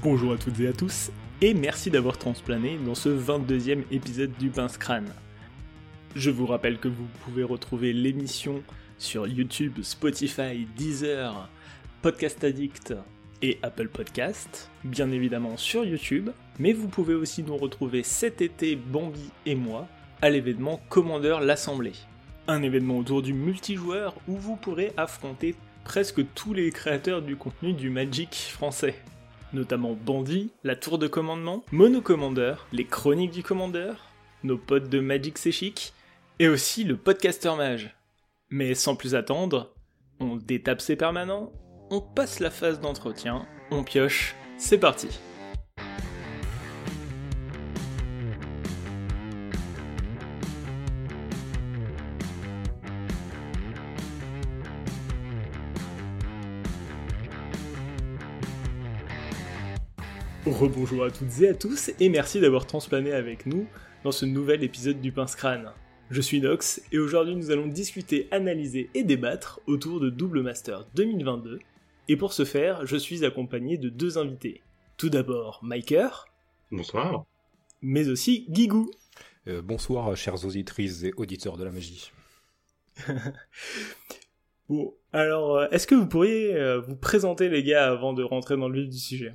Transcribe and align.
Bonjour 0.00 0.32
à 0.32 0.36
toutes 0.36 0.60
et 0.60 0.68
à 0.68 0.72
tous, 0.72 1.10
et 1.40 1.54
merci 1.54 1.90
d'avoir 1.90 2.18
transplané 2.18 2.78
dans 2.86 2.94
ce 2.94 3.08
22e 3.08 3.82
épisode 3.90 4.30
du 4.38 4.48
Pince 4.48 4.78
Crâne. 4.78 5.12
Je 6.14 6.30
vous 6.30 6.46
rappelle 6.46 6.78
que 6.78 6.86
vous 6.86 7.06
pouvez 7.24 7.42
retrouver 7.42 7.92
l'émission 7.92 8.62
sur 8.98 9.26
YouTube, 9.26 9.78
Spotify, 9.82 10.68
Deezer, 10.76 11.48
Podcast 12.00 12.44
Addict 12.44 12.94
et 13.42 13.58
Apple 13.64 13.88
Podcast, 13.88 14.70
bien 14.84 15.10
évidemment 15.10 15.56
sur 15.56 15.84
YouTube, 15.84 16.30
mais 16.60 16.72
vous 16.72 16.86
pouvez 16.86 17.14
aussi 17.14 17.42
nous 17.42 17.56
retrouver 17.56 18.04
cet 18.04 18.40
été, 18.40 18.76
Bambi 18.76 19.30
et 19.46 19.56
moi, 19.56 19.88
à 20.22 20.30
l'événement 20.30 20.80
Commandeur 20.90 21.40
l'Assemblée. 21.40 21.94
Un 22.46 22.62
événement 22.62 22.98
autour 22.98 23.20
du 23.20 23.32
multijoueur 23.32 24.14
où 24.28 24.36
vous 24.36 24.54
pourrez 24.54 24.92
affronter 24.96 25.56
presque 25.82 26.20
tous 26.36 26.54
les 26.54 26.70
créateurs 26.70 27.20
du 27.20 27.34
contenu 27.34 27.72
du 27.72 27.90
Magic 27.90 28.32
français. 28.52 28.94
Notamment 29.52 29.94
Bandit, 29.94 30.50
la 30.62 30.76
tour 30.76 30.98
de 30.98 31.06
commandement, 31.06 31.64
Monocommander, 31.72 32.54
les 32.72 32.84
chroniques 32.84 33.30
du 33.30 33.42
commandeur, 33.42 34.12
nos 34.44 34.58
potes 34.58 34.90
de 34.90 35.00
Magic 35.00 35.38
C'est 35.38 35.52
Chic, 35.52 35.94
et 36.38 36.48
aussi 36.48 36.84
le 36.84 36.96
podcaster 36.96 37.54
mage. 37.56 37.96
Mais 38.50 38.74
sans 38.74 38.94
plus 38.94 39.14
attendre, 39.14 39.72
on 40.20 40.36
détape 40.36 40.80
ses 40.80 40.96
permanents, 40.96 41.52
on 41.90 42.00
passe 42.00 42.40
la 42.40 42.50
phase 42.50 42.80
d'entretien, 42.80 43.46
on 43.70 43.84
pioche, 43.84 44.34
c'est 44.58 44.78
parti. 44.78 45.08
Rebonjour 60.50 61.04
à 61.04 61.10
toutes 61.10 61.42
et 61.42 61.48
à 61.48 61.54
tous 61.54 61.90
et 62.00 62.08
merci 62.08 62.40
d'avoir 62.40 62.66
transplané 62.66 63.12
avec 63.12 63.44
nous 63.44 63.66
dans 64.02 64.12
ce 64.12 64.24
nouvel 64.24 64.64
épisode 64.64 65.00
du 65.00 65.12
Pince 65.12 65.36
Crâne. 65.36 65.72
Je 66.10 66.22
suis 66.22 66.40
Nox 66.40 66.80
et 66.90 66.98
aujourd'hui 66.98 67.36
nous 67.36 67.50
allons 67.50 67.66
discuter, 67.66 68.28
analyser 68.30 68.88
et 68.94 69.04
débattre 69.04 69.60
autour 69.66 70.00
de 70.00 70.08
Double 70.08 70.42
Master 70.42 70.86
2022 70.94 71.58
et 72.08 72.16
pour 72.16 72.32
ce 72.32 72.46
faire 72.46 72.86
je 72.86 72.96
suis 72.96 73.26
accompagné 73.26 73.76
de 73.76 73.90
deux 73.90 74.16
invités. 74.16 74.62
Tout 74.96 75.10
d'abord 75.10 75.60
Miker. 75.62 76.26
Bonsoir. 76.72 77.26
Mais 77.82 78.08
aussi 78.08 78.46
Guigou. 78.48 78.90
Euh, 79.48 79.60
bonsoir 79.60 80.16
chers 80.16 80.44
auditrices 80.46 81.02
et 81.02 81.12
auditeurs 81.16 81.58
de 81.58 81.64
la 81.64 81.70
magie. 81.70 82.10
bon, 84.68 84.94
alors 85.12 85.58
euh, 85.58 85.68
est-ce 85.72 85.86
que 85.86 85.94
vous 85.94 86.06
pourriez 86.06 86.54
euh, 86.56 86.80
vous 86.80 86.96
présenter 86.96 87.50
les 87.50 87.62
gars 87.62 87.90
avant 87.90 88.14
de 88.14 88.22
rentrer 88.22 88.56
dans 88.56 88.68
le 88.68 88.80
vif 88.80 88.88
du 88.88 88.98
sujet? 88.98 89.32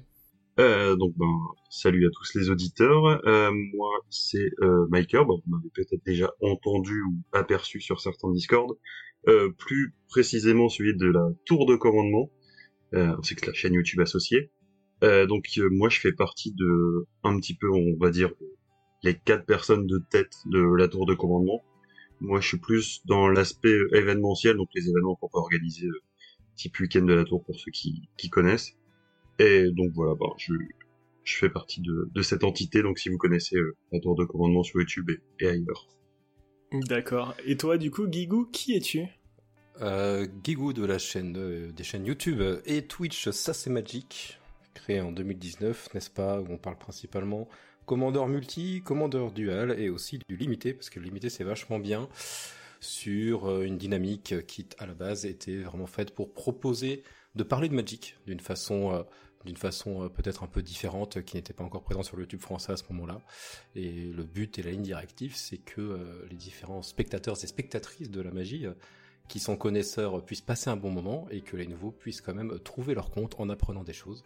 Euh, 0.60 0.96
donc 0.96 1.14
ben 1.18 1.34
salut 1.70 2.06
à 2.08 2.10
tous 2.12 2.36
les 2.36 2.50
auditeurs. 2.50 3.26
Euh, 3.28 3.52
moi 3.74 3.90
c'est 4.10 4.52
euh, 4.62 4.86
vous 4.86 5.42
m'avez 5.48 5.70
peut-être 5.74 6.04
déjà 6.06 6.32
entendu 6.42 7.02
ou 7.02 7.16
aperçu 7.32 7.82
sur 7.82 8.00
certains 8.02 8.32
Discord. 8.32 8.78
Euh, 9.28 9.52
plus 9.58 9.96
précisément 10.10 10.70
celui 10.70 10.96
de 10.96 11.08
la 11.08 11.30
tour 11.46 11.66
de 11.66 11.76
commandement, 11.76 12.30
euh, 12.94 13.16
c'est 13.24 13.36
que 13.36 13.48
la 13.48 13.54
chaîne 13.54 13.74
YouTube 13.74 14.02
associée. 14.02 14.52
Euh, 15.04 15.26
donc 15.26 15.48
euh, 15.58 15.70
moi 15.72 15.90
je 15.90 16.00
fais 16.00 16.14
partie 16.14 16.54
de 16.54 17.08
un 17.24 17.38
petit 17.38 17.56
peu 17.56 17.70
on 17.72 17.98
va 18.00 18.12
dire 18.12 18.32
les 19.02 19.16
quatre 19.18 19.46
personnes 19.46 19.88
de 19.88 20.00
tête 20.12 20.34
de 20.46 20.60
la 20.78 20.88
tour 20.88 21.06
de 21.06 21.16
commandement. 21.16 21.64
Moi 22.22 22.42
je 22.42 22.48
suis 22.50 22.60
plus 22.60 23.02
dans 23.06 23.28
l'aspect 23.28 23.78
événementiel, 23.94 24.56
donc 24.58 24.70
les 24.76 24.90
événements 24.90 25.16
qu'on 25.16 25.30
peut 25.30 25.40
organiser 25.40 25.88
type 26.56 26.80
week-end 26.80 27.04
de 27.04 27.14
la 27.14 27.24
tour 27.24 27.44
pour 27.44 27.60
ceux 27.60 27.72
qui, 27.72 28.10
qui 28.18 28.30
connaissent. 28.30 28.78
Et 29.44 29.72
donc 29.72 29.92
voilà, 29.94 30.16
bah, 30.16 30.28
je, 30.38 30.54
je 31.24 31.38
fais 31.38 31.50
partie 31.50 31.82
de, 31.82 32.10
de 32.14 32.22
cette 32.22 32.44
entité, 32.44 32.82
donc 32.82 32.98
si 32.98 33.10
vous 33.10 33.18
connaissez 33.18 33.58
euh, 33.58 33.76
la 33.92 34.00
tour 34.00 34.16
de 34.16 34.24
commandement 34.24 34.64
sur 34.64 34.80
YouTube 34.80 35.10
et, 35.10 35.46
et 35.46 35.50
ailleurs. 35.50 35.88
D'accord. 36.72 37.36
Et 37.46 37.58
toi, 37.58 37.78
du 37.78 37.92
coup, 37.92 38.08
Guigou, 38.08 38.46
qui 38.46 38.76
es-tu? 38.76 39.06
Euh, 39.82 40.26
Guigou 40.44 40.72
de 40.72 40.86
la 40.86 40.98
chaîne 40.98 41.36
euh, 41.38 41.72
des 41.72 41.84
chaînes 41.84 42.06
YouTube 42.06 42.42
et 42.66 42.84
Twitch, 42.84 43.30
ça 43.30 43.54
c'est 43.54 43.70
Magic, 43.70 44.40
créé 44.74 45.02
en 45.02 45.12
2019, 45.12 45.94
n'est-ce 45.94 46.10
pas, 46.10 46.40
où 46.40 46.46
on 46.50 46.58
parle 46.58 46.78
principalement 46.78 47.50
commandeur 47.86 48.28
multi, 48.28 48.82
commandeur 48.82 49.32
dual 49.32 49.78
et 49.78 49.90
aussi 49.90 50.20
du 50.30 50.38
limité, 50.38 50.74
parce 50.74 50.90
que 50.90 51.00
le 51.00 51.06
limité 51.06 51.30
c'est 51.30 51.44
vachement 51.44 51.80
bien 51.80 52.08
sur 52.80 53.50
euh, 53.50 53.64
une 53.64 53.78
dynamique 53.78 54.46
qui 54.46 54.68
à 54.78 54.86
la 54.86 54.94
base 54.94 55.26
était 55.26 55.58
vraiment 55.58 55.88
faite 55.88 56.14
pour 56.14 56.34
proposer 56.34 57.04
de 57.36 57.44
parler 57.44 57.70
de 57.70 57.74
Magic 57.74 58.18
d'une 58.28 58.40
façon, 58.40 58.92
euh, 58.92 59.04
d'une 59.46 59.58
façon 59.58 60.04
euh, 60.04 60.10
peut-être 60.10 60.44
un 60.44 60.48
peu 60.48 60.62
différente, 60.62 61.22
qui 61.24 61.36
n'était 61.36 61.54
pas 61.54 61.64
encore 61.64 61.84
présente 61.84 62.06
sur 62.06 62.18
le 62.18 62.24
YouTube 62.24 62.42
français 62.42 62.72
à 62.72 62.78
ce 62.78 62.84
moment-là. 62.92 63.22
Et 63.76 63.92
le 63.92 64.24
but 64.24 64.58
et 64.60 64.64
la 64.64 64.72
ligne 64.72 64.84
directive, 64.84 65.36
c'est 65.36 65.58
que 65.58 65.82
euh, 65.82 66.26
les 66.30 66.36
différents 66.36 66.82
spectateurs 66.82 67.42
et 67.44 67.48
spectatrices 67.48 68.10
de 68.10 68.22
la 68.22 68.32
magie, 68.32 68.66
euh, 68.66 68.74
qui 69.28 69.40
sont 69.40 69.56
connaisseurs, 69.56 70.24
puissent 70.26 70.42
passer 70.42 70.70
un 70.70 70.76
bon 70.76 70.92
moment 70.92 71.28
et 71.32 71.42
que 71.42 71.56
les 71.56 71.68
nouveaux 71.68 71.92
puissent 71.92 72.22
quand 72.22 72.34
même 72.34 72.60
trouver 72.60 72.94
leur 72.94 73.10
compte 73.10 73.40
en 73.40 73.50
apprenant 73.50 73.84
des 73.84 73.94
choses. 73.94 74.24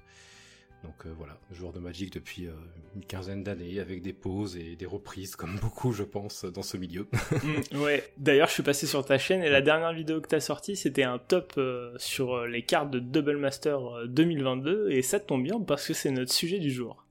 Donc 0.84 1.06
euh, 1.06 1.14
voilà, 1.18 1.38
joueur 1.52 1.74
de 1.74 1.80
Magic 1.80 2.14
depuis 2.14 2.46
euh, 2.46 2.52
une 2.96 3.04
quinzaine 3.04 3.44
d'années, 3.44 3.80
avec 3.80 4.02
des 4.02 4.14
pauses 4.14 4.56
et 4.58 4.76
des 4.76 4.86
reprises, 4.86 5.36
comme 5.36 5.58
beaucoup, 5.62 5.92
je 5.92 6.04
pense, 6.04 6.46
dans 6.46 6.64
ce 6.64 6.78
milieu. 6.78 7.08
Mm, 7.44 7.82
ouais, 7.82 8.04
d'ailleurs, 8.18 8.48
je 8.48 8.54
suis 8.54 8.64
passé 8.64 8.88
sur 8.88 9.06
ta 9.06 9.18
chaîne 9.18 9.44
et 9.44 9.50
la 9.50 9.62
dernière 9.62 9.94
vidéo 9.94 10.22
que 10.22 10.28
t'as 10.28 10.40
sortie, 10.40 10.76
c'était 10.76 11.04
un 11.04 11.20
top 11.20 11.54
euh, 11.58 11.94
sur 11.98 12.46
les 12.46 12.64
cartes 12.64 12.90
de 12.90 13.00
Double 13.00 13.38
Master 13.38 13.80
euh, 13.80 14.08
2022 14.08 14.90
et 14.92 15.02
ça 15.02 15.20
tombe 15.20 15.44
bien 15.44 15.60
parce 15.62 15.88
que 15.88 15.94
c'est 15.94 16.10
notre 16.10 16.34
sujet 16.34 16.58
du 16.58 16.72
jour. 16.72 17.06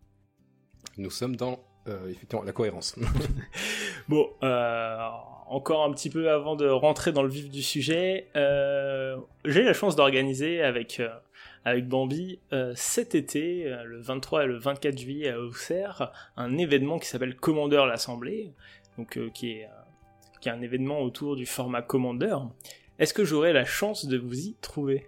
Nous 0.98 1.10
sommes 1.10 1.36
dans 1.36 1.60
effectivement 2.08 2.42
la 2.42 2.52
cohérence. 2.52 2.96
Bon, 4.08 4.30
encore 5.48 5.84
un 5.84 5.92
petit 5.92 6.10
peu 6.10 6.30
avant 6.30 6.54
de 6.56 6.68
rentrer 6.68 7.12
dans 7.12 7.22
le 7.22 7.28
vif 7.28 7.50
du 7.50 7.62
sujet, 7.62 8.28
j'ai 8.34 9.60
eu 9.60 9.64
la 9.64 9.72
chance 9.72 9.96
d'organiser 9.96 10.62
avec 10.62 11.00
avec 11.66 11.88
Bambi 11.88 12.38
euh, 12.52 12.72
cet 12.76 13.16
été, 13.16 13.66
euh, 13.66 13.82
le 13.82 14.00
23 14.00 14.44
et 14.44 14.46
le 14.46 14.56
24 14.56 14.96
juillet 14.96 15.30
à 15.30 15.40
Auxerre, 15.40 16.12
un 16.36 16.56
événement 16.58 17.00
qui 17.00 17.08
s'appelle 17.08 17.34
Commandeur 17.34 17.86
l'Assemblée, 17.86 18.54
donc 18.96 19.18
euh, 19.18 19.30
qui 19.30 19.50
est 19.50 19.68
qui 20.40 20.48
est 20.48 20.52
un 20.52 20.60
événement 20.60 21.00
autour 21.00 21.34
du 21.34 21.44
format 21.44 21.82
Commander. 21.82 22.36
Est-ce 23.00 23.12
que 23.12 23.24
j'aurai 23.24 23.52
la 23.52 23.64
chance 23.64 24.06
de 24.06 24.16
vous 24.16 24.46
y 24.46 24.54
trouver? 24.60 25.06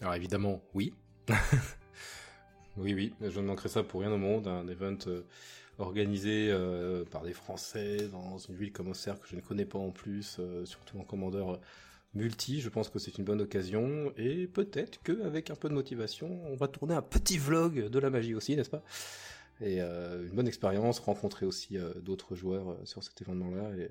Alors 0.00 0.14
évidemment, 0.14 0.62
oui. 0.74 0.92
oui, 2.76 2.92
oui, 2.92 3.12
je 3.20 3.38
ne 3.38 3.46
manquerai 3.46 3.68
ça 3.68 3.84
pour 3.84 4.00
rien 4.00 4.10
au 4.10 4.18
monde, 4.18 4.48
un 4.48 4.66
event 4.66 4.98
organisé 5.78 6.52
par 7.12 7.22
des 7.22 7.34
Français 7.34 8.08
dans 8.10 8.38
une 8.38 8.56
ville 8.56 8.72
comme 8.72 8.88
Auxerre 8.88 9.20
que 9.20 9.28
je 9.28 9.36
ne 9.36 9.42
connais 9.42 9.66
pas 9.66 9.78
en 9.78 9.90
plus, 9.90 10.40
surtout 10.64 10.98
en 10.98 11.04
commandeur 11.04 11.60
multi, 12.14 12.60
je 12.60 12.68
pense 12.68 12.88
que 12.88 12.98
c'est 12.98 13.18
une 13.18 13.24
bonne 13.24 13.40
occasion, 13.40 14.12
et 14.16 14.46
peut-être 14.46 15.02
qu'avec 15.02 15.50
un 15.50 15.54
peu 15.54 15.68
de 15.68 15.74
motivation, 15.74 16.40
on 16.46 16.56
va 16.56 16.68
tourner 16.68 16.94
un 16.94 17.02
petit 17.02 17.38
vlog 17.38 17.88
de 17.88 17.98
la 17.98 18.10
magie 18.10 18.34
aussi, 18.34 18.56
n'est-ce 18.56 18.70
pas? 18.70 18.82
Et 19.60 19.80
euh, 19.80 20.26
une 20.26 20.34
bonne 20.34 20.48
expérience, 20.48 20.98
rencontrer 20.98 21.46
aussi 21.46 21.78
euh, 21.78 21.92
d'autres 22.02 22.34
joueurs 22.34 22.70
euh, 22.70 22.76
sur 22.84 23.02
cet 23.02 23.20
événement-là, 23.22 23.70
et, 23.78 23.90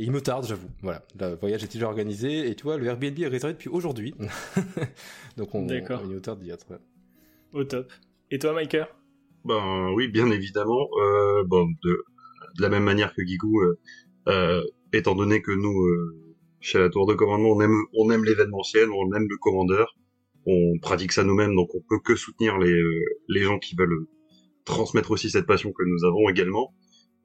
et 0.00 0.04
il 0.04 0.10
me 0.12 0.20
tarde, 0.20 0.46
j'avoue. 0.46 0.68
Voilà, 0.82 1.04
le 1.18 1.34
voyage 1.34 1.64
est 1.64 1.72
déjà 1.72 1.86
organisé, 1.86 2.48
et 2.48 2.54
tu 2.54 2.64
vois, 2.64 2.76
le 2.76 2.86
Airbnb 2.86 3.18
est 3.18 3.26
réservé 3.26 3.54
depuis 3.54 3.68
aujourd'hui. 3.68 4.14
Donc 5.36 5.54
on, 5.54 5.66
D'accord. 5.66 6.02
on, 6.04 6.08
il 6.08 6.14
nous 6.14 6.20
tarde 6.20 6.40
d'y 6.40 6.50
être. 6.50 6.80
Au 7.52 7.64
top. 7.64 7.92
Et 8.30 8.38
toi, 8.38 8.52
Miker 8.52 8.94
Ben 9.44 9.90
oui, 9.94 10.08
bien 10.08 10.30
évidemment. 10.30 10.88
Euh, 11.00 11.44
bon, 11.44 11.66
de, 11.82 12.04
de 12.56 12.62
la 12.62 12.68
même 12.68 12.84
manière 12.84 13.14
que 13.14 13.22
Guigou, 13.22 13.60
euh, 13.60 13.78
euh, 14.28 14.62
étant 14.92 15.14
donné 15.14 15.42
que 15.42 15.52
nous, 15.52 15.84
euh, 15.86 16.27
chez 16.60 16.78
la 16.78 16.88
tour 16.90 17.06
de 17.06 17.14
commandement, 17.14 17.50
on 17.50 17.60
aime, 17.60 17.84
on 17.96 18.10
aime 18.10 18.24
l'événementiel, 18.24 18.90
on 18.90 19.12
aime 19.14 19.26
le 19.28 19.36
commandeur, 19.36 19.96
on 20.46 20.78
pratique 20.80 21.12
ça 21.12 21.24
nous-mêmes, 21.24 21.54
donc 21.54 21.74
on 21.74 21.80
peut 21.88 22.00
que 22.04 22.16
soutenir 22.16 22.58
les, 22.58 22.72
euh, 22.72 23.42
gens 23.42 23.58
qui 23.58 23.76
veulent 23.76 24.06
transmettre 24.64 25.10
aussi 25.10 25.30
cette 25.30 25.46
passion 25.46 25.72
que 25.72 25.82
nous 25.84 26.04
avons 26.04 26.28
également. 26.28 26.74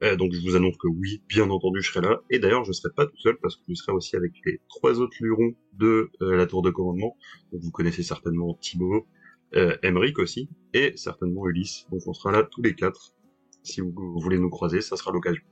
Euh, 0.02 0.16
donc 0.16 0.32
je 0.32 0.40
vous 0.40 0.56
annonce 0.56 0.76
que 0.76 0.88
oui, 0.88 1.22
bien 1.28 1.48
entendu, 1.50 1.80
je 1.80 1.90
serai 1.90 2.04
là. 2.04 2.20
Et 2.30 2.38
d'ailleurs, 2.38 2.64
je 2.64 2.72
serai 2.72 2.92
pas 2.94 3.06
tout 3.06 3.18
seul 3.18 3.36
parce 3.40 3.56
que 3.56 3.62
je 3.68 3.74
serai 3.74 3.92
aussi 3.92 4.16
avec 4.16 4.32
les 4.44 4.60
trois 4.68 5.00
autres 5.00 5.16
lurons 5.20 5.52
de 5.74 6.10
euh, 6.20 6.36
la 6.36 6.46
tour 6.46 6.62
de 6.62 6.70
commandement. 6.70 7.16
Vous 7.52 7.70
connaissez 7.70 8.02
certainement 8.02 8.54
Thibaut, 8.60 9.06
euh, 9.54 9.76
Emeric 9.82 10.18
aussi, 10.18 10.48
et 10.72 10.92
certainement 10.96 11.46
Ulysse. 11.46 11.86
Donc 11.90 12.00
on 12.06 12.12
sera 12.12 12.32
là 12.32 12.42
tous 12.42 12.62
les 12.62 12.74
quatre. 12.74 13.14
Si 13.62 13.80
vous 13.80 13.92
voulez 14.20 14.38
nous 14.38 14.50
croiser, 14.50 14.80
ça 14.80 14.96
sera 14.96 15.12
l'occasion. 15.12 15.42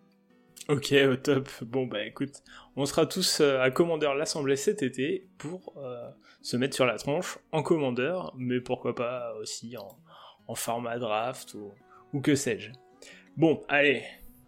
Ok, 0.68 0.94
au 1.10 1.16
top. 1.16 1.48
Bon, 1.62 1.86
bah 1.86 2.04
écoute, 2.06 2.42
on 2.76 2.86
sera 2.86 3.04
tous 3.06 3.40
euh, 3.40 3.60
à 3.60 3.70
Commandeur 3.72 4.14
l'Assemblée 4.14 4.54
cet 4.54 4.82
été 4.82 5.28
pour 5.36 5.74
euh, 5.76 6.08
se 6.40 6.56
mettre 6.56 6.74
sur 6.76 6.86
la 6.86 6.96
tronche 6.98 7.38
en 7.50 7.62
Commandeur, 7.62 8.32
mais 8.38 8.60
pourquoi 8.60 8.94
pas 8.94 9.34
aussi 9.40 9.76
en, 9.76 10.54
format 10.54 10.98
draft 10.98 11.56
ou, 12.12 12.20
que 12.20 12.34
sais-je. 12.34 12.70
Bon, 13.38 13.62
allez, 13.68 14.04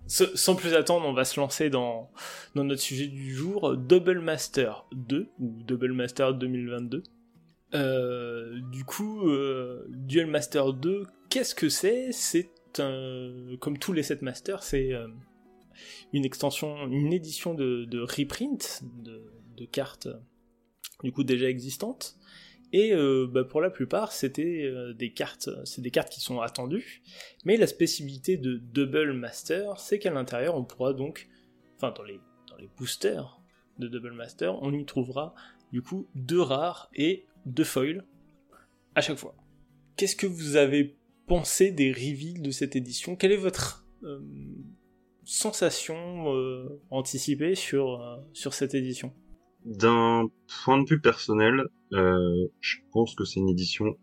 sans 0.07 0.55
plus 0.55 0.75
attendre, 0.75 1.07
on 1.07 1.15
va 1.15 1.25
se 1.25 1.41
lancer 1.41 1.71
dans, 1.71 2.11
notre 2.55 2.83
sujet 2.83 3.07
du 3.07 3.35
jour, 3.35 3.75
Double 3.77 4.21
Master 4.21 4.85
2, 4.93 5.31
ou 5.41 5.63
Double 5.63 5.95
Master 5.95 6.35
2022. 6.35 7.03
Euh, 7.75 8.61
du 8.71 8.85
coup, 8.85 9.29
euh, 9.31 9.89
Master 10.29 10.75
2, 10.75 11.05
qu'est-ce 11.31 11.55
que 11.55 11.69
c'est? 11.69 12.13
C'est 12.13 12.51
comme 13.61 13.79
tous 13.79 13.93
les 13.93 14.03
set 14.03 14.21
masters, 14.21 14.63
c'est 14.63 14.93
une 16.13 16.25
extension, 16.25 16.87
une 16.87 17.13
édition 17.13 17.55
de, 17.55 18.01
reprint 18.01 18.83
de, 19.03 19.65
cartes 19.67 20.09
du 21.03 21.13
coup 21.13 21.25
déjà 21.25 21.49
existantes. 21.49 22.17
Et 22.73 22.93
bah, 23.33 23.45
pour 23.45 23.61
la 23.61 23.71
plupart, 23.71 24.11
c'était 24.11 24.69
des 24.97 25.13
cartes, 25.13 25.49
c'est 25.65 25.81
des 25.81 25.93
cartes 25.93 26.11
qui 26.11 26.21
sont 26.21 26.41
attendues. 26.41 27.03
Mais 27.45 27.57
la 27.57 27.69
spécificité 27.69 28.37
de 28.37 28.57
Double 28.57 29.13
Master, 29.13 29.79
c'est 29.79 29.99
qu'à 30.01 30.11
l'intérieur, 30.11 30.57
on 30.57 30.65
pourra 30.65 30.93
donc, 30.93 31.29
enfin 31.77 31.93
dans 31.97 32.03
les 32.03 32.19
dans 32.55 32.57
les 32.57 32.69
boosters 32.77 33.41
de 33.79 33.89
Double 33.89 34.13
Master, 34.13 34.61
on 34.63 34.73
y 34.73 34.85
trouvera 34.85 35.35
du 35.73 35.83
coup 35.83 36.09
deux 36.15 36.41
rares 36.41 36.89
et 36.95 37.27
deux 37.47 37.65
foils 37.65 38.05
à 38.95 39.01
chaque 39.01 39.19
fois. 39.19 39.35
Qu'est-ce 39.97 40.17
que 40.17 40.27
vous 40.27 40.57
avez 40.57 40.97
pensé 41.27 41.71
des 41.71 41.93
reveals 41.93 42.43
de 42.43 42.51
cette 42.51 42.77
édition? 42.77 43.17
Quelle 43.17 43.33
est 43.33 43.37
votre 43.37 43.87
euh, 44.03 44.21
sensation 45.25 46.35
euh, 46.35 46.81
anticipée 46.91 47.55
sur, 47.55 48.01
euh, 48.01 48.17
sur 48.33 48.55
cette 48.55 48.75
édition 48.75 49.13
D'un 49.65 50.29
point 50.65 50.83
de 50.83 50.89
vue 50.89 51.01
personnel, 51.01 51.65
je 51.91 52.77
pense 52.93 53.15
que 53.15 53.25
c'est 53.25 53.41
une 53.41 53.49
édition 53.49 53.97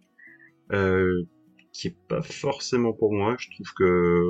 qui 0.69 1.87
est 1.87 1.97
pas 2.07 2.21
forcément 2.21 2.93
pour 2.93 3.13
moi. 3.13 3.35
Je 3.39 3.49
trouve 3.51 3.73
que 3.73 4.23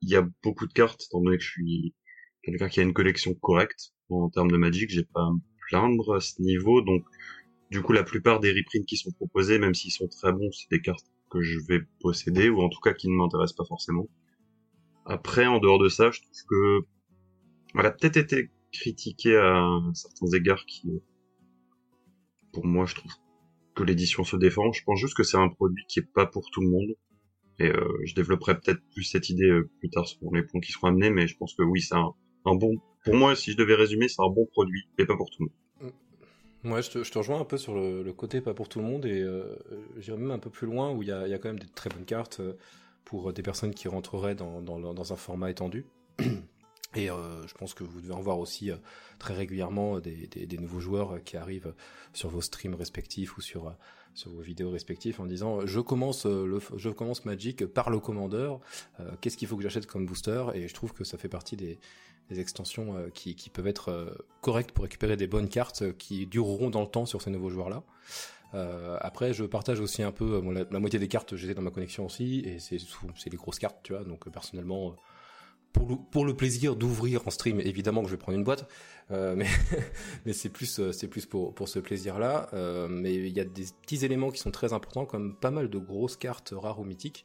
il 0.00 0.10
y 0.10 0.16
a 0.16 0.26
beaucoup 0.42 0.66
de 0.66 0.72
cartes, 0.72 1.02
étant 1.04 1.20
donné 1.20 1.38
que 1.38 1.42
je 1.42 1.50
suis 1.50 1.94
quelqu'un 2.42 2.68
qui 2.68 2.80
a 2.80 2.82
une 2.82 2.92
collection 2.92 3.34
correcte 3.34 3.92
en 4.10 4.28
termes 4.30 4.50
de 4.50 4.56
Magic, 4.56 4.90
j'ai 4.90 5.04
pas 5.04 5.22
à 5.22 5.30
me 5.30 5.40
plaindre 5.68 6.14
à 6.14 6.20
ce 6.20 6.40
niveau, 6.40 6.80
donc 6.80 7.04
du 7.70 7.82
coup 7.82 7.92
la 7.92 8.04
plupart 8.04 8.40
des 8.40 8.52
reprints 8.52 8.86
qui 8.86 8.96
sont 8.96 9.12
proposés, 9.12 9.58
même 9.58 9.74
s'ils 9.74 9.92
sont 9.92 10.08
très 10.08 10.32
bons, 10.32 10.50
c'est 10.52 10.70
des 10.70 10.80
cartes 10.80 11.04
que 11.30 11.42
je 11.42 11.58
vais 11.68 11.80
posséder, 12.00 12.48
ou 12.48 12.62
en 12.62 12.68
tout 12.68 12.80
cas 12.80 12.94
qui 12.94 13.08
ne 13.08 13.14
m'intéressent 13.14 13.56
pas 13.56 13.66
forcément. 13.66 14.08
Après, 15.08 15.46
en 15.46 15.58
dehors 15.58 15.78
de 15.78 15.88
ça, 15.88 16.10
je 16.10 16.20
trouve 16.20 16.42
que 16.48 16.86
elle 17.78 17.86
a 17.86 17.90
peut-être 17.90 18.18
été 18.18 18.50
critiquée 18.72 19.36
à 19.36 19.80
certains 19.94 20.26
égards 20.36 20.64
qui, 20.66 21.02
pour 22.52 22.66
moi, 22.66 22.86
je 22.86 22.94
trouve 22.94 23.12
que 23.74 23.84
l'édition 23.84 24.24
se 24.24 24.36
défend. 24.36 24.70
Je 24.72 24.82
pense 24.84 25.00
juste 25.00 25.14
que 25.14 25.22
c'est 25.22 25.38
un 25.38 25.48
produit 25.48 25.84
qui 25.88 26.00
est 26.00 26.12
pas 26.14 26.26
pour 26.26 26.50
tout 26.50 26.60
le 26.60 26.68
monde. 26.68 26.94
Et 27.58 27.68
euh, 27.68 27.88
je 28.04 28.14
développerai 28.14 28.58
peut-être 28.60 28.80
plus 28.94 29.02
cette 29.02 29.30
idée 29.30 29.48
euh, 29.48 29.68
plus 29.80 29.90
tard 29.90 30.06
sur 30.06 30.32
les 30.32 30.42
points 30.42 30.60
qui 30.60 30.72
seront 30.72 30.88
amenés, 30.88 31.10
mais 31.10 31.26
je 31.26 31.36
pense 31.36 31.54
que 31.54 31.62
oui, 31.62 31.80
c'est 31.80 31.96
un, 31.96 32.14
bon. 32.44 32.76
Pour 33.04 33.14
moi, 33.14 33.34
si 33.34 33.52
je 33.52 33.56
devais 33.56 33.74
résumer, 33.74 34.08
c'est 34.08 34.22
un 34.22 34.30
bon 34.30 34.46
produit, 34.46 34.88
mais 34.98 35.06
pas 35.06 35.16
pour 35.16 35.30
tout 35.30 35.42
le 35.42 35.46
monde. 35.46 35.92
Moi, 36.64 36.80
je 36.80 36.90
te, 36.90 37.18
rejoins 37.18 37.40
un 37.40 37.44
peu 37.44 37.56
sur 37.56 37.74
le, 37.74 38.12
côté 38.12 38.40
pas 38.40 38.52
pour 38.52 38.68
tout 38.68 38.80
le 38.80 38.84
monde 38.84 39.06
et 39.06 39.22
euh, 39.22 39.56
j'irais 39.98 40.18
même 40.18 40.32
un 40.32 40.38
peu 40.40 40.50
plus 40.50 40.66
loin 40.66 40.92
où 40.92 41.02
il 41.02 41.08
y 41.08 41.12
a, 41.12 41.38
quand 41.38 41.48
même 41.48 41.58
des 41.58 41.68
très 41.68 41.88
bonnes 41.88 42.04
cartes 42.04 42.40
euh, 42.40 42.54
pour 43.08 43.32
des 43.32 43.42
personnes 43.42 43.72
qui 43.72 43.88
rentreraient 43.88 44.34
dans, 44.34 45.12
un 45.12 45.16
format 45.16 45.50
étendu. 45.50 45.86
Et 46.94 47.10
euh, 47.10 47.46
je 47.46 47.54
pense 47.54 47.74
que 47.74 47.84
vous 47.84 48.00
devez 48.00 48.12
en 48.12 48.20
voir 48.20 48.38
aussi 48.38 48.70
très 49.18 49.34
régulièrement 49.34 49.98
des, 49.98 50.58
nouveaux 50.58 50.80
joueurs 50.80 51.22
qui 51.24 51.38
arrivent 51.38 51.72
sur 52.12 52.28
vos 52.28 52.42
streams 52.42 52.74
respectifs 52.74 53.38
ou 53.38 53.40
sur 53.40 53.74
vos 54.26 54.40
vidéos 54.40 54.70
respectifs 54.70 55.20
en 55.20 55.26
disant 55.26 55.64
je 55.64 55.80
commence 55.80 56.26
le 56.26 56.60
je 56.76 56.90
commence 56.90 57.24
Magic 57.24 57.66
par 57.66 57.88
le 57.90 57.98
commandeur 57.98 58.60
qu'est-ce 59.20 59.36
qu'il 59.36 59.48
faut 59.48 59.56
que 59.56 59.62
j'achète 59.62 59.86
comme 59.86 60.06
booster? 60.06 60.46
Et 60.54 60.68
je 60.68 60.74
trouve 60.74 60.92
que 60.92 61.04
ça 61.04 61.18
fait 61.18 61.28
partie 61.28 61.56
des 61.56 61.78
extensions 62.36 62.96
euh, 62.96 63.08
qui, 63.10 63.34
peuvent 63.50 63.66
être 63.66 63.90
euh, 63.90 64.14
correctes 64.40 64.72
pour 64.72 64.84
récupérer 64.84 65.16
des 65.16 65.26
bonnes 65.26 65.48
cartes 65.48 65.82
euh, 65.82 65.92
qui 65.96 66.26
dureront 66.26 66.70
dans 66.70 66.82
le 66.82 66.86
temps 66.86 67.06
sur 67.06 67.22
ces 67.22 67.30
nouveaux 67.30 67.50
joueurs-là. 68.52 68.98
après, 69.00 69.32
je 69.32 69.44
partage 69.44 69.80
aussi 69.80 70.02
un 70.02 70.12
peu 70.12 70.42
la, 70.70 70.78
moitié 70.78 70.98
des 70.98 71.08
cartes, 71.08 71.36
j'étais 71.36 71.54
dans 71.54 71.62
ma 71.62 71.70
connexion 71.70 72.06
aussi, 72.06 72.40
et 72.40 72.58
c'est 72.58 72.78
c'est 73.16 73.30
les 73.30 73.36
grosses 73.36 73.58
cartes, 73.58 73.78
tu 73.82 73.92
vois. 73.92 74.04
Donc 74.04 74.28
personnellement, 74.30 74.96
pour 75.72 75.88
le, 75.88 75.96
pour 76.10 76.24
le 76.24 76.34
plaisir 76.34 76.76
d'ouvrir 76.76 77.26
en 77.26 77.30
stream, 77.30 77.60
évidemment 77.60 78.02
que 78.02 78.08
je 78.08 78.14
vais 78.14 78.18
prendre 78.18 78.38
une 78.38 78.44
boîte, 78.44 78.68
mais 79.10 79.46
mais 80.26 80.32
c'est 80.32 80.48
plus 80.50 80.90
c'est 80.92 81.08
plus 81.08 81.26
pour 81.26 81.54
pour 81.54 81.68
ce 81.68 81.78
plaisir-là. 81.78 82.48
mais 82.88 83.14
il 83.14 83.36
y 83.36 83.40
a 83.40 83.44
des 83.44 83.66
petits 83.82 84.04
éléments 84.04 84.30
qui 84.30 84.40
sont 84.40 84.50
très 84.50 84.72
importants, 84.72 85.06
comme 85.06 85.36
pas 85.36 85.50
mal 85.50 85.68
de 85.68 85.78
grosses 85.78 86.16
cartes 86.16 86.54
rares 86.56 86.80
ou 86.80 86.84
mythiques, 86.84 87.24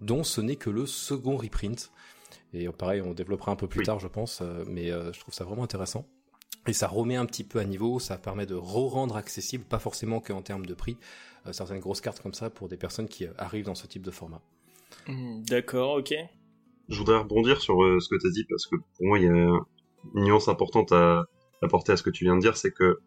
dont 0.00 0.24
ce 0.24 0.40
n'est 0.40 0.56
que 0.56 0.70
le 0.70 0.86
second 0.86 1.36
reprint. 1.36 1.90
Et 2.54 2.68
pareil, 2.68 3.00
on 3.00 3.14
développera 3.14 3.52
un 3.52 3.56
peu 3.56 3.66
plus 3.66 3.82
tard, 3.84 3.98
je 3.98 4.08
pense, 4.08 4.40
euh, 4.42 4.64
mais 4.66 4.90
euh, 4.90 5.12
je 5.12 5.20
trouve 5.20 5.32
ça 5.32 5.44
vraiment 5.44 5.62
intéressant. 5.62 6.06
Et 6.66 6.72
ça 6.72 6.86
remet 6.86 7.16
un 7.16 7.26
petit 7.26 7.44
peu 7.44 7.58
à 7.58 7.64
niveau, 7.64 7.98
ça 7.98 8.16
permet 8.16 8.46
de 8.46 8.54
re-rendre 8.54 9.16
accessible, 9.16 9.64
pas 9.64 9.80
forcément 9.80 10.20
qu'en 10.20 10.42
termes 10.42 10.64
de 10.64 10.74
prix, 10.74 10.96
euh, 11.46 11.52
certaines 11.52 11.80
grosses 11.80 12.00
cartes 12.00 12.20
comme 12.20 12.34
ça 12.34 12.50
pour 12.50 12.68
des 12.68 12.76
personnes 12.76 13.08
qui 13.08 13.26
arrivent 13.38 13.64
dans 13.64 13.74
ce 13.74 13.86
type 13.86 14.02
de 14.02 14.12
format. 14.12 14.40
Hmm, 15.08 15.42
d'accord, 15.42 15.96
ok. 15.96 16.14
Je 16.88 16.98
voudrais 16.98 17.18
rebondir 17.18 17.60
sur 17.60 17.76
ce 17.76 18.08
que 18.08 18.20
tu 18.20 18.26
as 18.26 18.30
dit 18.30 18.44
parce 18.48 18.66
que 18.66 18.76
pour 18.76 19.06
moi 19.06 19.18
il 19.18 19.24
y 19.24 19.28
a 19.28 19.30
une 19.30 19.60
nuance 20.14 20.48
importante 20.48 20.92
à 20.92 21.24
apporter 21.62 21.92
à 21.92 21.96
ce 21.96 22.02
que 22.02 22.10
tu 22.10 22.24
viens 22.24 22.36
de 22.36 22.40
dire, 22.40 22.56
c'est 22.56 22.72
que 22.72 23.00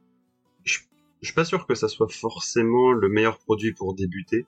je, 0.64 0.80
je 1.22 1.28
suis 1.28 1.36
pas 1.36 1.46
sûr 1.46 1.66
que 1.66 1.76
ça 1.76 1.88
soit 1.88 2.12
forcément 2.12 2.92
le 2.92 3.10
meilleur 3.10 3.38
produit 3.40 3.74
pour 3.74 3.96
débuter, 3.96 4.46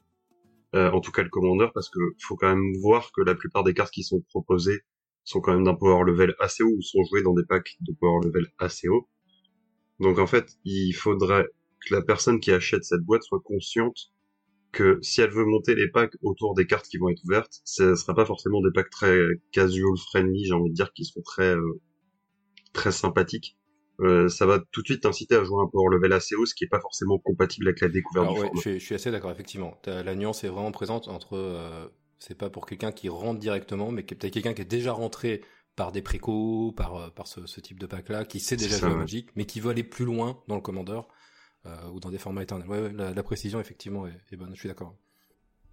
euh, 0.75 0.91
en 0.91 1.01
tout 1.01 1.11
cas 1.11 1.23
le 1.23 1.29
commandeur, 1.29 1.73
parce 1.73 1.89
que 1.89 1.99
faut 2.19 2.35
quand 2.35 2.49
même 2.49 2.73
voir 2.81 3.11
que 3.11 3.21
la 3.21 3.35
plupart 3.35 3.63
des 3.63 3.73
cartes 3.73 3.91
qui 3.91 4.03
sont 4.03 4.21
proposées 4.29 4.81
sont 5.27 5.41
quand 5.41 5.53
même 5.53 5.65
d'un 5.65 5.75
power 5.75 6.03
level 6.05 6.33
assez 6.39 6.63
haut 6.63 6.73
ou 6.77 6.81
sont 6.81 7.03
jouées 7.03 7.21
dans 7.21 7.33
des 7.33 7.43
packs 7.43 7.75
de 7.81 7.93
power 7.99 8.25
level 8.25 8.47
assez 8.59 8.87
haut. 8.87 9.09
Donc 9.99 10.19
en 10.19 10.27
fait, 10.27 10.57
il 10.63 10.93
faudrait 10.93 11.47
que 11.85 11.95
la 11.95 12.01
personne 12.01 12.39
qui 12.39 12.51
achète 12.51 12.85
cette 12.85 13.01
boîte 13.01 13.23
soit 13.23 13.41
consciente 13.41 14.13
que 14.71 14.99
si 15.01 15.19
elle 15.21 15.31
veut 15.31 15.45
monter 15.45 15.75
les 15.75 15.89
packs 15.89 16.15
autour 16.21 16.53
des 16.53 16.65
cartes 16.65 16.87
qui 16.87 16.97
vont 16.97 17.09
être 17.09 17.23
ouvertes, 17.25 17.59
ce 17.65 17.95
sera 17.95 18.15
pas 18.15 18.25
forcément 18.25 18.61
des 18.61 18.71
packs 18.73 18.89
très 18.89 19.19
casual 19.51 19.97
friendly, 19.97 20.45
j'ai 20.45 20.53
envie 20.53 20.69
de 20.69 20.75
dire, 20.75 20.93
qui 20.93 21.03
seront 21.03 21.23
très 21.23 21.55
euh, 21.55 21.81
très 22.71 22.93
sympathiques. 22.93 23.57
Euh, 23.99 24.29
ça 24.29 24.45
va 24.45 24.59
tout 24.71 24.81
de 24.81 24.87
suite 24.87 25.03
t'inciter 25.03 25.35
à 25.35 25.43
jouer 25.43 25.61
un 25.61 25.67
power 25.67 25.93
level 25.93 26.13
assez 26.13 26.35
haut, 26.35 26.45
ce 26.45 26.53
qui 26.53 26.63
est 26.63 26.69
pas 26.69 26.79
forcément 26.79 27.17
compatible 27.17 27.67
avec 27.67 27.81
la 27.81 27.89
découverte 27.89 28.33
du 28.33 28.39
ouais, 28.39 28.49
Je, 28.63 28.77
suis, 28.77 28.95
assez 28.95 29.11
d'accord, 29.11 29.31
effectivement. 29.31 29.77
La 29.87 30.15
nuance 30.15 30.43
est 30.45 30.49
vraiment 30.49 30.71
présente 30.71 31.07
entre, 31.09 31.35
euh, 31.35 31.87
c'est 32.19 32.35
pas 32.35 32.49
pour 32.49 32.65
quelqu'un 32.65 32.91
qui 32.91 33.09
rentre 33.09 33.39
directement, 33.39 33.91
mais 33.91 34.03
peut-être 34.03 34.33
quelqu'un 34.33 34.53
qui 34.53 34.61
est 34.61 34.65
déjà 34.65 34.91
rentré 34.93 35.41
par 35.75 35.91
des 35.91 36.01
précos, 36.01 36.73
par, 36.75 36.95
euh, 36.95 37.09
par 37.09 37.27
ce, 37.27 37.45
ce 37.45 37.59
type 37.59 37.79
de 37.79 37.85
pack-là, 37.85 38.25
qui 38.25 38.39
sait 38.39 38.57
déjà 38.57 38.77
jouer 38.77 38.95
Magic, 38.95 39.29
mais 39.35 39.45
qui 39.45 39.59
veut 39.59 39.69
aller 39.69 39.83
plus 39.83 40.05
loin 40.05 40.41
dans 40.47 40.55
le 40.55 40.61
Commander, 40.61 41.01
euh, 41.67 41.89
ou 41.93 41.99
dans 41.99 42.09
des 42.09 42.17
formats 42.17 42.43
éternels. 42.43 42.67
Ouais, 42.67 42.91
la, 42.93 43.13
la, 43.13 43.23
précision, 43.23 43.59
effectivement, 43.59 44.07
est, 44.07 44.17
est 44.31 44.37
bonne, 44.37 44.53
je 44.53 44.59
suis 44.59 44.69
d'accord. 44.69 44.95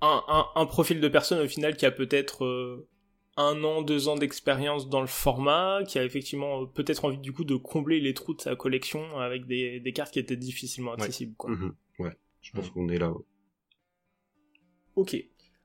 Un, 0.00 0.22
un, 0.28 0.46
un, 0.54 0.66
profil 0.66 1.00
de 1.00 1.08
personne, 1.08 1.38
au 1.38 1.48
final, 1.48 1.76
qui 1.76 1.86
a 1.86 1.90
peut-être 1.90 2.44
euh, 2.44 2.88
un 3.36 3.62
an, 3.64 3.82
deux 3.82 4.08
ans 4.08 4.16
d'expérience 4.16 4.88
dans 4.88 5.00
le 5.00 5.06
format, 5.06 5.82
qui 5.86 5.98
a 5.98 6.04
effectivement 6.04 6.62
euh, 6.62 6.66
peut-être 6.66 7.04
envie 7.04 7.18
du 7.18 7.32
coup 7.32 7.44
de 7.44 7.56
combler 7.56 8.00
les 8.00 8.12
trous 8.12 8.34
de 8.34 8.40
sa 8.40 8.56
collection 8.56 9.18
avec 9.18 9.46
des, 9.46 9.80
des 9.80 9.92
cartes 9.92 10.12
qui 10.12 10.18
étaient 10.18 10.36
difficilement 10.36 10.92
accessibles. 10.92 11.34
Ouais, 11.44 11.56
quoi. 11.56 12.06
ouais. 12.06 12.16
je 12.42 12.52
pense 12.52 12.70
qu'on 12.70 12.88
est 12.88 12.98
là. 12.98 13.12
Ok. 14.96 15.16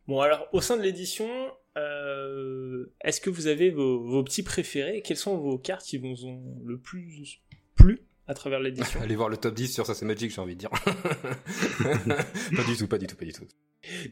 Bon 0.10 0.22
alors 0.22 0.48
au 0.54 0.60
sein 0.60 0.76
de 0.76 0.82
l'édition, 0.82 1.30
euh, 1.78 2.92
est-ce 3.04 3.22
que 3.22 3.30
vous 3.30 3.46
avez 3.46 3.70
vos, 3.70 4.02
vos, 4.02 4.24
petits 4.24 4.42
préférés? 4.42 5.04
Quelles 5.04 5.18
sont 5.18 5.38
vos 5.38 5.60
cartes 5.60 5.86
qui 5.86 6.00
vous 6.00 6.26
ont 6.26 6.42
le 6.66 6.80
plus 6.80 7.44
plu 7.76 8.02
à 8.26 8.34
travers 8.34 8.60
l'édition? 8.60 9.00
Allez 9.04 9.16
voir 9.16 9.30
le 9.30 9.38
top 9.38 9.54
10 9.54 9.72
sur 9.72 9.86
ça 9.86 9.94
c'est 9.94 10.08
magique 10.08 10.34
j'ai 10.34 10.42
envie 10.42 10.56
de 10.56 10.62
dire. 10.62 10.72
pas 12.56 12.64
du 12.64 12.76
tout, 12.76 12.88
pas 12.88 12.98
du 12.98 13.06
tout, 13.06 13.16
pas 13.16 13.26
du 13.26 13.34
tout. 13.34 13.46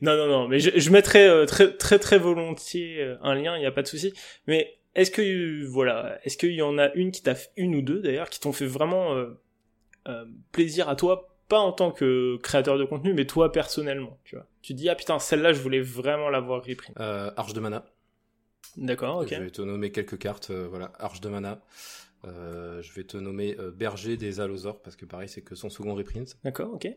Non, 0.03 0.15
non, 0.15 0.27
non, 0.27 0.47
mais 0.47 0.59
je, 0.59 0.69
je 0.79 0.91
mettrais 0.91 1.27
euh, 1.27 1.47
très, 1.47 1.75
très, 1.75 1.97
très 1.97 2.19
volontiers 2.19 3.01
euh, 3.01 3.17
un 3.23 3.33
lien, 3.33 3.57
il 3.57 3.61
n'y 3.61 3.65
a 3.65 3.71
pas 3.71 3.81
de 3.81 3.87
souci. 3.87 4.13
Mais 4.45 4.77
est-ce 4.93 5.09
que, 5.09 5.65
voilà, 5.65 6.19
est-ce 6.25 6.37
qu'il 6.37 6.53
y 6.53 6.61
en 6.61 6.77
a 6.77 6.93
une 6.93 7.09
qui 7.09 7.23
t'a 7.23 7.33
fait, 7.33 7.49
une 7.57 7.73
ou 7.73 7.81
deux 7.81 8.03
d'ailleurs, 8.03 8.29
qui 8.29 8.39
t'ont 8.39 8.53
fait 8.53 8.67
vraiment 8.67 9.15
plaisir 10.51 10.89
à 10.89 10.95
toi, 10.95 11.35
pas 11.49 11.59
en 11.59 11.71
tant 11.71 11.91
que 11.91 12.37
créateur 12.37 12.77
de 12.77 12.85
contenu, 12.85 13.15
mais 13.15 13.25
toi 13.25 13.51
personnellement, 13.51 14.19
tu 14.25 14.35
vois. 14.35 14.45
Tu 14.67 14.74
dis, 14.74 14.89
ah 14.89 14.95
putain, 14.95 15.17
celle-là, 15.17 15.53
je 15.53 15.62
voulais 15.62 15.79
vraiment 15.79 16.29
l'avoir 16.29 16.62
repris. 16.62 16.91
Arche 16.97 17.53
de 17.53 17.62
mana. 17.62 17.86
D'accord, 18.75 19.19
ok. 19.19 19.29
Je 19.33 19.41
vais 19.41 19.50
te 19.50 19.62
nommer 19.62 19.93
quelques 19.93 20.17
cartes, 20.17 20.51
voilà, 20.51 20.91
Arche 21.00 21.21
de 21.21 21.29
mana. 21.29 21.62
je 22.25 22.93
vais 22.93 23.05
te 23.05 23.15
nommer 23.15 23.55
Berger 23.74 24.17
des 24.17 24.41
Allosaures, 24.41 24.81
parce 24.81 24.97
que 24.97 25.05
pareil, 25.05 25.29
c'est 25.29 25.41
que 25.41 25.55
son 25.55 25.69
second 25.69 25.95
reprint. 25.95 26.38
D'accord, 26.43 26.74
ok. 26.74 26.88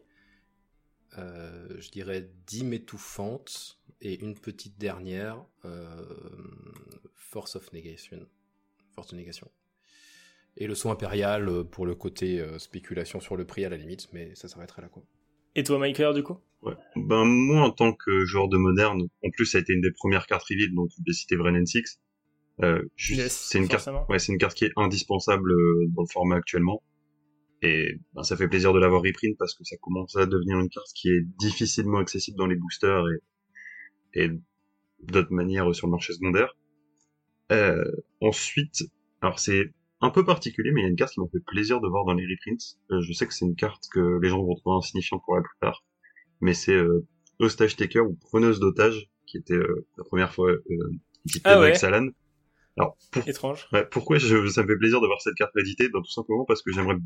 Euh, 1.19 1.69
je 1.79 1.91
dirais 1.91 2.29
10 2.47 2.73
étouffantes 2.73 3.79
et 4.01 4.21
une 4.21 4.35
petite 4.35 4.79
dernière, 4.79 5.45
euh, 5.65 6.05
Force 7.15 7.57
of 7.57 7.73
Negation. 7.73 8.27
Force 8.93 9.11
de 9.11 9.17
négation. 9.17 9.49
Et 10.57 10.67
le 10.67 10.75
son 10.75 10.91
impérial 10.91 11.49
euh, 11.49 11.65
pour 11.65 11.87
le 11.87 11.95
côté 11.95 12.45
spéculation 12.59 13.21
sur 13.21 13.37
le 13.37 13.45
prix 13.45 13.65
à 13.65 13.69
la 13.69 13.77
limite, 13.77 14.13
mais 14.13 14.35
ça 14.35 14.49
s'arrêterait 14.49 14.83
là 14.83 14.89
quoi. 14.89 15.05
Et 15.57 15.63
toi, 15.65 15.79
Michael, 15.79 16.15
du 16.15 16.23
coup? 16.23 16.39
Ouais. 16.63 16.75
Ben 16.95 17.25
moi, 17.25 17.63
en 17.63 17.71
tant 17.71 17.93
que 17.93 18.25
joueur 18.27 18.49
de 18.49 18.59
moderne, 18.59 19.03
en 19.25 19.31
plus 19.31 19.47
ça 19.47 19.59
a 19.59 19.61
été 19.63 19.73
une 19.73 19.81
des 19.81 19.93
premières 19.93 20.27
cartes 20.27 20.45
reveal, 20.45 20.75
donc 20.75 20.91
je 20.97 21.03
vais 21.07 21.13
citer 21.13 21.37
Vrennen 21.37 21.67
Six. 21.67 22.01
Euh, 22.63 22.83
c'est 22.97 23.59
une 23.59 23.69
carte, 23.69 23.89
ouais, 24.11 24.19
c'est 24.19 24.33
une 24.33 24.39
carte 24.39 24.55
qui 24.55 24.67
est 24.67 24.73
indispensable 24.77 25.51
dans 25.95 26.03
le 26.03 26.13
format 26.13 26.37
actuellement. 26.37 26.83
Et 27.63 27.99
ben, 28.15 28.23
ça 28.23 28.37
fait 28.37 28.49
plaisir 28.49 28.73
de 28.75 28.79
l'avoir 28.79 29.03
reprint 29.03 29.37
parce 29.39 29.55
que 29.55 29.65
ça 29.65 29.77
commence 29.81 30.17
à 30.17 30.27
devenir 30.27 30.59
une 30.59 30.69
carte 30.69 30.91
qui 30.95 31.09
est 31.09 31.23
difficilement 31.39 31.99
accessible 31.99 32.37
dans 32.37 32.47
les 32.47 32.57
boosters 32.57 33.05
et, 34.15 34.25
et 34.25 34.31
d'autres 35.03 35.33
manières 35.33 35.75
sur 35.75 35.87
le 35.87 35.93
marché 35.93 36.13
secondaire. 36.13 36.55
Euh, 37.53 37.85
ensuite, 38.21 38.85
alors 39.23 39.39
c'est 39.39 39.73
un 40.01 40.11
peu 40.11 40.25
particulier, 40.25 40.73
mais 40.73 40.81
il 40.81 40.85
y 40.85 40.87
a 40.87 40.91
une 40.91 40.97
carte 40.97 41.13
qui 41.13 41.21
m'a 41.21 41.29
fait 41.31 41.45
plaisir 41.47 41.81
de 41.81 41.89
voir 41.89 42.05
dans 42.05 42.15
les 42.15 42.25
reprints. 42.25 42.79
Euh, 42.91 43.01
je 43.01 43.13
sais 43.13 43.27
que 43.27 43.35
c'est 43.35 43.45
une 43.45 43.57
carte 43.57 43.85
que 43.93 44.19
les 44.23 44.29
gens 44.29 44.43
vont 44.43 44.55
trouver 44.55 44.77
insignifiante 44.77 45.23
pour 45.25 45.37
la 45.37 45.43
plupart, 45.43 45.85
mais 46.41 46.55
c'est 46.55 46.75
euh, 46.75 47.07
Hostage 47.39 47.77
Taker 47.77 48.01
ou 48.01 48.15
Preneuse 48.15 48.61
d'otage, 48.61 49.11
qui 49.27 49.39
était 49.39 49.55
euh, 49.55 49.87
la 49.99 50.05
première 50.05 50.33
fois 50.33 50.51
euh, 50.51 50.61
ah 51.45 51.59
ouais. 51.59 51.67
avec 51.67 51.77
Salan. 51.77 52.09
Alors, 52.77 52.97
pour... 53.11 53.29
étrange. 53.29 53.69
Ouais, 53.73 53.87
pourquoi 53.87 54.19
je, 54.19 54.49
ça 54.49 54.63
me 54.63 54.69
fait 54.69 54.79
plaisir 54.79 55.01
de 55.01 55.07
voir 55.07 55.21
cette 55.21 55.35
carte 55.35 55.57
éditée? 55.57 55.89
Ben, 55.89 56.01
Tout 56.03 56.11
simplement 56.11 56.45
parce 56.45 56.63
que 56.63 56.73
j'aimerais 56.73 56.97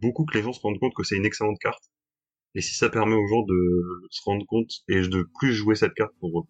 beaucoup 0.00 0.24
que 0.24 0.36
les 0.36 0.42
gens 0.42 0.52
se 0.52 0.60
rendent 0.60 0.78
compte 0.78 0.94
que 0.94 1.02
c'est 1.02 1.16
une 1.16 1.26
excellente 1.26 1.58
carte. 1.58 1.84
Et 2.54 2.60
si 2.60 2.74
ça 2.74 2.88
permet 2.88 3.14
aux 3.14 3.26
gens 3.26 3.42
de 3.42 4.06
se 4.10 4.22
rendre 4.24 4.46
compte 4.46 4.70
et 4.88 5.00
de 5.00 5.28
plus 5.38 5.52
jouer 5.52 5.74
cette 5.74 5.94
carte 5.94 6.14
pour 6.18 6.46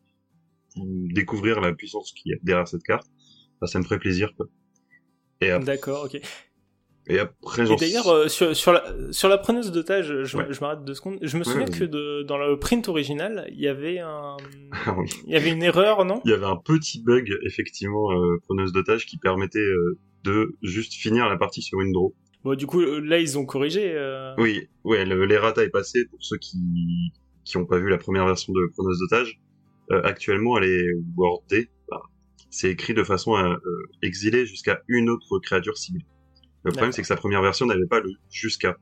découvrir 0.77 1.61
la 1.61 1.73
puissance 1.73 2.13
qu'il 2.13 2.31
y 2.31 2.35
a 2.35 2.39
derrière 2.43 2.69
cette 2.69 2.85
carte, 2.85 3.09
bah, 3.61 3.67
ça 3.67 3.79
me 3.79 3.85
ferait 3.85 3.99
plaisir. 3.99 4.33
Quoi. 4.37 4.47
D'accord, 5.41 6.05
ok. 6.07 6.21
Et 7.11 7.19
après, 7.19 7.71
et 7.71 7.77
d'ailleurs, 7.77 8.09
euh, 8.09 8.29
sur, 8.29 8.55
sur, 8.55 8.71
la, 8.73 8.85
sur 9.13 9.31
la 9.31 9.39
preneuse 9.39 9.73
d'otage, 9.73 10.25
je, 10.25 10.25
je 10.25 10.61
m'arrête 10.61 10.85
deux 10.85 10.93
secondes. 10.93 11.19
Je 11.23 11.39
me 11.39 11.45
souviens 11.45 11.65
que 11.65 11.85
de, 11.85 12.23
dans 12.23 12.37
le 12.37 12.59
print 12.59 12.87
original, 12.89 13.49
il 13.51 13.61
y 13.61 13.67
avait 13.67 13.99
un, 13.99 14.37
ah, 14.73 14.95
oui. 14.99 15.09
il 15.27 15.33
y 15.33 15.37
avait 15.37 15.51
une 15.51 15.63
erreur, 15.63 16.05
non? 16.05 16.21
Il 16.27 16.31
y 16.33 16.35
avait 16.35 16.45
un 16.45 16.57
petit 16.57 17.03
bug, 17.03 17.35
effectivement, 17.47 18.13
euh, 18.13 18.37
preneuse 18.45 18.73
d'otage 18.73 19.07
qui 19.07 19.17
permettait 19.17 19.59
euh, 19.59 19.99
de 20.25 20.55
juste 20.63 20.93
finir 20.93 21.31
la 21.31 21.39
partie 21.39 21.63
sur 21.63 21.81
une 21.81 21.93
draw. 21.93 22.15
Bon, 22.45 22.55
du 22.55 22.67
coup, 22.67 22.81
là, 22.81 23.19
ils 23.19 23.39
ont 23.39 23.47
corrigé. 23.47 23.93
Euh... 23.95 24.35
Oui, 24.37 24.69
ouais, 24.85 25.07
l'errata 25.07 25.65
est 25.65 25.71
passée 25.71 26.05
pour 26.11 26.23
ceux 26.23 26.37
qui 26.37 26.59
qui 27.49 27.57
ont 27.57 27.65
pas 27.65 27.79
vu 27.79 27.89
la 27.89 27.97
première 27.97 28.27
version 28.27 28.53
de 28.53 28.71
preneuse 28.75 28.99
d'otage. 29.01 29.41
Euh, 29.91 30.03
actuellement, 30.05 30.59
elle 30.59 30.65
est 30.65 30.87
wordée. 31.17 31.71
Bah, 31.89 32.03
c'est 32.51 32.71
écrit 32.71 32.95
de 32.95 33.05
façon 33.05 33.35
à 33.35 33.59
exiler 34.03 34.47
jusqu'à 34.47 34.81
une 34.89 35.11
autre 35.11 35.39
créature 35.39 35.77
ciblée. 35.77 36.07
Le 36.65 36.73
problème, 36.73 36.93
c'est 36.93 37.03
que 37.03 37.09
sa 37.09 37.17
première 37.17 37.43
version 37.43 37.67
n'avait 37.67 37.87
pas 37.87 38.01
le 38.01 38.11
jusqu'à. 38.31 38.77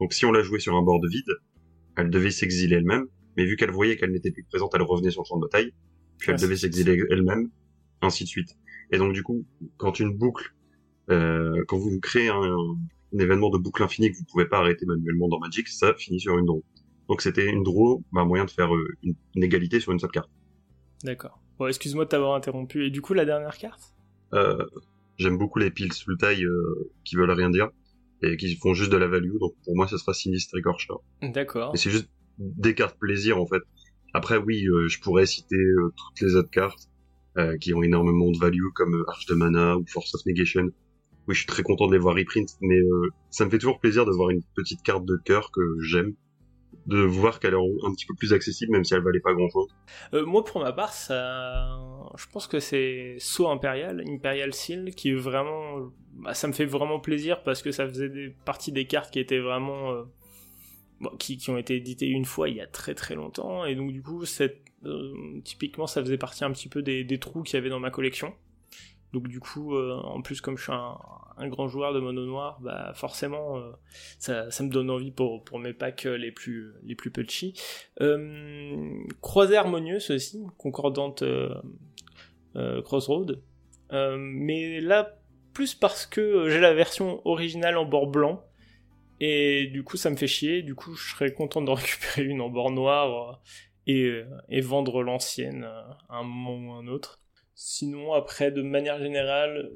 Donc 0.00 0.12
si 0.12 0.24
on 0.24 0.32
la 0.32 0.42
jouait 0.42 0.60
sur 0.60 0.74
un 0.74 0.82
board 0.82 1.04
vide, 1.06 1.30
elle 1.96 2.10
devait 2.10 2.30
s'exiler 2.30 2.76
elle-même, 2.76 3.06
mais 3.36 3.44
vu 3.44 3.56
qu'elle 3.56 3.70
voyait 3.70 3.96
qu'elle 3.96 4.12
n'était 4.12 4.30
plus 4.30 4.44
présente, 4.44 4.72
elle 4.74 4.82
revenait 4.82 5.10
sur 5.10 5.22
le 5.22 5.26
champ 5.26 5.36
de 5.36 5.42
bataille, 5.42 5.72
puis 6.18 6.32
elle 6.32 6.38
devait 6.38 6.56
s'exiler 6.56 7.02
elle-même, 7.10 7.50
ainsi 8.00 8.24
de 8.24 8.28
suite. 8.28 8.56
Et 8.92 8.98
donc 8.98 9.12
du 9.12 9.22
coup, 9.22 9.44
quand 9.76 10.00
une 10.00 10.16
boucle, 10.16 10.54
euh, 11.10 11.64
quand 11.66 11.78
vous 11.78 11.98
créez 12.00 12.28
un, 12.28 12.42
un, 12.42 13.18
événement 13.18 13.50
de 13.50 13.58
boucle 13.58 13.82
infinie 13.82 14.12
que 14.12 14.16
vous 14.16 14.24
pouvez 14.30 14.46
pas 14.46 14.58
arrêter 14.58 14.86
manuellement 14.86 15.28
dans 15.28 15.38
Magic, 15.38 15.68
ça 15.68 15.94
finit 15.94 16.20
sur 16.20 16.38
une 16.38 16.46
draw. 16.46 16.62
Donc 17.08 17.22
c'était 17.22 17.46
une 17.46 17.62
draw, 17.62 18.02
bah, 18.12 18.22
un 18.22 18.24
moyen 18.24 18.44
de 18.44 18.50
faire 18.50 18.74
euh, 18.74 18.96
une, 19.02 19.14
une, 19.34 19.42
égalité 19.42 19.80
sur 19.80 19.92
une 19.92 19.98
seule 19.98 20.10
carte. 20.10 20.30
D'accord. 21.04 21.40
Bon, 21.58 21.66
excuse-moi 21.66 22.04
de 22.04 22.10
t'avoir 22.10 22.34
interrompu. 22.34 22.86
Et 22.86 22.90
du 22.90 23.00
coup, 23.00 23.14
la 23.14 23.24
dernière 23.24 23.56
carte? 23.58 23.94
Euh, 24.34 24.64
J'aime 25.18 25.36
beaucoup 25.36 25.58
les 25.58 25.70
piles 25.70 25.92
full 25.92 26.16
taille 26.16 26.44
euh, 26.44 26.90
qui 27.04 27.16
veulent 27.16 27.30
rien 27.30 27.50
dire 27.50 27.70
et 28.22 28.36
qui 28.36 28.54
font 28.56 28.72
juste 28.72 28.92
de 28.92 28.96
la 28.96 29.08
value. 29.08 29.36
Donc 29.38 29.54
pour 29.64 29.74
moi, 29.74 29.88
ce 29.88 29.98
sera 29.98 30.14
Sinistre 30.14 30.58
Gorcher. 30.60 30.94
D'accord. 31.22 31.72
Et 31.74 31.76
c'est 31.76 31.90
juste 31.90 32.08
des 32.38 32.74
cartes 32.74 32.96
plaisir 32.98 33.40
en 33.40 33.46
fait. 33.46 33.62
Après, 34.14 34.36
oui, 34.36 34.66
euh, 34.68 34.88
je 34.88 35.00
pourrais 35.00 35.26
citer 35.26 35.56
euh, 35.56 35.92
toutes 35.96 36.20
les 36.20 36.36
autres 36.36 36.50
cartes 36.50 36.88
euh, 37.36 37.56
qui 37.58 37.74
ont 37.74 37.82
énormément 37.82 38.30
de 38.30 38.38
value 38.38 38.68
comme 38.74 39.04
Arche 39.08 39.26
de 39.26 39.34
Mana 39.34 39.76
ou 39.76 39.84
Force 39.86 40.14
of 40.14 40.20
Negation. 40.24 40.70
Oui, 41.26 41.34
je 41.34 41.40
suis 41.40 41.46
très 41.46 41.62
content 41.62 41.88
de 41.88 41.92
les 41.92 41.98
voir 41.98 42.14
reprint, 42.14 42.48
mais 42.62 42.80
ça 43.28 43.44
me 43.44 43.50
fait 43.50 43.58
toujours 43.58 43.80
plaisir 43.80 44.06
de 44.06 44.12
voir 44.12 44.30
une 44.30 44.42
petite 44.54 44.82
carte 44.82 45.04
de 45.04 45.20
cœur 45.22 45.50
que 45.50 45.60
j'aime 45.82 46.14
de 46.86 46.98
voir 46.98 47.38
qu'elle 47.38 47.54
est 47.54 47.86
un 47.86 47.92
petit 47.92 48.06
peu 48.06 48.14
plus 48.14 48.32
accessible, 48.32 48.72
même 48.72 48.84
si 48.84 48.94
elle 48.94 49.02
valait 49.02 49.20
pas 49.20 49.34
grand 49.34 49.48
chose. 49.50 49.68
Euh, 50.14 50.24
moi, 50.24 50.44
pour 50.44 50.60
ma 50.60 50.72
part, 50.72 50.92
je 50.92 52.26
pense 52.32 52.46
que 52.46 52.60
c'est 52.60 53.16
Saut 53.18 53.48
Impérial, 53.48 54.02
Imperial 54.06 54.54
Seal, 54.54 54.94
qui 54.94 55.12
vraiment, 55.12 55.90
bah, 56.14 56.34
ça 56.34 56.48
me 56.48 56.52
fait 56.52 56.64
vraiment 56.64 56.98
plaisir 56.98 57.42
parce 57.42 57.62
que 57.62 57.72
ça 57.72 57.86
faisait 57.86 58.34
partie 58.44 58.72
des 58.72 58.86
cartes 58.86 59.12
qui 59.12 59.20
étaient 59.20 59.38
vraiment, 59.38 59.92
euh... 59.92 60.04
qui, 61.18 61.38
ont 61.50 61.58
été 61.58 61.76
éditées 61.76 62.06
une 62.06 62.24
fois 62.24 62.48
il 62.48 62.56
y 62.56 62.60
a 62.60 62.66
très 62.66 62.94
très 62.94 63.14
longtemps, 63.14 63.66
et 63.66 63.74
donc 63.74 63.92
du 63.92 64.02
coup, 64.02 64.24
euh, 64.84 65.40
typiquement, 65.44 65.86
ça 65.86 66.00
faisait 66.00 66.18
partie 66.18 66.44
un 66.44 66.52
petit 66.52 66.68
peu 66.68 66.82
des 66.82 67.18
trous 67.18 67.42
qu'il 67.42 67.56
y 67.56 67.58
avait 67.58 67.70
dans 67.70 67.80
ma 67.80 67.90
collection. 67.90 68.32
Donc 69.12 69.28
du 69.28 69.40
coup, 69.40 69.74
euh, 69.74 69.94
en 70.04 70.20
plus 70.20 70.40
comme 70.40 70.58
je 70.58 70.64
suis 70.64 70.72
un, 70.72 71.48
grand 71.48 71.68
joueur 71.68 71.94
de 71.94 72.00
mono 72.00 72.26
noir, 72.26 72.58
bah 72.60 72.92
forcément 72.94 73.58
euh, 73.58 73.70
ça, 74.18 74.62
me 74.62 74.68
donne 74.68 74.90
envie 74.90 75.12
pour, 75.12 75.58
mes 75.58 75.72
packs 75.72 76.04
les 76.04 76.32
plus 76.32 76.74
les 76.82 76.94
plus. 76.94 77.10
Euh, 78.00 79.04
Croisée 79.20 79.56
harmonieuse 79.56 80.10
aussi, 80.10 80.44
concordante 80.58 81.22
euh, 81.22 81.54
euh, 82.56 82.82
Crossroad. 82.82 83.40
mais 83.90 84.80
là, 84.80 85.16
plus 85.54 85.74
parce 85.74 86.06
que 86.06 86.48
j'ai 86.48 86.60
la 86.60 86.74
version 86.74 87.26
originale 87.26 87.78
en 87.78 87.84
bord 87.84 88.08
blanc. 88.08 88.44
Et 89.20 89.66
du 89.72 89.82
coup, 89.82 89.96
ça 89.96 90.10
me 90.10 90.16
fait 90.16 90.28
chier. 90.28 90.62
Du 90.62 90.76
coup, 90.76 90.94
je 90.94 91.10
serais 91.10 91.32
content 91.32 91.62
de 91.62 91.70
récupérer 91.72 92.24
une 92.24 92.40
en 92.40 92.50
bord 92.50 92.70
noir 92.70 93.40
et, 93.86 94.22
et 94.48 94.60
vendre 94.60 95.02
l'ancienne 95.02 95.64
à 95.64 96.18
un 96.18 96.22
moment 96.22 96.72
ou 96.72 96.72
à 96.74 96.78
un 96.78 96.86
autre. 96.88 97.20
Sinon, 97.60 98.12
après, 98.12 98.52
de 98.52 98.62
manière 98.62 99.00
générale, 99.00 99.72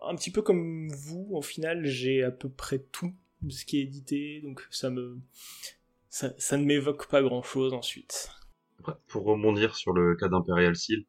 un 0.00 0.14
petit 0.14 0.30
peu 0.30 0.40
comme 0.40 0.88
vous, 0.88 1.28
au 1.32 1.42
final, 1.42 1.84
j'ai 1.84 2.22
à 2.22 2.30
peu 2.30 2.48
près 2.48 2.78
tout 2.90 3.12
de 3.42 3.50
ce 3.50 3.66
qui 3.66 3.78
est 3.78 3.82
édité, 3.82 4.40
donc 4.40 4.66
ça 4.70 4.88
me, 4.88 5.18
ça, 6.08 6.32
ne 6.56 6.64
m'évoque 6.64 7.08
pas 7.08 7.20
grand 7.20 7.42
chose 7.42 7.74
ensuite. 7.74 8.30
Pour 9.08 9.24
rebondir 9.24 9.76
sur 9.76 9.92
le 9.92 10.16
cas 10.16 10.28
d'Imperial 10.28 10.74
Seal, 10.74 11.04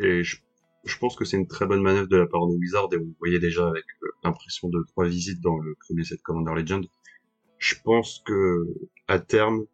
et 0.00 0.24
je, 0.24 0.38
je 0.84 0.98
pense 0.98 1.14
que 1.14 1.24
c'est 1.24 1.36
une 1.36 1.46
très 1.46 1.66
bonne 1.66 1.82
manœuvre 1.82 2.08
de 2.08 2.16
la 2.16 2.26
part 2.26 2.48
de 2.48 2.56
Wizard, 2.56 2.88
et 2.92 2.96
vous 2.96 3.14
voyez 3.20 3.38
déjà 3.38 3.68
avec 3.68 3.84
l'impression 4.24 4.68
de 4.68 4.82
trois 4.88 5.06
visites 5.06 5.40
dans 5.40 5.56
le 5.56 5.76
premier 5.76 6.02
set 6.02 6.20
Commander 6.22 6.60
Legend. 6.60 6.84
Je 7.58 7.76
pense 7.84 8.24
que, 8.26 8.66
à 9.06 9.20
terme, 9.20 9.66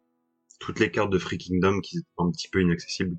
toutes 0.59 0.79
les 0.79 0.91
cartes 0.91 1.09
de 1.09 1.17
Free 1.17 1.39
Kingdom 1.39 1.81
qui 1.81 1.97
étaient 1.97 2.07
un 2.19 2.29
petit 2.29 2.49
peu 2.49 2.61
inaccessibles, 2.61 3.17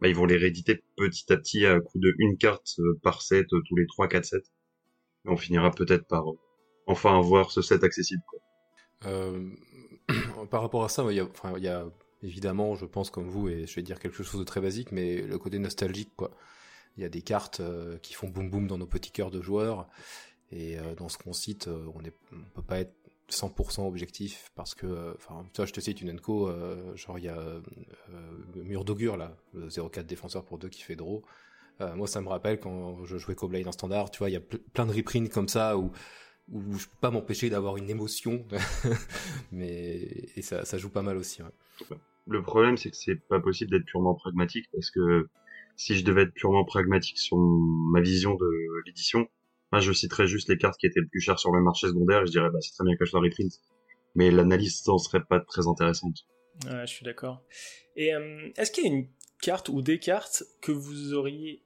bah, 0.00 0.08
ils 0.08 0.14
vont 0.14 0.26
les 0.26 0.36
rééditer 0.36 0.82
petit 0.96 1.32
à 1.32 1.36
petit 1.36 1.66
à 1.66 1.80
coup 1.80 1.98
de 1.98 2.14
une 2.18 2.36
carte 2.36 2.74
euh, 2.78 2.98
par 3.02 3.22
set 3.22 3.52
euh, 3.52 3.62
tous 3.68 3.76
les 3.76 3.86
3-4 3.86 4.24
sets. 4.24 4.36
Et 5.24 5.28
on 5.28 5.36
finira 5.36 5.70
peut-être 5.70 6.06
par 6.06 6.30
euh, 6.30 6.38
enfin 6.86 7.18
avoir 7.18 7.50
ce 7.50 7.62
set 7.62 7.84
accessible. 7.84 8.22
Par 10.50 10.60
rapport 10.60 10.84
à 10.84 10.90
ça, 10.90 11.04
il 11.10 11.16
y, 11.16 11.68
a, 11.68 11.86
évidemment, 12.22 12.74
je 12.74 12.84
pense 12.84 13.10
comme 13.10 13.28
vous, 13.28 13.48
et 13.48 13.66
je 13.66 13.74
vais 13.74 13.82
dire 13.82 13.98
quelque 13.98 14.22
chose 14.22 14.38
de 14.38 14.44
très 14.44 14.60
basique, 14.60 14.92
mais 14.92 15.22
le 15.22 15.38
côté 15.38 15.58
nostalgique, 15.58 16.12
quoi. 16.16 16.30
Il 16.96 17.02
y 17.02 17.06
a 17.06 17.08
des 17.08 17.22
cartes 17.22 17.62
qui 18.02 18.12
font 18.12 18.28
boum 18.28 18.50
boum 18.50 18.66
dans 18.66 18.76
nos 18.76 18.86
petits 18.86 19.10
cœurs 19.10 19.30
de 19.30 19.40
joueurs, 19.40 19.88
et 20.50 20.76
dans 20.98 21.08
ce 21.08 21.16
qu'on 21.16 21.32
cite, 21.32 21.68
on, 21.68 21.94
on 21.98 22.50
peut 22.54 22.62
pas 22.62 22.80
être 22.80 22.94
100% 23.30 23.86
objectif 23.86 24.50
parce 24.54 24.74
que 24.74 25.14
enfin 25.16 25.46
toi 25.54 25.64
je 25.64 25.72
te 25.72 25.80
cite 25.80 26.00
une 26.02 26.10
enco 26.10 26.48
euh, 26.48 26.94
genre 26.94 27.18
il 27.18 27.24
y 27.24 27.28
a 27.28 27.38
euh, 27.38 27.60
mur 28.54 28.84
d'augure 28.84 29.16
là 29.16 29.36
le 29.54 29.68
04 29.68 30.06
défenseur 30.06 30.44
pour 30.44 30.58
deux 30.58 30.68
qui 30.68 30.82
fait 30.82 30.96
draw. 30.96 31.22
Euh, 31.80 31.94
moi 31.96 32.06
ça 32.06 32.20
me 32.20 32.28
rappelle 32.28 32.60
quand 32.60 33.04
je 33.04 33.16
jouais 33.16 33.34
Coblade 33.34 33.66
en 33.66 33.72
standard 33.72 34.10
tu 34.10 34.18
vois 34.18 34.30
il 34.30 34.34
y 34.34 34.36
a 34.36 34.42
plein 34.72 34.86
de 34.86 34.92
reprints 34.92 35.32
comme 35.32 35.48
ça 35.48 35.78
où 35.78 35.90
où 36.52 36.76
je 36.76 36.86
peux 36.86 36.96
pas 37.00 37.10
m'empêcher 37.10 37.48
d'avoir 37.48 37.78
une 37.78 37.88
émotion. 37.88 38.44
Mais 39.52 40.28
et 40.36 40.42
ça 40.42 40.76
joue 40.76 40.90
pas 40.90 41.02
mal 41.02 41.16
aussi 41.16 41.40
le 42.26 42.42
problème 42.42 42.76
c'est 42.76 42.90
que 42.90 42.96
c'est 42.96 43.16
pas 43.16 43.40
possible 43.40 43.70
d'être 43.70 43.84
purement 43.84 44.14
pragmatique 44.14 44.66
parce 44.72 44.90
que 44.90 45.28
si 45.76 45.96
je 45.96 46.04
devais 46.04 46.22
être 46.22 46.34
purement 46.34 46.64
pragmatique 46.64 47.18
sur 47.18 47.36
ma 47.36 48.00
vision 48.00 48.34
de 48.34 48.48
l'édition 48.86 49.28
Moi, 49.74 49.80
je 49.80 49.92
citerais 49.92 50.28
juste 50.28 50.48
les 50.48 50.56
cartes 50.56 50.78
qui 50.78 50.86
étaient 50.86 51.00
le 51.00 51.08
plus 51.08 51.18
chères 51.18 51.40
sur 51.40 51.50
le 51.50 51.60
marché 51.60 51.88
secondaire 51.88 52.22
et 52.22 52.26
je 52.26 52.30
dirais, 52.30 52.48
bah, 52.48 52.60
c'est 52.60 52.70
très 52.74 52.84
bien 52.84 52.94
que 52.96 53.04
je 53.04 53.10
la 53.12 53.20
reprint. 53.20 53.60
Mais 54.14 54.30
l'analyse 54.30 54.86
n'en 54.86 54.98
serait 54.98 55.24
pas 55.24 55.40
très 55.40 55.66
intéressante. 55.66 56.28
Ouais, 56.66 56.86
je 56.86 56.92
suis 56.94 57.04
d'accord. 57.04 57.42
Et 57.96 58.14
euh, 58.14 58.50
est-ce 58.56 58.70
qu'il 58.70 58.84
y 58.84 58.86
a 58.86 58.90
une 58.90 59.08
carte 59.42 59.70
ou 59.70 59.82
des 59.82 59.98
cartes 59.98 60.44
que 60.60 60.70
vous 60.70 61.12
auriez 61.12 61.60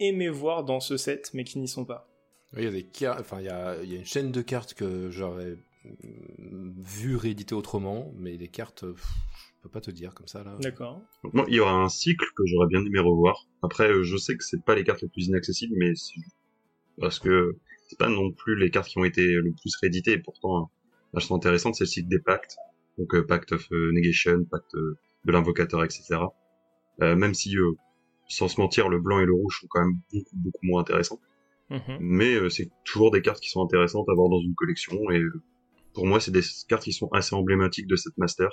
aimé 0.00 0.28
voir 0.28 0.64
dans 0.64 0.80
ce 0.80 0.96
set, 0.96 1.30
mais 1.34 1.44
qui 1.44 1.60
n'y 1.60 1.68
sont 1.68 1.84
pas? 1.84 2.10
Il 2.56 2.64
y 2.64 2.66
a 2.66 2.72
des 2.72 2.82
cartes, 2.82 3.20
enfin, 3.20 3.38
il 3.38 3.46
y 3.46 3.48
a, 3.48 3.80
il 3.80 3.92
y 3.92 3.94
a 3.94 3.98
une 4.00 4.06
chaîne 4.06 4.32
de 4.32 4.42
cartes 4.42 4.74
que 4.74 5.12
j'aurais 5.12 5.56
vu 5.84 7.14
rééditer 7.14 7.54
autrement, 7.54 8.12
mais 8.16 8.38
des 8.38 8.48
cartes, 8.48 8.84
pff, 8.90 9.06
je 9.56 9.62
peux 9.62 9.68
pas 9.68 9.80
te 9.80 9.92
dire 9.92 10.14
comme 10.14 10.26
ça 10.26 10.42
là. 10.42 10.56
D'accord. 10.58 11.00
Moi, 11.32 11.44
il 11.46 11.54
y 11.54 11.60
aura 11.60 11.74
un 11.74 11.88
cycle 11.88 12.26
que 12.36 12.42
j'aurais 12.44 12.66
bien 12.66 12.84
aimé 12.84 12.98
revoir. 12.98 13.46
Après, 13.62 14.02
je 14.02 14.16
sais 14.16 14.36
que 14.36 14.42
c'est 14.42 14.64
pas 14.64 14.74
les 14.74 14.82
cartes 14.82 15.02
les 15.02 15.08
plus 15.08 15.28
inaccessibles, 15.28 15.76
mais 15.78 15.92
parce 17.00 17.18
que 17.18 17.56
c'est 17.88 17.98
pas 17.98 18.08
non 18.08 18.32
plus 18.32 18.56
les 18.56 18.70
cartes 18.70 18.88
qui 18.88 18.98
ont 18.98 19.04
été 19.04 19.22
le 19.22 19.52
plus 19.52 19.74
rééditées, 19.80 20.12
et 20.12 20.18
pourtant 20.18 20.70
elles 21.14 21.20
sont 21.22 21.34
intéressantes, 21.36 21.74
c'est 21.74 21.84
le 21.84 21.88
cycle 21.88 22.08
des 22.08 22.20
pactes, 22.20 22.56
donc 22.98 23.14
euh, 23.14 23.26
Pact 23.26 23.52
of 23.52 23.66
euh, 23.72 23.92
Negation, 23.92 24.44
Pacte 24.50 24.74
de 24.74 25.32
l'invocateur, 25.32 25.84
etc. 25.84 26.20
Euh, 27.02 27.16
même 27.16 27.34
si, 27.34 27.56
euh, 27.56 27.72
sans 28.28 28.48
se 28.48 28.60
mentir, 28.60 28.88
le 28.88 28.98
blanc 29.00 29.20
et 29.20 29.26
le 29.26 29.32
rouge 29.34 29.58
sont 29.60 29.66
quand 29.68 29.80
même 29.84 29.94
beaucoup 30.12 30.36
beaucoup 30.36 30.66
moins 30.66 30.80
intéressants, 30.80 31.20
Mhm. 31.70 31.98
mais 32.00 32.34
euh, 32.34 32.48
c'est 32.50 32.70
toujours 32.84 33.10
des 33.10 33.22
cartes 33.22 33.40
qui 33.40 33.48
sont 33.48 33.62
intéressantes 33.62 34.06
à 34.08 34.12
avoir 34.12 34.28
dans 34.28 34.40
une 34.40 34.54
collection, 34.54 35.10
et 35.10 35.20
euh, 35.20 35.42
pour 35.94 36.06
moi 36.06 36.20
c'est 36.20 36.30
des 36.30 36.42
cartes 36.68 36.82
qui 36.84 36.92
sont 36.92 37.08
assez 37.12 37.34
emblématiques 37.34 37.86
de 37.86 37.96
cette 37.96 38.16
master, 38.18 38.50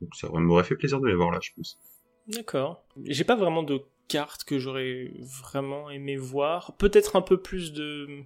donc 0.00 0.14
ça 0.14 0.28
m'aurait 0.28 0.64
fait 0.64 0.76
plaisir 0.76 1.00
de 1.00 1.06
les 1.06 1.14
voir 1.14 1.30
là, 1.30 1.38
je 1.42 1.50
pense. 1.56 1.78
D'accord. 2.28 2.84
J'ai 3.04 3.24
pas 3.24 3.36
vraiment 3.36 3.62
de 3.62 3.80
cartes 4.08 4.44
que 4.44 4.58
j'aurais 4.58 5.10
vraiment 5.20 5.90
aimé 5.90 6.16
voir. 6.16 6.76
Peut-être 6.76 7.16
un 7.16 7.22
peu 7.22 7.40
plus 7.40 7.72
de... 7.72 8.22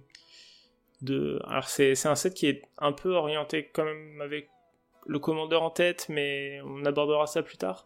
de... 1.01 1.39
Alors 1.45 1.67
c'est 1.67 2.05
un 2.05 2.15
set 2.15 2.33
qui 2.33 2.47
est 2.47 2.63
un 2.77 2.91
peu 2.91 3.13
orienté 3.13 3.69
quand 3.73 3.85
même 3.85 4.21
avec 4.21 4.49
le 5.05 5.19
commandeur 5.19 5.63
en 5.63 5.71
tête, 5.71 6.07
mais 6.09 6.59
on 6.65 6.85
abordera 6.85 7.27
ça 7.27 7.43
plus 7.43 7.57
tard. 7.57 7.85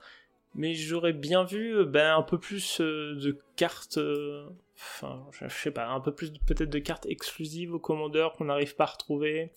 Mais 0.53 0.73
j'aurais 0.73 1.13
bien 1.13 1.43
vu 1.43 1.75
euh, 1.75 1.85
ben, 1.85 2.15
un 2.15 2.21
peu 2.21 2.39
plus 2.39 2.79
euh, 2.79 3.15
de 3.15 3.37
cartes, 3.57 3.97
euh, 3.97 4.47
enfin 4.75 5.25
je, 5.31 5.47
sais 5.49 5.71
pas, 5.71 5.87
un 5.87 5.99
peu 5.99 6.13
plus 6.13 6.31
peut-être 6.45 6.69
de 6.69 6.79
cartes 6.79 7.05
exclusives 7.07 7.73
au 7.73 7.79
commandeur 7.79 8.33
qu'on 8.33 8.45
n'arrive 8.45 8.75
pas 8.75 8.85
à 8.85 8.87
retrouver. 8.87 9.51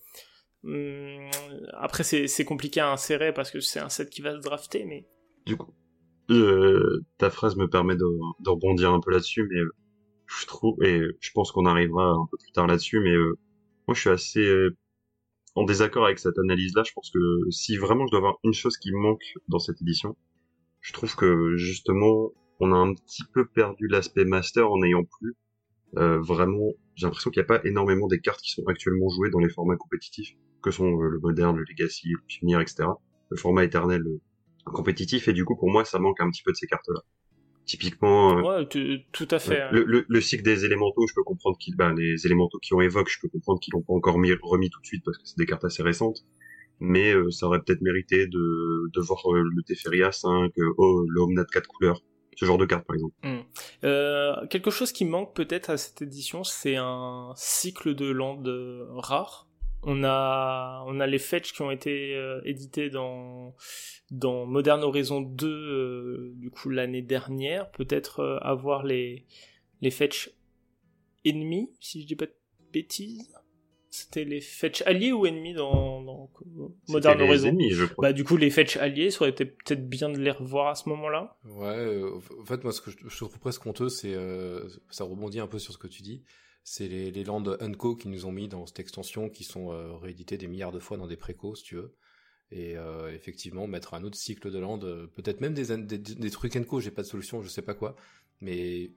Hum, 0.65 1.31
après 1.75 2.03
c'est 2.03 2.45
compliqué 2.45 2.81
à 2.81 2.91
insérer 2.91 3.33
parce 3.33 3.53
que 3.53 3.61
c'est 3.61 3.79
un 3.79 3.89
set 3.89 4.11
qui 4.11 4.23
va 4.23 4.33
se 4.33 4.41
drafter, 4.41 4.85
mais... 4.85 5.07
Du 5.47 5.57
coup, 5.57 5.73
euh, 6.31 7.05
ta 7.19 7.31
phrase 7.31 7.57
me 7.57 7.69
permet 7.69 7.97
de, 7.97 8.07
de 8.41 8.51
rebondir 8.51 8.93
un 8.93 9.01
peu 9.01 9.11
là-dessus, 9.11 9.49
mais 9.51 9.61
je 10.27 10.47
trouve, 10.47 10.83
et 10.85 11.03
je 11.21 11.31
pense 11.33 11.53
qu'on 11.53 11.67
arrivera 11.67 12.11
un 12.11 12.27
peu 12.31 12.37
plus 12.37 12.53
tard 12.53 12.67
là-dessus, 12.67 13.01
mais 13.01 13.17
moi 13.87 13.95
je 13.95 14.01
suis 14.01 14.11
assez 14.11 14.69
en 15.55 15.65
désaccord 15.65 16.05
avec 16.05 16.19
cette 16.19 16.39
analyse-là. 16.39 16.83
Je 16.85 16.93
pense 16.93 17.11
que 17.11 17.19
si 17.51 17.77
vraiment 17.77 18.07
je 18.07 18.11
dois 18.11 18.19
avoir 18.19 18.39
une 18.45 18.53
chose 18.53 18.77
qui 18.77 18.93
manque 18.93 19.25
dans 19.49 19.59
cette 19.59 19.81
édition, 19.81 20.17
je 20.81 20.93
trouve 20.93 21.17
que 21.17 21.57
justement 21.57 22.33
on 22.61 22.73
a 22.73 22.77
un 22.77 22.95
petit 22.95 23.25
peu 23.33 23.47
perdu 23.47 23.89
l'aspect 23.89 24.25
master 24.25 24.71
en 24.71 24.79
n'ayant 24.79 25.05
plus 25.05 25.37
euh, 25.97 26.21
vraiment. 26.21 26.73
J'ai 26.95 27.07
l'impression 27.07 27.31
qu'il 27.31 27.41
n'y 27.41 27.45
a 27.45 27.59
pas 27.59 27.61
énormément 27.65 28.09
des 28.09 28.21
cartes 28.21 28.41
qui 28.41 28.53
sont 28.53 28.67
actuellement 28.67 29.09
jouées 29.09 29.31
dans 29.31 29.39
les 29.39 29.49
formats 29.49 29.77
compétitifs, 29.77 30.37
que 30.63 30.71
sont 30.71 31.01
euh, 31.01 31.09
le 31.09 31.19
moderne, 31.21 31.57
le 31.57 31.65
legacy, 31.65 32.09
le 32.11 32.21
pionnier, 32.27 32.61
etc. 32.61 32.89
Le 33.31 33.37
format 33.37 33.65
éternel 33.65 34.03
euh, 34.03 34.21
compétitif 34.73 35.29
et 35.29 35.33
du 35.33 35.45
coup 35.45 35.57
pour 35.57 35.71
moi 35.71 35.85
ça 35.85 35.99
manque 35.99 36.21
un 36.21 36.31
petit 36.31 36.43
peu 36.43 36.53
de 36.53 36.57
ces 36.57 36.67
cartes-là. 36.67 37.01
Typiquement, 37.67 38.37
ouais, 38.37 38.67
tout 39.13 39.29
à 39.31 39.39
fait. 39.39 39.71
Le, 39.73 39.85
le, 39.85 40.07
le, 40.09 40.21
cycle 40.23 40.43
des 40.43 40.65
élémentaux, 40.65 41.07
je 41.07 41.13
peux 41.13 41.23
comprendre 41.23 41.59
qu'ils, 41.59 41.77
ben, 41.77 41.93
les 41.93 42.25
élémentaux 42.25 42.59
qui 42.61 42.73
ont 42.73 42.81
évoqué, 42.81 43.13
je 43.15 43.21
peux 43.21 43.29
comprendre 43.29 43.61
qu'ils 43.61 43.73
l'ont 43.75 43.83
pas 43.83 43.93
encore 43.93 44.19
mis, 44.19 44.33
remis 44.43 44.71
tout 44.71 44.81
de 44.81 44.87
suite 44.87 45.03
parce 45.05 45.19
que 45.19 45.25
c'est 45.27 45.37
des 45.37 45.45
cartes 45.45 45.67
assez 45.67 45.83
récentes 45.83 46.25
mais 46.81 47.13
euh, 47.13 47.31
ça 47.31 47.47
aurait 47.47 47.61
peut-être 47.61 47.81
mérité 47.81 48.27
de, 48.27 48.91
de 48.93 49.01
voir 49.01 49.21
euh, 49.33 49.43
le 49.43 49.63
Teferia 49.63 50.13
5, 50.13 50.53
euh, 50.59 50.75
oh, 50.77 51.05
le 51.09 51.21
Omnat 51.21 51.45
4 51.45 51.67
couleurs, 51.67 52.01
ce 52.37 52.45
genre 52.45 52.59
de 52.59 52.67
carte 52.67 52.87
par 52.87 52.95
exemple. 52.95 53.15
Hmm. 53.23 53.41
Euh, 53.85 54.47
quelque 54.49 54.71
chose 54.71 54.93
qui 54.93 55.05
manque 55.05 55.35
peut-être 55.35 55.71
à 55.71 55.77
cette 55.77 56.03
édition, 56.03 56.45
c'est 56.45 56.77
un 56.77 57.33
cycle 57.37 57.95
de 57.95 58.11
land 58.11 58.43
rare. 58.97 59.48
On 59.91 60.05
a, 60.05 60.85
on 60.87 61.01
a 61.01 61.07
les 61.07 61.19
fetch 61.19 61.53
qui 61.53 61.63
ont 61.63 61.71
été 61.71 62.15
édités 62.45 62.91
dans, 62.91 63.55
dans 64.11 64.45
Modern 64.45 64.83
Horizon 64.83 65.23
2 65.23 66.35
du 66.37 66.51
coup 66.51 66.69
l'année 66.69 67.01
dernière. 67.01 67.71
Peut-être 67.71 68.39
avoir 68.43 68.85
les, 68.85 69.25
les 69.81 69.91
fetch 69.91 70.31
ennemis, 71.25 71.71
si 71.81 72.03
je 72.03 72.07
dis 72.07 72.17
pas 72.17 72.27
de 72.27 72.35
bêtises. 72.73 73.33
C'était 73.91 74.25
les 74.25 74.43
fetch 74.43 74.83
alliés 74.83 75.13
ou 75.13 75.25
ennemis 75.25 75.55
dans, 75.55 76.03
dans 76.03 76.31
Modern 76.89 77.21
Horizon 77.23 77.49
ennemis, 77.49 77.71
je 77.71 77.87
crois. 77.87 78.09
Bah 78.09 78.13
du 78.13 78.23
coup 78.23 78.37
les 78.37 78.51
fetch 78.51 78.77
alliés, 78.77 79.11
ça 79.11 79.23
aurait 79.23 79.31
été 79.31 79.47
peut-être 79.47 79.89
bien 79.89 80.11
de 80.11 80.19
les 80.19 80.31
revoir 80.31 80.69
à 80.69 80.75
ce 80.75 80.91
moment-là. 80.91 81.39
Ouais, 81.47 81.69
euh, 81.69 82.19
en 82.39 82.45
fait 82.45 82.63
moi 82.65 82.73
ce 82.73 82.83
que 82.83 82.91
je, 82.91 82.97
je 83.03 83.17
trouve 83.17 83.39
presque 83.39 83.65
honteux, 83.65 83.89
c'est 83.89 84.15
euh, 84.15 84.69
ça 84.91 85.05
rebondit 85.05 85.41
un 85.41 85.47
peu 85.47 85.59
sur 85.59 85.73
ce 85.73 85.79
que 85.79 85.87
tu 85.87 86.03
dis. 86.03 86.23
C'est 86.71 86.89
les, 86.89 87.11
les 87.11 87.25
lands 87.25 87.43
Unco 87.61 87.97
qui 87.97 88.09
nous 88.09 88.27
ont 88.27 88.33
mis 88.33 88.49
dans 88.49 88.67
cette 88.67 88.81
extension, 88.81 89.29
qui 89.29 89.45
sont 89.45 89.73
euh, 89.73 89.97
réédités 89.97 90.37
des 90.39 90.49
milliards 90.49 90.73
de 90.73 90.79
fois 90.79 90.97
dans 90.97 91.07
des 91.07 91.17
précos, 91.17 91.57
si 91.57 91.65
tu 91.65 91.77
veux. 91.77 91.95
Et 92.51 92.77
euh, 92.77 93.13
effectivement, 93.13 93.67
mettre 93.67 93.95
un 93.95 94.05
autre 94.05 94.17
cycle 94.17 94.51
de 94.51 94.59
land, 94.59 94.81
euh, 94.83 95.07
peut-être 95.07 95.41
même 95.41 95.55
des, 95.55 95.77
des, 95.77 95.99
des 95.99 96.31
trucs 96.31 96.57
Enco, 96.57 96.81
j'ai 96.81 96.91
pas 96.91 97.03
de 97.03 97.07
solution, 97.07 97.43
je 97.43 97.49
sais 97.49 97.63
pas 97.63 97.75
quoi, 97.75 97.95
mais 98.41 98.93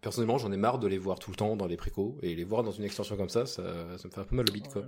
personnellement, 0.00 0.38
j'en 0.38 0.50
ai 0.50 0.56
marre 0.56 0.78
de 0.78 0.88
les 0.88 0.98
voir 0.98 1.18
tout 1.18 1.30
le 1.30 1.36
temps 1.36 1.56
dans 1.56 1.66
les 1.66 1.76
précos 1.76 2.18
et 2.22 2.34
les 2.34 2.44
voir 2.44 2.62
dans 2.62 2.72
une 2.72 2.84
extension 2.84 3.16
comme 3.16 3.28
ça, 3.28 3.46
ça, 3.46 3.96
ça 3.96 4.08
me 4.08 4.12
fait 4.12 4.20
un 4.20 4.24
peu 4.24 4.34
mal 4.36 4.46
au 4.48 4.52
bit, 4.52 4.68
quoi. 4.68 4.84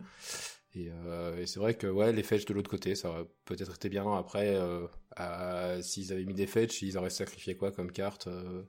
Et, 0.75 0.91
euh, 0.91 1.39
et 1.39 1.47
c'est 1.47 1.61
vrai 1.61 1.75
que 1.75 1.87
ouais, 1.87 2.12
les 2.12 2.23
fetch 2.23 2.45
de 2.45 2.55
l'autre 2.55 2.71
côté, 2.71 2.95
ça 2.95 3.11
aurait 3.11 3.27
peut-être 3.45 3.75
été 3.75 3.89
bien. 3.89 4.17
Après, 4.17 4.55
euh, 4.55 5.83
s'ils 5.83 6.12
avaient 6.12 6.25
mis 6.25 6.35
des 6.35 6.47
fetch, 6.47 6.83
ils 6.83 6.99
auraient 6.99 7.11
sacrifié 7.11 7.57
quoi 7.57 7.73
comme 7.73 7.91
carte 7.91 8.27
euh, 8.27 8.62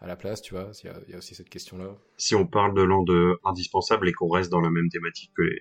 à 0.00 0.06
la 0.06 0.16
place, 0.16 0.42
tu 0.42 0.54
vois 0.54 0.70
Il 0.82 0.86
y 0.86 0.90
a, 0.90 1.00
y 1.08 1.14
a, 1.14 1.18
aussi 1.18 1.34
cette 1.34 1.50
question-là. 1.50 1.96
Si 2.16 2.34
on 2.34 2.46
parle 2.46 2.74
de 2.74 2.82
land 2.82 3.04
indispensable 3.44 4.08
et 4.08 4.12
qu'on 4.12 4.30
reste 4.30 4.50
dans 4.50 4.60
la 4.60 4.70
même 4.70 4.88
thématique 4.88 5.30
que 5.36 5.42
les 5.42 5.60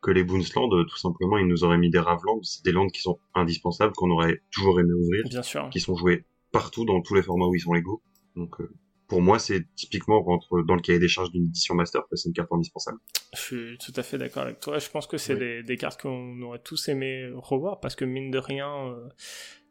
que 0.00 0.10
les 0.10 0.24
Boonsland, 0.24 0.68
tout 0.86 0.96
simplement, 0.96 1.38
ils 1.38 1.46
nous 1.46 1.64
auraient 1.64 1.78
mis 1.78 1.90
des 1.90 1.98
Ravlands. 1.98 2.40
C'est 2.42 2.64
des 2.64 2.72
lands 2.72 2.86
qui 2.86 3.00
sont 3.00 3.18
indispensables, 3.34 3.92
qu'on 3.94 4.10
aurait 4.10 4.42
toujours 4.52 4.78
aimé 4.80 4.92
ouvrir, 4.92 5.24
Bien 5.28 5.42
sûr. 5.42 5.68
qui 5.70 5.80
sont 5.80 5.96
joués 5.96 6.24
partout 6.52 6.84
dans 6.84 7.00
tous 7.00 7.14
les 7.14 7.22
formats 7.22 7.46
où 7.46 7.54
ils 7.54 7.60
sont 7.60 7.72
légaux. 7.72 8.02
Donc 8.36 8.60
euh, 8.60 8.70
pour 9.08 9.22
moi, 9.22 9.38
c'est 9.38 9.64
typiquement 9.74 10.22
rentre 10.22 10.62
dans 10.62 10.74
le 10.74 10.80
cahier 10.80 10.98
des 10.98 11.08
charges 11.08 11.30
d'une 11.30 11.46
édition 11.46 11.74
master, 11.74 12.02
parce 12.02 12.10
que 12.10 12.16
c'est 12.16 12.28
une 12.28 12.34
carte 12.34 12.52
indispensable. 12.52 12.98
Je 13.34 13.40
suis 13.40 13.78
tout 13.78 13.92
à 13.96 14.02
fait 14.02 14.18
d'accord 14.18 14.44
avec 14.44 14.60
toi. 14.60 14.78
Je 14.78 14.88
pense 14.88 15.06
que 15.06 15.18
c'est 15.18 15.34
oui. 15.34 15.40
des, 15.40 15.62
des, 15.62 15.76
cartes 15.76 16.00
qu'on 16.00 16.40
aurait 16.42 16.60
tous 16.60 16.88
aimé 16.88 17.30
revoir, 17.34 17.80
parce 17.80 17.96
que 17.96 18.04
mine 18.04 18.30
de 18.30 18.38
rien, 18.38 18.70
euh, 18.70 19.08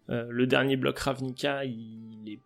euh, 0.10 0.28
le 0.30 0.48
dernier 0.48 0.76
bloc 0.76 0.98
Ravnica, 1.00 1.66
il 1.66 2.24
est 2.28 2.42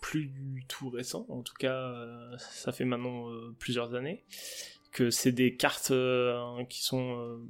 plus 0.00 0.26
du 0.26 0.64
tout 0.66 0.90
récent. 0.90 1.26
En 1.28 1.42
tout 1.42 1.54
cas, 1.58 1.74
euh, 1.74 2.36
ça 2.38 2.72
fait 2.72 2.84
maintenant 2.84 3.28
plusieurs 3.58 3.94
années 3.94 4.24
que 4.92 5.10
c'est 5.10 5.32
des 5.32 5.56
cartes 5.56 5.92
qui 6.68 6.82
sont 6.82 7.40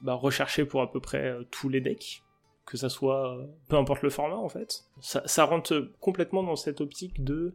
bah, 0.00 0.14
recherchées 0.14 0.64
pour 0.64 0.82
à 0.82 0.90
peu 0.90 1.00
près 1.00 1.36
tous 1.50 1.68
les 1.68 1.80
decks 1.80 2.22
que 2.66 2.76
ça 2.76 2.88
soit 2.90 3.38
peu 3.68 3.76
importe 3.76 4.02
le 4.02 4.10
format 4.10 4.36
en 4.36 4.48
fait. 4.48 4.84
Ça, 5.00 5.44
rentre 5.44 5.92
complètement 6.00 6.42
dans 6.42 6.56
cette 6.56 6.80
optique 6.80 7.22
de 7.22 7.54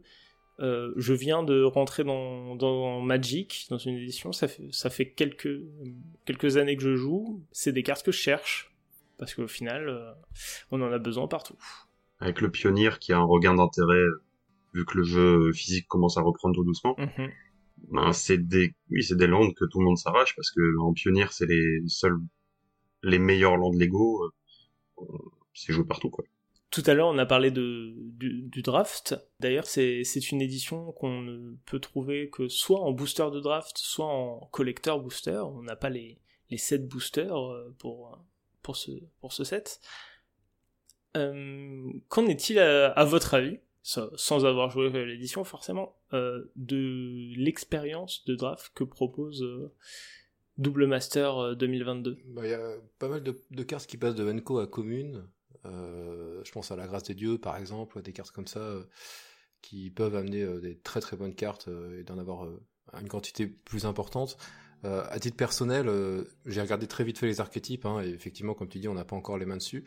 euh, 0.60 0.92
je 0.96 1.12
viens 1.12 1.42
de 1.42 1.62
rentrer 1.62 2.04
dans, 2.04 3.00
Magic, 3.00 3.66
dans 3.70 3.78
une 3.78 3.96
édition, 3.96 4.32
ça 4.32 4.48
fait, 4.48 5.10
quelques, 5.10 6.56
années 6.56 6.76
que 6.76 6.82
je 6.82 6.94
joue, 6.94 7.44
c'est 7.50 7.72
des 7.72 7.82
cartes 7.82 8.04
que 8.04 8.12
je 8.12 8.18
cherche, 8.18 8.72
parce 9.18 9.34
qu'au 9.34 9.48
final, 9.48 9.88
euh, 9.88 10.12
on 10.70 10.80
en 10.80 10.92
a 10.92 10.98
besoin 10.98 11.26
partout. 11.26 11.58
Avec 12.20 12.40
le 12.40 12.50
pionnier 12.50 12.90
qui 13.00 13.12
a 13.12 13.18
un 13.18 13.24
regain 13.24 13.54
d'intérêt, 13.54 14.04
vu 14.72 14.84
que 14.84 14.98
le 14.98 15.04
jeu 15.04 15.52
physique 15.52 15.86
commence 15.88 16.16
à 16.16 16.22
reprendre 16.22 16.54
tout 16.54 16.64
doucement, 16.64 16.94
-hmm. 16.98 17.30
ben, 17.90 18.12
c'est 18.12 18.38
des, 18.38 18.74
oui, 18.90 19.02
c'est 19.02 19.16
des 19.16 19.26
landes 19.26 19.54
que 19.54 19.64
tout 19.66 19.78
le 19.80 19.84
monde 19.84 19.98
s'arrache, 19.98 20.34
parce 20.36 20.50
que 20.50 20.78
en 20.78 20.92
pionnier, 20.92 21.26
c'est 21.30 21.46
les 21.46 21.82
seuls, 21.86 22.18
les 23.02 23.18
meilleurs 23.18 23.56
landes 23.56 23.78
Lego, 23.80 24.24
euh, 24.24 25.04
c'est 25.54 25.72
joué 25.72 25.84
partout, 25.84 26.10
quoi. 26.10 26.24
Tout 26.70 26.82
à 26.86 26.94
l'heure, 26.94 27.06
on 27.06 27.18
a 27.18 27.26
parlé 27.26 27.52
de, 27.52 27.94
du, 27.96 28.42
du 28.42 28.62
draft. 28.62 29.14
D'ailleurs, 29.38 29.66
c'est 29.66 30.02
une 30.32 30.42
édition 30.42 30.90
qu'on 30.92 31.22
ne 31.22 31.54
peut 31.66 31.78
trouver 31.78 32.30
que 32.30 32.48
soit 32.48 32.80
en 32.80 32.90
booster 32.90 33.28
de 33.32 33.38
draft, 33.38 33.78
soit 33.78 34.06
en 34.06 34.48
collector 34.50 35.00
booster. 35.00 35.40
On 35.54 35.62
n'a 35.62 35.76
pas 35.76 35.88
les, 35.88 36.18
les 36.50 36.58
7 36.58 36.88
boosters 36.88 37.32
pour, 37.78 38.18
pour, 38.62 38.74
ce, 38.74 38.90
pour 39.20 39.32
ce 39.32 39.44
set. 39.44 39.80
Euh, 41.16 41.92
Qu'en 42.08 42.26
est-il 42.26 42.58
à, 42.58 42.90
à, 42.90 43.04
votre 43.04 43.34
avis, 43.34 43.58
sans 43.82 44.44
avoir 44.44 44.70
joué 44.70 44.90
l'édition 45.04 45.44
forcément, 45.44 45.96
euh, 46.12 46.44
de 46.56 47.34
l'expérience 47.36 48.24
de 48.24 48.34
draft 48.34 48.72
que 48.74 48.84
propose 48.84 49.42
euh, 49.42 49.72
Double 50.58 50.86
Master 50.86 51.56
2022 51.56 52.18
Il 52.26 52.34
bah, 52.34 52.46
y 52.46 52.54
a 52.54 52.76
pas 52.98 53.08
mal 53.08 53.22
de, 53.22 53.62
cartes 53.62 53.86
qui 53.86 53.96
passent 53.96 54.14
de 54.14 54.24
Venco 54.24 54.58
à 54.58 54.66
commune. 54.66 55.24
Euh, 55.66 56.42
je 56.44 56.52
pense 56.52 56.70
à 56.70 56.76
la 56.76 56.86
grâce 56.86 57.04
des 57.04 57.14
dieux, 57.14 57.38
par 57.38 57.56
exemple, 57.56 58.02
des 58.02 58.12
cartes 58.12 58.30
comme 58.30 58.46
ça 58.46 58.60
euh, 58.60 58.84
qui 59.62 59.90
peuvent 59.90 60.14
amener 60.14 60.42
euh, 60.42 60.60
des 60.60 60.78
très 60.78 61.00
très 61.00 61.16
bonnes 61.16 61.34
cartes 61.34 61.68
et 61.98 62.04
d'en 62.04 62.18
avoir 62.18 62.46
une 63.00 63.08
quantité 63.08 63.46
plus 63.46 63.86
importante. 63.86 64.36
à 64.84 65.18
titre 65.18 65.36
personnel, 65.36 65.88
j'ai 66.44 66.60
regardé 66.60 66.86
très 66.86 67.04
vite 67.04 67.18
fait 67.18 67.26
les 67.26 67.40
archétypes, 67.40 67.86
hein, 67.86 68.02
et 68.02 68.10
effectivement, 68.10 68.54
comme 68.54 68.68
tu 68.68 68.78
dis, 68.78 68.88
on 68.88 68.94
n'a 68.94 69.04
pas 69.04 69.16
encore 69.16 69.38
les 69.38 69.46
mains 69.46 69.56
dessus. 69.56 69.84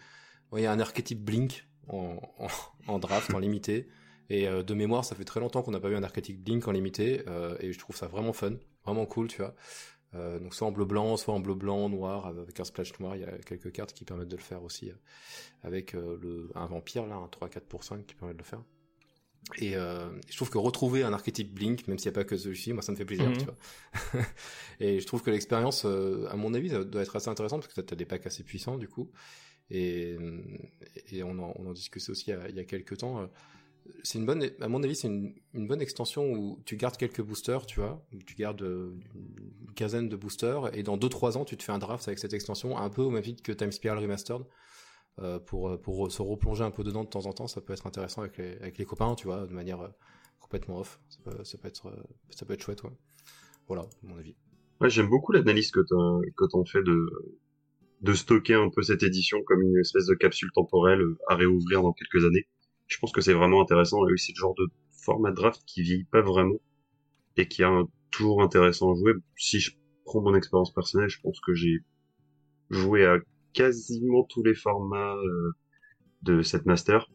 Il 0.56 0.62
y 0.62 0.66
a 0.66 0.72
un 0.72 0.80
archétype 0.80 1.24
Blink 1.24 1.68
en, 1.88 2.20
en, 2.40 2.48
en 2.88 3.00
draft, 3.00 3.34
en 3.34 3.40
limité. 3.40 3.88
Et 4.30 4.48
euh, 4.48 4.64
de 4.64 4.74
mémoire, 4.74 5.06
ça 5.06 5.16
fait 5.16 5.24
très 5.24 5.40
longtemps 5.40 5.62
qu'on 5.62 5.72
n'a 5.72 5.80
pas 5.80 5.90
eu 5.90 5.96
un 5.96 6.04
archétype 6.04 6.44
Blink 6.44 6.68
en 6.68 6.72
limité, 6.72 7.24
euh, 7.28 7.56
et 7.60 7.72
je 7.72 7.80
trouve 7.80 7.96
ça 7.96 8.08
vraiment 8.08 8.34
fun, 8.34 8.54
vraiment 8.86 9.06
cool, 9.06 9.28
tu 9.28 9.38
vois. 9.38 9.56
Euh, 10.16 10.40
donc 10.40 10.56
soit 10.56 10.68
en 10.68 10.72
bleu 10.72 10.86
blanc, 10.86 11.18
soit 11.18 11.34
en 11.34 11.40
bleu 11.40 11.54
blanc, 11.54 11.90
noir, 11.90 12.28
avec 12.28 12.60
un 12.60 12.64
splash 12.64 12.98
noir, 13.00 13.16
il 13.16 13.22
y 13.22 13.26
a 13.26 13.32
quelques 13.40 13.72
cartes 13.72 13.94
qui 13.94 14.06
permettent 14.06 14.30
de 14.30 14.36
le 14.36 14.42
faire 14.42 14.64
aussi, 14.64 14.92
avec 15.64 15.94
le, 15.94 16.50
un 16.56 16.66
vampire 16.66 17.06
là, 17.06 17.16
un 17.16 17.28
3-4 17.28 17.62
pour 17.62 17.84
5 17.84 18.06
qui 18.06 18.16
permet 18.16 18.34
de 18.34 18.40
le 18.40 18.44
faire. 18.44 18.64
Et 19.60 19.74
je 19.74 20.36
trouve 20.36 20.50
que 20.50 20.58
retrouver 20.58 21.04
un 21.04 21.14
archétype 21.14 21.54
Blink, 21.54 21.88
même 21.88 22.00
s'il 22.00 22.10
n'y 22.10 22.16
a 22.16 22.20
pas 22.20 22.26
que 22.26 22.38
celui-ci, 22.38 22.74
moi 22.74 22.82
ça 22.82 22.92
me 22.92 22.98
fait 22.98 23.06
plaisir, 23.06 23.30
mmh. 23.30 23.38
tu 23.38 23.46
vois. 23.46 24.24
et 24.80 25.00
je 25.00 25.06
trouve 25.06 25.22
que 25.22 25.30
l'expérience, 25.30 25.86
à 25.86 26.36
mon 26.36 26.54
avis, 26.54 26.70
ça 26.70 26.84
doit 26.84 27.02
être 27.02 27.16
assez 27.16 27.30
intéressante 27.30 27.62
parce 27.62 27.74
que 27.74 27.82
tu 27.82 27.94
as 27.94 27.98
des 27.98 28.06
packs 28.06 28.26
assez 28.26 28.44
puissants 28.44 28.78
du 28.78 28.88
coup. 28.88 29.12
Et, 29.70 30.18
on, 31.24 31.40
en, 31.40 31.54
on 31.58 31.68
en 31.68 31.74
discutait 31.74 32.10
aussi 32.10 32.26
il 32.28 32.34
y 32.34 32.34
a, 32.34 32.50
il 32.50 32.56
y 32.56 32.60
a 32.60 32.64
quelques 32.64 32.98
temps. 32.98 33.22
Euh, 33.22 33.28
c'est 34.04 34.20
une 34.20 34.26
bonne, 34.26 34.50
à 34.60 34.68
mon 34.68 34.84
avis, 34.84 34.96
c'est 34.96 35.08
une, 35.08 35.34
une, 35.54 35.68
bonne 35.68 35.82
extension 35.82 36.32
où 36.34 36.62
tu 36.66 36.76
gardes 36.76 36.98
quelques 36.98 37.22
boosters, 37.22 37.66
tu 37.66 37.80
vois, 37.80 38.06
tu 38.26 38.36
gardes 38.36 38.62
une 38.62 39.74
quinzaine 39.76 40.10
de 40.10 40.16
boosters 40.18 40.76
et 40.76 40.84
dans 40.84 40.98
2-3 40.98 41.38
ans, 41.38 41.46
tu 41.46 41.56
te 41.56 41.64
fais 41.64 41.72
un 41.72 41.80
draft 41.80 42.06
avec 42.08 42.20
cette 42.20 42.34
extension, 42.34 42.78
un 42.78 42.90
peu 42.90 43.02
au 43.02 43.10
même 43.10 43.24
titre 43.24 43.42
que 43.42 43.54
Time 43.54 43.72
Spiral 43.72 44.00
Remastered. 44.00 44.44
pour, 45.46 45.80
pour 45.82 46.12
se 46.12 46.22
replonger 46.22 46.66
un 46.66 46.72
peu 46.72 46.84
dedans 46.84 47.06
de 47.06 47.10
temps 47.10 47.28
en 47.28 47.34
temps, 47.34 47.48
ça 47.48 47.62
peut 47.62 47.72
être 47.72 47.88
intéressant 47.88 48.22
avec 48.22 48.38
les, 48.38 48.58
avec 48.58 48.78
les 48.78 48.86
copains, 48.86 49.16
tu 49.16 49.28
vois, 49.28 49.48
de 49.48 49.54
manière 49.54 49.90
complètement 50.42 50.80
off. 50.80 51.00
Ça 51.08 51.20
peut, 51.58 51.68
être, 51.68 51.90
ça 52.30 52.46
peut 52.46 52.54
être 52.54 52.64
chouette, 52.64 52.84
ouais. 52.84 52.92
Voilà, 53.68 53.86
mon 54.04 54.18
avis. 54.18 54.36
J'aime 54.82 55.10
beaucoup 55.10 55.32
l'analyse 55.32 55.72
que 55.72 55.80
t'en 55.82 56.66
fais 56.66 56.84
de, 56.84 57.40
de 58.02 58.14
stocker 58.14 58.54
un 58.54 58.70
peu 58.70 58.82
cette 58.84 59.04
édition 59.04 59.42
comme 59.44 59.62
une 59.62 59.78
espèce 59.78 60.06
de 60.06 60.14
capsule 60.14 60.52
temporelle 60.54 61.04
à 61.28 61.36
réouvrir 61.36 61.82
dans 61.82 61.94
quelques 61.94 62.26
années. 62.26 62.48
Je 62.88 62.98
pense 63.00 63.12
que 63.12 63.22
c'est 63.22 63.34
vraiment 63.34 63.62
intéressant 63.62 64.08
et 64.08 64.18
c'est 64.18 64.34
le 64.34 64.40
genre 64.40 64.56
de 64.56 64.68
format 64.92 65.32
draft 65.32 65.62
qui 65.66 65.82
vieillit 65.82 66.06
pas 66.06 66.22
vraiment 66.22 66.60
et 67.38 67.48
qui 67.48 67.64
est 67.64 67.66
toujours 68.12 68.42
intéressant 68.42 68.92
à 68.92 68.96
jouer. 68.96 69.14
Si 69.38 69.60
je 69.60 69.72
prends 70.06 70.22
mon 70.22 70.36
expérience 70.36 70.74
personnelle, 70.74 71.10
je 71.10 71.20
pense 71.22 71.40
que 71.40 71.54
j'ai 71.54 71.80
joué 72.70 73.06
à 73.06 73.18
quasiment 73.54 74.24
tous 74.24 74.44
les 74.44 74.56
formats 74.56 75.16
euh, 75.16 75.52
de 76.24 76.42
cette 76.42 76.66
master. 76.66 77.10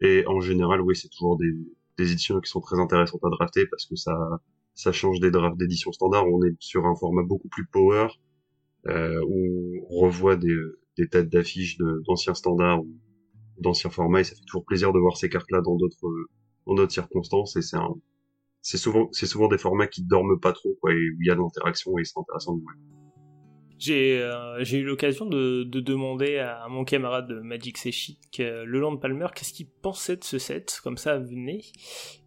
Et 0.00 0.24
en 0.26 0.40
général, 0.40 0.80
oui, 0.80 0.96
c'est 0.96 1.08
toujours 1.08 1.38
des, 1.38 1.52
éditions 2.00 2.40
qui 2.40 2.48
sont 2.48 2.60
très 2.60 2.78
intéressantes 2.78 3.24
à 3.24 3.30
drafter 3.30 3.66
parce 3.66 3.84
que 3.86 3.96
ça, 3.96 4.16
ça 4.74 4.92
change 4.92 5.18
des 5.18 5.32
drafts 5.32 5.56
d'édition 5.58 5.90
standard. 5.90 6.26
On 6.28 6.44
est 6.44 6.54
sur 6.60 6.86
un 6.86 6.94
format 6.94 7.24
beaucoup 7.24 7.48
plus 7.48 7.66
power, 7.66 8.06
euh, 8.06 8.27
où 8.86 9.86
on 9.90 9.98
revoit 10.00 10.36
des, 10.36 10.56
têtes 11.10 11.28
d'affiches 11.28 11.78
d'anciens 12.06 12.34
standards 12.34 12.80
ou 12.82 12.98
d'anciens 13.58 13.90
formats 13.90 14.20
et 14.20 14.24
ça 14.24 14.34
fait 14.34 14.44
toujours 14.46 14.64
plaisir 14.64 14.92
de 14.92 14.98
voir 14.98 15.16
ces 15.16 15.28
cartes-là 15.28 15.60
dans 15.60 15.76
d'autres 15.76 16.92
circonstances 16.92 17.56
et 17.56 17.60
c'est 18.62 18.76
souvent 19.26 19.48
des 19.48 19.58
formats 19.58 19.86
qui 19.86 20.02
dorment 20.02 20.38
pas 20.38 20.52
trop 20.52 20.70
et 20.88 21.10
où 21.10 21.22
il 21.22 21.26
y 21.26 21.30
a 21.30 21.34
de 21.34 21.40
l'interaction 21.40 21.96
et 21.98 22.04
c'est 22.04 22.18
intéressant 22.18 22.56
de 22.56 22.62
J'ai 23.78 24.20
euh, 24.20 24.62
j'ai 24.64 24.78
eu 24.78 24.84
l'occasion 24.84 25.26
de, 25.26 25.62
de, 25.64 25.80
demander 25.80 26.38
à 26.38 26.66
mon 26.68 26.84
camarade 26.84 27.28
de 27.28 27.40
Magic 27.40 27.78
Chic, 27.78 28.40
euh, 28.40 28.64
le 28.64 28.80
Land 28.80 28.96
Palmer, 28.96 29.28
qu'est-ce 29.34 29.52
qu'il 29.52 29.68
pensait 29.68 30.16
de 30.16 30.24
ce 30.24 30.38
set, 30.38 30.80
comme 30.82 30.98
ça 30.98 31.18
venez. 31.18 31.64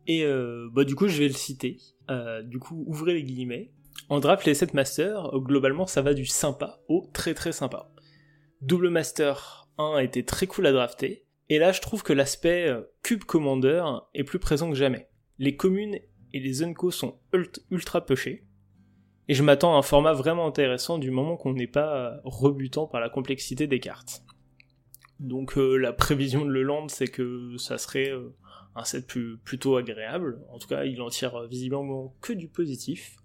Et 0.08 0.24
euh, 0.26 0.70
bah 0.72 0.84
du 0.84 0.96
coup 0.96 1.08
je 1.08 1.18
vais 1.18 1.28
le 1.28 1.34
citer. 1.34 1.78
Euh, 2.10 2.42
du 2.42 2.60
coup 2.60 2.84
ouvrez 2.88 3.14
les 3.14 3.24
guillemets. 3.24 3.72
En 4.10 4.20
draft, 4.20 4.46
les 4.46 4.54
7 4.54 4.74
masters, 4.74 5.32
globalement, 5.40 5.88
ça 5.88 6.02
va 6.02 6.14
du 6.14 6.26
sympa 6.26 6.82
au 6.88 7.10
très 7.14 7.34
très 7.34 7.52
sympa. 7.52 7.92
Double 8.62 8.90
master 8.90 9.68
1 9.80 9.96
a 9.96 10.04
été 10.04 10.24
très 10.24 10.46
cool 10.46 10.68
à 10.68 10.72
drafter, 10.72 11.26
et 11.50 11.58
là 11.58 11.72
je 11.72 11.82
trouve 11.82 12.04
que 12.04 12.14
l'aspect 12.14 12.68
euh, 12.68 12.82
Cube 13.02 13.24
Commander 13.24 13.84
est 14.14 14.24
plus 14.24 14.38
présent 14.38 14.70
que 14.70 14.76
jamais. 14.76 15.10
Les 15.40 15.56
communes 15.56 15.98
et 16.34 16.40
les 16.40 16.62
uncos 16.62 16.92
sont 16.92 17.20
ultra 17.72 18.06
pushés, 18.06 18.46
et 19.28 19.34
je 19.34 19.42
m'attends 19.42 19.74
à 19.74 19.80
un 19.80 19.82
format 19.82 20.14
vraiment 20.14 20.46
intéressant 20.46 21.00
du 21.00 21.10
moment 21.10 21.38
qu'on 21.38 21.54
n'est 21.54 21.66
pas 21.66 21.96
euh, 21.96 22.18
rebutant 22.24 22.86
par 22.86 23.02
la 23.02 23.10
complexité 23.10 23.66
des 23.66 23.80
cartes. 23.80 24.22
Donc 25.20 25.58
euh, 25.58 25.76
la 25.78 25.92
prévision 25.92 26.46
de 26.46 26.52
Leland 26.52 26.88
c'est 26.88 27.08
que 27.08 27.58
ça 27.58 27.80
serait 27.80 28.12
un 28.76 28.84
set 28.84 29.08
plutôt 29.44 29.76
agréable, 29.76 30.40
en 30.50 30.60
tout 30.60 30.68
cas 30.68 30.86
il 30.86 31.02
en 31.02 31.10
tire 31.10 31.48
visiblement 31.48 32.16
que 32.22 32.34
du 32.34 32.48
positif. 32.48 33.18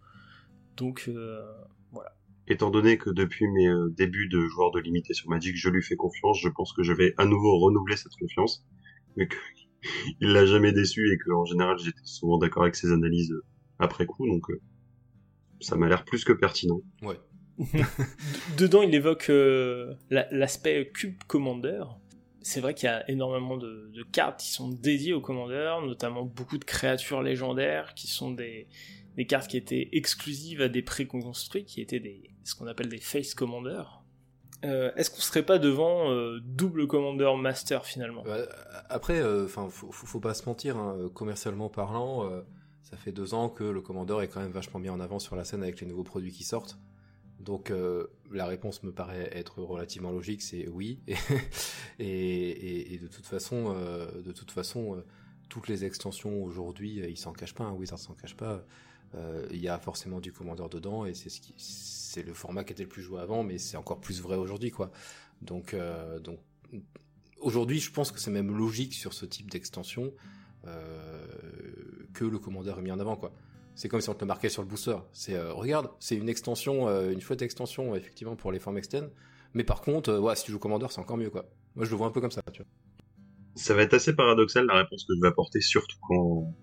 Donc 0.76 1.04
euh, 1.08 1.42
voilà. 1.90 2.12
Étant 2.48 2.70
donné 2.70 2.98
que 2.98 3.10
depuis 3.10 3.48
mes 3.48 3.66
euh, 3.66 3.88
débuts 3.96 4.28
de 4.28 4.46
joueur 4.46 4.70
de 4.70 4.78
limité 4.78 5.14
sur 5.14 5.28
Magic, 5.28 5.56
je 5.56 5.68
lui 5.68 5.82
fais 5.82 5.96
confiance, 5.96 6.38
je 6.40 6.48
pense 6.48 6.72
que 6.72 6.82
je 6.82 6.92
vais 6.92 7.14
à 7.16 7.24
nouveau 7.24 7.58
renouveler 7.58 7.96
cette 7.96 8.14
confiance, 8.20 8.64
mais 9.16 9.26
qu'il 9.26 9.82
l'a 10.32 10.46
jamais 10.46 10.72
déçu 10.72 11.12
et 11.12 11.18
qu'en 11.18 11.44
général 11.44 11.78
j'étais 11.78 11.98
souvent 12.04 12.38
d'accord 12.38 12.62
avec 12.62 12.76
ses 12.76 12.92
analyses 12.92 13.32
euh, 13.32 13.44
après 13.78 14.06
coup, 14.06 14.26
donc 14.28 14.44
ça 15.60 15.76
m'a 15.76 15.88
l'air 15.88 16.04
plus 16.04 16.24
que 16.24 16.32
pertinent. 16.32 16.80
Ouais. 17.02 17.18
Dedans, 18.58 18.82
il 18.82 18.94
évoque 18.94 19.30
l'aspect 20.10 20.90
Cube 20.92 21.16
Commander. 21.26 21.84
C'est 22.42 22.60
vrai 22.60 22.74
qu'il 22.74 22.86
y 22.86 22.90
a 22.90 23.10
énormément 23.10 23.56
de, 23.56 23.90
de, 23.92 24.02
cartes 24.02 24.40
qui 24.40 24.50
sont 24.50 24.68
dédiées 24.68 25.14
au 25.14 25.20
Commander, 25.20 25.76
notamment 25.84 26.24
beaucoup 26.24 26.58
de 26.58 26.64
créatures 26.64 27.22
légendaires 27.22 27.94
qui 27.94 28.06
sont 28.06 28.30
des, 28.30 28.68
des 29.16 29.26
cartes 29.26 29.48
qui 29.48 29.57
étaient 29.57 29.88
exclusives 29.92 30.61
à 30.61 30.68
des 30.68 30.83
pré-construits, 30.83 31.64
qui 31.64 31.81
étaient 31.81 32.00
des, 32.00 32.31
ce 32.44 32.55
qu'on 32.55 32.66
appelle 32.66 32.88
des 32.88 32.98
face 32.98 33.35
commanders. 33.35 34.02
Euh, 34.64 34.90
Est-ce 34.96 35.11
qu'on 35.11 35.20
serait 35.20 35.44
pas 35.44 35.59
devant 35.59 36.11
euh, 36.11 36.40
double 36.42 36.87
commander 36.87 37.31
master 37.38 37.87
finalement? 37.87 38.22
Bah, 38.24 38.46
Après, 38.88 39.20
euh, 39.20 39.44
enfin, 39.44 39.68
faut, 39.70 39.90
faut, 39.92 40.20
pas 40.20 40.35
se 40.35 40.46
mentir, 40.46 40.76
hein, 40.76 41.11
commercialement 41.14 41.68
parlant, 41.68 42.31
euh, 42.31 42.42
ça 42.83 42.96
fait 42.96 43.12
deux 43.12 43.35
ans 43.35 43.48
que 43.48 43.64
le 43.64 43.81
commandeur 43.81 44.22
est 44.22 44.29
quand 44.29 44.40
même 44.40 44.52
vachement 44.52 44.81
bien 44.81 44.92
en 44.92 45.00
avant 45.00 45.18
sur 45.18 45.37
la 45.37 45.44
scène 45.44 45.62
avec 45.62 45.81
les 45.81 45.87
nouveaux 45.87 46.05
produits 46.05 46.33
qui 46.33 46.44
sortent. 46.44 46.79
Donc 47.40 47.72
la 48.33 48.46
réponse 48.46 48.83
me 48.83 48.90
paraît 48.90 49.31
être 49.33 49.62
relativement 49.62 50.11
logique, 50.11 50.42
c'est 50.42 50.66
oui. 50.68 51.00
et, 52.00 52.98
de 53.00 53.07
toute 53.07 53.26
façon, 53.26 53.72
de 53.72 54.33
toute 54.33 54.50
façon, 54.50 55.00
toutes 55.48 55.68
les 55.68 55.85
extensions 55.85 56.42
aujourd'hui, 56.42 57.02
ils 57.09 57.16
s'en 57.16 57.33
cachent 57.33 57.55
pas, 57.55 57.64
hein, 57.64 57.72
Wizard 57.72 58.00
s'en 58.00 58.14
cache 58.14 58.35
pas 58.37 58.52
euh, 58.52 58.61
il 59.50 59.60
y 59.60 59.68
a 59.68 59.78
forcément 59.78 60.20
du 60.20 60.32
commandeur 60.32 60.68
dedans 60.68 61.06
et 61.06 61.12
c'est 61.14 62.22
le 62.22 62.34
format 62.34 62.64
qui 62.64 62.72
était 62.72 62.82
le 62.82 62.88
plus 62.88 63.02
joué 63.02 63.20
avant 63.20 63.42
mais 63.42 63.58
c'est 63.58 63.76
encore 63.76 64.00
plus 64.00 64.20
vrai 64.20 64.36
aujourd'hui 64.36 64.70
quoi. 64.70 64.90
Donc 65.42 65.74
euh, 65.74 66.18
aujourd'hui 67.40 67.80
je 67.80 67.90
pense 67.90 68.12
que 68.12 68.20
c'est 68.20 68.30
même 68.30 68.56
logique 68.56 68.94
sur 68.94 69.12
ce 69.12 69.26
type 69.26 69.50
d'extension 69.50 70.12
euh, 70.66 71.26
que 72.14 72.24
le 72.24 72.38
commandeur 72.38 72.78
est 72.78 72.82
mis 72.82 72.90
en 72.90 73.00
avant 73.00 73.16
quoi. 73.16 73.32
C'est 73.74 73.88
comme 73.88 74.00
si 74.00 74.08
on 74.08 74.14
te 74.14 74.20
le 74.20 74.26
marquait 74.26 74.48
sur 74.48 74.62
le 74.62 74.68
booster. 74.68 74.96
C'est 75.12 75.40
regarde 75.50 75.90
c'est 76.00 76.16
une 76.16 76.28
extension 76.28 76.88
une 77.10 77.20
chouette 77.20 77.42
extension 77.42 77.94
effectivement 77.94 78.36
pour 78.36 78.52
les 78.52 78.58
formes 78.58 78.78
externes 78.78 79.10
mais 79.54 79.64
par 79.64 79.80
contre 79.80 80.18
ouais, 80.18 80.36
si 80.36 80.44
tu 80.44 80.52
joues 80.52 80.58
commandeur 80.58 80.92
c'est 80.92 81.00
encore 81.00 81.16
mieux 81.16 81.30
quoi. 81.30 81.46
Moi 81.74 81.84
je 81.84 81.90
le 81.90 81.96
vois 81.96 82.06
un 82.06 82.10
peu 82.12 82.20
comme 82.20 82.30
ça 82.30 82.42
tu 82.52 82.62
ça 83.54 83.72
va 83.72 83.82
être 83.82 83.94
assez 83.94 84.14
paradoxal 84.14 84.66
la 84.66 84.76
réponse 84.76 85.04
que 85.06 85.14
je 85.14 85.20
vais 85.20 85.28
apporter 85.28 85.62
surtout 85.62 85.96
quand 86.02 86.54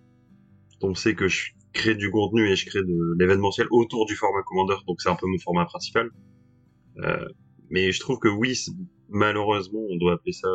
on 0.83 0.95
sait 0.95 1.15
que 1.15 1.27
je 1.27 1.51
crée 1.73 1.95
du 1.95 2.11
contenu 2.11 2.47
et 2.49 2.55
je 2.55 2.65
crée 2.65 2.83
de 2.83 3.15
l'événementiel 3.19 3.67
autour 3.71 4.05
du 4.05 4.15
format 4.15 4.43
Commander, 4.43 4.75
donc 4.87 5.01
c'est 5.01 5.09
un 5.09 5.15
peu 5.15 5.27
mon 5.27 5.39
format 5.39 5.65
principal. 5.65 6.09
Euh, 6.99 7.27
mais 7.69 7.91
je 7.91 7.99
trouve 7.99 8.19
que 8.19 8.27
oui, 8.27 8.55
malheureusement, 9.09 9.81
on 9.89 9.97
doit 9.97 10.13
appeler 10.13 10.33
ça 10.33 10.49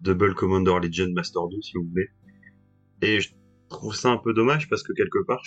Double 0.00 0.34
Commander 0.34 0.74
Legend 0.82 1.12
Master 1.12 1.48
2, 1.48 1.60
si 1.60 1.72
vous 1.76 1.84
voulez. 1.84 2.08
Et 3.02 3.20
je 3.20 3.30
trouve 3.68 3.94
ça 3.94 4.10
un 4.10 4.16
peu 4.16 4.32
dommage 4.32 4.68
parce 4.68 4.82
que 4.82 4.92
quelque 4.92 5.22
part, 5.26 5.42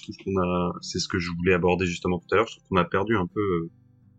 c'est 0.81 0.99
ce 0.99 1.07
que 1.07 1.17
je 1.17 1.31
voulais 1.37 1.53
aborder 1.53 1.87
justement 1.87 2.19
tout 2.19 2.27
à 2.31 2.35
l'heure, 2.35 2.47
je 2.47 2.57
trouve 2.57 2.67
qu'on 2.69 2.77
a 2.77 2.85
perdu 2.85 3.15
un 3.15 3.25
peu 3.25 3.41
euh, 3.41 3.71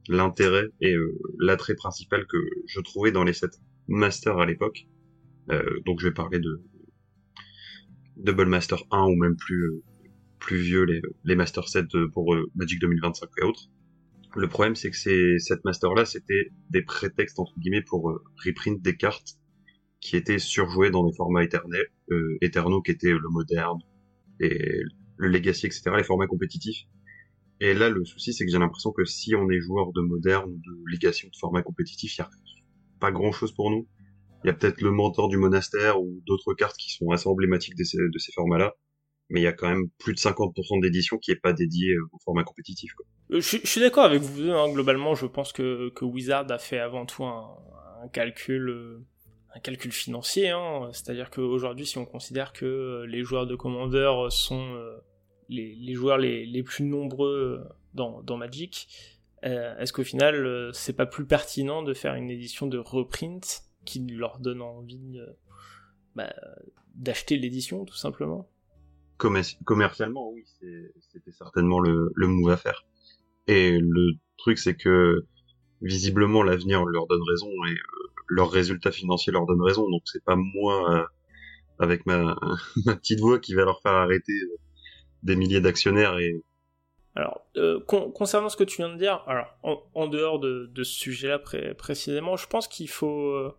l'intérêt 0.09 0.66
et 0.81 0.94
euh, 0.94 1.16
l'attrait 1.38 1.76
principal 1.76 2.26
que 2.26 2.38
je 2.66 2.81
trouvais 2.81 3.12
dans 3.12 3.22
les 3.22 3.33
sets 3.33 3.59
Master 3.88 4.38
à 4.38 4.46
l'époque. 4.46 4.87
donc 5.85 6.00
je 6.00 6.07
vais 6.07 6.14
parler 6.14 6.38
de 6.38 6.62
Double 8.22 8.46
Master 8.46 8.82
1 8.90 9.04
ou 9.04 9.16
même 9.16 9.37
plus 9.37 9.82
plus 10.38 10.58
vieux, 10.58 10.85
les, 10.85 11.00
les 11.24 11.37
Master 11.37 11.68
7 11.68 11.87
pour 12.12 12.35
euh, 12.35 12.50
Magic 12.56 12.80
2025 12.80 13.28
et 13.40 13.44
autres. 13.44 13.70
Le 14.35 14.48
problème, 14.48 14.74
c'est 14.74 14.90
que 14.90 14.96
ces 14.96 15.38
cette 15.38 15.64
Master-là, 15.64 16.04
c'était 16.04 16.50
des 16.70 16.82
prétextes, 16.82 17.38
entre 17.38 17.52
guillemets, 17.58 17.82
pour 17.82 18.11
euh, 18.11 18.24
reprint 18.44 18.80
des 18.80 18.96
cartes 18.96 19.37
qui 20.00 20.16
étaient 20.16 20.38
surjouées 20.38 20.90
dans 20.90 21.06
des 21.06 21.14
formats 21.14 21.44
éternels, 21.44 21.87
euh, 22.11 22.38
éternaux, 22.40 22.82
qui 22.82 22.90
étaient 22.90 23.12
le 23.12 23.28
moderne, 23.28 23.78
et 24.40 24.80
le 25.16 25.28
legacy, 25.28 25.66
etc., 25.66 25.92
les 25.96 26.02
formats 26.02 26.26
compétitifs. 26.26 26.87
Et 27.61 27.74
là, 27.74 27.88
le 27.88 28.04
souci, 28.04 28.32
c'est 28.32 28.44
que 28.44 28.50
j'ai 28.50 28.58
l'impression 28.58 28.90
que 28.90 29.04
si 29.04 29.37
on 29.37 29.48
est 29.50 29.61
joueur 29.61 29.92
de 29.92 30.00
moderne 30.00 30.52
de 30.52 30.82
legacy 30.87 31.26
ou 31.26 31.30
de 31.30 31.37
format 31.37 31.62
compétitif, 31.62 32.18
il 32.18 32.22
n'y 32.22 32.26
a 32.26 32.30
pas 32.98 33.12
grand 33.12 33.30
chose 33.30 33.52
pour 33.52 33.70
nous. 33.70 33.87
Il 34.44 34.48
y 34.48 34.50
a 34.50 34.55
peut-être 34.55 34.81
le 34.81 34.90
mentor 34.90 35.28
du 35.28 35.37
monastère 35.37 36.00
ou 36.00 36.20
d'autres 36.26 36.55
cartes 36.55 36.76
qui 36.76 36.90
sont 36.90 37.11
assez 37.11 37.28
emblématiques 37.28 37.76
de 37.76 37.85
ces, 37.85 38.33
formats-là 38.35 38.74
mais 39.33 39.40
il 39.40 39.44
y 39.44 39.48
a 39.48 39.52
quand 39.52 39.68
même 39.68 39.88
plus 39.98 40.12
de 40.12 40.18
50% 40.18 40.83
d'édition 40.83 41.16
qui 41.16 41.31
est 41.31 41.40
pas 41.40 41.55
dédiée 41.55 41.94
euh, 41.94 42.09
au 42.12 42.18
format 42.22 42.44
compétitif. 42.44 42.92
Euh, 43.31 43.40
je, 43.40 43.59
suis 43.64 43.81
d'accord 43.81 44.05
avec 44.05 44.20
vous 44.20 44.42
deux. 44.42 44.52
Hein. 44.52 44.70
Globalement, 44.70 45.14
je 45.14 45.24
pense 45.26 45.52
que, 45.52 45.90
Wizard 46.02 46.50
a 46.52 46.59
fait 46.59 46.78
avant 46.78 47.07
tout 47.07 47.24
un, 47.24 47.57
calcul, 48.12 48.68
euh, 48.68 49.07
un 49.55 49.61
calcul 49.61 49.90
financier. 49.90 50.50
Hein. 50.50 50.90
C'est-à-dire 50.92 51.31
qu'aujourd'hui, 51.31 51.87
si 51.87 51.96
on 51.96 52.05
considère 52.05 52.52
que 52.52 53.05
les 53.09 53.22
joueurs 53.24 53.46
de 53.46 53.57
Commander 53.57 54.12
sont 54.28 54.76
les, 55.48 55.94
joueurs 55.94 56.18
les, 56.18 56.62
plus 56.62 56.85
nombreux 56.85 57.66
dans, 57.94 58.22
dans 58.22 58.37
Magic, 58.37 58.88
est-ce 59.42 59.94
qu'au 59.94 60.05
final, 60.05 60.70
c'est 60.74 60.92
pas 60.92 61.07
plus 61.07 61.24
pertinent 61.24 61.83
de 61.83 61.94
faire 61.94 62.14
une 62.14 62.31
édition 62.31 62.66
de 62.66 62.78
reprint 62.78 63.62
qui 63.85 64.07
leur 64.07 64.38
donne 64.38 64.62
envie 64.62 65.21
bah, 66.14 66.33
d'acheter 66.95 67.37
l'édition, 67.37 67.85
tout 67.85 67.97
simplement 67.97 68.49
commercialement, 69.64 70.31
oui, 70.31 70.45
c'était 71.12 71.33
certainement 71.33 71.81
le, 71.81 72.12
le 72.14 72.27
move 72.27 72.51
à 72.51 72.57
faire. 72.57 72.85
Et 73.47 73.79
le 73.79 74.12
truc, 74.37 74.59
c'est 74.59 74.75
que 74.75 75.25
visiblement 75.81 76.42
l'avenir 76.42 76.85
leur 76.85 77.07
donne 77.07 77.23
raison 77.29 77.49
et 77.66 77.73
euh, 77.73 77.77
leurs 78.29 78.51
résultats 78.51 78.92
financiers 78.92 79.33
leur 79.33 79.47
donnent 79.47 79.62
raison. 79.62 79.88
Donc 79.90 80.03
c'est 80.05 80.25
pas 80.25 80.37
moi 80.37 80.92
euh, 80.92 81.05
avec 81.79 82.07
ma, 82.07 82.37
ma, 82.87 82.97
petite 82.97 83.21
voix 83.21 83.38
qui 83.38 83.55
va 83.55 83.64
leur 83.64 83.81
faire 83.83 83.92
arrêter 83.92 84.33
euh, 84.33 84.57
des 85.23 85.37
milliers 85.37 85.61
d'actionnaires 85.61 86.18
et 86.18 86.42
alors, 87.14 87.42
concernant 88.14 88.49
ce 88.49 88.57
que 88.57 88.64
tu 88.64 88.79
viens 88.79 88.88
de 88.88 88.97
dire, 88.97 89.23
alors 89.27 89.55
en, 89.62 90.09
dehors 90.09 90.40
de, 90.40 90.71
de 90.73 90.83
ce 90.83 90.95
sujet-là 90.95 91.38
précisément, 91.77 92.38
je 92.38 92.47
pense 92.47 92.66
qu'il 92.68 92.88
faut 92.88 93.55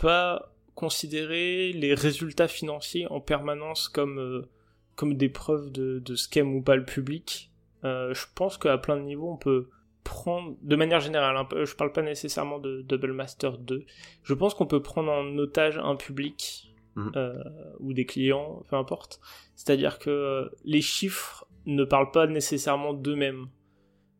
pas 0.00 0.52
considérer 0.74 1.72
les 1.72 1.94
résultats 1.94 2.48
financiers 2.48 3.06
en 3.10 3.20
permanence 3.20 3.88
comme 3.88 4.18
euh, 4.18 4.48
comme 4.96 5.14
des 5.14 5.28
preuves 5.28 5.70
de, 5.70 5.98
de 5.98 6.14
ce 6.14 6.28
qu'aime 6.28 6.54
ou 6.54 6.62
pas 6.62 6.76
le 6.76 6.84
public. 6.84 7.50
Euh, 7.84 8.12
je 8.12 8.26
pense 8.34 8.58
qu'à 8.58 8.76
plein 8.76 8.96
de 8.96 9.02
niveaux, 9.02 9.32
on 9.32 9.36
peut 9.38 9.70
prendre, 10.04 10.56
de 10.62 10.76
manière 10.76 11.00
générale, 11.00 11.36
peu, 11.48 11.64
je 11.64 11.74
parle 11.74 11.92
pas 11.92 12.02
nécessairement 12.02 12.58
de 12.58 12.82
Double 12.82 13.12
Master 13.12 13.56
2, 13.56 13.84
je 14.22 14.34
pense 14.34 14.54
qu'on 14.54 14.66
peut 14.66 14.82
prendre 14.82 15.10
en 15.10 15.38
otage 15.38 15.78
un 15.78 15.96
public 15.96 16.70
Mhm. 16.96 17.12
euh, 17.16 17.42
ou 17.78 17.92
des 17.92 18.04
clients, 18.04 18.64
peu 18.68 18.76
importe. 18.76 19.20
C'est-à-dire 19.54 19.98
que 19.98 20.50
les 20.64 20.80
chiffres 20.80 21.46
ne 21.66 21.84
parlent 21.84 22.10
pas 22.10 22.26
nécessairement 22.26 22.94
d'eux-mêmes. 22.94 23.48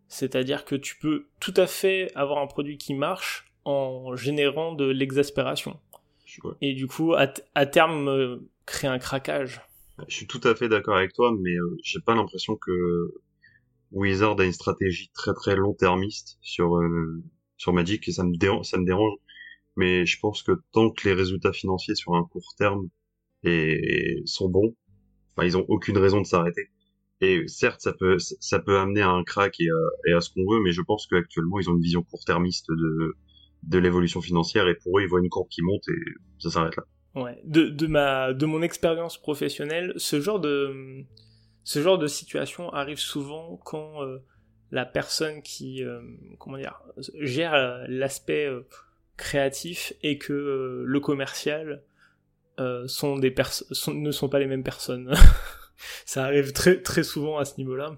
C'est-à-dire 0.08 0.64
que 0.64 0.74
tu 0.74 0.96
peux 0.98 1.26
tout 1.40 1.54
à 1.56 1.66
fait 1.66 2.10
avoir 2.14 2.38
un 2.38 2.46
produit 2.46 2.78
qui 2.78 2.94
marche 2.94 3.49
en 3.64 4.16
générant 4.16 4.74
de 4.74 4.86
l'exaspération. 4.86 5.78
Ouais. 6.44 6.52
Et 6.60 6.74
du 6.74 6.86
coup, 6.86 7.14
à, 7.14 7.32
à 7.54 7.66
terme, 7.66 8.08
euh, 8.08 8.36
créer 8.66 8.88
un 8.88 8.98
craquage. 8.98 9.60
Je 10.08 10.14
suis 10.14 10.26
tout 10.26 10.40
à 10.44 10.54
fait 10.54 10.68
d'accord 10.68 10.96
avec 10.96 11.12
toi, 11.12 11.36
mais 11.38 11.54
euh, 11.54 11.76
j'ai 11.82 12.00
pas 12.00 12.14
l'impression 12.14 12.56
que 12.56 13.14
Wizard 13.92 14.38
a 14.40 14.44
une 14.44 14.52
stratégie 14.52 15.10
très 15.12 15.34
très 15.34 15.56
long-termiste 15.56 16.38
sur 16.40 16.76
euh, 16.76 17.22
sur 17.56 17.72
Magic 17.72 18.08
et 18.08 18.12
ça 18.12 18.24
me 18.24 18.36
dérange, 18.36 18.66
ça 18.66 18.78
me 18.78 18.86
dérange. 18.86 19.18
Mais 19.76 20.06
je 20.06 20.18
pense 20.20 20.42
que 20.42 20.52
tant 20.72 20.90
que 20.90 21.08
les 21.08 21.14
résultats 21.14 21.52
financiers 21.52 21.94
sur 21.94 22.14
un 22.14 22.24
court 22.24 22.54
terme 22.56 22.88
et, 23.44 24.22
sont 24.26 24.48
bons, 24.48 24.74
enfin 25.34 25.46
ils 25.46 25.56
ont 25.56 25.64
aucune 25.68 25.98
raison 25.98 26.20
de 26.20 26.26
s'arrêter. 26.26 26.70
Et 27.20 27.46
certes, 27.48 27.80
ça 27.80 27.92
peut 27.92 28.18
ça 28.18 28.60
peut 28.60 28.78
amener 28.78 29.02
à 29.02 29.10
un 29.10 29.24
crack 29.24 29.60
et 29.60 29.68
à, 29.68 30.10
et 30.10 30.12
à 30.14 30.20
ce 30.20 30.30
qu'on 30.30 30.48
veut, 30.50 30.60
mais 30.62 30.72
je 30.72 30.82
pense 30.82 31.06
qu'actuellement 31.06 31.58
ils 31.60 31.68
ont 31.68 31.74
une 31.74 31.82
vision 31.82 32.02
court-termiste 32.02 32.68
de 32.70 33.16
de 33.62 33.78
l'évolution 33.78 34.20
financière 34.20 34.66
et 34.68 34.74
pour 34.74 34.98
eux 34.98 35.02
ils 35.02 35.08
voient 35.08 35.20
une 35.20 35.28
courbe 35.28 35.48
qui 35.48 35.62
monte 35.62 35.88
et 35.88 36.00
ça 36.38 36.50
s'arrête 36.50 36.76
là. 36.76 36.84
Ouais. 37.14 37.40
De, 37.44 37.68
de 37.68 37.86
ma, 37.86 38.32
de 38.32 38.46
mon 38.46 38.62
expérience 38.62 39.20
professionnelle, 39.20 39.92
ce 39.96 40.20
genre 40.20 40.38
de, 40.38 41.04
ce 41.64 41.82
genre 41.82 41.98
de 41.98 42.06
situation 42.06 42.72
arrive 42.72 42.98
souvent 42.98 43.58
quand 43.64 44.02
euh, 44.02 44.18
la 44.70 44.86
personne 44.86 45.42
qui, 45.42 45.84
euh, 45.84 46.00
comment 46.38 46.56
dire, 46.56 46.80
gère 47.14 47.54
euh, 47.54 47.84
l'aspect 47.88 48.48
créatif 49.16 49.92
et 50.02 50.18
que 50.18 50.84
le 50.86 51.00
commercial 51.00 51.82
sont 52.86 53.16
des 53.16 53.34
ne 53.88 54.10
sont 54.10 54.28
pas 54.28 54.38
les 54.38 54.46
mêmes 54.46 54.62
personnes. 54.62 55.14
Ça 56.04 56.24
arrive 56.24 56.52
très 56.52 56.82
très 56.82 57.02
souvent 57.02 57.38
à 57.38 57.46
ce 57.46 57.56
niveau-là. 57.56 57.96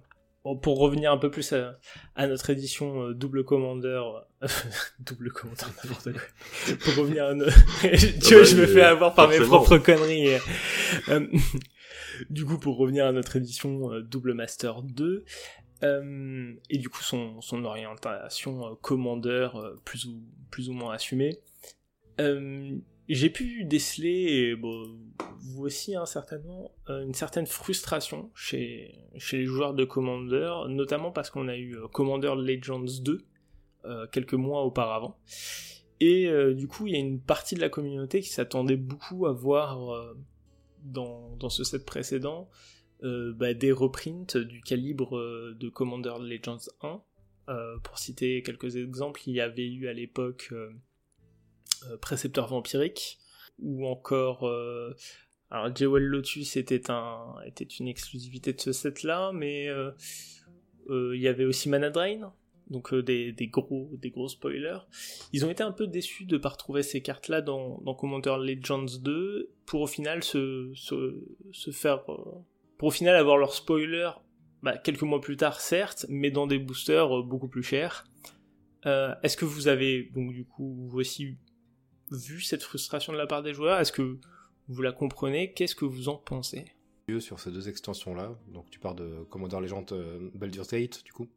Pour 0.61 0.79
revenir 0.79 1.13
un 1.13 1.19
peu 1.19 1.31
plus 1.31 1.53
à, 1.53 1.79
à 2.17 2.27
notre 2.27 2.51
édition 2.51 3.03
euh, 3.03 3.15
double 3.15 3.45
commandeur, 3.45 4.27
double 4.99 5.31
commandeur 5.31 5.71
n'importe 5.85 6.13
quoi. 6.13 6.77
Pour 6.85 6.97
revenir 6.97 7.27
à 7.27 7.35
nos... 7.35 7.45
tu 7.83 8.35
vois, 8.35 8.43
je 8.43 8.57
me 8.57 8.67
fais 8.67 8.83
avoir 8.83 9.15
par 9.15 9.29
mes 9.29 9.39
propres 9.39 9.79
conneries. 9.79 10.35
Euh, 11.09 11.27
du 12.31 12.45
coup, 12.45 12.59
pour 12.59 12.77
revenir 12.77 13.07
à 13.07 13.13
notre 13.13 13.37
édition 13.37 13.93
euh, 13.93 14.03
double 14.03 14.35
master 14.35 14.83
2, 14.83 15.25
euh, 15.83 16.55
et 16.71 16.79
du 16.79 16.89
coup 16.89 17.03
son, 17.03 17.41
son 17.41 17.65
orientation 17.65 18.67
euh, 18.67 18.75
commandeur 18.81 19.57
euh, 19.57 19.81
plus 19.85 20.05
ou 20.07 20.23
plus 20.51 20.69
ou 20.69 20.73
moins 20.73 20.95
assumée. 20.95 21.41
J'ai 23.09 23.31
pu 23.31 23.65
déceler, 23.65 24.55
vous 24.55 25.65
aussi 25.65 25.97
hein, 25.97 26.07
certainement, 26.07 26.71
euh, 26.88 27.05
une 27.05 27.15
certaine 27.15 27.47
frustration 27.47 28.31
chez, 28.35 28.95
les 29.33 29.45
joueurs 29.45 29.75
de 29.75 29.85
Commander, 29.85 30.53
notamment 30.69 31.11
parce 31.11 31.31
qu'on 31.31 31.49
a 31.49 31.57
eu 31.57 31.77
euh, 31.77 31.88
Commander 31.88 32.35
Legends 32.37 32.85
2 33.03 33.19
euh, 33.85 34.07
quelques 34.07 34.35
mois 34.35 34.62
auparavant. 34.62 35.19
Et 36.01 36.29
du 36.55 36.67
coup, 36.67 36.88
il 36.88 36.95
y 36.95 36.97
a 36.97 36.99
une 36.99 37.21
partie 37.21 37.55
de 37.55 37.61
la 37.61 37.69
communauté 37.69 38.21
qui 38.23 38.29
s'attendait 38.29 38.77
beaucoup 38.77 39.27
à 39.27 39.33
voir 39.33 39.79
dans, 40.83 41.38
ce 41.49 41.62
set 41.62 41.87
précédent 41.87 42.51
bah, 43.01 43.55
des 43.55 43.71
reprints 43.71 44.37
du 44.37 44.61
calibre 44.62 45.17
de 45.55 45.69
Commander 45.69 46.15
Legends 46.19 46.59
1. 46.81 47.01
Euh, 47.49 47.79
pour 47.85 47.99
citer 48.01 48.43
quelques 48.43 48.75
exemples, 48.77 49.21
il 49.27 49.35
y 49.35 49.41
avait 49.41 49.69
eu 49.69 49.87
à 49.87 49.93
l'époque 49.93 50.53
Précepteur 52.01 52.49
Vampirique, 52.49 53.18
ou 53.59 53.87
encore... 53.87 54.47
euh, 54.47 54.95
alors 55.51 55.75
Jewel 55.77 56.03
Lotus 56.05 56.57
était, 56.57 56.90
un, 56.90 57.35
était 57.45 57.64
une 57.64 57.87
exclusivité 57.87 58.55
de 58.55 58.61
ce 58.61 58.73
set-là, 58.73 59.33
mais 59.35 59.68
euh, 59.68 59.90
euh, 60.88 61.14
il 61.14 61.21
y 61.21 61.29
avait 61.29 61.45
aussi 61.45 61.68
Mana 61.68 61.90
Drain, 61.90 62.33
donc 62.71 62.95
euh, 62.95 63.03
des, 63.03 63.35
gros, 63.49 63.90
des 63.99 64.09
gros 64.09 64.29
spoilers. 64.29 64.79
Ils 65.35 65.45
ont 65.45 65.51
été 65.51 65.62
un 65.62 65.73
peu 65.73 65.87
déçus 65.87 66.25
de 66.25 66.37
ne 66.37 66.40
pas 66.40 66.49
retrouver 66.49 66.83
ces 66.83 67.03
cartes-là 67.03 67.42
dans, 67.42 67.83
dans 67.85 67.95
Commander 67.95 68.37
Legends 68.40 68.87
2, 69.03 69.51
pour 69.66 69.83
au 69.83 69.87
final 69.87 70.25
se, 70.25 70.73
se, 70.75 71.71
faire... 71.71 72.11
euh, 72.11 72.16
pour 72.79 72.88
au 72.88 72.90
final 72.90 73.14
avoir 73.14 73.37
leur 73.37 73.53
spoiler 73.53 74.11
bah, 74.62 74.79
quelques 74.79 75.03
mois 75.03 75.21
plus 75.21 75.37
tard, 75.37 75.61
certes, 75.61 76.07
mais 76.09 76.31
dans 76.31 76.47
des 76.47 76.59
boosters 76.59 77.18
euh, 77.18 77.23
beaucoup 77.23 77.49
plus 77.49 77.62
chers. 77.62 78.05
Euh, 78.87 79.14
Est-ce 79.23 79.37
que 79.37 79.45
vous 79.45 79.68
avez, 79.68 80.05
donc 80.14 80.33
du 80.33 80.47
coup, 80.47 80.88
vous 80.88 80.99
aussi 80.99 81.37
vu 82.12 82.40
cette 82.40 82.62
frustration 82.62 83.12
de 83.12 83.18
la 83.18 83.27
part 83.27 83.42
des 83.42 83.55
joueurs 83.55 83.81
Est-ce 83.81 83.92
que 83.92 84.18
vous 84.68 84.83
la 84.83 84.92
comprenez? 84.92 85.53
Qu'est-ce 85.53 85.75
que 85.75 85.85
vous 85.85 86.09
en 86.09 86.16
pensez? 86.16 86.64
Sur 87.20 87.40
ces 87.40 87.51
deux 87.51 87.68
extensions-là. 87.68 88.38
Donc 88.48 88.70
tu 88.70 88.79
pars 88.79 88.94
de 88.94 89.25
Commander 89.29 89.61
Legend 89.61 89.85
euh, 89.92 90.31
Baldur's 90.35 90.70
Gate, 90.70 91.05
du 91.05 91.12
coup. 91.12 91.29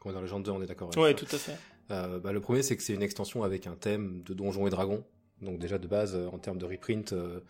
Commander 0.00 0.20
Legend 0.22 0.44
2, 0.44 0.50
on 0.52 0.62
est 0.62 0.66
d'accord 0.66 0.88
avec 0.88 0.98
Ouais, 1.02 1.10
ça. 1.10 1.26
tout 1.26 1.34
à 1.34 1.38
fait. 1.38 1.56
Euh, 1.90 2.20
bah, 2.20 2.32
le 2.32 2.40
premier, 2.40 2.62
c'est 2.62 2.76
que 2.76 2.82
c'est 2.84 2.94
une 2.94 3.02
extension 3.02 3.42
avec 3.42 3.66
un 3.66 3.74
thème 3.74 4.22
de 4.22 4.32
donjons 4.32 4.66
et 4.68 4.70
dragons. 4.70 5.04
Donc 5.40 5.58
déjà 5.58 5.78
de 5.78 5.88
base, 5.88 6.14
euh, 6.14 6.28
en 6.28 6.38
termes 6.38 6.58
de 6.58 6.66
reprint, 6.66 7.12
euh, 7.14 7.40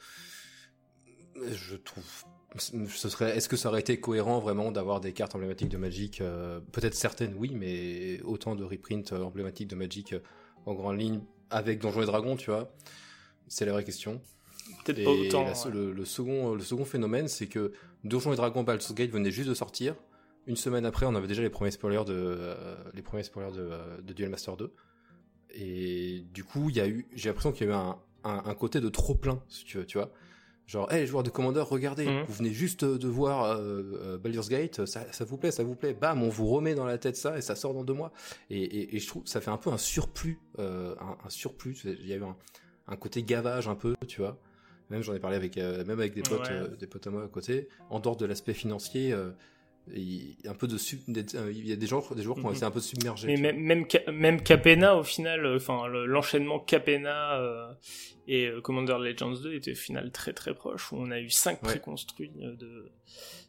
je 1.36 1.76
trouve, 1.76 2.24
ce 2.58 3.08
serait, 3.08 3.36
est-ce 3.36 3.48
que 3.48 3.56
ça 3.56 3.68
aurait 3.68 3.80
été 3.80 3.98
cohérent 4.00 4.38
vraiment 4.40 4.72
d'avoir 4.72 5.00
des 5.00 5.12
cartes 5.12 5.34
emblématiques 5.34 5.68
de 5.68 5.76
Magic 5.76 6.20
euh, 6.20 6.60
Peut-être 6.72 6.94
certaines, 6.94 7.34
oui, 7.36 7.52
mais 7.54 8.20
autant 8.22 8.54
de 8.54 8.64
reprint 8.64 9.12
euh, 9.12 9.22
emblématiques 9.22 9.68
de 9.68 9.76
Magic 9.76 10.12
euh, 10.12 10.20
en 10.66 10.74
grande 10.74 10.98
ligne 10.98 11.20
avec 11.52 11.78
donjons 11.80 12.02
et 12.02 12.06
dragons, 12.06 12.36
tu 12.36 12.50
vois 12.50 12.74
C'est 13.48 13.64
la 13.64 13.72
vraie 13.72 13.84
question. 13.84 14.20
Peut-être 14.84 15.04
pas 15.04 15.10
autant. 15.10 15.44
la- 15.44 15.52
ouais. 15.52 15.70
le, 15.72 15.92
le 15.92 16.04
second, 16.04 16.54
le 16.54 16.62
second 16.62 16.84
phénomène, 16.84 17.28
c'est 17.28 17.46
que 17.46 17.72
Donjons 18.04 18.32
et 18.32 18.36
Dragons 18.36 18.62
Baldur's 18.64 18.94
Gate 18.94 19.10
venait 19.10 19.30
juste 19.30 19.48
de 19.48 19.54
sortir. 19.54 19.94
Une 20.46 20.56
semaine 20.56 20.84
après, 20.86 21.06
on 21.06 21.14
avait 21.14 21.28
déjà 21.28 21.42
les 21.42 21.50
premiers 21.50 21.70
spoilers 21.70 22.04
de, 22.04 22.12
euh, 22.14 22.74
les 22.94 23.02
premiers 23.02 23.22
spoilers 23.22 23.52
de, 23.52 23.60
euh, 23.70 24.00
de 24.00 24.12
Duel 24.12 24.28
Master 24.30 24.56
2. 24.56 24.72
Et 25.54 26.24
du 26.32 26.44
coup, 26.44 26.70
il 26.70 26.76
y 26.76 26.80
a 26.80 26.88
eu, 26.88 27.06
j'ai 27.14 27.28
l'impression 27.28 27.52
qu'il 27.52 27.66
y 27.66 27.70
a 27.70 27.72
eu 27.72 27.76
un, 27.76 27.98
un, 28.24 28.42
un 28.46 28.54
côté 28.54 28.80
de 28.80 28.88
trop 28.88 29.14
plein, 29.14 29.42
si 29.48 29.64
tu 29.64 29.78
veux, 29.78 29.86
tu 29.86 29.98
vois. 29.98 30.10
Genre, 30.66 30.90
hey, 30.92 31.00
les 31.00 31.06
joueurs 31.06 31.22
de 31.24 31.28
Commander, 31.30 31.60
regardez, 31.60 32.06
Mhm. 32.06 32.24
vous 32.26 32.32
venez 32.34 32.52
juste 32.52 32.84
de 32.84 33.08
voir 33.08 33.44
euh, 33.44 33.82
euh, 34.04 34.18
Baldur's 34.18 34.48
Gate, 34.48 34.86
ça, 34.86 35.04
ça 35.12 35.24
vous 35.24 35.36
plaît, 35.36 35.50
ça 35.50 35.64
vous 35.64 35.74
plaît, 35.74 35.92
bam, 35.92 36.22
on 36.22 36.28
vous 36.28 36.46
remet 36.46 36.74
dans 36.74 36.86
la 36.86 36.98
tête 36.98 37.16
ça 37.16 37.36
et 37.36 37.42
ça 37.42 37.56
sort 37.56 37.74
dans 37.74 37.84
deux 37.84 37.92
mois. 37.94 38.12
Et, 38.48 38.62
et, 38.62 38.96
et 38.96 38.98
je 38.98 39.06
trouve, 39.06 39.26
ça 39.26 39.40
fait 39.40 39.50
un 39.50 39.56
peu 39.58 39.70
un 39.70 39.76
surplus, 39.78 40.38
euh, 40.60 40.94
un, 41.00 41.16
un 41.26 41.30
surplus. 41.30 41.76
Il 41.84 42.06
y 42.06 42.12
a 42.12 42.16
eu 42.16 42.22
un, 42.22 42.36
un 42.88 42.96
côté 42.96 43.22
gavage 43.22 43.68
un 43.68 43.74
peu, 43.74 43.94
tu 44.06 44.20
vois. 44.20 44.38
Même 44.88 45.02
j'en 45.02 45.14
ai 45.14 45.20
parlé 45.20 45.36
avec, 45.36 45.58
euh, 45.58 45.84
même 45.84 45.98
avec 45.98 46.14
des 46.14 46.22
potes, 46.22 46.40
Ouais. 46.42 46.52
euh, 46.52 46.68
des 46.76 46.86
potes 46.86 47.06
à 47.06 47.10
moi 47.10 47.24
à 47.24 47.28
côté. 47.28 47.68
En 47.90 47.98
dehors 48.00 48.16
de 48.16 48.24
l'aspect 48.26 48.54
financier, 48.54 49.12
euh, 49.12 49.30
il 49.92 50.36
y 50.44 50.46
a 50.46 50.52
un 50.52 50.54
peu 50.54 50.68
de 50.68 50.78
sub, 50.78 51.00
euh, 51.08 51.50
il 51.52 51.66
y 51.68 51.72
a 51.72 51.76
des 51.76 51.86
gens, 51.88 52.04
des 52.14 52.22
joueurs 52.22 52.36
qui 52.38 52.44
ont 52.46 52.50
Mhm. 52.50 52.54
été 52.56 52.64
un 52.64 52.70
peu 52.70 52.80
submergés. 52.80 53.26
Mais 53.26 53.36
même, 53.36 53.58
même, 53.60 53.84
Ca- 53.90 54.10
même 54.12 54.40
Capena, 54.42 54.96
au 54.96 55.02
final, 55.02 55.44
euh, 55.44 55.56
enfin, 55.56 55.88
le- 55.88 56.06
l'enchaînement 56.06 56.60
Capena 56.60 57.40
euh, 57.40 57.72
et 58.28 58.46
euh, 58.46 58.60
Commander 58.60 58.96
Legends 59.00 59.32
2 59.42 59.54
était 59.54 59.72
au 59.72 59.76
final 59.76 60.10
très 60.12 60.32
très 60.32 60.54
proche, 60.54 60.92
où 60.92 60.96
on 60.96 61.10
a 61.10 61.20
eu 61.20 61.30
5 61.30 61.62
Ouais. 61.62 61.68
préconstruits 61.68 62.32
euh, 62.42 62.54
de, 62.56 62.90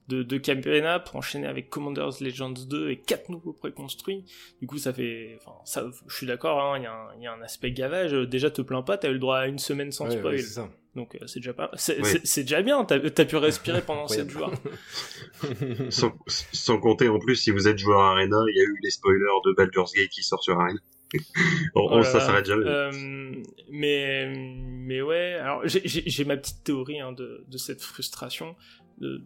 de, 0.10 0.24
de 0.24 0.98
pour 1.06 1.16
enchaîner 1.16 1.48
avec 1.48 1.70
Commanders 1.70 2.10
Legends 2.22 2.50
2 2.50 2.90
et 2.92 2.98
4 3.00 3.30
nouveaux 3.30 3.54
préconstruits. 3.54 4.26
Du 4.62 4.68
coup, 4.68 4.78
ça 4.78 4.92
fait. 4.94 5.38
Enfin, 5.42 5.56
ça, 5.66 5.86
je 6.08 6.16
suis 6.16 6.26
d'accord, 6.28 6.62
hein, 6.62 6.78
il 6.80 6.84
y, 6.84 6.88
a 6.88 6.94
un- 6.94 7.14
il 7.18 7.24
y 7.24 7.28
a 7.28 7.34
un 7.34 7.42
aspect 7.42 7.72
gavage. 7.72 8.12
Déjà, 8.28 8.50
te 8.52 8.62
plains 8.62 8.82
pas, 8.82 8.98
t'as 8.98 9.10
eu 9.10 9.14
le 9.14 9.20
droit 9.20 9.38
à 9.38 9.48
une 9.48 9.60
semaine 9.60 9.92
sans. 9.92 10.06
Ouais, 10.06 10.18
spoil. 10.18 10.34
ouais, 10.36 10.42
c'est 10.42 10.54
ça. 10.56 10.70
Donc, 10.96 11.16
euh, 11.16 11.26
c'est 11.26 11.40
déjà 11.40 11.54
pas. 11.54 11.72
C'est 11.76 12.42
déjà 12.44 12.62
bien, 12.62 12.84
t'as 12.86 12.98
as 12.98 13.26
pu 13.26 13.36
respirer 13.38 13.82
pendant 13.86 14.08
7 14.08 14.30
jours. 14.30 14.52
Sans, 15.90 16.12
sans 16.28 16.78
compter 16.80 17.08
en 17.10 17.20
plus 17.20 17.36
si 17.36 17.52
vous 17.52 17.68
êtes 17.68 17.78
joueur 17.80 18.00
Arena, 18.02 18.38
il 18.50 18.58
y 18.58 18.62
a 18.62 18.64
eu 18.64 18.78
les 18.84 18.90
spoilers 18.92 19.42
de 19.46 19.54
Baldur's 19.54 19.92
Gate 19.94 20.10
qui 20.10 20.22
sort 20.24 20.44
sur 20.44 20.60
Arena. 20.60 20.80
Bon, 21.76 21.88
Oh 21.92 21.98
là 21.98 22.04
ça 22.04 22.18
là. 22.20 22.26
s'arrête 22.26 22.46
jamais. 22.46 22.66
Euh, 22.68 23.34
mais, 23.70 24.34
mais 24.36 25.02
ouais, 25.02 25.34
alors 25.36 25.62
j'ai- 25.66 26.26
ma 26.26 26.38
petite 26.38 26.64
théorie 26.64 27.00
hein, 27.00 27.12
de, 27.12 27.44
de 27.48 27.58
cette 27.58 27.82
frustration. 27.82 28.56
De- 29.00 29.22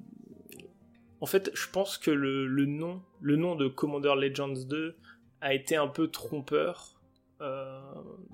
En 1.21 1.25
fait, 1.25 1.51
je 1.53 1.67
pense 1.69 1.97
que 1.97 2.11
le, 2.11 2.45
le 2.47 2.65
nom, 2.65 3.01
le 3.21 3.35
nom 3.35 3.55
de 3.55 3.67
Commander 3.67 4.13
Legends 4.17 4.47
2 4.67 4.95
a 5.41 5.53
été 5.53 5.75
un 5.75 5.87
peu 5.87 6.07
trompeur, 6.09 6.99
euh, 7.41 7.79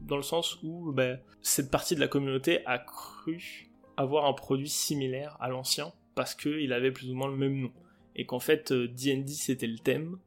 dans 0.02 0.16
le 0.18 0.22
sens 0.24 0.60
où 0.64 0.92
bah, 0.92 1.18
cette 1.42 1.70
partie 1.72 1.96
de 1.96 2.00
la 2.00 2.08
communauté 2.08 2.66
a 2.66 2.80
cru 2.80 3.70
avoir 3.98 4.26
un 4.26 4.34
produit 4.34 4.70
similaire 4.70 5.38
à 5.40 5.50
l'ancien, 5.50 5.92
parce 6.16 6.34
qu'il 6.36 6.72
avait 6.74 6.92
plus 6.92 7.10
ou 7.12 7.16
moins 7.16 7.28
le 7.30 7.36
même 7.38 7.60
nom. 7.60 7.72
Et 8.16 8.26
qu'en 8.26 8.40
fait, 8.40 8.72
euh, 8.72 8.88
D&D 8.88 9.28
c'était 9.34 9.68
le 9.68 9.78
thème, 9.80 10.18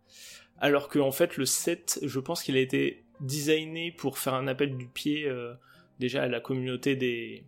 alors 0.58 0.88
que 0.88 0.98
en 0.98 1.12
fait 1.12 1.36
le 1.36 1.44
set, 1.46 1.98
je 2.02 2.20
pense 2.20 2.42
qu'il 2.42 2.56
a 2.56 2.60
été 2.60 3.04
designé 3.20 3.92
pour 3.92 4.18
faire 4.18 4.34
un 4.34 4.46
appel 4.46 4.76
du 4.76 4.86
pied 4.86 5.26
euh, 5.26 5.54
déjà 5.98 6.26
la 6.26 6.40
communauté 6.40 6.96
des, 6.96 7.44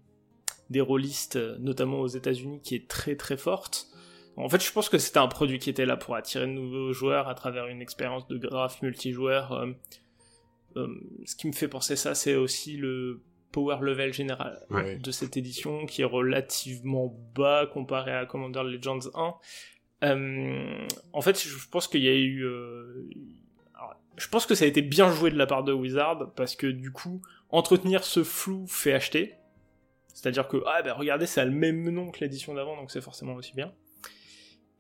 des 0.71 0.81
rôlistes, 0.81 1.37
notamment 1.59 2.01
aux 2.01 2.09
États-Unis, 2.09 2.61
qui 2.63 2.75
est 2.75 2.89
très 2.89 3.17
très 3.17 3.37
forte. 3.37 3.89
En 4.37 4.49
fait, 4.49 4.65
je 4.65 4.71
pense 4.71 4.89
que 4.89 4.99
c'était 4.99 5.19
un 5.19 5.27
produit 5.27 5.59
qui 5.59 5.69
était 5.69 5.87
là 5.87 5.97
pour 5.97 6.15
attirer 6.15 6.47
de 6.47 6.53
nouveaux 6.53 6.93
joueurs 6.93 7.29
à 7.29 7.35
travers 7.35 7.67
une 7.67 7.83
expérience 7.83 8.29
de 8.29 8.39
graphe 8.39 8.81
multijoueur. 8.83 9.53
Euh, 9.53 9.73
euh, 10.77 10.87
ce 11.25 11.35
qui 11.35 11.49
me 11.49 11.53
fait 11.53 11.67
penser 11.67 11.97
ça, 11.97 12.15
c'est 12.15 12.37
aussi 12.37 12.77
le 12.77 13.21
power 13.51 13.79
level 13.81 14.13
général 14.13 14.61
de 14.71 15.11
cette 15.11 15.37
édition 15.37 15.87
qui 15.87 16.03
est 16.03 16.07
relativement 16.07 17.17
bas 17.35 17.67
comparé 17.67 18.13
à 18.13 18.27
Commander 18.27 18.63
Legends 18.63 19.09
1. 19.15 19.35
Euh, 20.05 20.87
en 21.13 21.21
fait, 21.21 21.43
je 21.43 21.69
pense 21.69 21.89
qu'il 21.89 22.05
y 22.05 22.09
a 22.09 22.15
eu. 22.15 22.47
Je 24.19 24.29
pense 24.29 24.47
que 24.47 24.55
ça 24.55 24.65
a 24.65 24.69
été 24.69 24.83
bien 24.83 25.11
joué 25.13 25.31
de 25.31 25.37
la 25.37 25.47
part 25.47 25.65
de 25.65 25.73
Wizard 25.73 26.33
parce 26.35 26.57
que 26.57 26.67
du 26.67 26.91
coup, 26.91 27.23
entretenir 27.51 28.05
ce 28.05 28.25
flou 28.25 28.67
fait 28.67 28.93
acheter. 28.93 29.35
C'est-à-dire 30.13 30.49
que, 30.49 30.63
ah 30.67 30.83
ben 30.83 30.93
regardez, 30.93 31.27
ça 31.27 31.43
a 31.43 31.45
le 31.45 31.53
même 31.53 31.89
nom 31.89 32.11
que 32.11 32.21
l'édition 32.21 32.55
d'avant, 32.55 32.77
donc 32.77 32.91
c'est 32.91 33.01
forcément 33.01 33.35
aussi 33.35 33.55
bien. 33.55 33.73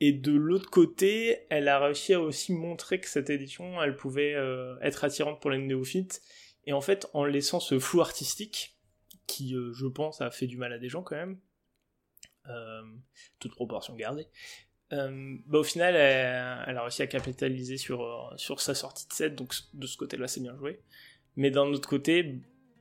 Et 0.00 0.12
de 0.12 0.32
l'autre 0.32 0.70
côté, 0.70 1.46
elle 1.50 1.68
a 1.68 1.78
réussi 1.78 2.14
à 2.14 2.20
aussi 2.20 2.52
montrer 2.52 3.00
que 3.00 3.08
cette 3.08 3.30
édition, 3.30 3.82
elle 3.82 3.96
pouvait 3.96 4.34
euh, 4.34 4.76
être 4.80 5.04
attirante 5.04 5.40
pour 5.40 5.50
les 5.50 5.58
néophytes. 5.58 6.22
Et 6.66 6.72
en 6.72 6.80
fait, 6.80 7.08
en 7.14 7.24
laissant 7.24 7.60
ce 7.60 7.78
flou 7.78 8.00
artistique, 8.00 8.76
qui, 9.26 9.54
euh, 9.54 9.72
je 9.72 9.86
pense, 9.86 10.20
a 10.20 10.30
fait 10.30 10.46
du 10.46 10.56
mal 10.56 10.72
à 10.72 10.78
des 10.78 10.88
gens 10.88 11.02
quand 11.02 11.16
même, 11.16 11.38
euh, 12.48 12.82
toute 13.38 13.54
proportion 13.54 13.94
gardée, 13.94 14.26
bah, 14.90 15.58
au 15.58 15.64
final, 15.64 15.94
elle, 15.96 16.76
a 16.76 16.82
réussi 16.82 17.02
à 17.02 17.06
capitaliser 17.06 17.76
sur, 17.76 18.32
sur 18.36 18.60
sa 18.60 18.74
sortie 18.74 19.06
de 19.06 19.12
set, 19.12 19.34
donc 19.34 19.54
de 19.74 19.86
ce 19.86 19.96
côté-là, 19.96 20.28
c'est 20.28 20.40
bien 20.40 20.56
joué. 20.56 20.80
Mais 21.36 21.50
d'un 21.50 21.66
autre 21.66 21.88
côté, 21.88 22.40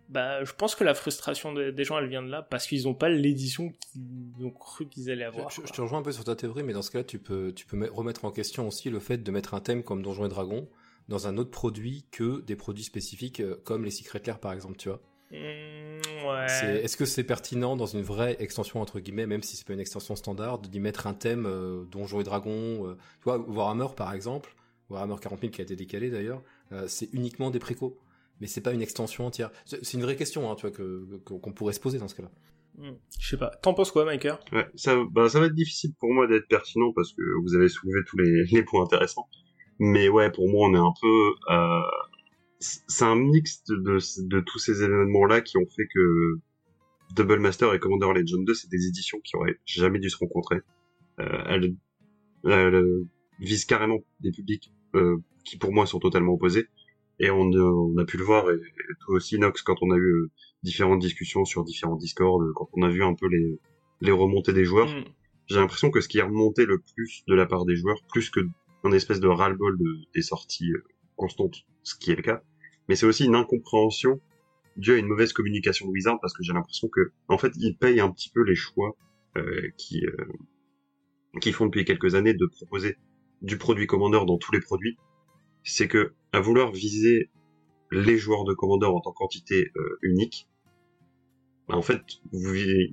bah, 0.10 0.44
je 0.44 0.54
pense 0.54 0.76
que 0.76 0.84
la 0.84 0.94
frustration 0.94 1.54
des 1.54 1.84
gens, 1.84 1.98
elle 2.00 2.08
vient 2.08 2.24
de 2.24 2.30
là 2.30 2.42
parce 2.42 2.66
qu'ils 2.66 2.84
n'ont 2.84 2.94
pas 2.94 3.10
l'édition 3.10 3.70
qu'ils 3.70 4.46
ont 4.46 4.52
cru 4.52 4.88
qu'ils 4.88 5.12
allaient 5.12 5.26
avoir. 5.26 5.50
Je, 5.50 5.62
te 5.62 5.82
rejoins 5.82 6.00
un 6.00 6.04
peu 6.04 6.14
sur 6.14 6.24
ta 6.24 6.36
théorie, 6.36 6.64
mais 6.64 6.74
dans 6.74 6.82
ce 6.82 6.92
cas, 6.92 7.04
tu 7.04 7.20
peux, 7.20 7.52
tu 7.54 7.66
peux 7.66 7.90
remettre 7.92 8.24
en 8.24 8.32
question 8.32 8.68
aussi 8.68 8.90
le 8.90 9.00
fait 9.00 9.18
de 9.18 9.32
mettre 9.32 9.54
un 9.54 9.60
thème 9.60 9.84
comme 9.84 10.02
Donjons 10.02 10.26
et 10.26 10.30
Dragons 10.30 10.70
dans 11.10 11.28
un 11.28 11.38
autre 11.38 11.52
produit 11.52 12.06
que 12.12 12.42
des 12.42 12.56
produits 12.56 12.84
spécifiques 12.84 13.40
euh, 13.40 13.62
comme 13.64 13.86
les 13.86 13.92
Secret 13.92 14.22
Lair 14.26 14.40
par 14.40 14.54
exemple, 14.54 14.78
tu 14.78 14.90
vois. 14.90 15.02
Mmh, 15.32 15.36
ouais. 16.28 16.84
Est-ce 16.84 16.96
que 16.98 17.06
c'est 17.06 17.24
pertinent 17.24 17.76
dans 17.76 17.86
une 17.86 18.02
vraie 18.02 18.38
extension 18.40 18.82
entre 18.82 19.00
guillemets, 19.00 19.28
même 19.28 19.44
si 19.44 19.58
c'est 19.58 19.68
pas 19.68 19.74
une 19.74 19.80
extension 19.80 20.16
standard, 20.16 20.60
d'y 20.60 20.80
mettre 20.80 21.08
un 21.08 21.14
thème 21.14 21.46
euh, 21.46 21.84
Donjons 21.92 22.22
et 22.22 22.24
Dragons, 22.24 22.88
euh, 22.88 22.96
tu 23.20 23.24
vois, 23.26 23.38
Warhammer 23.38 23.88
par 23.96 24.14
exemple, 24.14 24.56
Warhammer 24.90 25.16
40 25.22 25.42
000 25.42 25.52
qui 25.52 25.62
a 25.62 25.64
été 25.64 25.76
décalé 25.76 26.10
d'ailleurs, 26.10 26.42
c'est 26.88 27.14
uniquement 27.14 27.50
des 27.50 27.60
précos 27.60 27.98
mais 28.40 28.48
c'est 28.48 28.62
pas 28.62 28.74
une 28.74 28.82
extension 28.82 29.26
entière. 29.26 29.52
C'est 29.66 29.94
une 29.94 30.02
vraie 30.02 30.16
question, 30.16 30.50
hein, 30.50 30.56
tu 30.56 30.68
vois, 30.68 30.72
que 30.72 31.18
qu'on 31.24 31.52
pourrait 31.52 31.74
se 31.74 31.80
poser 31.80 32.00
dans 32.00 32.08
ce 32.08 32.16
cas-là. 32.16 32.32
Hmm. 32.78 32.96
Je 33.20 33.30
sais 33.30 33.38
pas. 33.38 33.50
T'en 33.62 33.74
penses 33.74 33.92
quoi, 33.92 34.06
ouais, 34.06 34.20
ça, 34.76 34.96
bah, 35.12 35.30
ça 35.30 35.40
va 35.40 35.48
être 35.48 35.56
difficile 35.56 35.92
pour 36.00 36.14
moi 36.14 36.28
d'être 36.28 36.48
pertinent 36.48 36.92
parce 36.94 37.14
que 37.14 37.22
vous 37.42 37.56
avez 37.56 37.70
soulevé 37.70 38.02
tous 38.08 38.18
les, 38.18 38.44
les 38.52 38.64
points 38.64 38.84
intéressants. 38.84 39.28
Mais 39.80 40.10
ouais, 40.10 40.32
pour 40.32 40.50
moi, 40.50 40.68
on 40.70 40.74
est 40.74 40.78
un 40.78 40.94
peu. 41.02 41.34
Euh, 42.62 42.66
c'est 42.88 43.06
un 43.06 43.16
mix 43.16 43.64
de, 43.66 43.76
de, 43.76 44.40
tous 44.42 44.60
ces 44.60 44.84
événements-là 44.84 45.42
qui 45.42 45.58
ont 45.58 45.68
fait 45.76 45.88
que 45.94 46.40
Double 47.16 47.40
Master 47.40 47.74
et 47.74 47.80
Commander 47.80 48.08
Legend 48.14 48.46
2, 48.46 48.54
c'est 48.54 48.70
des 48.70 48.88
éditions 48.88 49.20
qui 49.24 49.36
auraient 49.36 49.60
jamais 49.66 50.00
dû 50.00 50.10
se 50.10 50.18
rencontrer. 50.18 50.58
Euh, 51.20 51.44
elles, 51.48 51.76
elles, 52.46 53.06
visent 53.40 53.66
carrément 53.66 54.00
des 54.20 54.32
publics 54.32 54.72
euh, 54.96 55.18
qui, 55.44 55.58
pour 55.58 55.72
moi, 55.72 55.86
sont 55.86 56.00
totalement 56.00 56.34
opposés. 56.34 56.68
Et 57.20 57.30
on, 57.30 57.50
on, 57.52 57.98
a 57.98 58.06
pu 58.06 58.18
le 58.18 58.24
voir, 58.24 58.50
et, 58.52 58.60
toi 59.06 59.16
aussi, 59.16 59.40
Nox, 59.40 59.62
quand 59.62 59.76
on 59.82 59.92
a 59.92 59.98
eu 59.98 60.02
euh, 60.02 60.32
différentes 60.64 61.00
discussions 61.00 61.46
sur 61.46 61.64
différents 61.64 61.96
Discord, 61.96 62.44
euh, 62.44 62.52
quand 62.56 62.70
on 62.74 62.84
a 62.84 62.90
vu 62.90 63.04
un 63.04 63.16
peu 63.16 63.28
les, 63.28 63.60
les 64.02 64.12
remontées 64.12 64.54
des 64.54 64.66
joueurs, 64.66 64.88
mm. 64.88 65.06
j'ai 65.48 65.56
l'impression 65.56 65.90
que 65.90 66.02
ce 66.02 66.08
qui 66.08 66.20
est 66.20 66.24
remonté 66.24 66.66
le 66.66 66.80
plus 66.80 67.24
de 67.28 67.34
la 67.34 67.46
part 67.46 67.66
des 67.66 67.76
joueurs, 67.76 68.00
plus 68.12 68.30
que 68.30 68.42
un 68.84 68.92
espèce 68.92 69.20
de 69.20 69.28
ras-le-bol 69.28 69.78
de, 69.78 69.98
des 70.14 70.22
sorties 70.22 70.72
constantes, 71.18 71.66
ce 71.84 71.96
qui 71.96 72.12
est 72.12 72.16
le 72.16 72.22
cas, 72.22 72.42
mais 72.88 72.96
c'est 72.96 73.06
aussi 73.06 73.26
une 73.26 73.36
incompréhension 73.36 74.22
due 74.78 74.94
à 74.94 74.98
une 74.98 75.08
mauvaise 75.08 75.34
communication 75.34 75.88
de 75.88 75.92
Wizard, 75.92 76.20
parce 76.22 76.34
que 76.34 76.44
j'ai 76.44 76.54
l'impression 76.54 76.88
que, 76.88 77.12
en 77.28 77.38
fait, 77.38 77.52
ils 77.58 77.76
payent 77.76 78.00
un 78.00 78.12
petit 78.12 78.30
peu 78.30 78.44
les 78.44 78.56
choix 78.56 78.96
euh, 79.36 79.70
qui, 79.78 80.06
euh, 80.06 80.28
qui 81.42 81.52
font 81.52 81.66
depuis 81.66 81.84
quelques 81.84 82.16
années 82.16 82.34
de 82.34 82.46
proposer 82.46 82.98
du 83.42 83.58
produit 83.58 83.88
Commander 83.88 84.22
dans 84.26 84.38
tous 84.38 84.52
les 84.52 84.62
produits, 84.62 84.98
c'est 85.64 85.88
que 85.88 86.14
à 86.32 86.40
vouloir 86.40 86.72
viser 86.72 87.30
les 87.92 88.18
joueurs 88.18 88.44
de 88.44 88.54
Commander 88.54 88.88
en 88.88 89.00
tant 89.00 89.12
qu'entité 89.12 89.72
euh, 89.76 89.98
unique, 90.02 90.48
bah, 91.68 91.76
en 91.76 91.82
fait, 91.82 92.02
euh, 92.34 92.88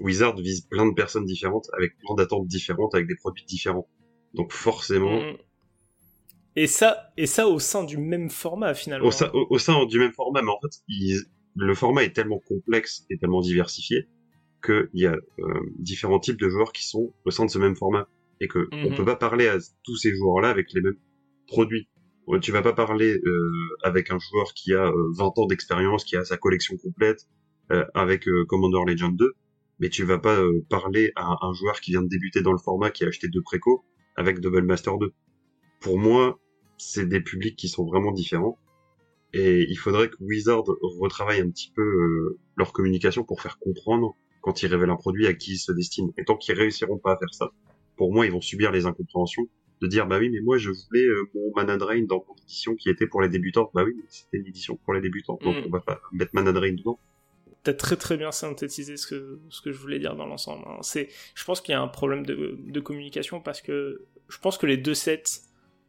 Wizard 0.00 0.36
vise 0.36 0.62
plein 0.62 0.86
de 0.86 0.94
personnes 0.94 1.24
différentes 1.24 1.68
avec 1.76 1.96
plein 1.98 2.14
d'attentes 2.14 2.46
différentes 2.46 2.94
avec 2.94 3.06
des 3.06 3.16
produits 3.16 3.44
différents. 3.44 3.88
Donc 4.34 4.52
forcément. 4.52 5.20
Mm. 5.20 5.36
Et 6.56 6.66
ça, 6.66 7.12
et 7.16 7.26
ça 7.26 7.46
au 7.48 7.58
sein 7.58 7.84
du 7.84 7.98
même 7.98 8.30
format 8.30 8.74
finalement. 8.74 9.08
Au, 9.08 9.58
sein 9.58 9.86
du 9.86 9.98
même 9.98 10.12
format, 10.12 10.42
mais 10.42 10.50
en 10.50 10.58
fait, 10.60 10.82
le 11.54 11.74
format 11.74 12.02
est 12.04 12.14
tellement 12.14 12.40
complexe 12.48 13.04
et 13.10 13.18
tellement 13.18 13.40
diversifié 13.40 14.08
qu'il 14.64 14.88
y 14.94 15.06
a 15.06 15.12
euh, 15.12 15.60
différents 15.78 16.18
types 16.18 16.40
de 16.40 16.48
joueurs 16.48 16.72
qui 16.72 16.86
sont 16.86 17.12
au 17.24 17.30
sein 17.30 17.44
de 17.44 17.50
ce 17.50 17.58
même 17.58 17.76
format 17.76 18.08
et 18.40 18.48
que 18.48 18.68
on 18.72 18.76
mm-hmm. 18.76 18.96
peut 18.96 19.04
pas 19.04 19.16
parler 19.16 19.48
à 19.48 19.58
tous 19.84 19.96
ces 19.96 20.14
joueurs-là 20.14 20.48
avec 20.48 20.72
les 20.72 20.80
mêmes 20.80 20.96
produit. 21.46 21.88
Tu 22.42 22.50
vas 22.50 22.62
pas 22.62 22.72
parler 22.72 23.20
euh, 23.24 23.50
avec 23.84 24.10
un 24.10 24.18
joueur 24.18 24.52
qui 24.52 24.74
a 24.74 24.90
20 24.90 24.90
euh, 24.92 25.42
ans 25.42 25.46
d'expérience, 25.46 26.04
qui 26.04 26.16
a 26.16 26.24
sa 26.24 26.36
collection 26.36 26.76
complète, 26.76 27.28
euh, 27.70 27.84
avec 27.94 28.28
Commander 28.48 28.80
Legend 28.84 29.16
2, 29.16 29.32
mais 29.78 29.88
tu 29.90 30.04
vas 30.04 30.18
pas 30.18 30.40
parler 30.68 31.12
à 31.14 31.36
un 31.42 31.52
joueur 31.52 31.80
qui 31.80 31.92
vient 31.92 32.02
de 32.02 32.08
débuter 32.08 32.42
dans 32.42 32.52
le 32.52 32.58
format, 32.58 32.90
qui 32.90 33.04
a 33.04 33.08
acheté 33.08 33.28
deux 33.28 33.42
préco, 33.42 33.84
avec 34.16 34.40
Double 34.40 34.62
Master 34.62 34.98
2. 34.98 35.12
Pour 35.80 35.98
moi, 35.98 36.38
c'est 36.78 37.06
des 37.06 37.20
publics 37.20 37.56
qui 37.56 37.68
sont 37.68 37.84
vraiment 37.84 38.12
différents. 38.12 38.58
Et 39.32 39.66
il 39.68 39.76
faudrait 39.76 40.08
que 40.08 40.16
Wizard 40.20 40.64
retravaille 40.82 41.40
un 41.40 41.50
petit 41.50 41.72
peu 41.74 42.38
leur 42.56 42.72
communication 42.72 43.24
pour 43.24 43.42
faire 43.42 43.58
comprendre 43.58 44.14
quand 44.40 44.62
ils 44.62 44.68
révèlent 44.68 44.90
un 44.90 44.96
produit 44.96 45.26
à 45.26 45.34
qui 45.34 45.52
ils 45.52 45.58
se 45.58 45.72
destinent. 45.72 46.12
Et 46.16 46.24
tant 46.24 46.36
qu'ils 46.36 46.54
réussiront 46.54 46.98
pas 46.98 47.12
à 47.14 47.18
faire 47.18 47.34
ça, 47.34 47.50
pour 47.96 48.12
moi, 48.12 48.26
ils 48.26 48.32
vont 48.32 48.40
subir 48.40 48.70
les 48.72 48.86
incompréhensions 48.86 49.48
de 49.80 49.86
dire 49.86 50.06
bah 50.06 50.18
oui 50.18 50.30
mais 50.30 50.40
moi 50.40 50.58
je 50.58 50.70
voulais 50.70 51.04
euh, 51.04 51.28
mon 51.34 51.52
Mana 51.54 51.76
Drain 51.76 52.02
dans 52.02 52.24
mon 52.26 52.34
édition 52.42 52.74
qui 52.74 52.88
était 52.88 53.06
pour 53.06 53.20
les 53.20 53.28
débutants 53.28 53.70
bah 53.74 53.84
oui 53.84 53.94
c'était 54.08 54.38
une 54.38 54.46
édition 54.46 54.76
pour 54.76 54.94
les 54.94 55.00
débutants 55.00 55.38
donc 55.42 55.56
mm. 55.56 55.64
on 55.66 55.70
va 55.70 55.80
pas 55.80 56.00
mettre 56.12 56.30
Mana 56.34 56.52
Drain 56.52 56.72
dedans 56.72 56.98
t'as 57.62 57.74
très 57.74 57.96
très 57.96 58.16
bien 58.16 58.32
synthétisé 58.32 58.96
ce 58.96 59.06
que 59.06 59.38
ce 59.50 59.60
que 59.60 59.72
je 59.72 59.78
voulais 59.78 59.98
dire 59.98 60.16
dans 60.16 60.26
l'ensemble 60.26 60.64
hein. 60.66 60.78
c'est 60.82 61.08
je 61.34 61.44
pense 61.44 61.60
qu'il 61.60 61.72
y 61.72 61.76
a 61.76 61.82
un 61.82 61.88
problème 61.88 62.24
de, 62.24 62.58
de 62.58 62.80
communication 62.80 63.40
parce 63.40 63.60
que 63.60 64.06
je 64.28 64.38
pense 64.38 64.56
que 64.56 64.66
les 64.66 64.76
deux 64.76 64.94
sets 64.94 65.42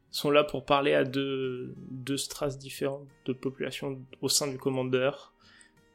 sont 0.10 0.32
là 0.32 0.44
pour 0.44 0.66
parler 0.66 0.94
à 0.94 1.04
deux 1.04 1.76
deux 1.90 2.18
strates 2.18 2.58
différentes 2.58 3.08
de 3.26 3.34
population 3.34 4.02
au 4.22 4.30
sein 4.30 4.48
du 4.48 4.58
commandeur 4.58 5.34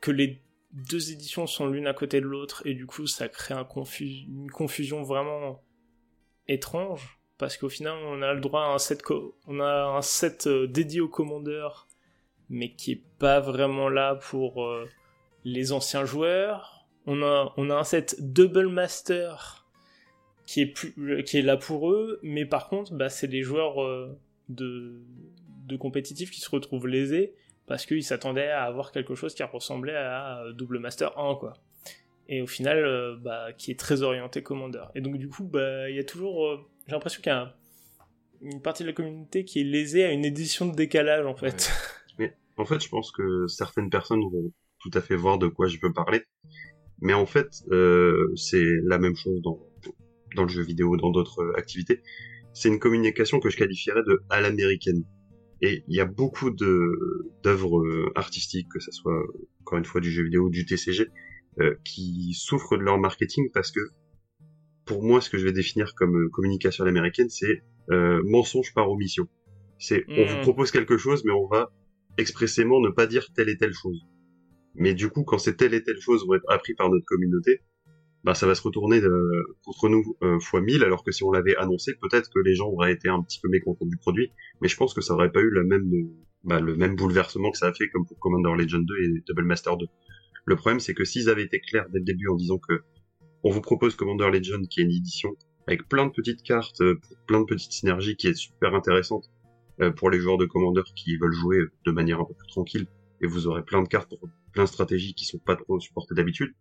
que 0.01 0.11
les 0.11 0.41
deux 0.73 1.13
éditions 1.13 1.47
sont 1.47 1.67
l'une 1.67 1.87
à 1.87 1.95
côté 1.95 2.21
de 2.21 2.27
l'autre 2.27 2.63
et 2.67 2.75
du 2.75 2.87
coup 2.87 3.07
ça 3.07 3.29
crée 3.29 3.55
une 3.55 4.51
confusion 4.51 5.03
vraiment 5.03 5.63
étrange 6.49 7.19
parce 7.39 7.57
qu'au 7.57 7.69
final 7.69 7.97
on 8.07 8.23
a 8.23 8.33
le 8.33 8.41
droit 8.41 8.63
à 8.63 8.75
un 8.75 8.79
set 8.79 9.03
on 9.47 9.61
a 9.61 9.85
un 9.97 10.03
set 10.03 10.47
euh, 10.47 10.67
dédié 10.67 11.01
au 11.01 11.09
commandeur 11.09 11.89
mais 12.53 12.73
qui 12.73 12.93
est 12.93 13.03
pas 13.19 13.41
vraiment 13.41 13.89
là 13.89 14.15
pour 14.15 14.63
euh, 14.63 14.89
les 15.45 15.73
anciens 15.73 16.05
joueurs. 16.05 16.87
On 17.07 17.23
a 17.23 17.53
on 17.57 17.71
a 17.71 17.75
un 17.75 17.85
set 17.85 18.17
double 18.21 18.69
master 18.69 19.62
qui 20.47 20.61
est 20.61 20.67
plus 20.67 20.95
euh, 20.99 21.23
qui 21.23 21.39
est 21.39 21.43
là 21.43 21.57
pour 21.57 21.91
eux 21.91 22.19
mais 22.23 22.45
par 22.45 22.69
contre 22.69 22.95
bah, 22.95 23.09
c'est 23.09 23.29
des 23.29 23.43
joueurs 23.43 23.77
de 24.49 25.01
de 25.69 25.77
compétitifs 25.77 26.31
qui 26.31 26.41
se 26.41 26.51
retrouvent 26.51 26.89
lésés 26.89 27.35
parce 27.67 27.87
qu'ils 27.87 28.05
s'attendaient 28.05 28.49
à 28.49 28.65
avoir 28.65 28.93
quelque 28.93 29.15
chose 29.15 29.35
qui 29.35 29.43
ressemblait 29.43 29.95
à 29.95 30.45
double 30.55 30.79
master 30.79 31.17
1 31.19 31.37
quoi 31.37 31.55
et 32.29 32.43
au 32.43 32.47
final 32.47 33.19
bah, 33.23 33.53
qui 33.57 33.71
est 33.71 33.79
très 33.79 34.03
orienté 34.03 34.43
commandeur 34.43 34.91
et 34.95 35.01
donc 35.01 35.17
du 35.19 35.29
coup 35.29 35.45
bah 35.45 35.89
il 35.89 35.97
y 35.97 36.01
a 36.01 36.05
toujours 36.05 36.67
j'ai 36.87 36.93
l'impression 36.93 37.23
qu'il 37.23 37.31
y 37.31 37.35
a 37.35 37.55
une 38.41 38.61
partie 38.61 38.83
de 38.83 38.89
la 38.89 38.95
communauté 38.95 39.45
qui 39.45 39.61
est 39.61 39.65
lésée 39.65 40.05
à 40.05 40.11
une 40.11 40.25
édition 40.25 40.67
de 40.67 40.75
décalage 40.75 41.27
en 41.27 41.37
fait. 41.37 41.71
En 42.57 42.65
fait, 42.65 42.83
je 42.83 42.89
pense 42.89 43.11
que 43.13 43.47
certaines 43.47 43.91
personnes 43.91 44.21
vont 44.21 44.53
tout 44.79 44.91
à 44.95 45.01
fait 45.01 45.17
voir 45.17 45.39
de 45.39 45.47
quoi 45.47 45.69
je 45.69 45.79
peux 45.79 45.93
parler. 45.93 46.23
Mais 47.01 47.15
en 47.15 47.27
fait, 47.27 47.49
euh, 47.71 48.33
c'est 48.37 48.67
la 48.85 48.99
même 48.99 49.17
chose 49.17 49.41
dans 49.43 49.59
dans 50.35 50.45
le 50.45 50.49
jeu 50.49 50.63
vidéo, 50.63 50.97
dans 50.97 51.11
d'autres 51.11 51.53
activités. 51.57 52.03
C'est 52.55 52.69
une 52.69 52.79
communication 52.79 53.41
que 53.41 53.51
je 53.51 53.57
qualifierais 53.57 54.03
de 54.07 54.23
à 54.31 54.41
l'américaine. 54.41 55.05
Et 55.61 55.85
il 55.89 55.97
y 55.97 56.01
a 56.01 56.05
beaucoup 56.05 56.51
de 56.51 57.31
d'œuvres 57.43 58.11
artistiques, 58.15 58.69
que 58.69 58.81
ce 58.81 58.91
soit 58.91 59.23
encore 59.61 59.79
une 59.79 59.85
fois 59.85 60.01
du 60.01 60.11
jeu 60.11 60.25
vidéo 60.25 60.47
ou 60.47 60.51
du 60.51 60.67
TCG, 60.67 61.09
euh, 61.61 61.75
qui 61.85 62.33
souffrent 62.35 62.79
de 62.79 62.83
leur 62.83 62.99
marketing 62.99 63.51
parce 63.53 63.71
que 63.71 63.81
pour 64.87 65.03
moi, 65.03 65.21
ce 65.21 65.31
que 65.31 65.39
je 65.39 65.45
vais 65.45 65.53
définir 65.53 65.95
comme 65.95 66.17
euh, 66.17 66.29
communication 66.31 66.85
américaine, 66.85 67.29
c'est 67.29 67.63
euh, 67.91 68.23
mensonge 68.25 68.73
par 68.75 68.91
omission. 68.91 69.29
C'est 69.79 70.05
on 70.09 70.25
vous 70.25 70.39
hmm. 70.39 70.43
propose 70.43 70.71
quelque 70.71 70.97
chose, 70.97 71.23
mais 71.25 71.33
on 71.33 71.47
va 71.47 71.71
expressément 72.19 72.81
ne 72.81 72.89
pas 72.89 73.07
dire 73.07 73.27
telle 73.35 73.49
et 73.49 73.57
telle 73.57 73.75
chose. 73.75 74.01
Mais 74.75 74.95
du 74.95 75.11
coup, 75.11 75.25
quand 75.25 75.39
c'est 75.39 75.57
telle 75.57 75.75
et 75.75 75.83
telle 75.83 76.01
chose 76.01 76.27
vont 76.27 76.35
être 76.35 76.51
appris 76.51 76.75
par 76.75 76.89
notre 76.89 77.05
communauté, 77.05 77.61
bah 78.25 78.35
ça 78.35 78.47
va 78.47 78.55
se 78.55 78.63
retourner 78.63 79.01
contre 79.65 79.89
nous 79.89 80.17
euh, 80.23 80.39
fois 80.39 80.61
1000, 80.61 80.85
alors 80.85 81.03
que 81.05 81.11
si 81.11 81.25
on 81.25 81.33
l'avait 81.33 81.57
annoncé, 81.57 81.95
peut-être 81.95 82.31
que 82.33 82.39
les 82.39 82.55
gens 82.55 82.69
auraient 82.69 82.93
été 82.93 83.09
un 83.09 83.23
petit 83.23 83.41
peu 83.41 83.49
mécontents 83.49 83.87
du 83.87 83.97
produit, 83.97 84.31
mais 84.61 84.69
je 84.69 84.77
pense 84.77 84.95
que 84.95 85.01
ça 85.01 85.15
aurait 85.15 85.33
pas 85.33 85.41
eu 85.41 85.51
la 85.51 85.65
même, 85.65 85.91
bah, 86.45 86.61
le 86.61 86.77
même 86.77 86.95
bouleversement 86.95 87.51
que 87.51 87.59
ça 87.59 87.67
a 87.67 87.73
fait 87.73 87.89
comme 87.89 88.07
pour 88.07 88.19
Commander 88.19 88.63
Legend 88.63 88.87
2 88.87 88.95
et 89.03 89.23
Double 89.27 89.45
Master 89.45 89.77
2. 89.77 89.87
Le 90.45 90.57
problème, 90.57 90.81
c'est 90.81 90.95
que 90.95 91.05
s'ils 91.05 91.29
avaient 91.31 91.45
été 91.45 91.61
clairs 91.61 91.87
dès 91.91 91.99
le 91.99 92.05
début 92.05 92.29
en 92.29 92.37
disant 92.37 92.59
que 92.59 92.83
on 93.45 93.51
vous 93.51 93.61
propose 93.61 93.97
Commander 93.97 94.31
Legend, 94.31 94.69
qui 94.69 94.81
est 94.81 94.85
une 94.85 94.93
édition 94.93 95.37
avec 95.67 95.89
plein 95.89 96.07
de 96.07 96.13
petites 96.13 96.43
cartes, 96.43 96.81
euh, 96.81 97.01
plein 97.27 97.41
de 97.41 97.47
petites 97.47 97.73
synergies, 97.73 98.17
qui 98.17 98.29
est 98.29 98.35
super 98.35 98.75
intéressante 98.75 99.31
euh, 99.81 99.91
pour 99.91 100.11
les 100.11 100.21
joueurs 100.21 100.39
de 100.39 100.47
Commander 100.47 100.83
qui 100.95 101.17
veulent 101.17 101.33
jouer 101.33 101.59
de 101.85 101.91
manière 101.93 102.21
un 102.21 102.25
peu 102.25 102.35
plus 102.35 102.49
tranquille, 102.49 102.87
et 103.21 103.27
vous 103.27 103.47
aurez 103.47 103.65
plein 103.65 103.83
de 103.83 103.89
cartes 103.89 104.09
pour 104.09 104.29
plein 104.53 104.65
de 104.65 104.69
stratégies 104.69 105.15
qui 105.15 105.25
sont 105.25 105.39
pas 105.39 105.57
trop 105.57 105.81
supportées 105.81 106.15
d'habitude, 106.15 106.53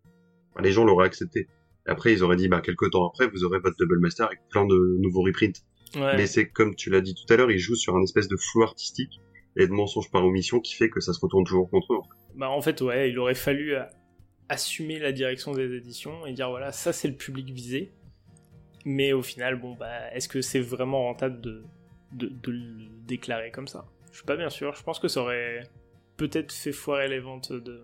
les 0.59 0.71
gens 0.71 0.83
l'auraient 0.83 1.05
accepté. 1.05 1.47
Après, 1.85 2.13
ils 2.13 2.23
auraient 2.23 2.35
dit, 2.35 2.47
bah, 2.47 2.61
quelques 2.61 2.91
temps 2.91 3.07
après, 3.07 3.27
vous 3.27 3.43
aurez 3.43 3.59
votre 3.59 3.75
Double 3.77 3.99
Master 3.99 4.27
avec 4.27 4.39
plein 4.49 4.65
de 4.65 4.97
nouveaux 4.99 5.21
reprints. 5.23 5.63
Mais 5.95 6.25
c'est 6.25 6.47
comme 6.47 6.75
tu 6.75 6.89
l'as 6.89 7.01
dit 7.01 7.15
tout 7.15 7.31
à 7.33 7.37
l'heure, 7.37 7.51
ils 7.51 7.59
jouent 7.59 7.75
sur 7.75 7.95
un 7.95 8.01
espèce 8.01 8.27
de 8.27 8.37
flou 8.37 8.63
artistique 8.63 9.19
et 9.57 9.67
de 9.67 9.73
mensonge 9.73 10.09
par 10.09 10.25
omission 10.25 10.59
qui 10.59 10.75
fait 10.75 10.89
que 10.89 11.01
ça 11.01 11.11
se 11.13 11.19
retourne 11.19 11.43
toujours 11.43 11.69
contre 11.69 11.93
eux. 11.93 11.99
Bah, 12.35 12.49
en 12.49 12.61
fait, 12.61 12.81
ouais, 12.81 13.09
il 13.09 13.19
aurait 13.19 13.35
fallu 13.35 13.75
euh, 13.75 13.83
assumer 14.47 14.99
la 14.99 15.11
direction 15.11 15.51
des 15.51 15.73
éditions 15.75 16.25
et 16.25 16.33
dire, 16.33 16.49
voilà, 16.49 16.71
ça 16.71 16.93
c'est 16.93 17.09
le 17.09 17.15
public 17.15 17.49
visé. 17.49 17.91
Mais 18.85 19.13
au 19.13 19.21
final, 19.21 19.59
bon, 19.59 19.75
bah, 19.75 20.13
est-ce 20.13 20.29
que 20.29 20.41
c'est 20.41 20.61
vraiment 20.61 21.03
rentable 21.03 21.41
de, 21.41 21.63
de, 22.13 22.27
de, 22.27 22.51
le 22.51 22.87
déclarer 23.05 23.51
comme 23.51 23.67
ça? 23.67 23.85
Je 24.11 24.17
suis 24.17 24.25
pas 24.25 24.37
bien 24.37 24.49
sûr. 24.49 24.73
Je 24.73 24.83
pense 24.83 24.99
que 24.99 25.07
ça 25.07 25.21
aurait 25.21 25.63
peut-être 26.17 26.51
fait 26.51 26.71
foirer 26.71 27.07
les 27.07 27.19
ventes 27.19 27.51
de, 27.51 27.81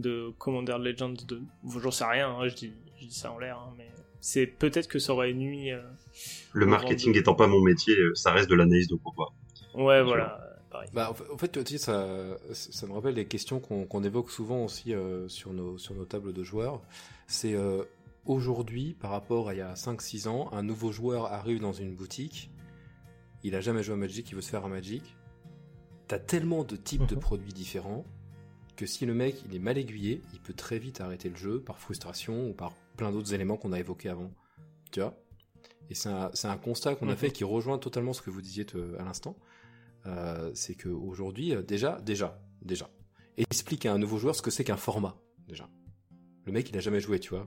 de 0.00 0.32
Commander 0.38 0.76
Legends 0.78 1.14
2. 1.26 1.42
J'en 1.80 1.90
sais 1.90 2.04
rien, 2.04 2.30
hein, 2.30 2.48
je, 2.48 2.54
dis, 2.54 2.72
je, 3.00 3.06
dis, 3.06 3.12
ça 3.12 3.32
en 3.32 3.38
l'air, 3.38 3.58
hein, 3.58 3.74
mais 3.76 3.88
c'est 4.20 4.46
peut-être 4.46 4.88
que 4.88 4.98
ça 4.98 5.12
aurait 5.12 5.32
nuit. 5.32 5.72
Euh, 5.72 5.80
le 6.52 6.66
marketing 6.66 7.16
étant 7.16 7.34
pas 7.34 7.46
mon 7.46 7.60
métier, 7.60 7.94
euh, 7.96 8.14
ça 8.14 8.32
reste 8.32 8.50
de 8.50 8.54
l'analyse 8.54 8.88
de 8.88 8.96
pourquoi. 8.96 9.32
Ouais, 9.74 10.02
voilà. 10.02 10.46
Bah, 10.92 11.12
en 11.32 11.36
fait, 11.36 11.64
tu 11.64 11.72
sais, 11.72 11.78
ça, 11.78 12.38
ça 12.52 12.86
me 12.86 12.92
rappelle 12.92 13.14
les 13.14 13.26
questions 13.26 13.60
qu'on 13.60 14.04
évoque 14.04 14.30
souvent 14.30 14.64
aussi 14.64 14.94
euh, 14.94 15.28
sur, 15.28 15.52
nos, 15.52 15.78
sur 15.78 15.94
nos 15.94 16.04
tables 16.04 16.32
de 16.32 16.42
joueurs. 16.42 16.80
C'est 17.26 17.56
aujourd'hui, 18.24 18.94
par 18.98 19.10
rapport 19.10 19.48
à 19.48 19.54
il 19.54 19.58
y 19.58 19.62
a 19.62 19.74
5-6 19.74 20.28
ans, 20.28 20.48
un 20.52 20.62
nouveau 20.62 20.92
joueur 20.92 21.26
arrive 21.26 21.60
dans 21.60 21.72
une 21.72 21.94
boutique, 21.94 22.50
il 23.42 23.54
a 23.54 23.60
jamais 23.60 23.82
joué 23.82 23.94
à 23.94 23.96
Magic, 23.96 24.30
il 24.30 24.34
veut 24.34 24.42
se 24.42 24.50
faire 24.50 24.64
un 24.64 24.68
Magic. 24.68 25.16
T'as 26.08 26.18
tellement 26.18 26.64
de 26.64 26.76
types 26.76 27.06
de 27.06 27.14
mhm. 27.14 27.20
produits 27.20 27.52
différents 27.52 28.04
que 28.80 28.86
si 28.86 29.04
le 29.04 29.12
mec 29.12 29.34
il 29.44 29.54
est 29.54 29.58
mal 29.58 29.76
aiguillé, 29.76 30.22
il 30.32 30.40
peut 30.40 30.54
très 30.54 30.78
vite 30.78 31.02
arrêter 31.02 31.28
le 31.28 31.36
jeu 31.36 31.60
par 31.60 31.78
frustration 31.78 32.48
ou 32.48 32.54
par 32.54 32.72
plein 32.96 33.12
d'autres 33.12 33.34
éléments 33.34 33.58
qu'on 33.58 33.72
a 33.72 33.78
évoqués 33.78 34.08
avant. 34.08 34.32
Tu 34.90 35.00
vois? 35.00 35.14
Et 35.90 35.94
c'est 35.94 36.08
un, 36.08 36.56
constat 36.56 36.94
qu'on 36.94 37.08
a 37.08 37.12
mhm. 37.12 37.18
fait 37.18 37.30
qui 37.30 37.44
rejoint 37.44 37.76
totalement 37.76 38.14
ce 38.14 38.22
que 38.22 38.30
vous 38.30 38.40
disiez 38.40 38.64
à 38.98 39.04
l'instant. 39.04 39.36
Euh, 40.06 40.50
c'est 40.54 40.74
qu'aujourd'hui, 40.74 41.54
euh, 41.54 41.60
déjà, 41.60 42.00
déjà, 42.00 42.40
déjà, 42.62 42.88
explique 43.36 43.84
à 43.84 43.92
un 43.92 43.98
nouveau 43.98 44.16
joueur 44.16 44.34
ce 44.34 44.40
que 44.40 44.50
c'est 44.50 44.64
qu'un 44.64 44.78
format, 44.78 45.20
déjà. 45.46 45.68
Le 46.46 46.52
mec, 46.52 46.70
il 46.70 46.76
a 46.78 46.80
jamais 46.80 47.00
joué, 47.00 47.20
tu 47.20 47.30
vois. 47.30 47.46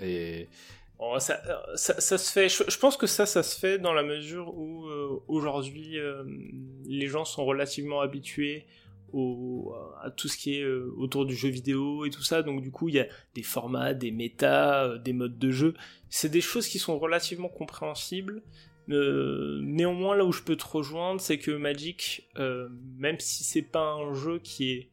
Et 0.00 0.48
Oh, 0.98 1.18
ça, 1.18 1.42
ça, 1.74 2.00
ça, 2.00 2.16
se 2.16 2.32
fait. 2.32 2.48
Je, 2.48 2.78
pense 2.78 2.96
que 2.96 3.08
ça, 3.08 3.26
ça 3.26 3.42
se 3.42 3.58
fait 3.58 3.78
dans 3.78 3.92
la 3.92 4.04
mesure 4.04 4.56
où 4.56 4.86
euh, 4.86 5.20
aujourd'hui 5.26 5.98
les 6.86 7.08
gens 7.08 7.24
sont 7.24 7.44
relativement 7.44 8.00
habitués 8.00 8.66
à 9.14 10.10
tout 10.10 10.28
ce 10.28 10.36
qui 10.36 10.56
est 10.56 10.62
euh, 10.62 10.92
autour 10.96 11.26
du 11.26 11.34
jeu 11.34 11.48
vidéo 11.48 12.04
et 12.04 12.10
tout 12.10 12.22
ça. 12.22 12.42
Donc 12.42 12.62
du 12.62 12.70
coup, 12.70 12.88
il 12.88 12.94
y 12.94 13.00
a 13.00 13.06
des 13.34 13.42
formats, 13.42 13.94
des 13.94 14.10
méta, 14.10 14.84
euh, 14.84 14.98
des 14.98 15.12
modes 15.12 15.38
de 15.38 15.50
jeu. 15.50 15.74
C'est 16.08 16.30
des 16.30 16.40
choses 16.40 16.66
qui 16.68 16.78
sont 16.78 16.98
relativement 16.98 17.48
compréhensibles. 17.48 18.42
Euh, 18.90 19.60
néanmoins, 19.62 20.16
là 20.16 20.24
où 20.24 20.32
je 20.32 20.42
peux 20.42 20.56
te 20.56 20.66
rejoindre, 20.66 21.20
c'est 21.20 21.38
que 21.38 21.52
Magic, 21.52 22.28
même 22.36 23.18
si 23.20 23.44
c'est 23.44 23.62
pas 23.62 23.92
un 23.92 24.12
jeu 24.12 24.38
qui 24.38 24.72
est 24.72 24.90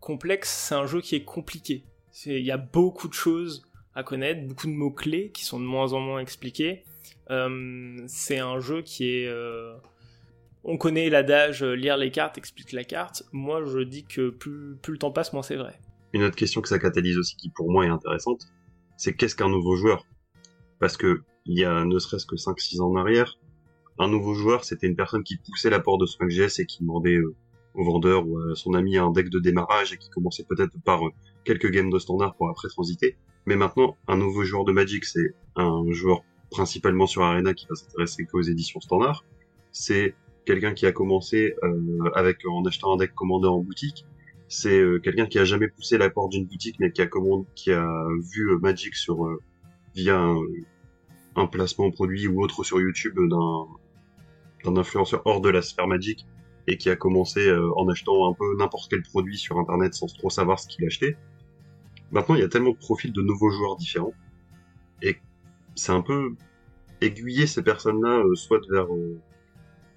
complexe, 0.00 0.66
c'est 0.68 0.74
un 0.74 0.86
jeu 0.86 1.00
qui 1.00 1.14
est 1.14 1.24
compliqué. 1.24 1.84
Il 2.24 2.44
y 2.44 2.50
a 2.50 2.56
beaucoup 2.56 3.08
de 3.08 3.14
choses 3.14 3.62
à 3.94 4.02
connaître, 4.02 4.46
beaucoup 4.46 4.66
de 4.66 4.72
mots-clés 4.72 5.30
qui 5.32 5.44
sont 5.44 5.60
de 5.60 5.64
moins 5.64 5.92
en 5.92 6.00
moins 6.00 6.20
expliqués. 6.20 6.84
c'est 7.28 8.38
un 8.38 8.60
jeu 8.60 8.82
qui 8.82 9.08
est 9.08 9.30
on 10.66 10.76
connaît 10.76 11.08
l'adage 11.08 11.62
euh, 11.62 11.74
lire 11.74 11.96
les 11.96 12.10
cartes 12.10 12.38
explique 12.38 12.72
la 12.72 12.84
carte. 12.84 13.22
Moi, 13.32 13.64
je 13.64 13.78
dis 13.78 14.04
que 14.04 14.30
plus, 14.30 14.76
le 14.86 14.98
temps 14.98 15.12
passe, 15.12 15.32
moins 15.32 15.42
c'est 15.42 15.56
vrai. 15.56 15.78
Une 16.12 16.24
autre 16.24 16.36
question 16.36 16.60
que 16.60 16.68
ça 16.68 16.78
catalyse 16.78 17.16
aussi, 17.18 17.36
qui 17.36 17.50
pour 17.50 17.70
moi 17.70 17.86
est 17.86 17.88
intéressante, 17.88 18.42
c'est 18.96 19.14
qu'est-ce 19.14 19.36
qu'un 19.36 19.48
nouveau 19.48 19.76
joueur? 19.76 20.04
Parce 20.80 20.96
que 20.96 21.22
il 21.46 21.58
y 21.58 21.64
a 21.64 21.84
ne 21.84 21.98
serait-ce 21.98 22.26
que 22.26 22.34
5-6 22.34 22.80
ans 22.80 22.90
en 22.90 22.96
arrière, 22.96 23.38
un 23.98 24.08
nouveau 24.08 24.34
joueur, 24.34 24.64
c'était 24.64 24.88
une 24.88 24.96
personne 24.96 25.22
qui 25.22 25.36
poussait 25.38 25.70
l'apport 25.70 25.98
de 25.98 26.06
son 26.06 26.26
GS 26.26 26.58
et 26.58 26.66
qui 26.66 26.80
demandait 26.80 27.16
euh, 27.16 27.34
au 27.74 27.84
vendeur 27.84 28.26
ou 28.26 28.38
à 28.38 28.56
son 28.56 28.74
ami 28.74 28.98
un 28.98 29.10
deck 29.12 29.30
de 29.30 29.38
démarrage 29.38 29.92
et 29.92 29.98
qui 29.98 30.10
commençait 30.10 30.44
peut-être 30.44 30.72
par 30.84 31.06
euh, 31.06 31.10
quelques 31.44 31.70
games 31.70 31.90
de 31.90 31.98
standard 31.98 32.34
pour 32.34 32.48
après 32.50 32.68
transiter. 32.68 33.16
Mais 33.46 33.54
maintenant, 33.54 33.96
un 34.08 34.16
nouveau 34.16 34.42
joueur 34.42 34.64
de 34.64 34.72
Magic, 34.72 35.04
c'est 35.04 35.34
un 35.54 35.84
joueur 35.90 36.22
principalement 36.50 37.06
sur 37.06 37.22
Arena 37.22 37.54
qui 37.54 37.66
va 37.68 37.76
s'intéresser 37.76 38.26
qu'aux 38.26 38.42
éditions 38.42 38.80
standard. 38.80 39.24
C'est 39.70 40.14
quelqu'un 40.46 40.72
qui 40.72 40.86
a 40.86 40.92
commencé 40.92 41.54
euh, 41.62 42.10
avec 42.14 42.46
en 42.46 42.64
achetant 42.64 42.94
un 42.94 42.96
deck 42.96 43.14
commandé 43.14 43.48
en 43.48 43.58
boutique. 43.58 44.06
C'est 44.48 44.78
euh, 44.78 45.00
quelqu'un 45.00 45.26
qui 45.26 45.38
a 45.38 45.44
jamais 45.44 45.68
poussé 45.68 45.98
la 45.98 46.08
porte 46.08 46.30
d'une 46.30 46.46
boutique, 46.46 46.76
mais 46.78 46.92
qui 46.92 47.02
a 47.02 47.06
commandé, 47.06 47.46
qui 47.54 47.72
a 47.72 47.86
vu 48.32 48.52
euh, 48.52 48.58
Magic 48.58 48.94
sur 48.94 49.28
via 49.94 50.18
un, 51.34 51.46
placement 51.46 51.90
produit 51.90 52.28
ou 52.28 52.42
autre 52.42 52.64
sur 52.64 52.80
YouTube 52.80 53.14
d'un 53.16 53.66
d'un 54.64 54.80
influenceur 54.80 55.22
hors 55.26 55.40
de 55.40 55.50
la 55.50 55.62
sphère 55.62 55.86
Magic 55.86 56.26
et 56.66 56.76
qui 56.76 56.90
a 56.90 56.96
commencé 56.96 57.52
en 57.76 57.88
achetant 57.88 58.28
un 58.28 58.32
peu 58.32 58.56
n'importe 58.56 58.90
quel 58.90 59.02
produit 59.02 59.38
sur 59.38 59.58
internet 59.58 59.94
sans 59.94 60.06
trop 60.06 60.30
savoir 60.30 60.58
ce 60.58 60.66
qu'il 60.66 60.84
achetait. 60.84 61.16
Maintenant, 62.10 62.34
il 62.34 62.40
y 62.40 62.44
a 62.44 62.48
tellement 62.48 62.72
de 62.72 62.76
profils 62.76 63.12
de 63.12 63.22
nouveaux 63.22 63.50
joueurs 63.50 63.76
différents 63.76 64.14
et 65.02 65.18
c'est 65.76 65.92
un 65.92 66.00
peu 66.00 66.34
aiguiller 67.00 67.46
ces 67.46 67.62
personnes-là 67.62 68.24
soit 68.34 68.60
vers 68.70 68.88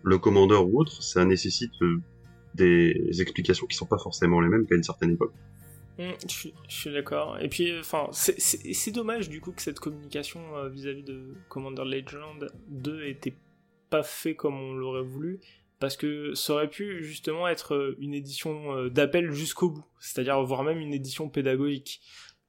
le 0.04 0.18
commandeur 0.18 0.68
ou 0.68 0.80
autre, 0.80 1.02
ça 1.04 1.26
nécessite 1.26 1.74
euh, 1.82 2.02
des 2.56 3.22
explications 3.22 3.68
qui 3.68 3.76
sont 3.76 3.86
pas 3.86 3.98
forcément 3.98 4.42
les 4.42 4.50
mêmes 4.50 4.66
qu'à 4.66 4.76
une 4.76 4.84
certaine 4.84 5.12
époque. 5.12 5.34
Mmh, 5.98 6.12
je, 6.28 6.50
suis, 6.70 6.92
d'accord. 6.94 7.38
Et 7.42 7.50
puis, 7.50 7.78
enfin, 7.78 8.08
c'est 8.12 8.92
dommage 8.92 9.30
du 9.30 9.42
coup 9.42 9.52
que 9.52 9.62
cette 9.62 9.80
communication 9.80 10.40
euh, 10.56 10.70
vis-à-vis 10.70 11.04
de 11.04 11.34
Commander 11.50 11.84
Legend 11.84 12.48
2 12.70 13.06
était 13.06 13.36
pas 13.90 14.04
fait 14.04 14.36
comme 14.36 14.56
on 14.56 14.74
l'aurait 14.74 15.04
voulu, 15.04 15.42
parce 15.80 15.98
que 15.98 16.34
ça 16.36 16.54
aurait 16.54 16.70
pu 16.70 17.04
justement 17.04 17.48
être 17.48 17.76
euh, 17.76 17.98
une 18.00 18.14
édition 18.14 18.88
d'appel 18.88 19.32
jusqu'au 19.32 19.72
bout, 19.72 19.86
c'est-à-dire 20.00 20.42
voire 20.44 20.64
même 20.64 20.80
une 20.80 20.94
édition 20.94 21.28
pédagogique. 21.28 22.02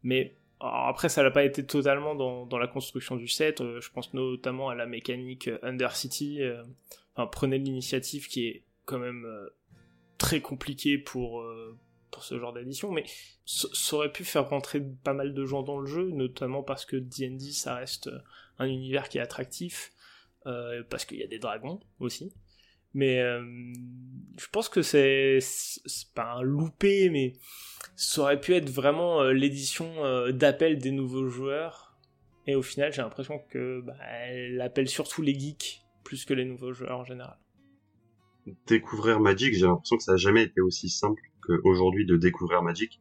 Mais 0.03 0.37
après, 0.61 1.09
ça 1.09 1.23
n'a 1.23 1.31
pas 1.31 1.43
été 1.43 1.65
totalement 1.65 2.15
dans, 2.15 2.47
dans, 2.47 2.59
la 2.59 2.69
construction 2.69 3.17
du 3.17 3.27
set. 3.27 3.63
je 3.63 3.91
pense 3.91 4.13
notamment 4.13 4.69
à 4.69 4.75
la 4.75 4.87
mécanique 4.87 5.49
Undercity 5.63 6.41
prenez 7.27 7.59
l'initiative 7.59 8.29
qui 8.29 8.47
est 8.47 8.65
quand 8.85 8.99
même 8.99 9.25
euh, 9.25 9.49
très 10.19 10.41
compliquée 10.41 10.99
pour, 10.99 11.41
euh, 11.41 11.79
pour 12.11 12.25
ce 12.25 12.39
genre 12.39 12.53
d'édition, 12.53 12.91
mais 12.91 13.05
ça 13.45 13.97
aurait 13.97 14.13
pu 14.13 14.25
faire 14.25 14.49
rentrer 14.49 14.81
pas 14.81 15.15
mal 15.15 15.35
de 15.35 15.45
gens 15.47 15.63
dans 15.63 15.79
le 15.79 15.87
jeu, 15.87 16.11
notamment 16.11 16.63
parce 16.63 16.85
que 16.85 16.97
D&D 16.97 17.53
ça 17.53 17.77
reste 17.77 18.11
un 18.59 18.67
univers 18.67 19.09
qui 19.09 19.19
est 19.19 19.21
attractif, 19.21 19.93
euh, 20.47 20.83
parce 20.89 21.05
qu'il 21.05 21.19
y 21.19 21.23
a 21.23 21.27
des 21.27 21.39
dragons 21.39 21.81
aussi. 21.99 22.33
Mais 22.93 23.21
je 23.21 24.49
pense 24.51 24.69
que 24.69 24.83
c'est 24.83 25.39
pas 26.13 26.33
un 26.33 26.43
loupé, 26.43 27.09
mais 27.09 27.35
ça 27.95 28.23
aurait 28.23 28.41
pu 28.41 28.53
être 28.53 28.69
vraiment 28.69 29.23
l'édition 29.31 30.29
d'appel 30.31 30.79
des 30.79 30.91
nouveaux 30.91 31.29
joueurs. 31.29 31.97
Et 32.49 32.57
au 32.57 32.63
final, 32.63 32.93
j'ai 32.93 33.03
l'impression 33.03 33.39
que 33.49 33.81
bah, 33.83 33.95
elle 34.09 34.61
appelle 34.61 34.89
surtout 34.89 35.23
les 35.23 35.39
geeks 35.39 35.85
plus 36.11 36.25
que 36.25 36.35
les 36.35 36.45
nouveaux 36.45 36.73
joueurs 36.73 36.99
en 36.99 37.05
général. 37.05 37.39
Découvrir 38.67 39.21
Magic, 39.21 39.55
j'ai 39.55 39.67
l'impression 39.67 39.97
que 39.97 40.03
ça 40.03 40.13
n'a 40.13 40.17
jamais 40.17 40.43
été 40.43 40.61
aussi 40.61 40.89
simple 40.89 41.23
qu'aujourd'hui 41.41 42.05
de 42.05 42.17
découvrir 42.17 42.63
Magic. 42.63 43.01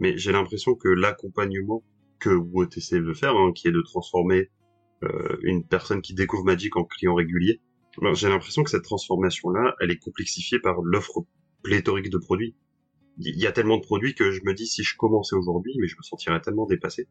Mais 0.00 0.18
j'ai 0.18 0.32
l'impression 0.32 0.74
que 0.74 0.88
l'accompagnement 0.88 1.84
que 2.18 2.30
WOTC 2.30 2.98
veut 2.98 3.14
faire, 3.14 3.36
hein, 3.36 3.52
qui 3.54 3.68
est 3.68 3.70
de 3.70 3.80
transformer 3.80 4.50
euh, 5.04 5.36
une 5.42 5.64
personne 5.64 6.02
qui 6.02 6.14
découvre 6.14 6.42
Magic 6.42 6.76
en 6.76 6.84
client 6.84 7.14
régulier, 7.14 7.60
ben, 8.02 8.12
j'ai 8.12 8.28
l'impression 8.28 8.64
que 8.64 8.70
cette 8.70 8.82
transformation-là, 8.82 9.76
elle 9.80 9.92
est 9.92 9.98
complexifiée 9.98 10.58
par 10.58 10.82
l'offre 10.82 11.24
pléthorique 11.62 12.10
de 12.10 12.18
produits. 12.18 12.56
Il 13.18 13.38
y 13.38 13.46
a 13.46 13.52
tellement 13.52 13.76
de 13.76 13.84
produits 13.84 14.16
que 14.16 14.32
je 14.32 14.40
me 14.42 14.52
dis 14.52 14.66
si 14.66 14.82
je 14.82 14.96
commençais 14.96 15.36
aujourd'hui, 15.36 15.74
mais 15.80 15.86
je 15.86 15.96
me 15.96 16.02
sentirais 16.02 16.40
tellement 16.40 16.66
dépassé. 16.66 17.06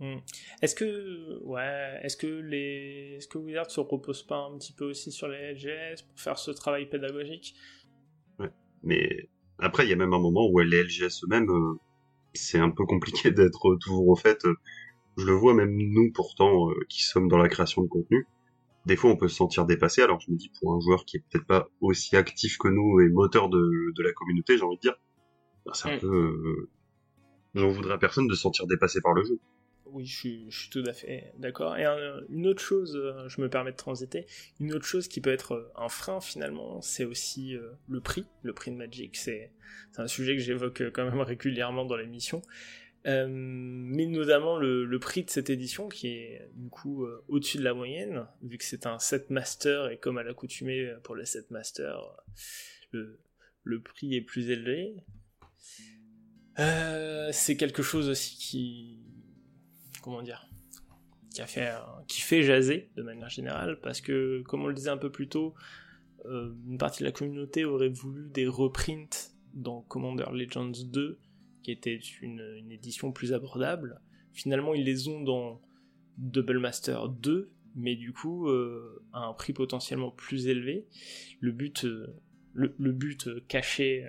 Hmm. 0.00 0.18
Est-ce 0.62 0.74
que, 0.74 1.42
ouais, 1.42 2.00
est-ce 2.02 2.16
que 2.16 2.26
les, 2.26 3.14
est-ce 3.16 3.28
que 3.28 3.38
Wizard 3.38 3.70
se 3.70 3.80
repose 3.80 4.22
pas 4.22 4.36
un 4.36 4.58
petit 4.58 4.72
peu 4.72 4.84
aussi 4.84 5.10
sur 5.10 5.28
les 5.28 5.52
LGS 5.52 6.02
pour 6.02 6.20
faire 6.20 6.38
ce 6.38 6.50
travail 6.50 6.86
pédagogique? 6.86 7.54
Ouais, 8.38 8.50
mais 8.82 9.28
Après, 9.58 9.86
il 9.86 9.90
y 9.90 9.92
a 9.92 9.96
même 9.96 10.12
un 10.12 10.18
moment 10.18 10.46
où 10.50 10.58
les 10.58 10.82
LGS 10.82 11.24
eux-mêmes, 11.24 11.50
euh, 11.50 11.78
c'est 12.34 12.58
un 12.58 12.70
peu 12.70 12.84
compliqué 12.84 13.30
d'être 13.32 13.76
toujours 13.76 14.08
au 14.08 14.16
fait. 14.16 14.38
Je 15.16 15.24
le 15.24 15.32
vois 15.32 15.54
même 15.54 15.74
nous 15.74 16.12
pourtant, 16.12 16.68
qui 16.90 17.02
sommes 17.02 17.28
dans 17.28 17.38
la 17.38 17.48
création 17.48 17.82
de 17.82 17.88
contenu, 17.88 18.26
des 18.84 18.96
fois 18.96 19.10
on 19.10 19.16
peut 19.16 19.28
se 19.28 19.36
sentir 19.36 19.64
dépassé. 19.64 20.02
Alors 20.02 20.20
je 20.20 20.30
me 20.30 20.36
dis 20.36 20.50
pour 20.60 20.74
un 20.74 20.80
joueur 20.80 21.06
qui 21.06 21.16
est 21.16 21.24
peut-être 21.30 21.46
pas 21.46 21.68
aussi 21.80 22.16
actif 22.16 22.58
que 22.58 22.68
nous 22.68 23.00
et 23.00 23.08
moteur 23.08 23.48
de, 23.48 23.92
de 23.94 24.02
la 24.02 24.12
communauté, 24.12 24.58
j'ai 24.58 24.62
envie 24.62 24.76
de 24.76 24.82
dire, 24.82 24.96
bah, 25.64 25.72
c'est 25.74 25.90
un 25.90 25.96
mm. 25.96 26.00
peu 26.00 26.68
j'en 27.56 27.70
voudrais 27.70 27.94
à 27.94 27.98
personne 27.98 28.28
de 28.28 28.34
se 28.34 28.42
sentir 28.42 28.66
dépassé 28.66 29.00
par 29.00 29.14
le 29.14 29.24
jeu. 29.24 29.40
Oui, 29.92 30.04
je 30.04 30.16
suis, 30.16 30.70
tout 30.70 30.82
à 30.86 30.92
fait 30.92 31.32
d'accord. 31.38 31.76
Et 31.76 31.84
une 32.28 32.46
autre 32.46 32.62
chose, 32.62 32.96
euh, 32.96 33.28
je 33.28 33.40
me 33.40 33.48
permets 33.48 33.72
de 33.72 33.76
transiter, 33.76 34.26
une 34.60 34.74
autre 34.74 34.84
chose 34.84 35.08
qui 35.08 35.20
peut 35.20 35.30
être 35.30 35.52
euh, 35.52 35.72
un 35.76 35.88
frein 35.88 36.20
finalement, 36.20 36.80
c'est 36.80 37.04
aussi 37.04 37.54
euh, 37.54 37.72
le 37.88 38.00
prix, 38.00 38.24
le 38.42 38.52
prix 38.52 38.70
de 38.70 38.76
Magic. 38.76 39.16
C'est 39.16 39.52
un 39.96 40.06
sujet 40.06 40.34
que 40.36 40.42
j'évoque 40.42 40.82
quand 40.92 41.04
même 41.04 41.20
régulièrement 41.20 41.84
dans 41.84 41.96
l'émission. 41.96 42.42
mais 43.04 44.06
notamment 44.06 44.58
le, 44.58 44.98
prix 44.98 45.24
de 45.24 45.30
cette 45.30 45.50
édition 45.50 45.88
qui 45.88 46.08
est 46.08 46.50
du 46.54 46.68
coup 46.68 47.06
au-dessus 47.28 47.58
de 47.58 47.62
la 47.62 47.72
moyenne, 47.72 48.26
vu 48.42 48.58
que 48.58 48.64
c'est 48.64 48.86
un 48.86 48.98
set 48.98 49.30
master 49.30 49.90
et 49.90 49.98
comme 49.98 50.18
à 50.18 50.24
l'accoutumée 50.24 50.92
pour 51.04 51.14
les 51.14 51.24
set 51.26 51.50
master, 51.52 52.00
le, 52.90 53.80
prix 53.80 54.16
est 54.16 54.22
plus 54.22 54.50
élevé. 54.50 54.96
C'est 57.32 57.56
quelque 57.56 57.82
chose 57.82 58.08
aussi 58.08 58.36
qui, 58.36 59.05
comment 60.06 60.22
dire, 60.22 60.48
qui 62.06 62.20
fait, 62.20 62.44
jaser 62.44 62.90
de 62.94 63.02
manière 63.02 63.28
générale, 63.28 63.80
parce 63.80 64.00
que, 64.00 64.40
comme 64.42 64.62
on 64.62 64.68
le 64.68 64.74
disait 64.74 64.90
un 64.90 64.96
peu 64.96 65.10
plus 65.10 65.26
tôt, 65.26 65.52
euh, 66.26 66.54
une 66.68 66.78
partie 66.78 67.00
de 67.02 67.06
la 67.06 67.12
communauté 67.12 67.64
aurait 67.64 67.88
voulu 67.88 68.30
des 68.30 68.46
reprints 68.46 69.34
dans 69.52 69.80
Commander 69.82 70.26
Legends 70.32 70.70
2, 70.70 71.18
qui 71.64 71.72
était 71.72 71.98
une, 72.22 72.70
édition 72.70 73.10
plus 73.10 73.32
abordable. 73.32 74.00
Finalement, 74.32 74.74
ils 74.74 74.84
les 74.84 75.08
ont 75.08 75.20
dans 75.20 75.60
Double 76.18 76.60
Master 76.60 77.08
2, 77.08 77.50
mais 77.74 77.96
du 77.96 78.12
coup 78.12 78.48
euh, 78.48 79.04
à 79.12 79.24
un 79.26 79.32
prix 79.32 79.52
potentiellement 79.52 80.12
plus 80.12 80.46
élevé. 80.46 80.86
Le 81.40 81.50
but, 81.50 81.84
but 82.54 83.28
caché 83.48 84.08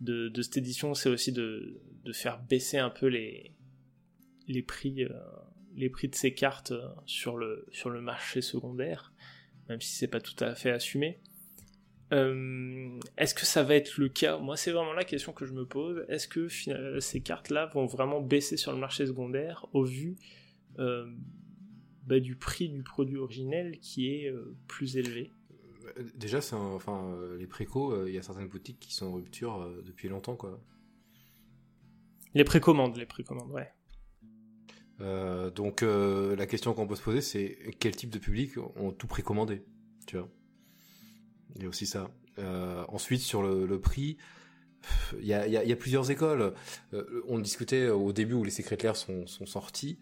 de, 0.00 0.30
cette 0.42 0.58
édition, 0.58 0.92
c'est 0.92 1.08
aussi 1.08 1.32
de, 1.32 1.80
faire 2.12 2.42
baisser 2.42 2.76
un 2.76 2.90
peu 2.90 3.06
les, 3.06 3.54
les, 4.52 4.62
prix, 4.62 5.04
euh, 5.04 5.10
les 5.74 5.90
prix 5.90 6.08
de 6.08 6.14
ces 6.14 6.34
cartes 6.34 6.72
euh, 6.72 6.88
sur 7.06 7.36
le, 7.36 7.66
sur 7.70 7.90
le 7.90 8.00
marché 8.00 8.40
secondaire, 8.40 9.12
même 9.68 9.80
si 9.80 9.94
c'est 9.94 10.08
pas 10.08 10.20
tout 10.20 10.36
à 10.44 10.54
fait 10.54 10.70
assumé. 10.70 11.20
Euh, 12.12 12.98
est-ce 13.16 13.34
que 13.34 13.46
ça 13.46 13.62
va 13.62 13.74
être 13.74 13.96
le 13.96 14.08
cas? 14.08 14.38
Moi, 14.38 14.56
c'est 14.56 14.70
vraiment 14.70 14.92
la 14.92 15.04
question 15.04 15.32
que 15.32 15.46
je 15.46 15.52
me 15.52 15.64
pose. 15.64 16.04
Est-ce 16.08 16.28
que 16.28 16.48
ces 17.00 17.20
cartes-là 17.22 17.66
vont 17.72 17.86
vraiment 17.86 18.20
baisser 18.20 18.58
sur 18.58 18.72
le 18.72 18.78
marché 18.78 19.06
secondaire 19.06 19.66
au 19.72 19.82
vu 19.84 20.16
bah, 20.76 22.20
du 22.20 22.36
prix 22.36 22.68
du 22.68 22.82
produit 22.82 23.16
originel 23.16 23.78
qui 23.80 24.08
est 24.08 24.30
plus 24.66 24.98
élevé? 24.98 25.32
Déjà, 26.14 26.40
c'est 26.40 26.54
enfin, 26.54 27.18
les 27.38 27.46
précos, 27.46 27.92
euh, 27.92 28.08
il 28.08 28.14
y 28.14 28.18
a 28.18 28.22
certaines 28.22 28.48
boutiques 28.48 28.78
qui 28.78 28.94
sont 28.94 29.06
en 29.06 29.12
rupture 29.12 29.68
depuis 29.84 30.08
longtemps, 30.08 30.36
quoi. 30.36 30.60
Les 32.34 32.44
précommandes, 32.44 32.96
les 32.96 33.06
précommandes, 33.06 33.50
ouais. 33.50 33.70
Donc 35.00 35.82
la 35.82 36.46
question 36.46 36.74
qu'on 36.74 36.86
peut 36.86 36.96
se 36.96 37.02
poser, 37.02 37.20
c'est 37.20 37.58
quel 37.78 37.96
type 37.96 38.10
de 38.10 38.18
public 38.18 38.52
ont 38.76 38.92
tout 38.92 39.06
précommandé, 39.06 39.64
tu 40.06 40.16
vois. 40.16 40.28
Il 41.56 41.62
y 41.62 41.66
a 41.66 41.68
aussi 41.68 41.86
ça. 41.86 42.10
ensuite, 42.88 43.20
sur 43.20 43.42
le, 43.42 43.80
prix, 43.80 44.16
il 45.18 45.26
y 45.26 45.34
a, 45.34 45.76
plusieurs 45.76 46.10
écoles. 46.10 46.54
on 47.28 47.38
discutait 47.38 47.88
au 47.88 48.12
début 48.12 48.34
où 48.34 48.44
les 48.44 48.50
secrétaires 48.50 48.96
sont, 48.96 49.26
sont 49.26 49.46
sortis. 49.46 49.98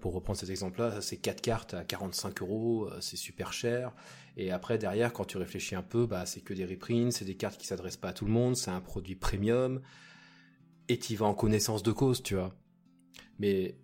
pour 0.00 0.14
reprendre 0.14 0.38
cet 0.38 0.50
exemple-là, 0.50 1.00
c'est 1.00 1.16
4 1.16 1.40
cartes 1.40 1.74
à 1.74 1.84
45 1.84 2.42
euros, 2.42 2.90
c'est 3.00 3.16
super 3.16 3.52
cher. 3.52 3.92
Et 4.36 4.50
après, 4.50 4.78
derrière, 4.78 5.12
quand 5.12 5.24
tu 5.24 5.38
réfléchis 5.38 5.74
un 5.74 5.82
peu, 5.82 6.06
bah, 6.06 6.26
c'est 6.26 6.40
que 6.40 6.54
des 6.54 6.64
reprints, 6.64 7.12
c'est 7.12 7.24
des 7.24 7.36
cartes 7.36 7.58
qui 7.58 7.66
s'adressent 7.66 7.96
pas 7.96 8.08
à 8.08 8.12
tout 8.12 8.24
le 8.24 8.32
monde, 8.32 8.56
c'est 8.56 8.70
un 8.70 8.80
produit 8.80 9.14
premium, 9.14 9.80
et 10.88 10.98
tu 10.98 11.14
vas 11.16 11.26
en 11.26 11.34
connaissance 11.34 11.82
de 11.82 11.92
cause, 11.92 12.22
tu 12.22 12.34
vois. 12.34 12.54
Mais 13.38 13.76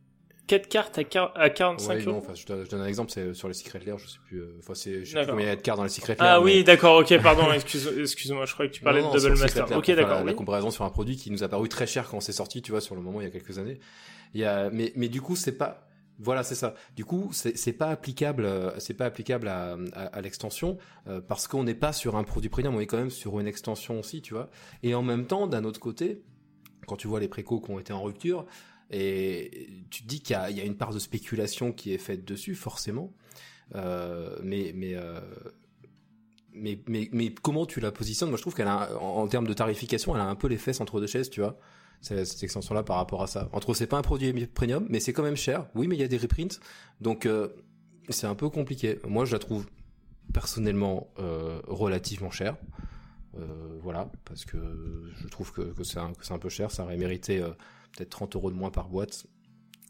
4 0.51 0.69
cartes 0.69 0.99
à, 0.99 1.05
45 1.05 1.89
ouais, 1.95 2.03
euros. 2.03 2.19
enfin, 2.19 2.35
je, 2.35 2.45
donne 2.45 2.81
un 2.81 2.87
exemple, 2.87 3.13
c'est 3.13 3.35
sur 3.35 3.47
les 3.47 3.55
Secret 3.55 3.79
Lair, 3.87 3.99
je 3.99 4.09
sais 4.09 4.19
plus, 4.27 4.41
euh, 4.41 4.57
enfin, 4.59 4.75
c'est, 4.75 5.05
je 5.05 5.13
sais 5.13 5.23
plus 5.23 5.31
combien 5.31 5.47
il 5.47 5.49
y 5.49 5.53
a 5.53 5.55
de 5.55 5.61
cartes 5.61 5.79
dans 5.79 5.85
les 5.85 5.91
Secret 5.91 6.17
Lair. 6.19 6.29
Ah 6.29 6.41
oui, 6.41 6.65
d'accord, 6.65 6.99
ok, 6.99 7.17
pardon, 7.23 7.53
excuse, 7.53 7.89
excuse-moi, 7.97 8.47
je 8.47 8.55
croyais 8.55 8.69
que 8.69 8.75
tu 8.75 8.83
parlais 8.83 9.01
de 9.01 9.07
Double 9.07 9.39
Master. 9.39 9.77
ok, 9.77 9.91
d'accord. 9.93 10.25
La 10.25 10.35
comparaison 10.35 10.73
sur 10.73 10.85
un 10.85 10.91
produit 10.91 11.17
qui 11.17 11.31
nous 11.31 11.45
a 11.45 11.49
paru 11.49 11.69
très 11.69 11.87
cher 11.87 12.09
quand 12.09 12.21
c'est 12.21 12.33
sorti, 12.33 12.63
tu 12.63 12.73
vois, 12.73 12.81
sur 12.81 12.97
le 12.97 13.01
moment, 13.01 13.21
il 13.21 13.25
y 13.25 13.29
a 13.29 13.31
quelques 13.31 13.59
années. 13.59 13.79
Il 14.35 14.41
y 14.41 14.45
a, 14.45 14.71
mais, 14.71 14.93
mais 14.97 15.09
du 15.09 15.21
coup, 15.21 15.37
c'est 15.37 15.57
pas, 15.57 15.89
voilà, 16.19 16.43
c'est 16.43 16.57
ça. 16.57 16.75
Du 16.97 17.05
coup, 17.05 17.31
c'est 17.33 17.73
pas 17.73 17.91
applicable, 17.91 18.45
euh, 18.45 18.77
c'est 18.81 18.95
pas 18.95 19.07
applicable 19.07 19.47
à, 19.47 19.77
à, 19.95 20.21
l'extension 20.21 20.79
euh, 21.07 21.21
parce 21.21 21.47
qu'on 21.47 21.63
n'est 21.63 21.75
pas 21.75 21.93
sur 21.93 22.17
un 22.17 22.25
produit 22.25 22.51
premium, 22.51 22.75
on 22.75 22.81
est 22.81 22.87
quand 22.87 22.99
même 22.99 23.11
sur 23.11 23.39
une 23.39 23.47
extension 23.47 24.01
aussi, 24.01 24.21
tu 24.21 24.35
vois. 24.35 24.51
Et 24.83 24.97
en 24.97 25.03
même 25.03 25.27
temps, 25.29 25.47
d'un 25.47 25.63
autre 25.63 25.79
côté, 25.79 26.25
quand 26.89 26.97
tu 26.97 27.07
vois 27.07 27.21
les 27.21 27.29
précos 27.29 27.61
qui 27.61 27.71
ont 27.71 27.79
été 27.79 27.93
en 27.93 28.03
rupture, 28.03 28.47
et 28.91 29.69
tu 29.91 30.03
te 30.03 30.09
dis 30.09 30.21
qu'il 30.21 30.37
y, 30.37 30.61
a 30.61 30.65
une 30.65 30.77
part 30.77 30.93
de 30.93 30.99
spéculation 30.99 31.73
qui 31.73 31.95
est 31.95 31.99
faite 31.99 32.25
dessus, 32.25 32.55
forcément. 32.55 33.13
Euh, 33.77 34.37
mais 34.43 34.73
mais, 34.75 34.95
euh, 34.95 35.21
mais 36.53 36.81
mais 36.89 37.09
mais 37.13 37.33
comment 37.33 37.67
tu 37.67 37.79
la 37.79 37.93
positionnes? 37.93 38.31
Moi, 38.31 38.37
je 38.37 38.43
trouve 38.43 38.55
qu'elle 38.55 38.67
a, 38.67 39.01
en, 39.01 39.27
termes 39.29 39.47
de 39.47 39.53
tarification, 39.53 40.15
elle 40.15 40.21
a 40.21 40.27
un 40.27 40.35
peu 40.35 40.49
les 40.49 40.57
fesses 40.57 40.81
entre 40.81 41.01
deux 41.01 41.07
chaises, 41.07 41.31
tu 41.31 41.41
vois 41.41 41.59
cette 42.03 42.43
extension-là 42.43 42.83
par 42.83 42.97
rapport 42.97 43.23
à 43.23 43.27
ça. 43.27 43.51
Entre 43.53 43.75
c'est 43.75 43.87
pas 43.87 43.99
un 43.99 44.03
produit 44.03 44.33
premium, 44.47 44.87
mais 44.89 45.01
c'est 45.01 45.13
quand 45.13 45.23
même 45.23 45.37
cher. 45.37 45.67
Oui, 45.75 45.87
mais 45.87 45.97
il 45.97 46.01
y 46.01 46.03
a 46.03 46.09
des 46.09 46.17
reprints, 46.17 46.59
donc 47.03 47.27
euh, 47.27 47.49
c'est 48.09 48.27
un 48.27 48.35
peu 48.35 48.49
compliqué. 48.49 48.99
Moi, 49.07 49.27
je 49.27 49.33
la 49.33 49.39
trouve 49.39 49.67
personnellement 50.33 51.13
relativement 51.69 52.31
chère. 52.31 52.57
Voilà, 53.83 54.11
parce 54.25 54.47
que 54.47 54.57
je 55.15 55.29
trouve 55.29 55.53
que, 55.53 55.75
c'est 55.85 55.99
un, 55.99 56.39
peu 56.39 56.49
cher. 56.49 56.71
Ça 56.71 56.85
aurait 56.85 56.97
mérité 56.97 57.45
peut-être 57.97 58.11
30 58.11 58.37
euros 58.37 58.51
de 58.51 58.57
moins 58.57 58.71
par 58.71 58.89
boîte, 58.89 59.27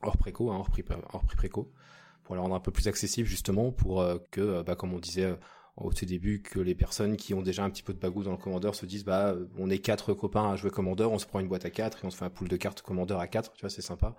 hors 0.03 0.17
préco, 0.17 0.51
hein, 0.51 0.57
hors 0.57 0.71
prix, 0.71 0.83
préco, 1.37 1.73
pour 2.25 2.35
la 2.35 2.43
rendre 2.43 2.55
un 2.55 2.61
peu 2.61 2.71
plus 2.71 2.89
accessible 2.89 3.29
justement, 3.29 3.73
pour 3.73 4.01
euh, 4.01 4.19
que, 4.31 4.63
bah, 4.63 4.75
comme 4.75 4.93
on 4.93 4.99
disait 4.99 5.37
au 5.81 5.93
tout 5.93 6.05
début 6.05 6.43
que 6.43 6.61
les 6.61 6.75
personnes 6.75 7.17
qui 7.17 7.35
ont 7.35 7.43
déjà 7.43 7.65
un 7.65 7.71
petit 7.71 7.83
peu 7.83 7.93
de 7.93 7.99
bagou 7.99 8.23
dans 8.23 8.33
le 8.33 8.37
commandeur 8.37 8.75
se 8.75 8.87
disent 8.87 9.05
bah 9.05 9.35
on 9.59 9.71
est 9.71 9.79
quatre 9.79 10.15
copains 10.15 10.51
à 10.51 10.57
jouer 10.57 10.71
commandeur, 10.71 11.11
on 11.13 11.19
se 11.19 11.27
prend 11.27 11.41
une 11.41 11.49
boîte 11.49 11.65
à 11.65 11.71
quatre 11.71 12.05
et 12.05 12.07
on 12.07 12.11
se 12.11 12.17
fait 12.17 12.25
un 12.25 12.31
pool 12.31 12.49
de 12.49 12.57
cartes 12.57 12.83
commandeur 12.83 13.19
à 13.19 13.27
quatre, 13.27 13.53
tu 13.53 13.63
vois 13.63 13.71
c'est 13.71 13.83
sympa. 13.83 14.15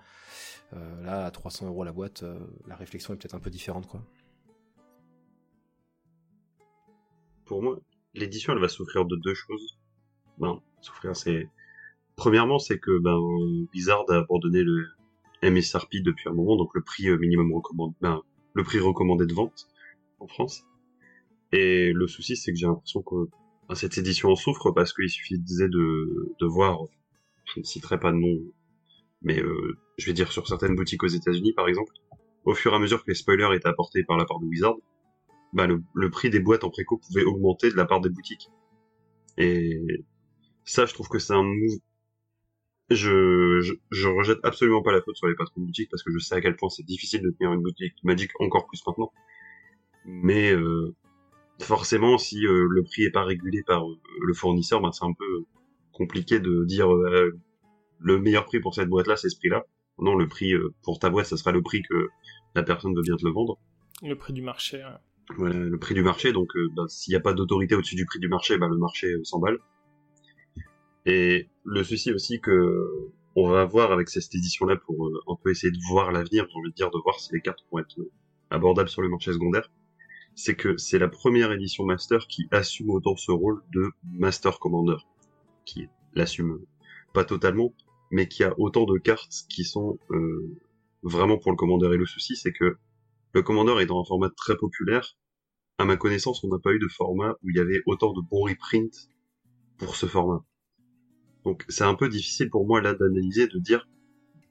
Euh, 0.74 1.04
là 1.04 1.26
à 1.26 1.32
300 1.32 1.68
euros 1.68 1.84
la 1.84 1.92
boîte, 1.92 2.24
euh, 2.24 2.40
la 2.68 2.76
réflexion 2.76 3.14
est 3.14 3.18
peut-être 3.18 3.36
un 3.36 3.40
peu 3.40 3.50
différente 3.50 3.88
quoi. 3.88 4.02
Pour 7.46 7.62
moi, 7.62 7.80
l'édition 8.14 8.54
elle 8.54 8.60
va 8.60 8.70
souffrir 8.70 9.06
de 9.06 9.16
deux 9.18 9.36
choses. 9.36 9.78
Ben, 10.38 10.60
souffrir 10.82 11.16
c'est 11.16 11.50
premièrement 12.22 12.60
c'est 12.60 12.78
que 12.78 13.00
ben 13.00 13.20
Blizzard 13.72 14.06
a 14.10 14.18
abandonné 14.18 14.62
le 14.62 14.90
MSRP 15.42 16.04
depuis 16.04 16.30
un 16.30 16.34
moment, 16.34 16.56
donc 16.56 16.70
le 16.76 16.84
prix 16.84 17.10
euh, 17.10 17.18
minimum 17.18 17.52
recommandé, 17.52 17.96
ben, 18.00 18.22
le 18.54 18.64
prix 18.64 18.78
recommandé 18.78 19.26
de 19.26 19.34
vente 19.34 19.66
en 20.20 20.28
France. 20.28 20.62
Et 21.52 21.92
le 21.92 22.06
souci, 22.06 22.36
c'est 22.38 22.52
que 22.52 22.60
j'ai 22.60 22.68
l'impression 22.68 23.02
que 23.02 23.28
ben, 23.68 23.74
cette 23.74 23.98
édition 23.98 24.30
en 24.30 24.36
souffre 24.36 24.70
parce 24.70 24.94
qu'il 24.94 25.10
suffisait 25.10 25.68
de, 25.68 26.36
de 26.40 26.46
voir, 26.46 26.84
je 27.56 27.62
ne 27.62 27.66
citerai 27.66 28.00
pas 28.00 28.12
de 28.12 28.18
nom, 28.18 28.38
mais 29.24 29.42
euh, 29.42 29.80
je 29.98 30.06
vais 30.06 30.14
dire 30.14 30.32
sur 30.32 30.48
certaines 30.48 30.76
boutiques 30.76 31.02
aux 31.02 31.08
États-Unis 31.08 31.54
par 31.54 31.68
exemple, 31.68 31.94
au 32.46 32.54
fur 32.54 32.72
et 32.72 32.76
à 32.76 32.80
mesure 32.80 33.04
que 33.04 33.10
les 33.10 33.16
spoilers 33.16 33.56
étaient 33.56 33.68
apportés 33.68 34.04
par 34.04 34.18
la 34.18 34.26
part 34.26 34.40
de 34.40 34.46
Wizard, 34.46 34.76
bah 35.54 35.66
le, 35.66 35.82
le 35.96 36.12
prix 36.12 36.30
des 36.30 36.40
boîtes 36.40 36.66
en 36.66 36.70
préco 36.70 37.00
pouvait 37.00 37.24
augmenter 37.24 37.72
de 37.72 37.76
la 37.78 37.86
part 37.86 38.00
des 38.00 38.10
boutiques. 38.10 38.52
Et 39.40 40.06
ça, 40.66 40.86
je 40.86 40.94
trouve 40.94 41.08
que 41.08 41.18
c'est 41.18 41.34
un 41.34 41.42
move. 41.42 41.80
Je, 42.94 43.62
je, 43.62 43.74
je, 43.92 44.08
rejette 44.08 44.40
absolument 44.44 44.82
pas 44.82 44.92
la 44.92 45.02
faute 45.02 45.16
sur 45.16 45.28
les 45.28 45.36
patrons 45.36 45.62
de 45.62 45.66
boutique 45.66 45.90
parce 45.90 46.04
que 46.04 46.12
je 46.12 46.20
sais 46.20 46.36
à 46.36 46.42
quel 46.42 46.56
point 46.56 46.70
c'est 46.70 46.86
difficile 46.86 47.22
de 47.22 47.32
tenir 47.32 47.54
une 47.54 47.62
boutique 47.62 47.94
Magic 48.04 48.32
encore 48.40 48.68
plus 48.68 48.82
maintenant. 48.86 49.12
Mais 50.06 50.52
euh, 50.52 50.94
forcément, 51.64 52.18
si 52.18 52.46
euh, 52.46 52.68
le 52.70 52.84
prix 52.84 53.04
est 53.04 53.12
pas 53.12 53.24
régulé 53.24 53.64
par 53.64 53.90
euh, 53.90 54.00
le 54.22 54.34
fournisseur, 54.34 54.82
ben, 54.82 54.92
c'est 54.92 55.06
un 55.06 55.14
peu 55.14 55.46
compliqué 55.92 56.40
de 56.40 56.66
dire 56.66 56.92
euh, 56.92 57.38
le 58.00 58.20
meilleur 58.20 58.46
prix 58.46 58.60
pour 58.60 58.76
cette 58.76 58.90
boîte-là, 58.90 59.16
c'est 59.16 59.30
ce 59.30 59.38
prix-là. 59.38 59.66
Non, 60.00 60.16
le 60.16 60.28
prix 60.28 60.54
pour 60.84 61.00
ta 61.00 61.10
boîte, 61.10 61.28
ça 61.28 61.38
sera 61.38 61.52
le 61.52 61.62
prix 61.62 61.84
que 61.84 62.08
la 62.56 62.64
personne 62.64 62.96
veut 62.96 63.04
bien 63.04 63.18
te 63.18 63.26
le 63.26 63.32
vendre. 63.32 63.60
Le 64.02 64.16
prix 64.16 64.34
du 64.34 64.42
marché. 64.42 64.84
Voilà, 65.38 65.56
le 65.56 65.78
prix 65.78 65.94
du 65.94 66.02
marché. 66.02 66.34
Donc, 66.34 66.50
ben, 66.76 66.88
s'il 66.88 67.12
n'y 67.12 67.18
a 67.18 67.20
pas 67.20 67.34
d'autorité 67.34 67.76
au-dessus 67.76 67.96
du 67.96 68.06
prix 68.06 68.20
du 68.20 68.28
marché, 68.28 68.58
ben, 68.58 68.68
le 68.68 68.78
marché 68.78 69.14
s'emballe. 69.24 69.60
Et 71.06 71.50
le 71.66 71.84
souci 71.84 72.12
aussi 72.14 72.40
que 72.40 73.12
on 73.36 73.50
va 73.50 73.62
avoir 73.62 73.92
avec 73.92 74.10
cette 74.10 74.34
édition-là 74.36 74.76
pour 74.78 75.10
un 75.28 75.36
peu 75.42 75.52
essayer 75.52 75.72
de 75.72 75.80
voir 75.90 76.12
l'avenir, 76.12 76.46
j'ai 76.50 76.60
envie 76.60 76.70
de 76.70 76.76
dire, 76.76 76.92
de 76.92 77.00
voir 77.04 77.20
si 77.20 77.34
les 77.34 77.42
cartes 77.42 77.66
vont 77.72 77.80
être 77.80 77.98
abordables 78.50 78.90
sur 78.90 79.02
le 79.02 79.10
marché 79.10 79.32
secondaire 79.32 79.70
c'est 80.36 80.56
que 80.56 80.78
c'est 80.78 81.00
la 81.00 81.08
première 81.08 81.52
édition 81.52 81.86
Master 81.86 82.28
qui 82.28 82.48
assume 82.52 82.90
autant 82.90 83.16
ce 83.16 83.32
rôle 83.32 83.62
de 83.74 83.90
Master 84.04 84.60
Commander. 84.60 84.98
qui 85.66 85.88
l'assume 86.14 86.60
pas 87.14 87.24
totalement, 87.24 87.74
mais 88.10 88.28
qui 88.28 88.44
a 88.44 88.54
autant 88.58 88.86
de 88.86 88.98
cartes 88.98 89.46
qui 89.50 89.64
sont 89.64 90.00
euh, 90.12 90.58
vraiment 91.04 91.38
pour 91.38 91.52
le 91.52 91.58
commandeur. 91.58 91.94
Et 91.94 91.98
le 91.98 92.06
souci, 92.06 92.36
c'est 92.36 92.52
que 92.52 92.78
le 93.34 93.42
commandeur 93.44 93.80
est 93.80 93.86
dans 93.86 94.02
un 94.02 94.06
format 94.06 94.30
très 94.30 94.58
populaire. 94.58 95.18
À 95.78 95.86
ma 95.86 95.98
connaissance, 95.98 96.44
on 96.44 96.48
n'a 96.48 96.60
pas 96.60 96.72
eu 96.72 96.80
de 96.80 96.88
format 96.88 97.36
où 97.44 97.50
il 97.50 97.58
y 97.58 97.60
avait 97.60 97.82
autant 97.86 98.14
de 98.14 98.22
bons 98.22 98.46
reprints 98.46 99.10
pour 99.78 99.96
ce 99.96 100.06
format. 100.06 100.44
Donc 101.46 101.66
c'est 101.70 101.84
un 101.84 101.96
peu 101.96 102.10
difficile 102.10 102.50
pour 102.50 102.68
moi 102.68 102.82
là 102.82 102.94
d'analyser, 102.94 103.48
de 103.48 103.60
dire 103.60 103.88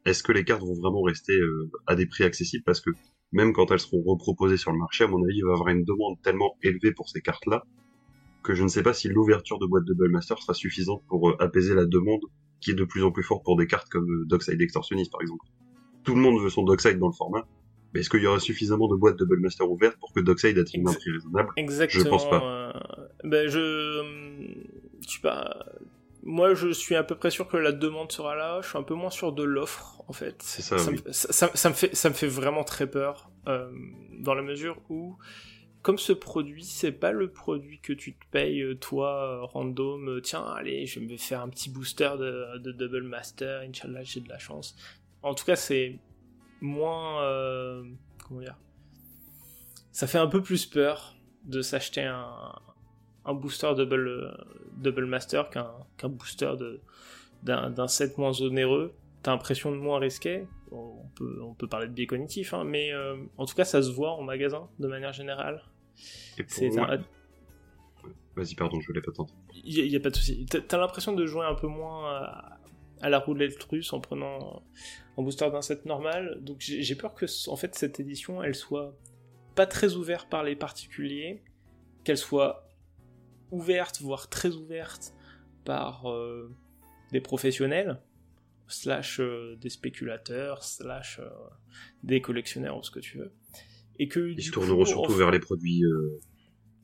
est-ce 0.05 0.22
que 0.22 0.32
les 0.32 0.45
cartes 0.45 0.62
vont 0.62 0.74
vraiment 0.74 1.03
rester 1.03 1.34
euh, 1.34 1.70
à 1.86 1.95
des 1.95 2.07
prix 2.07 2.24
accessibles? 2.24 2.64
Parce 2.64 2.80
que 2.80 2.91
même 3.32 3.53
quand 3.53 3.70
elles 3.70 3.80
seront 3.80 4.03
reproposées 4.03 4.57
sur 4.57 4.72
le 4.72 4.78
marché, 4.78 5.05
à 5.05 5.07
mon 5.07 5.22
avis, 5.22 5.36
il 5.36 5.45
va 5.45 5.51
y 5.51 5.53
avoir 5.53 5.68
une 5.68 5.84
demande 5.84 6.20
tellement 6.22 6.57
élevée 6.62 6.93
pour 6.93 7.09
ces 7.09 7.20
cartes-là 7.20 7.64
que 8.43 8.55
je 8.55 8.62
ne 8.62 8.68
sais 8.68 8.82
pas 8.82 8.95
si 8.95 9.09
l'ouverture 9.09 9.59
de 9.59 9.66
boîte 9.66 9.84
de 9.84 10.09
Master 10.09 10.38
sera 10.38 10.55
suffisante 10.55 11.03
pour 11.09 11.28
euh, 11.28 11.36
apaiser 11.41 11.74
la 11.74 11.84
demande 11.84 12.22
qui 12.61 12.70
est 12.70 12.74
de 12.74 12.84
plus 12.84 13.05
en 13.05 13.12
plus 13.12 13.22
forte 13.22 13.45
pour 13.45 13.57
des 13.57 13.66
cartes 13.66 13.88
comme 13.91 14.11
euh, 14.11 14.24
Dockside 14.26 14.61
Extortionist 14.61 15.12
par 15.12 15.20
exemple. 15.20 15.45
Tout 16.05 16.14
le 16.14 16.20
monde 16.22 16.43
veut 16.43 16.49
son 16.49 16.62
Dockside 16.62 16.99
dans 16.99 17.09
le 17.09 17.12
format, 17.12 17.47
mais 17.93 18.01
est-ce 18.01 18.09
qu'il 18.09 18.22
y 18.22 18.26
aura 18.26 18.41
suffisamment 18.41 18.88
de 18.88 18.97
boîtes 18.97 19.18
de 19.18 19.36
Master 19.36 19.70
ouvertes 19.70 19.99
pour 20.01 20.12
que 20.14 20.20
Dockside 20.20 20.59
atteigne 20.59 20.88
un 20.88 20.95
prix 20.95 21.11
raisonnable? 21.11 21.51
Exactement. 21.59 22.03
Je 22.03 22.09
pense 22.09 22.30
pas. 22.30 22.72
ben 23.24 23.47
je, 23.49 24.03
je 25.03 25.09
sais 25.09 25.20
pas 25.20 25.66
moi, 26.23 26.55
je 26.55 26.71
suis 26.71 26.97
à 26.97 27.03
peu 27.03 27.14
près 27.14 27.31
sûr 27.31 27.49
que 27.49 27.57
la 27.57 27.73
demande 27.73 28.12
sera 28.12 28.35
là. 28.37 28.61
Je 28.62 28.68
suis 28.68 28.79
un 28.79 28.83
peu 28.83 28.95
moins 28.95 29.11
sûr 29.11 29.33
de 29.33 29.43
l'offre, 29.43 30.03
en 30.07 30.12
fait. 30.12 30.43
C'est 30.43 30.62
ça. 30.62 30.79
Ça, 30.79 30.91
oui. 30.91 31.01
me, 31.05 31.12
ça, 31.12 31.51
ça, 31.55 31.68
me 31.68 31.75
fait, 31.75 31.95
ça 31.95 32.09
me 32.11 32.14
fait 32.14 32.29
vraiment 32.29 32.64
très 32.64 32.89
peur, 32.89 33.31
euh, 33.49 33.71
dans 34.18 34.35
la 34.35 34.43
mesure 34.43 34.77
où, 34.91 35.16
comme 35.83 35.99
ce 35.99 36.12
produit, 36.12 36.64
c'est 36.64 36.93
pas 36.93 37.12
le 37.12 37.33
produit 37.33 37.81
que 37.81 37.93
tu 37.93 38.14
te 38.14 38.25
payes 38.31 38.61
euh, 38.61 38.75
toi, 38.75 39.47
random. 39.47 40.09
Euh, 40.09 40.21
tiens, 40.21 40.45
allez, 40.45 40.87
je 40.87 41.01
vais 41.01 41.07
me 41.07 41.16
faire 41.16 41.41
un 41.41 41.49
petit 41.49 41.71
booster 41.71 42.11
de, 42.18 42.59
de 42.59 42.73
Double 42.73 43.03
Master. 43.03 43.62
Inch'Allah, 43.62 44.03
j'ai 44.03 44.21
de 44.21 44.29
la 44.29 44.39
chance. 44.39 44.77
En 45.23 45.35
tout 45.35 45.45
cas, 45.45 45.57
c'est 45.57 45.99
moins, 46.61 47.23
euh, 47.25 47.83
comment 48.27 48.41
dire, 48.41 48.59
ça 49.93 50.07
fait 50.07 50.18
un 50.18 50.27
peu 50.27 50.43
plus 50.43 50.66
peur 50.66 51.16
de 51.45 51.62
s'acheter 51.62 52.03
un, 52.03 52.53
un 53.31 53.35
booster 53.35 53.72
double, 53.76 54.09
euh, 54.09 54.31
double 54.76 55.07
master 55.07 55.51
qu'un 55.51 55.70
qu'un 55.97 56.09
booster 56.09 56.53
d'un, 57.43 57.89
set 57.89 58.18
moins 58.18 58.39
onéreux. 58.41 58.93
T'as 59.22 59.33
l'impression 59.33 59.70
de 59.70 59.76
moins 59.76 59.99
risqué. 59.99 60.47
On 60.72 61.09
peut, 61.16 61.41
on 61.43 61.55
peut 61.55 61.66
parler 61.66 61.89
de 61.89 61.93
biais 61.93 62.07
cognitif, 62.07 62.55
hein, 62.55 62.64
mais 62.64 62.93
euh, 62.93 63.16
en 63.37 63.45
tout 63.45 63.55
cas, 63.55 63.64
ça 63.64 63.83
se 63.83 63.91
voit 63.91 64.12
en 64.12 64.22
magasin 64.22 64.68
de 64.78 64.87
manière 64.87 65.12
générale. 65.12 65.62
C'est 66.47 66.78
un... 66.78 67.01
Vas-y, 68.37 68.55
pardon, 68.55 68.81
je 68.81 68.87
voulais 68.87 69.01
pas 69.01 69.11
t'entendre. 69.11 69.39
Il 69.64 69.89
n'y 69.89 69.97
a, 69.97 69.99
a, 69.99 70.03
pas 70.03 70.11
de 70.11 70.16
souci. 70.16 70.47
T'as 70.47 70.78
l'impression 70.78 71.12
de 71.12 71.26
jouer 71.26 71.45
un 71.45 71.55
peu 71.55 71.66
moins 71.66 72.09
à, 72.09 72.61
à 73.01 73.09
la 73.09 73.18
roulette 73.18 73.62
russe 73.64 73.93
en 73.93 74.01
prenant 74.01 74.62
un 75.18 75.22
booster 75.22 75.51
d'un 75.51 75.62
set 75.62 75.85
normal. 75.87 76.39
Donc 76.43 76.59
j'ai 76.61 76.95
peur 76.95 77.14
que 77.14 77.26
en 77.49 77.57
fait 77.57 77.74
cette 77.74 78.01
édition 78.01 78.43
elle 78.43 78.55
soit 78.55 78.95
pas 79.55 79.66
très 79.66 79.95
ouverte 79.97 80.28
par 80.28 80.45
les 80.45 80.57
particuliers, 80.57 81.43
qu'elle 82.05 82.16
soit 82.16 82.70
ouverte, 83.51 84.01
voire 84.01 84.28
très 84.28 84.55
ouverte 84.55 85.14
par 85.64 86.11
euh, 86.11 86.51
des 87.12 87.20
professionnels, 87.20 88.01
slash 88.68 89.20
euh, 89.20 89.57
des 89.57 89.68
spéculateurs, 89.68 90.64
slash 90.64 91.18
euh, 91.20 91.28
des 92.03 92.20
collectionneurs 92.20 92.78
ou 92.78 92.82
ce 92.82 92.90
que 92.90 93.01
tu 93.01 93.18
veux. 93.18 93.32
Et 93.98 94.09
que, 94.09 94.32
ils 94.36 94.42
se 94.42 94.51
tourneront 94.51 94.84
coup, 94.84 94.90
surtout 94.90 95.14
vers 95.14 95.30
les 95.30 95.40
produits. 95.40 95.82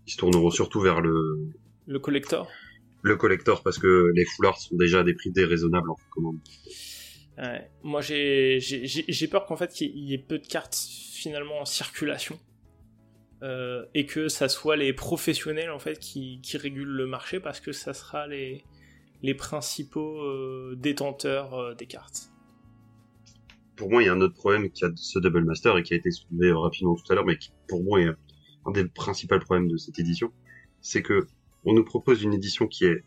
ils 0.06 0.12
se 0.12 0.18
tourneront 0.18 0.50
surtout 0.50 0.80
vers 0.80 1.00
le. 1.00 1.48
Le 1.86 1.98
collector. 1.98 2.50
Le 3.02 3.16
collector 3.16 3.62
parce 3.62 3.78
que 3.78 4.10
les 4.14 4.24
foulards 4.24 4.58
sont 4.58 4.76
déjà 4.76 5.00
à 5.00 5.04
des 5.04 5.14
prix 5.14 5.30
déraisonnables 5.30 5.90
en 5.90 5.96
commande. 6.10 6.38
Ouais. 7.38 7.70
Moi 7.82 8.00
j'ai 8.00 9.28
peur 9.30 9.46
qu'en 9.46 9.56
fait 9.56 9.80
il 9.80 10.04
y 10.04 10.14
ait 10.14 10.18
peu 10.18 10.38
de 10.38 10.46
cartes 10.46 10.74
finalement 10.74 11.60
en 11.60 11.64
circulation 11.64 12.38
euh, 13.42 13.84
et 13.94 14.06
que 14.06 14.28
ça 14.28 14.48
soit 14.48 14.76
les 14.76 14.94
professionnels 14.94 15.70
en 15.70 15.78
fait 15.78 15.98
qui, 15.98 16.40
régulent 16.54 16.88
le 16.88 17.06
marché 17.06 17.38
parce 17.38 17.60
que 17.60 17.72
ça 17.72 17.92
sera 17.92 18.26
les, 18.26 18.64
les 19.22 19.34
principaux 19.34 20.22
euh, 20.22 20.74
détenteurs 20.78 21.54
euh, 21.54 21.74
des 21.74 21.86
cartes. 21.86 22.30
Pour 23.76 23.90
moi, 23.90 24.02
il 24.02 24.06
y 24.06 24.08
a 24.08 24.14
un 24.14 24.20
autre 24.22 24.34
problème 24.34 24.70
qui 24.70 24.86
a 24.86 24.90
ce 24.94 25.18
Double 25.18 25.44
Master 25.44 25.76
et 25.76 25.82
qui 25.82 25.92
a 25.92 25.98
été 25.98 26.10
soulevé 26.10 26.50
rapidement 26.50 26.94
tout 26.94 27.12
à 27.12 27.14
l'heure, 27.14 27.26
mais 27.26 27.36
qui 27.36 27.52
pour 27.68 27.84
moi 27.84 28.00
est 28.00 28.08
un 28.64 28.70
des 28.70 28.86
principaux 28.86 29.38
problèmes 29.38 29.68
de 29.68 29.76
cette 29.76 29.98
édition, 29.98 30.32
c'est 30.80 31.02
que 31.02 31.26
on 31.66 31.74
nous 31.74 31.84
propose 31.84 32.22
une 32.22 32.32
édition 32.32 32.66
qui 32.66 32.86
est 32.86 33.04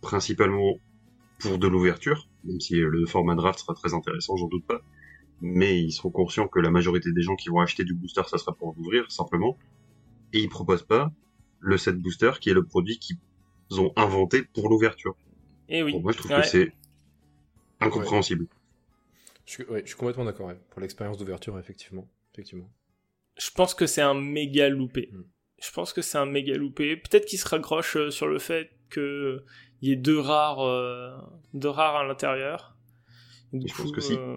principalement 0.00 0.78
pour 1.38 1.58
de 1.58 1.66
l'ouverture, 1.66 2.28
même 2.44 2.60
si 2.60 2.76
le 2.76 3.04
format 3.04 3.34
draft 3.34 3.58
sera 3.58 3.74
très 3.74 3.92
intéressant, 3.92 4.36
j'en 4.36 4.48
doute 4.48 4.64
pas, 4.66 4.80
mais 5.40 5.80
ils 5.80 5.92
seront 5.92 6.10
conscients 6.10 6.48
que 6.48 6.60
la 6.60 6.70
majorité 6.70 7.12
des 7.12 7.22
gens 7.22 7.36
qui 7.36 7.48
vont 7.48 7.60
acheter 7.60 7.84
du 7.84 7.94
booster, 7.94 8.22
ça 8.26 8.38
sera 8.38 8.54
pour 8.54 8.74
l'ouvrir, 8.76 9.10
simplement. 9.10 9.58
Et 10.32 10.40
ils 10.40 10.48
proposent 10.48 10.86
pas 10.86 11.12
le 11.60 11.76
set 11.78 11.96
booster, 11.98 12.32
qui 12.40 12.50
est 12.50 12.54
le 12.54 12.64
produit 12.64 12.98
qu'ils 12.98 13.18
ont 13.78 13.92
inventé 13.96 14.42
pour 14.42 14.68
l'ouverture. 14.68 15.16
Et 15.68 15.82
oui. 15.82 15.92
Pour 15.92 16.02
moi, 16.02 16.12
je 16.12 16.18
trouve 16.18 16.32
ouais. 16.32 16.40
que 16.40 16.46
c'est 16.46 16.72
incompréhensible. 17.80 18.42
Ouais. 18.42 18.48
Je, 19.46 19.52
suis, 19.52 19.64
ouais, 19.64 19.80
je 19.82 19.88
suis 19.88 19.96
complètement 19.96 20.24
d'accord, 20.24 20.48
ouais. 20.48 20.58
pour 20.70 20.80
l'expérience 20.80 21.18
d'ouverture, 21.18 21.58
effectivement. 21.58 22.08
effectivement. 22.32 22.70
Je 23.36 23.50
pense 23.50 23.74
que 23.74 23.86
c'est 23.86 24.02
un 24.02 24.14
méga 24.14 24.68
loupé. 24.68 25.10
Mm. 25.12 25.22
Je 25.60 25.70
pense 25.70 25.92
que 25.92 26.02
c'est 26.02 26.18
un 26.18 26.26
méga 26.26 26.56
loupé. 26.56 26.96
Peut-être 26.96 27.26
qu'il 27.26 27.38
se 27.38 27.48
raccroche 27.48 27.96
euh, 27.96 28.10
sur 28.10 28.26
le 28.26 28.38
fait 28.38 28.70
qu'il 28.92 29.42
y 29.82 29.92
ait 29.92 29.96
deux 29.96 30.18
rares, 30.18 30.60
euh, 30.60 31.16
deux 31.54 31.68
rares 31.68 31.96
à 31.96 32.04
l'intérieur. 32.04 32.73
Du 33.54 33.68
je 33.68 33.72
coup, 33.74 33.82
pense 33.82 33.92
que 33.92 34.00
si. 34.00 34.14
Euh, 34.14 34.36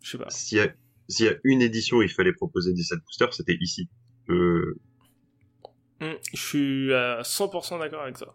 je 0.00 0.10
sais 0.10 0.18
pas. 0.18 0.30
S'il 0.30 0.58
y, 0.58 0.60
a, 0.60 0.72
s'il 1.08 1.26
y 1.26 1.28
a 1.28 1.34
une 1.44 1.62
édition 1.62 1.98
où 1.98 2.02
il 2.02 2.08
fallait 2.08 2.32
proposer 2.32 2.72
des 2.72 2.82
set 2.82 2.98
boosters, 3.04 3.34
c'était 3.34 3.56
ici. 3.60 3.88
Euh... 4.30 4.80
Mmh, 6.00 6.12
je 6.32 6.40
suis 6.40 6.94
à 6.94 7.20
100% 7.22 7.78
d'accord 7.78 8.02
avec 8.02 8.16
ça. 8.16 8.34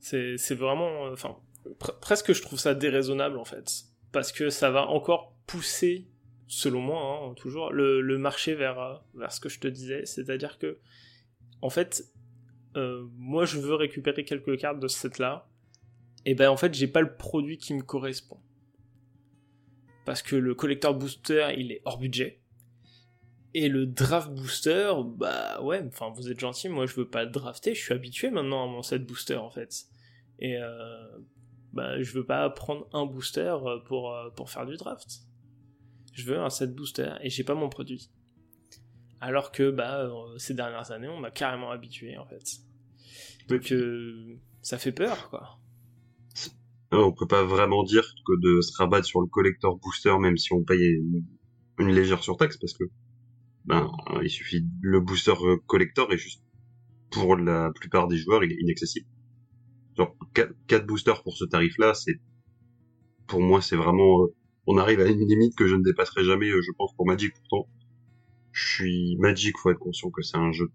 C'est, 0.00 0.54
vraiment. 0.54 1.06
Enfin, 1.12 1.36
pr 1.78 1.98
presque 1.98 2.32
je 2.32 2.42
trouve 2.42 2.58
ça 2.58 2.74
déraisonnable 2.74 3.38
en 3.38 3.44
fait. 3.44 3.84
Parce 4.12 4.30
que 4.30 4.50
ça 4.50 4.70
va 4.70 4.86
encore 4.86 5.34
pousser, 5.46 6.06
selon 6.46 6.80
moi, 6.80 7.00
hein, 7.02 7.34
toujours, 7.34 7.72
le, 7.72 8.00
le, 8.00 8.18
marché 8.18 8.54
vers, 8.54 9.02
vers 9.14 9.32
ce 9.32 9.40
que 9.40 9.48
je 9.48 9.58
te 9.58 9.66
disais. 9.66 10.04
C'est-à-dire 10.06 10.58
que, 10.58 10.78
en 11.62 11.70
fait, 11.70 12.04
euh, 12.76 13.06
moi 13.16 13.44
je 13.44 13.58
veux 13.58 13.74
récupérer 13.74 14.24
quelques 14.24 14.58
cartes 14.58 14.80
de 14.80 14.88
ce 14.88 14.98
set-là 14.98 15.48
et 16.26 16.34
ben 16.34 16.48
en 16.50 16.56
fait 16.56 16.74
j'ai 16.74 16.88
pas 16.88 17.00
le 17.00 17.16
produit 17.16 17.58
qui 17.58 17.74
me 17.74 17.82
correspond. 17.82 18.38
Parce 20.04 20.22
que 20.22 20.36
le 20.36 20.54
collector 20.54 20.94
booster 20.94 21.54
il 21.56 21.72
est 21.72 21.82
hors 21.84 21.98
budget. 21.98 22.40
Et 23.56 23.68
le 23.68 23.86
draft 23.86 24.30
booster, 24.32 24.92
bah 25.16 25.62
ouais, 25.62 25.84
enfin 25.86 26.10
vous 26.10 26.28
êtes 26.28 26.40
gentil, 26.40 26.68
moi 26.68 26.86
je 26.86 26.94
veux 26.94 27.08
pas 27.08 27.24
le 27.24 27.30
drafter, 27.30 27.72
je 27.74 27.80
suis 27.80 27.94
habitué 27.94 28.30
maintenant 28.30 28.64
à 28.64 28.66
mon 28.66 28.82
set 28.82 29.06
booster 29.06 29.36
en 29.36 29.50
fait. 29.50 29.84
Et 30.40 30.56
euh, 30.56 31.18
bah 31.72 32.02
je 32.02 32.12
veux 32.12 32.26
pas 32.26 32.50
prendre 32.50 32.88
un 32.92 33.06
booster 33.06 33.56
pour, 33.86 34.12
pour 34.34 34.50
faire 34.50 34.66
du 34.66 34.76
draft. 34.76 35.20
Je 36.12 36.24
veux 36.24 36.38
un 36.38 36.50
set 36.50 36.74
booster 36.74 37.12
et 37.20 37.30
j'ai 37.30 37.44
pas 37.44 37.54
mon 37.54 37.68
produit. 37.68 38.10
Alors 39.20 39.52
que 39.52 39.70
bah 39.70 40.10
ces 40.36 40.54
dernières 40.54 40.90
années 40.90 41.08
on 41.08 41.18
m'a 41.18 41.30
carrément 41.30 41.70
habitué 41.70 42.18
en 42.18 42.26
fait. 42.26 42.58
Donc 43.48 43.70
euh, 43.72 44.36
ça 44.62 44.78
fait 44.78 44.92
peur 44.92 45.30
quoi 45.30 45.60
on 46.98 47.12
peut 47.12 47.26
pas 47.26 47.44
vraiment 47.44 47.82
dire 47.84 48.04
que 48.26 48.32
de 48.40 48.60
se 48.60 48.76
rabattre 48.76 49.06
sur 49.06 49.20
le 49.20 49.26
collector 49.26 49.78
booster 49.78 50.16
même 50.18 50.36
si 50.36 50.52
on 50.52 50.62
paye 50.62 50.84
une, 50.84 51.24
une 51.78 51.90
légère 51.94 52.22
surtaxe 52.22 52.56
parce 52.56 52.74
que 52.74 52.84
ben 53.64 53.90
il 54.22 54.30
suffit 54.30 54.66
le 54.82 55.00
booster 55.00 55.34
collector 55.66 56.12
est 56.12 56.18
juste 56.18 56.42
pour 57.10 57.36
la 57.36 57.70
plupart 57.72 58.08
des 58.08 58.16
joueurs 58.16 58.44
il 58.44 58.52
est 58.52 58.60
inaccessible. 58.60 59.06
Genre 59.96 60.16
4, 60.34 60.86
boosters 60.86 61.22
pour 61.22 61.36
ce 61.36 61.44
tarif 61.44 61.78
là 61.78 61.94
c'est 61.94 62.20
pour 63.26 63.40
moi 63.40 63.62
c'est 63.62 63.76
vraiment 63.76 64.26
on 64.66 64.78
arrive 64.78 65.00
à 65.00 65.06
une 65.06 65.26
limite 65.26 65.54
que 65.56 65.66
je 65.66 65.76
ne 65.76 65.82
dépasserai 65.82 66.24
jamais 66.24 66.48
je 66.48 66.72
pense 66.76 66.94
pour 66.94 67.06
Magic. 67.06 67.32
Pourtant 67.34 67.68
je 68.52 68.74
suis 68.74 69.16
Magic 69.18 69.56
faut 69.58 69.70
être 69.70 69.78
conscient 69.78 70.10
que 70.10 70.22
c'est 70.22 70.36
un 70.36 70.52
jeu 70.52 70.70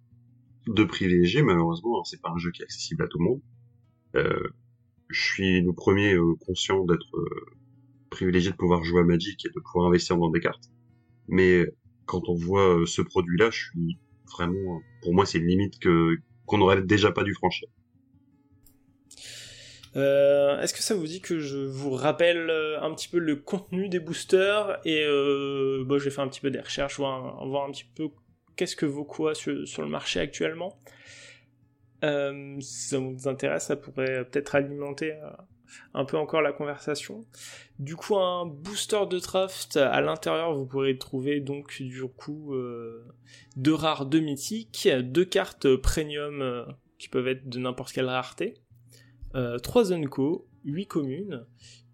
de 0.67 0.83
privilégié 0.83 1.41
malheureusement 1.41 2.03
c'est 2.03 2.21
pas 2.21 2.29
un 2.29 2.37
jeu 2.37 2.51
qui 2.51 2.61
est 2.61 2.65
accessible 2.65 3.03
à 3.03 3.07
tout 3.07 3.19
le 3.19 3.25
monde. 3.25 3.41
Euh, 4.15 4.49
je 5.09 5.21
suis 5.21 5.61
le 5.61 5.73
premier 5.73 6.13
euh, 6.13 6.35
conscient 6.45 6.85
d'être 6.85 7.15
euh, 7.15 7.45
privilégié 8.09 8.51
de 8.51 8.55
pouvoir 8.55 8.83
jouer 8.83 9.01
à 9.01 9.03
Magic 9.03 9.45
et 9.45 9.49
de 9.49 9.59
pouvoir 9.59 9.87
investir 9.87 10.17
dans 10.17 10.29
des 10.29 10.39
cartes. 10.39 10.69
Mais 11.27 11.65
quand 12.05 12.29
on 12.29 12.35
voit 12.35 12.81
euh, 12.81 12.85
ce 12.85 13.01
produit-là, 13.01 13.49
je 13.49 13.57
suis 13.57 13.97
vraiment, 14.31 14.81
pour 15.01 15.13
moi, 15.13 15.25
c'est 15.25 15.39
une 15.39 15.47
limite 15.47 15.79
qu'on 16.45 16.57
n'aurait 16.57 16.81
déjà 16.81 17.11
pas 17.11 17.23
dû 17.23 17.33
franchir. 17.33 17.67
Est-ce 19.95 20.73
que 20.73 20.81
ça 20.81 20.93
vous 20.93 21.07
dit 21.07 21.19
que 21.19 21.39
je 21.39 21.57
vous 21.57 21.91
rappelle 21.91 22.49
un 22.81 22.93
petit 22.93 23.09
peu 23.09 23.17
le 23.17 23.35
contenu 23.35 23.89
des 23.89 23.99
boosters 23.99 24.79
et 24.85 25.05
bon, 25.83 25.99
j'ai 25.99 26.09
fait 26.09 26.21
un 26.21 26.27
petit 26.27 26.39
peu 26.39 26.51
des 26.51 26.61
recherches, 26.61 26.97
voir 26.97 27.65
un, 27.65 27.71
petit 27.71 27.85
peu 27.95 28.09
qu'est-ce 28.55 28.75
que 28.75 28.85
vaut 28.85 29.03
quoi 29.03 29.33
sur 29.33 29.81
le 29.81 29.87
marché 29.89 30.19
actuellement. 30.19 30.77
Si 32.01 32.87
ça 32.87 32.99
vous 32.99 33.27
intéresse, 33.27 33.65
ça 33.65 33.75
pourrait 33.75 34.25
peut-être 34.25 34.55
alimenter 34.55 35.13
un 35.93 36.03
peu 36.03 36.17
encore 36.17 36.41
la 36.41 36.51
conversation. 36.51 37.25
Du 37.77 37.95
coup, 37.95 38.17
un 38.17 38.45
booster 38.45 39.05
de 39.09 39.19
draft 39.19 39.77
à 39.77 40.01
l'intérieur, 40.01 40.55
vous 40.55 40.65
pourrez 40.65 40.97
trouver 40.97 41.39
donc 41.41 41.81
du 41.81 42.03
coup 42.03 42.55
deux 43.55 43.73
rares, 43.73 44.05
deux 44.05 44.19
mythiques, 44.19 44.89
deux 45.03 45.25
cartes 45.25 45.75
premium 45.75 46.65
qui 46.97 47.07
peuvent 47.07 47.27
être 47.27 47.47
de 47.47 47.59
n'importe 47.59 47.91
quelle 47.93 48.07
rareté, 48.07 48.55
trois 49.61 49.93
Unco, 49.93 50.47
huit 50.65 50.87
communes, 50.87 51.45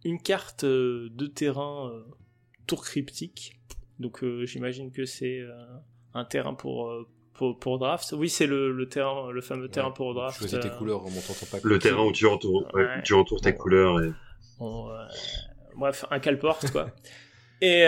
une 0.04 0.22
carte 0.22 0.66
de 0.66 1.28
terrain 1.28 1.92
tour 2.68 2.84
cryptique. 2.84 3.60
Donc 4.00 4.24
j'imagine 4.44 4.92
que 4.92 5.06
c'est 5.06 5.42
un 6.14 6.26
terrain 6.26 6.54
pour, 6.54 6.92
pour, 7.36 7.80
draft. 7.80 8.14
Oui, 8.18 8.30
c'est 8.30 8.48
le, 8.48 8.88
terrain, 8.90 9.32
le 9.32 9.42
fameux 9.42 9.68
terrain 9.68 9.92
pour 9.92 10.14
draft. 10.14 10.40
Choisis 10.40 10.60
tes 10.60 10.70
couleurs 10.70 11.02
en 11.02 11.10
montant 11.10 11.34
ton 11.34 11.46
pack. 11.46 11.64
Le 11.64 11.80
terrain 11.80 12.06
où 12.06 12.12
tu 12.12 12.26
entoures, 12.26 12.68
tu 13.04 13.14
entoures 13.14 13.42
tes 13.42 13.56
couleurs. 13.56 14.02
Et... 14.02 14.12
bref, 15.76 16.06
un 16.12 16.20
calporte 16.20 16.72
quoi. 16.72 16.88
et, 17.62 17.84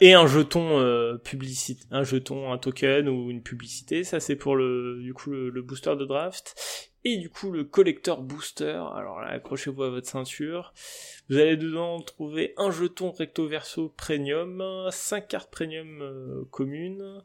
et 0.00 0.14
un 0.14 0.26
jeton 0.26 1.18
publicité, 1.24 1.84
un 1.90 2.04
jeton, 2.04 2.52
un 2.52 2.58
token 2.58 3.08
ou 3.08 3.30
une 3.30 3.42
publicité. 3.42 4.04
Ça 4.04 4.20
c'est 4.20 4.36
pour 4.36 4.56
le 4.56 5.00
du 5.02 5.14
coup 5.14 5.30
le 5.30 5.62
booster 5.62 5.96
de 5.96 6.04
draft 6.04 6.54
et 7.04 7.16
du 7.16 7.30
coup 7.30 7.50
le 7.50 7.64
collector 7.64 8.22
booster. 8.22 8.82
Alors 8.94 9.20
là, 9.20 9.28
accrochez-vous 9.28 9.82
à 9.82 9.90
votre 9.90 10.08
ceinture. 10.08 10.72
Vous 11.28 11.38
allez 11.38 11.56
dedans 11.56 12.00
trouver 12.00 12.54
un 12.56 12.70
jeton 12.70 13.10
recto 13.10 13.46
verso 13.46 13.92
premium, 13.96 14.88
5 14.90 15.28
cartes 15.28 15.50
premium 15.50 16.02
euh, 16.02 16.44
communes, 16.50 17.22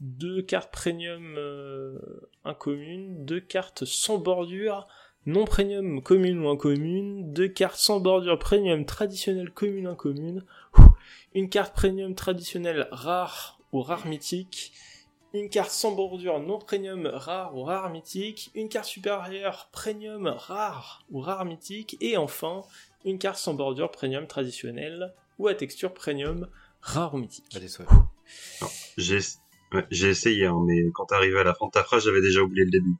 2 0.00 0.42
cartes 0.42 0.72
premium 0.72 1.36
euh, 1.36 1.98
incommunes, 2.44 3.24
2 3.24 3.40
cartes 3.40 3.84
sans 3.84 4.18
bordure 4.18 4.86
non 5.26 5.46
premium 5.46 6.02
commune 6.02 6.44
ou 6.44 6.48
incommune, 6.50 7.32
2 7.32 7.48
cartes 7.48 7.78
sans 7.78 8.00
bordure 8.00 8.38
premium 8.38 8.84
traditionnelle 8.84 9.50
commune 9.50 9.86
incommune, 9.86 10.44
une 11.34 11.48
carte 11.48 11.74
premium 11.74 12.14
traditionnelle 12.14 12.88
rare 12.90 13.58
ou 13.72 13.80
rare 13.80 14.06
mythique, 14.06 14.72
une 15.34 15.50
carte 15.50 15.70
sans 15.70 15.92
bordure 15.92 16.38
non 16.38 16.58
premium 16.58 17.06
rare 17.06 17.56
ou 17.56 17.64
rare 17.64 17.90
mythique, 17.90 18.50
une 18.54 18.68
carte 18.68 18.86
supérieure 18.86 19.68
premium 19.72 20.28
rare 20.28 21.04
ou 21.10 21.20
rare 21.20 21.44
mythique, 21.44 21.96
et 22.00 22.16
enfin 22.16 22.62
une 23.04 23.18
carte 23.18 23.36
sans 23.36 23.52
bordure 23.52 23.90
premium 23.90 24.26
traditionnelle 24.26 25.12
ou 25.38 25.48
à 25.48 25.54
texture 25.54 25.92
premium 25.92 26.48
rare 26.80 27.14
ou 27.14 27.18
mythique. 27.18 27.44
Allez, 27.54 27.68
soit. 27.68 27.86
J'ai 28.96 30.08
essayé, 30.08 30.46
hein, 30.46 30.62
mais 30.64 30.84
quand 30.94 31.06
t'arrivais 31.06 31.40
à 31.40 31.44
la 31.44 31.54
fin 31.54 31.66
de 31.66 31.72
ta 31.72 31.82
phrase, 31.82 32.04
j'avais 32.04 32.22
déjà 32.22 32.40
oublié 32.40 32.64
le 32.64 32.70
début. 32.70 32.94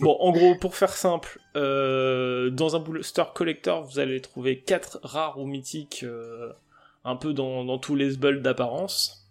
Bon, 0.00 0.16
en 0.20 0.32
gros, 0.32 0.54
pour 0.54 0.76
faire 0.76 0.92
simple, 0.92 1.40
euh, 1.56 2.50
dans 2.50 2.76
un 2.76 2.78
booster 2.78 3.24
collector, 3.34 3.84
vous 3.84 3.98
allez 3.98 4.20
trouver 4.20 4.60
4 4.60 5.00
rares 5.02 5.38
ou 5.38 5.46
mythiques, 5.46 6.02
euh, 6.04 6.52
un 7.04 7.16
peu 7.16 7.32
dans, 7.32 7.64
dans 7.64 7.78
tous 7.78 7.96
les 7.96 8.16
bulls 8.16 8.42
d'apparence. 8.42 9.29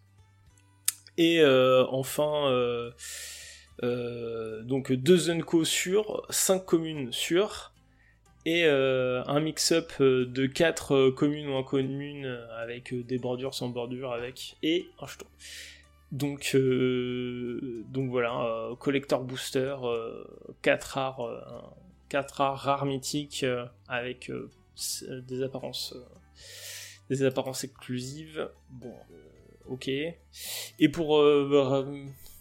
Et 1.20 1.41
euh, 1.41 1.86
enfin, 1.89 2.47
euh, 2.47 2.91
euh, 3.84 4.63
donc 4.63 4.93
deux 4.93 5.30
Unco 5.30 5.65
sur, 5.65 6.26
5 6.30 6.65
communes 6.65 7.11
sur, 7.11 7.74
et 8.45 8.63
un 8.65 9.39
mix-up 9.41 10.01
de 10.01 10.45
4 10.47 11.09
communes 11.09 11.49
ou 11.49 11.57
incommunes 11.57 12.26
avec 12.57 12.95
des 13.05 13.20
bordures 13.20 13.53
sans 13.53 13.67
bordures 13.67 14.13
avec, 14.13 14.55
et 14.63 14.88
un 15.01 15.07
jeton. 15.07 15.26
Donc, 16.13 16.55
donc 16.55 18.09
voilà, 18.09 18.70
collector 18.80 19.22
booster, 19.26 19.76
4 20.61 20.84
rares, 20.86 21.67
4 22.07 22.32
rares, 22.32 22.57
rares 22.57 22.86
mythiques 22.86 23.45
avec 23.89 24.32
des 25.28 25.43
apparences, 25.43 25.95
des 27.09 27.24
apparences 27.24 27.65
exclusives. 27.65 28.49
Bon, 28.70 28.95
ok. 29.70 29.88
Et 29.88 30.89
pour 30.89 31.20
euh, 31.20 31.84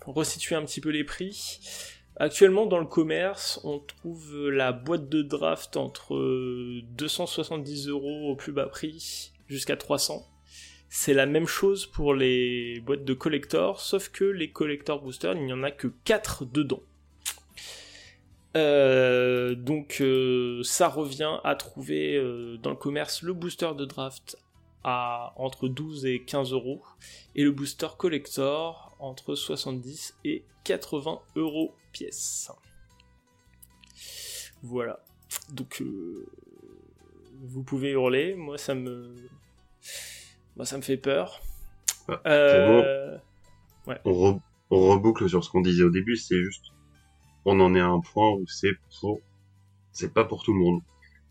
resituer 0.07 0.57
un 0.57 0.65
petit 0.65 0.81
peu 0.81 0.89
les 0.89 1.05
prix, 1.05 1.61
actuellement 2.17 2.67
dans 2.67 2.79
le 2.79 2.87
commerce, 2.87 3.61
on 3.65 3.79
trouve 3.79 4.49
la 4.49 4.73
boîte 4.73 5.09
de 5.09 5.23
draft 5.23 5.77
entre 5.77 6.17
270 6.17 7.89
euros 7.89 8.31
au 8.31 8.37
plus 8.37 8.53
bas 8.53 8.67
prix 8.67 9.33
jusqu'à 9.47 9.77
300. 9.77 10.27
C'est 10.91 11.15
la 11.15 11.27
même 11.27 11.47
chose 11.47 11.87
pour 11.87 12.15
les 12.15 12.81
boîtes 12.81 13.05
de 13.05 13.13
collector, 13.13 13.81
sauf 13.81 14.09
que 14.09 14.25
les 14.25 14.51
collector 14.51 15.03
boosters, 15.03 15.35
il 15.37 15.45
n'y 15.45 15.53
en 15.53 15.63
a 15.63 15.71
que 15.71 15.89
4 16.05 16.47
dedans. 16.47 16.83
Euh, 18.57 19.55
donc 19.55 19.99
euh, 20.01 20.63
ça 20.63 20.89
revient 20.89 21.37
à 21.45 21.55
trouver 21.55 22.19
dans 22.63 22.71
le 22.71 22.77
commerce 22.77 23.23
le 23.23 23.35
booster 23.35 23.71
de 23.77 23.85
draft 23.85 24.39
à 24.85 25.33
entre 25.37 25.69
12 25.69 26.07
et 26.07 26.23
15 26.23 26.53
euros 26.53 26.83
et 27.35 27.45
le 27.45 27.51
booster 27.51 27.89
collector 27.97 28.97
entre 28.99 29.35
70 29.35 30.17
et 30.25 30.45
80 30.65 31.21
euros 31.37 31.75
pièce. 31.93 32.51
Voilà. 34.63 35.01
Donc 35.51 35.81
euh, 35.81 36.27
vous 37.43 37.63
pouvez 37.63 37.91
hurler, 37.91 38.35
moi 38.35 38.59
ça 38.59 38.75
me 38.75 39.15
moi 40.57 40.65
ça 40.65 40.77
me 40.77 40.83
fait 40.83 40.97
peur. 40.97 41.41
Ah, 42.09 42.21
euh, 42.27 43.19
on, 44.05 44.41
reboucle 44.71 45.29
sur 45.29 45.45
ce 45.45 45.51
qu'on 45.51 45.61
disait 45.61 45.85
au 45.85 45.91
début, 45.91 46.17
c'est 46.17 46.43
juste 46.43 46.65
on 47.45 47.61
en 47.61 47.75
est 47.75 47.81
à 47.81 47.87
un 47.87 48.01
point 48.01 48.31
où 48.31 48.47
c'est 48.47 48.73
pour 49.01 49.21
c'est 49.93 50.13
pas 50.13 50.25
pour 50.25 50.43
tout 50.43 50.53
le 50.53 50.61
monde. 50.61 50.81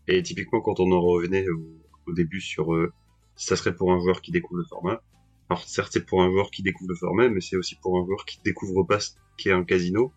Et 0.06 0.22
typiquement 0.22 0.60
quand 0.60 0.80
on 0.80 0.90
en 0.92 1.00
revenait 1.00 1.44
au, 1.48 2.12
début 2.12 2.40
sur 2.40 2.72
euh, 2.72 2.90
ça 3.38 3.56
serait 3.56 3.74
pour 3.74 3.92
un 3.92 4.00
joueur 4.00 4.20
qui 4.20 4.32
découvre 4.32 4.58
le 4.58 4.66
format. 4.66 5.00
Alors 5.48 5.62
certes 5.62 5.92
c'est 5.92 6.04
pour 6.04 6.22
un 6.22 6.30
joueur 6.30 6.50
qui 6.50 6.62
découvre 6.62 6.90
le 6.90 6.96
format, 6.96 7.28
mais 7.28 7.40
c'est 7.40 7.56
aussi 7.56 7.76
pour 7.76 7.98
un 7.98 8.04
joueur 8.04 8.24
qui 8.26 8.38
découvre 8.44 8.82
pas 8.82 9.00
ce 9.00 9.12
qu'est 9.38 9.52
un 9.52 9.64
casino 9.64 10.12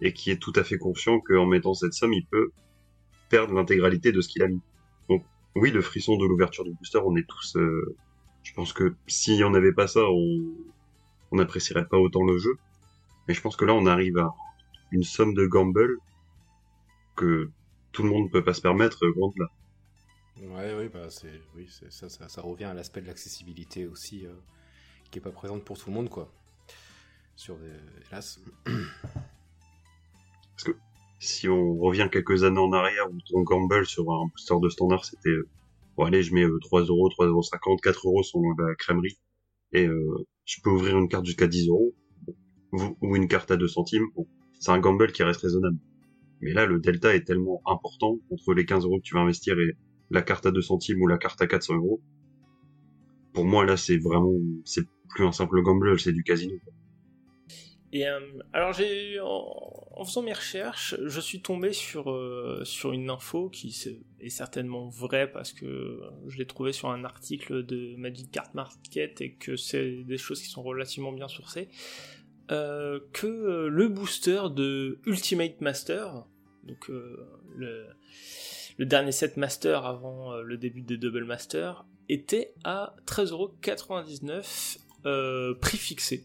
et 0.00 0.12
qui 0.12 0.30
est 0.30 0.38
tout 0.38 0.52
à 0.56 0.64
fait 0.64 0.78
conscient 0.78 1.20
qu'en 1.20 1.46
mettant 1.46 1.74
cette 1.74 1.92
somme, 1.92 2.12
il 2.12 2.26
peut 2.26 2.50
perdre 3.28 3.54
l'intégralité 3.54 4.10
de 4.10 4.20
ce 4.20 4.28
qu'il 4.28 4.42
a 4.42 4.48
mis. 4.48 4.60
Donc 5.08 5.24
oui, 5.54 5.70
le 5.70 5.82
frisson 5.82 6.16
de 6.16 6.26
l'ouverture 6.26 6.64
du 6.64 6.72
booster, 6.72 6.98
on 7.04 7.14
est 7.16 7.26
tous... 7.28 7.56
Euh, 7.56 7.96
je 8.42 8.52
pense 8.54 8.72
que 8.72 8.94
si 9.06 9.42
on 9.44 9.50
n'avait 9.50 9.72
pas 9.72 9.86
ça, 9.86 10.00
on 10.10 11.36
n'apprécierait 11.36 11.86
pas 11.86 11.98
autant 11.98 12.24
le 12.24 12.38
jeu. 12.38 12.56
Mais 13.28 13.34
je 13.34 13.40
pense 13.40 13.54
que 13.54 13.64
là, 13.64 13.74
on 13.74 13.86
arrive 13.86 14.18
à 14.18 14.34
une 14.90 15.04
somme 15.04 15.34
de 15.34 15.46
gamble 15.46 15.98
que 17.14 17.50
tout 17.92 18.02
le 18.02 18.08
monde 18.08 18.24
ne 18.24 18.28
peut 18.30 18.42
pas 18.42 18.54
se 18.54 18.60
permettre, 18.60 19.06
grande 19.16 19.34
là. 19.36 19.46
Ouais, 20.48 20.74
oui, 20.76 20.88
bah 20.92 21.08
c'est, 21.08 21.40
oui, 21.54 21.68
ça, 21.68 22.08
ça, 22.08 22.28
ça, 22.28 22.42
revient 22.42 22.64
à 22.64 22.74
l'aspect 22.74 23.00
de 23.00 23.06
l'accessibilité 23.06 23.86
aussi, 23.86 24.26
euh, 24.26 24.32
qui 25.10 25.20
est 25.20 25.22
pas 25.22 25.30
présente 25.30 25.64
pour 25.64 25.78
tout 25.78 25.88
le 25.88 25.94
monde, 25.94 26.08
quoi. 26.08 26.32
Sur 27.36 27.56
des... 27.58 27.70
hélas. 28.08 28.40
Parce 28.64 30.64
que 30.64 30.72
si 31.20 31.48
on 31.48 31.78
revient 31.78 32.08
quelques 32.10 32.42
années 32.42 32.58
en 32.58 32.72
arrière 32.72 33.08
où 33.12 33.18
ton 33.30 33.42
gamble 33.42 33.86
sur 33.86 34.10
un 34.10 34.26
booster 34.26 34.56
de 34.60 34.68
standard 34.68 35.04
c'était, 35.04 35.30
euh, 35.30 35.48
bon 35.96 36.06
allez, 36.06 36.24
je 36.24 36.34
mets 36.34 36.44
3 36.60 36.82
euh, 36.82 36.86
euros, 36.86 37.08
3 37.08 37.28
euros 37.28 37.42
50, 37.42 37.80
4 37.80 38.08
euros 38.08 38.24
sur 38.24 38.40
la 38.58 38.74
crèmerie, 38.74 39.18
et 39.72 39.86
je 40.44 40.60
peux 40.62 40.70
ouvrir 40.70 40.98
une 40.98 41.08
carte 41.08 41.24
jusqu'à 41.24 41.46
10 41.46 41.68
euros, 41.68 41.94
ou 42.72 43.16
une 43.16 43.28
carte 43.28 43.52
à 43.52 43.56
2 43.56 43.68
centimes, 43.68 44.08
c'est 44.58 44.72
un 44.72 44.80
gamble 44.80 45.12
qui 45.12 45.22
reste 45.22 45.42
raisonnable. 45.42 45.78
Mais 46.40 46.52
là, 46.52 46.66
le 46.66 46.80
delta 46.80 47.14
est 47.14 47.24
tellement 47.24 47.62
important 47.66 48.18
entre 48.30 48.54
les 48.54 48.66
15 48.66 48.84
euros 48.84 48.98
que 48.98 49.04
tu 49.04 49.14
vas 49.14 49.20
investir 49.20 49.58
et 49.60 49.76
la 50.12 50.22
carte 50.22 50.46
à 50.46 50.50
2 50.50 50.60
centimes 50.60 51.00
ou 51.02 51.06
la 51.06 51.18
carte 51.18 51.40
à 51.42 51.46
400 51.46 51.76
euros. 51.76 52.00
Pour 53.32 53.44
moi, 53.44 53.64
là, 53.64 53.76
c'est 53.76 53.96
vraiment, 53.96 54.34
c'est 54.64 54.86
plus 55.08 55.24
un 55.24 55.32
simple 55.32 55.62
gamble, 55.62 55.98
c'est 55.98 56.12
du 56.12 56.22
casino. 56.22 56.54
Et 57.92 58.08
euh, 58.08 58.20
alors 58.54 58.72
j'ai 58.72 59.20
en, 59.20 60.04
faisant 60.04 60.22
mes 60.22 60.32
recherches, 60.32 60.96
je 61.04 61.20
suis 61.20 61.42
tombé 61.42 61.74
sur 61.74 62.10
euh, 62.10 62.64
une 62.84 63.10
info 63.10 63.50
qui 63.50 63.68
est, 64.18 64.28
certainement 64.30 64.88
vraie 64.88 65.30
parce 65.30 65.52
que 65.52 66.00
je 66.26 66.38
l'ai 66.38 66.46
trouvé 66.46 66.72
sur 66.72 66.88
un 66.88 67.04
article 67.04 67.64
de 67.64 67.94
Magic 67.96 68.30
Card 68.30 68.50
Market 68.54 69.20
et 69.20 69.34
que 69.34 69.56
c'est 69.56 70.04
des 70.04 70.16
choses 70.16 70.40
qui 70.40 70.48
sont 70.48 70.62
relativement 70.62 71.12
bien 71.12 71.28
sourcées. 71.28 71.68
Euh, 72.50 72.98
que 73.12 73.66
le 73.66 73.88
booster 73.88 74.42
de 74.50 74.98
Ultimate 75.04 75.60
Master, 75.60 76.24
donc 76.64 76.88
le 76.88 77.86
le 78.78 78.86
dernier 78.86 79.12
set 79.12 79.36
master 79.36 79.86
avant 79.86 80.32
euh, 80.32 80.42
le 80.42 80.56
début 80.56 80.82
des 80.82 80.96
double 80.96 81.24
master 81.24 81.84
était 82.08 82.54
à 82.64 82.94
13,99€ 83.06 84.78
euh, 85.06 85.54
prix 85.54 85.78
fixé. 85.78 86.24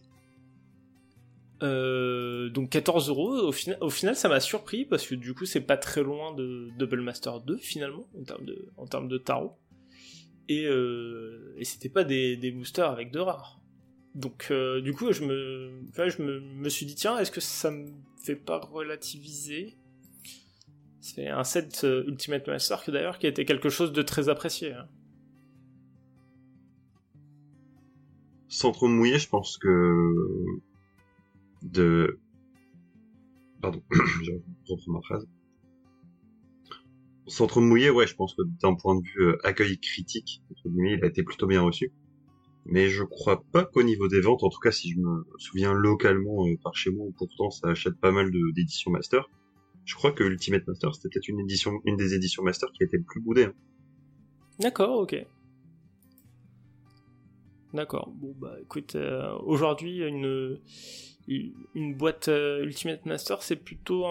Euh, 1.64 2.50
donc 2.50 2.70
14 2.70 3.10
euros. 3.10 3.52
Au, 3.82 3.90
final, 3.90 4.16
ça 4.16 4.30
m'a 4.30 4.40
surpris 4.40 4.86
parce 4.86 5.08
que 5.08 5.16
du 5.16 5.34
coup, 5.34 5.46
c'est 5.46 5.62
pas 5.62 5.78
très 5.78 6.04
loin 6.04 6.34
de 6.34 6.70
Double 6.78 7.02
Master 7.02 7.42
2 7.42 7.58
finalement 7.58 8.08
en 8.78 8.86
termes 8.86 9.08
de, 9.08 9.18
tarot. 9.18 9.58
Et, 10.50 10.68
c'était 11.64 11.90
pas 11.90 12.04
des, 12.04 12.52
boosters 12.52 12.90
avec 12.90 13.12
de 13.12 13.20
rares. 13.20 13.60
Donc 14.14 14.52
du 14.84 14.94
coup, 14.94 15.12
je 15.12 15.24
me, 15.24 15.82
me 16.30 16.70
suis 16.70 16.86
dit 16.86 16.96
tiens, 16.96 17.18
est-ce 17.18 17.32
que 17.32 17.42
ça 17.42 17.72
me 17.72 17.88
fait 18.24 18.36
pas 18.36 18.60
relativiser? 18.60 19.78
C'est 21.16 21.30
un 21.30 21.46
set 21.46 21.86
Ultimate 22.06 22.46
Master 22.48 22.84
d'ailleurs 22.90 23.18
qui 23.18 23.28
été 23.28 23.46
quelque 23.46 23.70
chose 23.70 23.94
de 23.94 24.02
très 24.02 24.28
apprécié. 24.28 24.74
Hein. 24.74 24.88
Sans 28.50 28.74
trop 28.74 28.90
mouiller, 28.90 29.18
je 29.18 29.30
pense 29.30 29.58
que 29.58 30.04
de 31.64 32.20
pardon, 33.62 33.82
je 34.24 34.32
reprends 34.68 34.92
ma 34.92 35.02
phrase. 35.02 35.26
Sans 37.28 37.48
trop 37.48 37.62
mouiller, 37.62 37.90
ouais, 37.90 38.06
je 38.06 38.16
pense 38.16 38.36
que 38.36 38.42
d'un 38.62 38.76
point 38.76 38.96
de 38.96 39.04
vue 39.04 39.34
accueil 39.46 39.80
critique, 39.80 40.44
il 40.66 41.00
a 41.04 41.08
été 41.08 41.24
plutôt 41.24 41.48
bien 41.48 41.62
reçu 41.62 41.94
mais 42.70 42.90
je 42.90 43.04
crois 43.04 43.44
pas 43.54 43.64
qu'au 43.64 43.82
niveau 43.82 44.08
des 44.10 44.20
ventes, 44.20 44.44
en 44.44 44.50
tout 44.50 44.60
cas 44.60 44.72
si 44.72 44.92
je 44.92 45.00
me 45.00 45.26
souviens 45.38 45.74
localement 45.74 46.46
euh, 46.46 46.58
par 46.62 46.76
chez 46.76 46.92
moi, 46.92 47.06
où 47.06 47.12
pourtant 47.12 47.50
ça 47.50 47.70
achète 47.70 47.98
pas 47.98 48.12
mal 48.12 48.30
d'éditions 48.54 48.92
master, 48.92 49.30
je 49.88 49.96
crois 49.96 50.12
que 50.12 50.24
Ultimate 50.24 50.68
Master 50.68 50.94
c'était 50.94 51.08
peut-être 51.10 51.30
une 51.30 51.40
édition, 51.40 51.80
une 51.86 51.96
des 51.96 52.14
éditions 52.14 52.44
master 52.44 52.70
qui 52.74 52.84
été 52.84 52.98
le 52.98 53.04
plus 53.04 53.22
boudée. 53.22 53.46
Hein. 53.46 53.54
D'accord, 54.60 55.00
ok. 55.00 55.26
D'accord. 57.74 58.12
Bon 58.16 58.36
bah 58.38 58.58
écoute, 58.62 58.96
euh, 58.96 59.34
aujourd'hui 59.46 60.02
une 60.06 60.60
boîte 61.96 62.28
euh, 62.28 62.64
Ultimate 62.64 63.06
Master 63.06 63.42
c'est 63.42 63.56
plutôt 63.56 64.06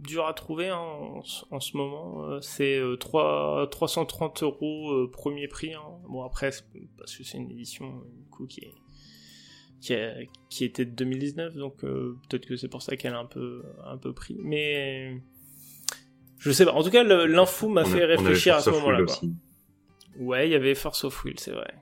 dur 0.00 0.26
à 0.26 0.34
trouver 0.34 0.68
hein, 0.68 1.22
en, 1.50 1.60
ce 1.60 1.76
moment. 1.76 2.24
Euh, 2.24 2.40
c'est 2.42 2.80
3, 3.00 3.62
euh, 3.62 3.66
330 3.66 4.42
euros 4.42 5.08
premier 5.08 5.48
prix. 5.48 5.72
Hein. 5.72 5.82
Bon 6.08 6.22
après, 6.24 6.50
parce 6.98 7.16
que 7.16 7.24
c'est 7.24 7.38
une 7.38 7.50
édition 7.50 8.02
coup, 8.30 8.46
qui 8.46 8.60
est 8.60 8.74
qui, 9.82 9.94
qui 10.48 10.64
était 10.64 10.86
de 10.86 10.92
2019, 10.92 11.56
donc 11.56 11.80
peut-être 11.80 12.46
que 12.46 12.56
c'est 12.56 12.68
pour 12.68 12.80
ça 12.82 12.96
qu'elle 12.96 13.14
a 13.14 13.18
un 13.18 13.26
peu 13.26 13.62
un 13.84 13.98
peu 13.98 14.14
pris. 14.14 14.36
Mais 14.38 15.20
je 16.38 16.50
sais 16.50 16.64
pas. 16.64 16.72
En 16.72 16.82
tout 16.82 16.90
cas, 16.90 17.04
l'info 17.04 17.68
m'a 17.68 17.84
fait 17.84 18.04
réfléchir 18.04 18.56
à 18.56 18.60
ce 18.60 18.70
moment-là. 18.70 19.00
Ouais, 20.18 20.48
il 20.48 20.52
y 20.52 20.54
avait 20.54 20.74
Force 20.74 21.04
of 21.04 21.24
Will, 21.24 21.38
c'est 21.38 21.52
vrai. 21.52 21.74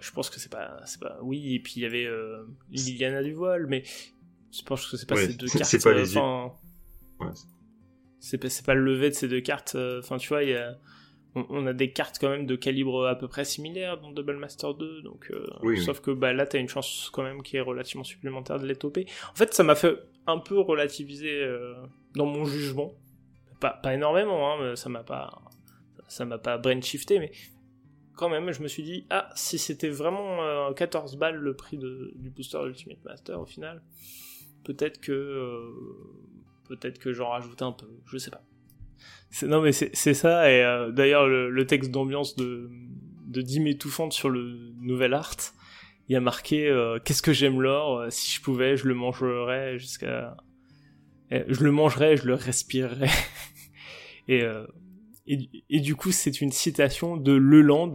je 0.00 0.10
pense 0.12 0.30
que 0.30 0.40
c'est 0.40 0.50
pas, 0.50 0.80
c'est 0.86 1.00
pas. 1.00 1.18
Oui, 1.22 1.54
et 1.54 1.60
puis 1.60 1.74
il 1.76 1.82
y 1.82 1.86
avait 1.86 2.08
Liliana 2.70 3.22
du 3.22 3.34
voile, 3.34 3.66
mais 3.66 3.82
je 4.50 4.62
pense 4.62 4.86
que 4.86 4.96
c'est 4.96 5.08
pas 5.08 5.16
ces 5.16 5.34
deux 5.34 5.48
cartes. 5.48 5.64
C'est 5.64 5.82
pas 5.82 5.92
les 5.92 6.06
c'est 8.20 8.38
pas, 8.38 8.48
pas, 8.66 8.74
le 8.74 8.84
lever 8.84 9.10
de 9.10 9.14
ces 9.14 9.28
deux 9.28 9.40
cartes. 9.40 9.74
Euh, 9.74 10.00
enfin, 10.00 10.18
tu 10.18 10.28
vois, 10.28 10.42
y 10.42 10.54
a, 10.54 10.76
on, 11.48 11.66
a 11.66 11.72
des 11.72 11.92
cartes 11.92 12.18
quand 12.20 12.28
même 12.28 12.46
de 12.46 12.56
calibre 12.56 13.06
à 13.06 13.16
peu 13.16 13.28
près 13.28 13.44
similaire 13.44 14.00
dans 14.00 14.10
Double 14.10 14.36
Master 14.36 14.74
2. 14.74 15.02
Donc, 15.02 15.30
euh, 15.30 15.76
sauf 15.76 16.00
que 16.00 16.10
bah, 16.10 16.32
là, 16.32 16.46
t'as 16.46 16.58
une 16.58 16.68
chance 16.68 17.10
quand 17.12 17.22
même 17.22 17.42
qui 17.42 17.56
est 17.56 17.60
relativement 17.60 18.04
supplémentaire 18.04 18.58
de 18.58 18.66
les 18.66 18.76
toper. 18.76 19.06
En 19.30 19.34
fait, 19.34 19.54
ça 19.54 19.62
m'a 19.62 19.74
fait 19.74 19.96
un 20.26 20.38
peu 20.38 20.58
relativiser 20.60 21.42
euh, 21.42 21.74
dans 22.14 22.26
mon 22.26 22.44
jugement. 22.44 22.94
Pas, 23.60 23.70
pas 23.70 23.94
énormément, 23.94 24.52
hein, 24.52 24.76
ça 24.76 24.88
m'a 24.88 25.02
pas, 25.02 25.42
ça 26.06 26.24
m'a 26.24 26.38
pas 26.38 26.58
brain 26.58 26.80
shifté, 26.80 27.18
mais 27.18 27.32
quand 28.16 28.28
même, 28.28 28.52
je 28.52 28.62
me 28.62 28.68
suis 28.68 28.84
dit, 28.84 29.06
ah, 29.10 29.30
si 29.34 29.58
c'était 29.58 29.88
vraiment 29.88 30.72
14 30.74 31.16
balles 31.16 31.36
le 31.36 31.54
prix 31.54 31.76
de, 31.76 32.12
du 32.14 32.30
booster 32.30 32.58
Ultimate 32.64 33.04
Master 33.04 33.40
au 33.40 33.46
final, 33.46 33.82
peut-être 34.64 35.00
que 35.00 35.74
Peut-être 36.68 36.98
que 36.98 37.14
j'en 37.14 37.30
rajoute 37.30 37.62
un 37.62 37.72
peu, 37.72 37.88
je 38.06 38.18
sais 38.18 38.30
pas. 38.30 38.42
Non 39.42 39.60
mais 39.60 39.72
c'est 39.72 40.14
ça, 40.14 40.50
et 40.50 40.62
euh, 40.62 40.90
d'ailleurs 40.90 41.26
le, 41.26 41.66
texte 41.66 41.90
d'ambiance 41.90 42.34
de, 42.36 42.70
de 43.26 43.42
Dim 43.42 43.66
étouffante 43.66 44.12
sur 44.12 44.30
le 44.30 44.72
nouvel 44.80 45.12
art, 45.12 45.36
il 46.08 46.14
y 46.14 46.16
a 46.16 46.20
marqué 46.20 46.66
euh, 46.66 46.98
Qu'est-ce 47.04 47.20
que 47.20 47.34
j'aime 47.34 47.60
l'or 47.60 47.98
euh, 47.98 48.10
Si 48.10 48.34
je 48.34 48.40
pouvais, 48.40 48.76
je 48.76 48.88
le 48.88 48.94
mangerais 48.94 49.78
jusqu'à... 49.78 50.36
Je 51.30 51.62
le 51.62 51.70
mangerais, 51.70 52.16
je 52.16 52.24
le 52.24 52.34
respirerais. 52.34 53.10
et, 54.28 54.44
et, 55.26 55.80
du 55.80 55.94
coup 55.94 56.10
c'est 56.10 56.40
une 56.40 56.52
citation 56.52 57.18
de 57.18 57.32
Leland, 57.32 57.92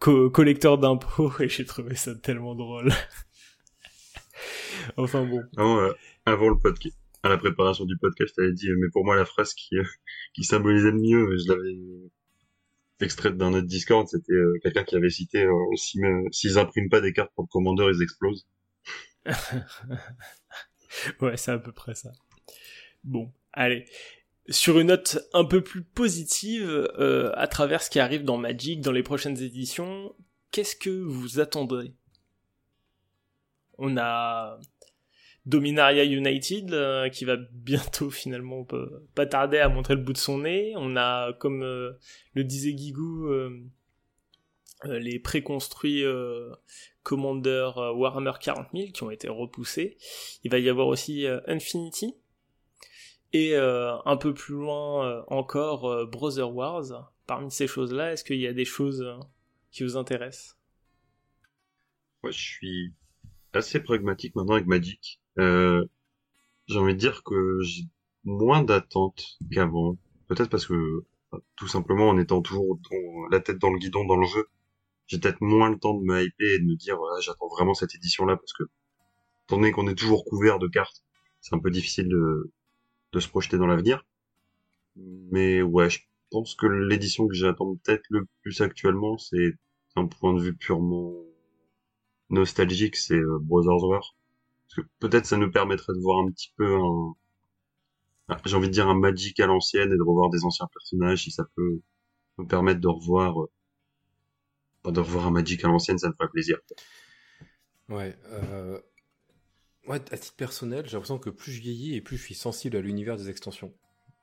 collecteur 0.00 0.76
d'impôts, 0.76 1.32
et 1.40 1.48
j'ai 1.48 1.64
trouvé 1.64 1.94
ça 1.94 2.16
tellement 2.16 2.56
drôle. 2.56 2.92
enfin 4.96 5.24
bon. 5.24 5.40
avant 6.26 6.48
le 6.48 6.58
podcast 6.58 7.01
à 7.22 7.28
la 7.28 7.38
préparation 7.38 7.84
du 7.84 7.96
podcast, 7.96 8.34
t'avais 8.34 8.52
dit, 8.52 8.68
mais 8.78 8.88
pour 8.92 9.04
moi, 9.04 9.14
la 9.16 9.24
phrase 9.24 9.54
qui, 9.54 9.76
euh, 9.76 9.84
qui 10.34 10.44
symbolisait 10.44 10.90
le 10.90 10.98
mieux, 10.98 11.36
je 11.36 11.52
l'avais 11.52 11.76
extraite 13.00 13.36
d'un 13.36 13.52
autre 13.52 13.66
Discord, 13.66 14.06
c'était 14.08 14.32
euh, 14.32 14.58
quelqu'un 14.62 14.84
qui 14.84 14.96
avait 14.96 15.10
cité, 15.10 15.44
euh, 15.44 16.30
s'ils 16.30 16.58
impriment 16.58 16.88
pas 16.88 17.00
des 17.00 17.12
cartes 17.12 17.32
pour 17.34 17.44
le 17.44 17.48
commandeur, 17.48 17.90
ils 17.90 18.02
explosent. 18.02 18.46
ouais, 21.20 21.36
c'est 21.36 21.52
à 21.52 21.58
peu 21.58 21.72
près 21.72 21.94
ça. 21.94 22.12
Bon, 23.04 23.32
allez. 23.52 23.84
Sur 24.48 24.80
une 24.80 24.88
note 24.88 25.18
un 25.32 25.44
peu 25.44 25.62
plus 25.62 25.84
positive, 25.84 26.90
à 27.34 27.46
travers 27.46 27.82
ce 27.82 27.90
qui 27.90 28.00
arrive 28.00 28.24
dans 28.24 28.36
Magic, 28.38 28.80
dans 28.80 28.90
les 28.90 29.04
prochaines 29.04 29.40
éditions, 29.40 30.12
qu'est-ce 30.50 30.74
que 30.74 30.90
vous 30.90 31.38
attendrez? 31.38 31.94
On 33.78 33.96
a 33.96 34.58
Dominaria 35.44 36.04
United 36.04 36.72
euh, 36.72 37.08
qui 37.08 37.24
va 37.24 37.36
bientôt 37.36 38.10
finalement 38.10 38.66
pas 39.14 39.26
tarder 39.26 39.58
à 39.58 39.68
montrer 39.68 39.94
le 39.94 40.02
bout 40.02 40.12
de 40.12 40.18
son 40.18 40.38
nez. 40.38 40.72
On 40.76 40.96
a 40.96 41.32
comme 41.34 41.62
euh, 41.62 41.92
le 42.34 42.44
disait 42.44 42.74
Guigou 42.74 43.26
euh, 43.26 43.50
les 44.84 45.18
préconstruits 45.18 46.04
Commander 47.04 47.70
Warhammer 47.94 48.32
40 48.40 48.66
000 48.74 48.90
qui 48.92 49.04
ont 49.04 49.12
été 49.12 49.28
repoussés. 49.28 49.96
Il 50.42 50.50
va 50.50 50.58
y 50.58 50.68
avoir 50.68 50.88
aussi 50.88 51.24
Infinity 51.46 52.16
et 53.32 53.54
un 53.54 54.16
peu 54.16 54.34
plus 54.34 54.56
loin 54.56 55.24
encore 55.28 56.08
Brother 56.08 56.52
Wars. 56.52 57.12
Parmi 57.28 57.52
ces 57.52 57.68
choses-là, 57.68 58.12
est-ce 58.12 58.24
qu'il 58.24 58.40
y 58.40 58.48
a 58.48 58.52
des 58.52 58.64
choses 58.64 59.06
qui 59.70 59.84
vous 59.84 59.96
intéressent? 59.96 60.58
Moi, 62.24 62.32
je 62.32 62.40
suis 62.40 62.92
assez 63.52 63.78
pragmatique 63.78 64.34
maintenant 64.34 64.54
avec 64.54 64.66
Magic. 64.66 65.21
Euh, 65.38 65.84
j'ai 66.68 66.78
envie 66.78 66.94
de 66.94 66.98
dire 66.98 67.22
que 67.24 67.60
j'ai 67.62 67.84
moins 68.24 68.62
d'attentes 68.62 69.38
qu'avant. 69.52 69.98
Peut-être 70.28 70.50
parce 70.50 70.66
que, 70.66 71.04
tout 71.56 71.68
simplement, 71.68 72.08
en 72.08 72.18
étant 72.18 72.42
toujours 72.42 72.78
la 73.30 73.40
tête 73.40 73.58
dans 73.58 73.70
le 73.70 73.78
guidon 73.78 74.04
dans 74.04 74.16
le 74.16 74.26
jeu, 74.26 74.46
j'ai 75.06 75.18
peut-être 75.20 75.40
moins 75.40 75.70
le 75.70 75.78
temps 75.78 75.94
de 75.94 76.04
me 76.04 76.22
hyper 76.24 76.52
et 76.54 76.58
de 76.58 76.64
me 76.64 76.76
dire, 76.76 76.98
ah, 76.98 77.20
j'attends 77.20 77.48
vraiment 77.48 77.74
cette 77.74 77.94
édition-là 77.94 78.36
parce 78.36 78.52
que, 78.54 78.64
étant 79.46 79.56
donné 79.58 79.72
qu'on 79.72 79.88
est 79.88 79.94
toujours 79.94 80.24
couvert 80.24 80.58
de 80.58 80.68
cartes, 80.68 81.04
c'est 81.40 81.54
un 81.54 81.58
peu 81.60 81.70
difficile 81.70 82.08
de, 82.08 82.52
de 83.12 83.20
se 83.20 83.28
projeter 83.28 83.58
dans 83.58 83.66
l'avenir. 83.66 84.04
Mais 84.96 85.62
ouais, 85.62 85.90
je 85.90 86.00
pense 86.30 86.54
que 86.54 86.66
l'édition 86.66 87.28
que 87.28 87.34
j'attends 87.34 87.76
peut-être 87.76 88.04
le 88.10 88.26
plus 88.42 88.60
actuellement, 88.62 89.18
c'est 89.18 89.54
un 89.96 90.06
point 90.06 90.34
de 90.34 90.40
vue 90.40 90.54
purement 90.56 91.12
nostalgique, 92.30 92.96
c'est 92.96 93.14
euh, 93.14 93.38
Brothers 93.40 93.84
War 93.84 94.16
peut-être 94.98 95.26
ça 95.26 95.36
nous 95.36 95.50
permettrait 95.50 95.92
de 95.94 96.00
voir 96.00 96.24
un 96.24 96.30
petit 96.30 96.52
peu 96.56 96.76
un, 96.76 97.14
ah, 98.28 98.40
j'ai 98.44 98.56
envie 98.56 98.68
de 98.68 98.72
dire 98.72 98.88
un 98.88 98.94
Magic 98.94 99.38
à 99.40 99.46
l'ancienne 99.46 99.92
et 99.92 99.96
de 99.96 100.02
revoir 100.02 100.30
des 100.30 100.44
anciens 100.44 100.68
personnages 100.72 101.24
si 101.24 101.30
ça 101.30 101.44
peut 101.56 101.80
nous 102.38 102.46
permettre 102.46 102.80
de 102.80 102.88
revoir, 102.88 103.42
euh, 103.42 104.90
de 104.90 105.00
revoir 105.00 105.26
un 105.26 105.30
Magic 105.30 105.64
à 105.64 105.68
l'ancienne, 105.68 105.98
ça 105.98 106.08
me 106.08 106.14
ferait 106.14 106.30
plaisir. 106.30 106.58
Ouais, 107.88 108.16
euh... 108.26 108.80
ouais, 109.86 110.00
à 110.10 110.16
titre 110.16 110.36
personnel, 110.36 110.86
j'ai 110.86 110.92
l'impression 110.92 111.18
que 111.18 111.30
plus 111.30 111.52
je 111.52 111.60
vieillis 111.60 111.94
et 111.94 112.00
plus 112.00 112.16
je 112.16 112.22
suis 112.22 112.34
sensible 112.34 112.76
à 112.76 112.80
l'univers 112.80 113.16
des 113.16 113.28
extensions. 113.28 113.74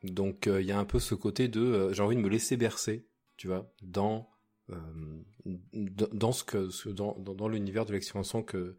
Donc 0.04 0.47
euh, 0.47 0.62
il 0.62 0.68
y 0.68 0.72
a 0.72 0.80
un 0.80 0.86
peu 0.86 1.00
ce 1.00 1.14
côté 1.14 1.50
de, 1.50 1.91
j'ai 1.91 2.02
envie 2.02 2.16
de 2.16 2.22
me 2.22 2.30
laisser 2.30 2.58
bercer, 2.58 3.06
tu 3.38 3.47
vois, 3.47 3.72
dans 3.82 4.30
dans 6.14 6.32
ce 6.32 6.43
que 6.43 6.89
dans, 6.89 7.16
dans 7.18 7.47
l'univers 7.47 7.86
de 7.86 7.93
l'extension 7.93 8.43
que 8.43 8.78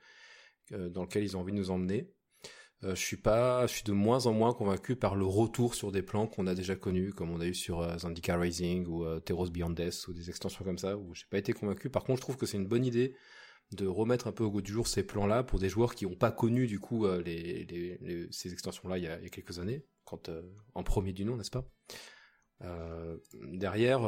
dans 0.70 1.02
lequel 1.02 1.24
ils 1.24 1.36
ont 1.36 1.40
envie 1.40 1.52
de 1.52 1.58
nous 1.58 1.70
emmener. 1.70 2.10
Euh, 2.82 2.94
je 2.94 3.00
suis 3.00 3.18
pas, 3.18 3.66
je 3.66 3.74
suis 3.74 3.82
de 3.84 3.92
moins 3.92 4.26
en 4.26 4.32
moins 4.32 4.54
convaincu 4.54 4.96
par 4.96 5.14
le 5.14 5.26
retour 5.26 5.74
sur 5.74 5.92
des 5.92 6.02
plans 6.02 6.26
qu'on 6.26 6.46
a 6.46 6.54
déjà 6.54 6.76
connus, 6.76 7.12
comme 7.12 7.30
on 7.30 7.40
a 7.40 7.46
eu 7.46 7.54
sur 7.54 7.80
euh, 7.80 7.98
Zendika 7.98 8.38
Rising 8.38 8.86
ou 8.86 9.04
euh, 9.04 9.20
Teros 9.20 9.50
Beyond 9.50 9.70
Death 9.70 10.08
ou 10.08 10.14
des 10.14 10.30
extensions 10.30 10.64
comme 10.64 10.78
ça, 10.78 10.96
où 10.96 11.14
j'ai 11.14 11.26
pas 11.30 11.36
été 11.36 11.52
convaincu. 11.52 11.90
Par 11.90 12.04
contre, 12.04 12.18
je 12.18 12.22
trouve 12.22 12.36
que 12.38 12.46
c'est 12.46 12.56
une 12.56 12.66
bonne 12.66 12.86
idée 12.86 13.14
de 13.72 13.86
remettre 13.86 14.28
un 14.28 14.32
peu 14.32 14.44
au 14.44 14.50
goût 14.50 14.62
du 14.62 14.72
jour 14.72 14.88
ces 14.88 15.02
plans-là 15.02 15.42
pour 15.44 15.58
des 15.58 15.68
joueurs 15.68 15.94
qui 15.94 16.06
n'ont 16.06 16.16
pas 16.16 16.32
connu 16.32 16.66
du 16.66 16.80
coup 16.80 17.06
ces 18.32 18.52
extensions-là 18.52 18.98
il, 18.98 19.04
y 19.04 19.06
a 19.06 19.28
quelques 19.28 19.60
années, 19.60 19.84
quand 20.04 20.28
en 20.74 20.82
premier 20.82 21.12
du 21.12 21.24
nom, 21.24 21.36
n'est-ce 21.36 21.52
pas? 21.52 21.70
Derrière, 23.52 24.00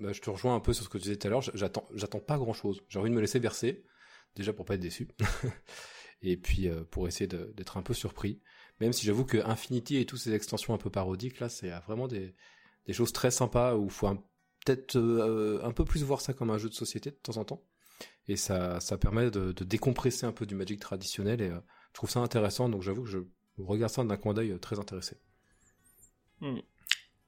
bah, 0.00 0.12
je 0.14 0.20
te 0.22 0.30
rejoins 0.30 0.54
un 0.54 0.60
peu 0.60 0.72
sur 0.72 0.86
ce 0.86 0.88
que 0.88 0.96
tu 0.96 1.02
disais 1.02 1.16
tout 1.16 1.26
à 1.26 1.30
l'heure. 1.30 1.42
J'attends, 1.42 1.86
j'attends 1.92 2.20
pas 2.20 2.38
grand-chose. 2.38 2.82
J'ai 2.88 2.98
envie 2.98 3.10
de 3.10 3.14
me 3.14 3.20
laisser 3.20 3.40
verser 3.40 3.84
déjà 4.36 4.52
pour 4.52 4.64
pas 4.64 4.74
être 4.74 4.80
déçu, 4.80 5.08
et 6.22 6.36
puis 6.36 6.68
euh, 6.68 6.84
pour 6.84 7.08
essayer 7.08 7.26
d'être 7.26 7.76
un 7.76 7.82
peu 7.82 7.94
surpris. 7.94 8.40
Même 8.80 8.92
si 8.92 9.06
j'avoue 9.06 9.24
que 9.24 9.38
Infinity 9.38 9.96
et 9.96 10.06
toutes 10.06 10.20
ces 10.20 10.34
extensions 10.34 10.74
un 10.74 10.78
peu 10.78 10.90
parodiques, 10.90 11.40
là, 11.40 11.48
c'est 11.48 11.70
vraiment 11.86 12.08
des, 12.08 12.34
choses 12.92 13.12
très 13.12 13.30
sympas 13.30 13.74
où 13.74 13.88
faut 13.88 14.14
peut-être 14.64 14.96
euh, 14.96 15.60
un 15.64 15.72
peu 15.72 15.84
plus 15.84 16.02
voir 16.02 16.20
ça 16.20 16.34
comme 16.34 16.50
un 16.50 16.58
jeu 16.58 16.68
de 16.68 16.74
société 16.74 17.10
de 17.10 17.16
temps 17.16 17.38
en 17.38 17.44
temps. 17.44 17.64
Et 18.28 18.36
ça, 18.36 18.80
ça 18.80 18.98
permet 18.98 19.30
de, 19.30 19.52
de 19.52 19.64
décompresser 19.64 20.26
un 20.26 20.32
peu 20.32 20.44
du 20.44 20.54
Magic 20.54 20.80
traditionnel 20.80 21.40
et 21.40 21.48
euh, 21.48 21.60
je 21.88 21.94
trouve 21.94 22.10
ça 22.10 22.20
intéressant. 22.20 22.68
Donc 22.68 22.82
j'avoue 22.82 23.04
que 23.04 23.08
je 23.08 23.20
regarde 23.56 23.92
ça 23.92 24.04
d'un 24.04 24.16
coin 24.16 24.34
d'œil 24.34 24.58
très 24.60 24.78
intéressé. 24.78 25.16
Hmm. 26.40 26.58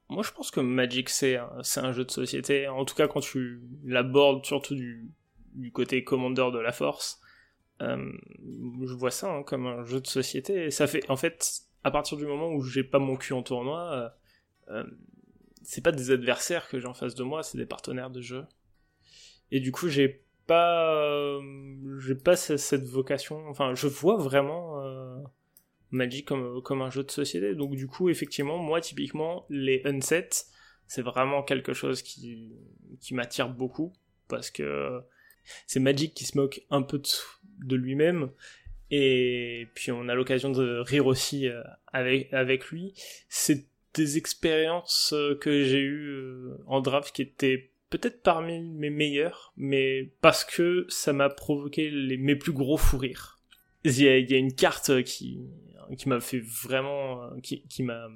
moi, 0.09 0.21
je 0.21 0.31
pense 0.31 0.51
que 0.51 0.59
Magic, 0.59 1.09
c'est 1.09 1.37
un, 1.37 1.61
un 1.77 1.91
jeu 1.93 2.05
de 2.05 2.11
société. 2.11 2.67
En 2.67 2.85
tout 2.85 2.93
cas, 2.93 3.07
quand 3.07 3.21
tu 3.21 3.63
l'abordes, 3.83 4.45
surtout 4.45 4.75
du, 4.75 5.11
du 5.53 5.71
côté 5.71 6.03
commandeur 6.03 6.51
de 6.51 6.59
la 6.59 6.71
force, 6.71 7.19
euh, 7.81 8.11
je 8.85 8.93
vois 8.93 9.11
ça 9.11 9.31
hein, 9.31 9.43
comme 9.43 9.67
un 9.67 9.83
jeu 9.85 10.01
de 10.01 10.07
société. 10.07 10.71
Ça 10.71 10.87
fait, 10.87 11.09
en 11.09 11.15
fait, 11.15 11.61
à 11.83 11.91
partir 11.91 12.17
du 12.17 12.25
moment 12.25 12.51
où 12.51 12.61
j'ai 12.61 12.83
pas 12.83 12.99
mon 12.99 13.15
cul 13.15 13.33
en 13.33 13.43
tournoi, 13.43 13.93
euh, 13.93 14.09
euh, 14.73 14.83
c'est 15.63 15.83
pas 15.83 15.91
des 15.91 16.11
adversaires 16.11 16.67
que 16.67 16.79
j'ai 16.79 16.87
en 16.87 16.93
face 16.93 17.15
de 17.15 17.23
moi, 17.23 17.43
c'est 17.43 17.57
des 17.57 17.65
partenaires 17.65 18.09
de 18.09 18.21
jeu. 18.21 18.45
Et 19.51 19.59
du 19.59 19.71
coup, 19.71 19.87
j'ai 19.87 20.23
pas, 20.45 21.39
j'ai 21.99 22.15
pas 22.15 22.35
cette 22.35 22.85
vocation. 22.85 23.47
Enfin, 23.47 23.73
je 23.75 23.87
vois 23.87 24.17
vraiment 24.17 24.81
Magic 25.91 26.27
comme, 26.27 26.61
comme 26.61 26.81
un 26.81 26.89
jeu 26.89 27.03
de 27.03 27.11
société. 27.11 27.55
Donc 27.55 27.75
du 27.75 27.87
coup, 27.87 28.09
effectivement, 28.09 28.57
moi, 28.57 28.79
typiquement, 28.79 29.45
les 29.49 29.81
unsets, 29.85 30.29
c'est 30.87 31.01
vraiment 31.01 31.43
quelque 31.43 31.73
chose 31.73 32.01
qui, 32.01 32.53
qui 32.99 33.13
m'attire 33.13 33.49
beaucoup, 33.49 33.93
parce 34.27 34.51
que 34.51 35.01
c'est 35.67 35.79
Magic 35.79 36.13
qui 36.13 36.25
se 36.25 36.37
moque 36.37 36.61
un 36.69 36.81
peu 36.81 37.01
de, 37.59 37.75
lui-même, 37.75 38.29
et 38.91 39.67
puis 39.75 39.91
on 39.91 40.07
a 40.09 40.15
l'occasion 40.15 40.49
de 40.51 40.79
rire 40.79 41.05
aussi 41.05 41.47
euh, 41.47 41.61
avec, 41.87 42.33
avec 42.33 42.67
lui. 42.67 42.93
C'est 43.27 43.65
des 43.93 44.17
expériences 44.17 45.13
euh, 45.13 45.35
que 45.35 45.63
j'ai 45.63 45.81
eues 45.81 46.09
euh, 46.09 46.57
en 46.67 46.81
draft 46.81 47.15
qui 47.15 47.21
étaient 47.21 47.71
peut-être 47.89 48.21
parmi 48.21 48.59
mes 48.59 48.89
meilleures, 48.89 49.53
mais 49.57 50.11
parce 50.21 50.45
que 50.45 50.85
ça 50.89 51.11
m'a 51.11 51.29
provoqué 51.29 51.89
les, 51.89 52.17
mes 52.17 52.35
plus 52.35 52.53
gros 52.53 52.77
fous 52.77 52.97
rires. 52.97 53.39
Il 53.83 53.99
y, 53.99 54.07
a, 54.07 54.17
il 54.17 54.29
y 54.29 54.33
a 54.33 54.37
une 54.37 54.53
carte 54.53 55.03
qui, 55.03 55.39
qui 55.97 56.09
m'a 56.09 56.19
fait 56.19 56.41
vraiment, 56.41 57.29
qui, 57.41 57.63
qui 57.63 57.81
m'a, 57.81 58.09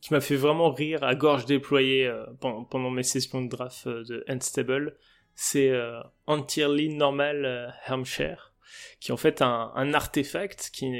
qui 0.00 0.14
m'a 0.14 0.20
fait 0.20 0.36
vraiment 0.36 0.72
rire 0.72 1.02
à 1.04 1.14
gorge 1.14 1.44
déployée 1.44 2.06
euh, 2.06 2.24
pendant, 2.40 2.90
mes 2.90 3.02
sessions 3.02 3.42
de 3.42 3.48
draft 3.48 3.86
euh, 3.86 4.02
de 4.04 4.24
Unstable, 4.28 4.96
c'est 5.34 5.70
euh, 5.70 6.00
Entirely 6.26 6.94
Normal 6.94 7.74
Hermshare, 7.86 8.54
qui 9.00 9.10
est 9.10 9.14
en 9.14 9.18
fait 9.18 9.42
un, 9.42 9.94
artefact 9.94 10.70
qui, 10.72 10.90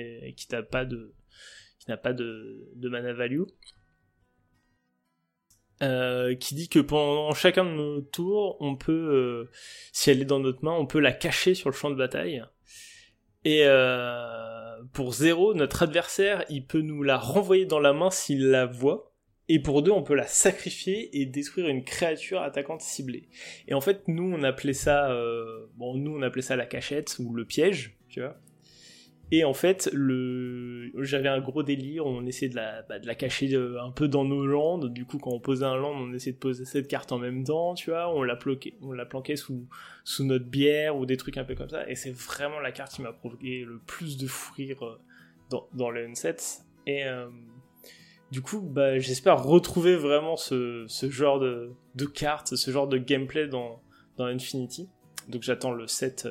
n'a 0.50 0.62
pas 0.62 0.84
de 0.84 1.14
mana 2.88 3.12
value, 3.12 3.44
qui 6.38 6.54
dit 6.54 6.68
que 6.68 6.78
pendant 6.78 7.32
chacun 7.34 7.64
de 7.64 7.70
nos 7.70 8.00
tours, 8.02 8.56
on 8.60 8.76
peut, 8.76 9.48
si 9.92 10.10
elle 10.10 10.22
est 10.22 10.26
dans 10.26 10.40
notre 10.40 10.64
main, 10.64 10.72
on 10.72 10.86
peut 10.86 11.00
la 11.00 11.12
cacher 11.12 11.54
sur 11.54 11.70
le 11.70 11.74
champ 11.74 11.90
de 11.90 11.96
bataille. 11.96 12.44
Et 13.44 13.64
pour 14.92 15.12
0, 15.12 15.54
notre 15.54 15.82
adversaire, 15.82 16.44
il 16.48 16.64
peut 16.66 16.80
nous 16.80 17.02
la 17.02 17.16
renvoyer 17.18 17.66
dans 17.66 17.80
la 17.80 17.92
main 17.92 18.10
s'il 18.10 18.50
la 18.50 18.66
voit. 18.66 19.12
Et 19.48 19.58
pour 19.58 19.82
2, 19.82 19.90
on 19.90 20.02
peut 20.02 20.14
la 20.14 20.26
sacrifier 20.26 21.20
et 21.20 21.26
détruire 21.26 21.68
une 21.68 21.82
créature 21.82 22.40
attaquante 22.40 22.82
ciblée. 22.82 23.28
Et 23.66 23.74
en 23.74 23.80
fait, 23.80 24.06
nous, 24.06 24.32
on 24.32 24.42
appelait 24.44 24.74
ça... 24.74 25.10
Euh, 25.10 25.66
bon, 25.74 25.96
nous, 25.96 26.16
on 26.16 26.22
appelait 26.22 26.42
ça 26.42 26.54
la 26.54 26.66
cachette 26.66 27.16
ou 27.18 27.34
le 27.34 27.44
piège, 27.44 27.98
tu 28.08 28.20
vois. 28.20 28.36
Et 29.32 29.44
en 29.44 29.54
fait, 29.54 29.88
j'avais 29.92 31.28
un 31.28 31.40
gros 31.40 31.62
délire, 31.62 32.04
on 32.04 32.26
essayait 32.26 32.50
de 32.50 32.56
la, 32.56 32.82
bah, 32.82 32.98
de 32.98 33.06
la 33.06 33.14
cacher 33.14 33.54
euh, 33.54 33.80
un 33.80 33.92
peu 33.92 34.08
dans 34.08 34.24
nos 34.24 34.44
landes. 34.44 34.92
Du 34.92 35.04
coup, 35.04 35.18
quand 35.18 35.30
on 35.30 35.38
posait 35.38 35.64
un 35.64 35.76
land, 35.76 35.92
on 35.92 36.12
essayait 36.12 36.32
de 36.32 36.38
poser 36.38 36.64
cette 36.64 36.88
carte 36.88 37.12
en 37.12 37.18
même 37.18 37.44
temps, 37.44 37.74
tu 37.74 37.90
vois. 37.90 38.12
On 38.12 38.24
la, 38.24 38.34
planquait, 38.34 38.74
on 38.82 38.90
la 38.90 39.06
planquait 39.06 39.36
sous, 39.36 39.68
notre 40.18 40.46
bière 40.46 40.96
ou 40.96 41.06
des 41.06 41.16
trucs 41.16 41.36
un 41.36 41.44
peu 41.44 41.54
comme 41.54 41.68
ça. 41.68 41.88
Et 41.88 41.94
c'est 41.94 42.10
vraiment 42.10 42.58
la 42.58 42.72
carte 42.72 42.92
qui 42.92 43.02
m'a 43.02 43.12
provoqué 43.12 43.64
le 43.64 43.78
plus 43.78 44.16
de 44.16 44.26
fou 44.26 44.52
rire 44.54 44.84
euh, 44.84 44.98
dans, 45.48 45.68
dans 45.74 45.90
le 45.90 46.06
Unset. 46.06 46.36
Et 46.88 47.04
euh, 47.04 47.28
du 48.32 48.42
coup, 48.42 48.60
bah, 48.60 48.98
j'espère 48.98 49.44
retrouver 49.44 49.94
vraiment 49.94 50.36
ce, 50.36 50.86
genre 51.08 51.38
de, 51.38 51.70
de 51.94 52.04
cartes, 52.04 52.56
ce 52.56 52.70
genre 52.72 52.88
de 52.88 52.98
gameplay 52.98 53.46
dans, 53.46 53.80
dans 54.16 54.24
Infinity. 54.24 54.88
Donc 55.28 55.44
j'attends 55.44 55.70
le 55.70 55.86
set 55.86 56.28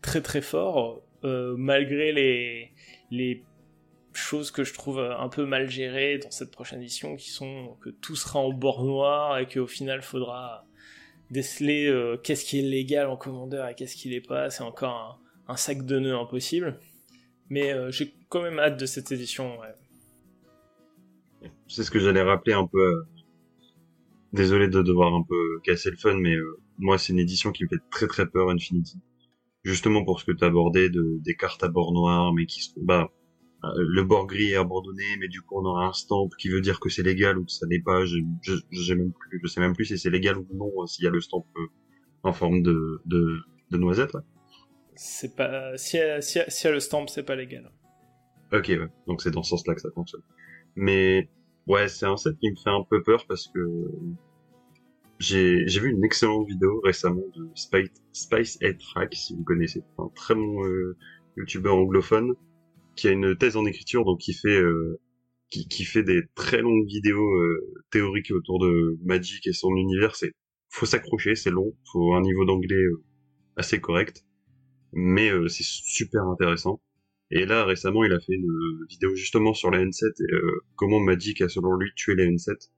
très 0.00 0.22
très 0.22 0.40
fort 0.40 1.02
euh, 1.24 1.54
malgré 1.56 2.12
les, 3.10 3.44
choses 4.14 4.50
que 4.50 4.64
je 4.64 4.74
trouve 4.74 4.98
un 4.98 5.28
peu 5.28 5.46
mal 5.46 5.70
gérées 5.70 6.18
dans 6.18 6.30
cette 6.32 6.50
prochaine 6.50 6.80
édition, 6.80 7.14
qui 7.14 7.30
sont 7.30 7.76
que 7.80 7.90
tout 7.90 8.16
sera 8.16 8.40
en 8.40 8.52
bord 8.52 8.84
noir 8.84 9.38
et 9.38 9.46
qu'au 9.46 9.68
final 9.68 10.02
faudra 10.02 10.66
déceler 11.30 11.86
euh, 11.86 12.16
qu'est-ce 12.16 12.44
qui 12.44 12.58
est 12.58 12.62
légal 12.62 13.06
en 13.06 13.16
commandeur 13.16 13.68
et 13.68 13.76
qu'est-ce 13.76 13.94
qui 13.94 14.08
l'est 14.08 14.26
pas. 14.26 14.50
C'est 14.50 14.64
encore 14.64 15.20
un, 15.46 15.56
sac 15.56 15.84
de 15.84 16.00
nœuds 16.00 16.16
impossible. 16.18 16.80
Mais 17.48 17.72
euh, 17.72 17.92
j'ai 17.92 18.12
quand 18.28 18.42
même 18.42 18.58
hâte 18.58 18.78
de 18.78 18.86
cette 18.86 19.12
édition. 19.12 19.58
C'est 21.68 21.84
ce 21.84 21.90
que 21.90 22.00
j'allais 22.00 22.22
rappeler 22.22 22.54
un 22.54 22.66
peu. 22.66 23.04
Désolé 24.32 24.68
de 24.68 24.82
devoir 24.82 25.14
un 25.14 25.22
peu 25.22 25.60
casser 25.62 25.90
le 25.90 25.96
fun, 25.96 26.14
mais 26.14 26.34
moi 26.76 26.98
c'est 26.98 27.12
une 27.12 27.18
édition 27.18 27.52
qui 27.52 27.64
me 27.64 27.68
fait 27.68 27.82
très 27.90 28.06
très 28.06 28.26
peur, 28.26 28.50
Infinity 28.50 28.98
justement 29.68 30.04
pour 30.04 30.20
ce 30.20 30.24
que 30.24 30.32
tu 30.32 30.44
abordais 30.44 30.88
de, 30.88 31.18
des 31.20 31.34
cartes 31.34 31.62
à 31.62 31.68
bord 31.68 31.92
noir, 31.92 32.32
mais 32.32 32.46
qui 32.46 32.62
sont, 32.62 32.80
bah, 32.80 33.10
euh, 33.64 33.68
le 33.76 34.02
bord 34.02 34.26
gris 34.26 34.52
est 34.52 34.56
abandonné, 34.56 35.04
mais 35.18 35.28
du 35.28 35.42
coup 35.42 35.60
on 35.60 35.64
aura 35.64 35.86
un 35.86 35.92
stamp 35.92 36.28
qui 36.38 36.48
veut 36.48 36.60
dire 36.60 36.80
que 36.80 36.88
c'est 36.88 37.02
légal 37.02 37.38
ou 37.38 37.44
que 37.44 37.52
ça 37.52 37.66
n'est 37.66 37.80
pas. 37.80 38.04
Je, 38.06 38.18
je, 38.42 38.94
même 38.94 39.12
plus, 39.12 39.40
je 39.42 39.46
sais 39.48 39.60
même 39.60 39.74
plus 39.74 39.84
si 39.84 39.98
c'est 39.98 40.10
légal 40.10 40.38
ou 40.38 40.46
non 40.54 40.72
hein, 40.80 40.86
s'il 40.86 41.04
y 41.04 41.08
a 41.08 41.10
le 41.10 41.20
stamp 41.20 41.44
euh, 41.56 41.66
en 42.22 42.32
forme 42.32 42.62
de, 42.62 43.02
de, 43.04 43.40
de 43.70 43.76
noisette. 43.76 44.16
C'est 44.94 45.36
pas 45.36 45.76
si 45.76 45.96
y, 45.96 46.00
a, 46.00 46.20
si, 46.20 46.38
y 46.38 46.66
a, 46.66 46.70
le 46.70 46.80
stamp, 46.80 47.06
c'est 47.08 47.22
pas 47.22 47.36
légal. 47.36 47.70
Ok, 48.52 48.68
ouais. 48.68 48.88
donc 49.06 49.20
c'est 49.20 49.30
dans 49.30 49.42
ce 49.42 49.50
sens-là 49.50 49.74
que 49.74 49.80
ça 49.80 49.90
fonctionne. 49.94 50.22
Mais 50.74 51.28
ouais, 51.66 51.88
c'est 51.88 52.06
un 52.06 52.16
set 52.16 52.38
qui 52.38 52.50
me 52.50 52.56
fait 52.56 52.70
un 52.70 52.84
peu 52.88 53.02
peur 53.02 53.26
parce 53.28 53.48
que 53.48 53.60
j'ai 55.18 55.64
vu 55.80 55.90
une 55.90 56.04
excellente 56.04 56.46
vidéo 56.48 56.80
récemment 56.80 57.24
de 57.34 57.48
Spice, 57.54 57.90
Spice 58.12 58.58
Head 58.60 58.78
Track, 58.78 59.14
si 59.14 59.34
vous 59.34 59.44
connaissez, 59.44 59.82
un 59.98 60.08
très 60.14 60.34
bon 60.34 60.64
euh, 60.64 60.96
youtubeur 61.36 61.76
anglophone 61.76 62.34
qui 62.98 63.08
a 63.08 63.12
une 63.12 63.36
thèse 63.36 63.56
en 63.56 63.64
écriture, 63.64 64.04
donc 64.04 64.20
qui 64.20 64.34
fait 64.34 64.60
euh, 64.60 65.00
qui, 65.50 65.68
qui, 65.68 65.84
fait 65.84 66.02
des 66.02 66.22
très 66.34 66.60
longues 66.60 66.86
vidéos 66.86 67.32
euh, 67.34 67.82
théoriques 67.90 68.32
autour 68.32 68.58
de 68.58 68.98
Magic 69.04 69.46
et 69.46 69.52
son 69.52 69.74
univers. 69.76 70.16
C'est 70.16 70.32
faut 70.70 70.86
s'accrocher, 70.86 71.34
c'est 71.34 71.50
long, 71.50 71.74
faut 71.92 72.14
un 72.14 72.20
niveau 72.20 72.44
d'anglais 72.44 72.76
euh, 72.76 73.02
assez 73.56 73.80
correct, 73.80 74.24
mais 74.92 75.30
c'est 75.48 75.64
super 75.64 76.24
intéressant. 76.24 76.80
Et 77.30 77.46
là 77.46 77.64
récemment, 77.64 78.04
il 78.04 78.12
a 78.12 78.20
fait 78.20 78.34
une 78.34 78.86
vidéo 78.88 79.14
justement 79.14 79.54
sur 79.54 79.70
la 79.70 79.84
N7 79.84 80.06
et 80.06 80.36
comment 80.76 81.00
Magic 81.00 81.40
a 81.42 81.48
selon 81.48 81.74
lui 81.76 81.90
tué 81.94 82.14
la 82.14 82.24
N7. 82.24 82.70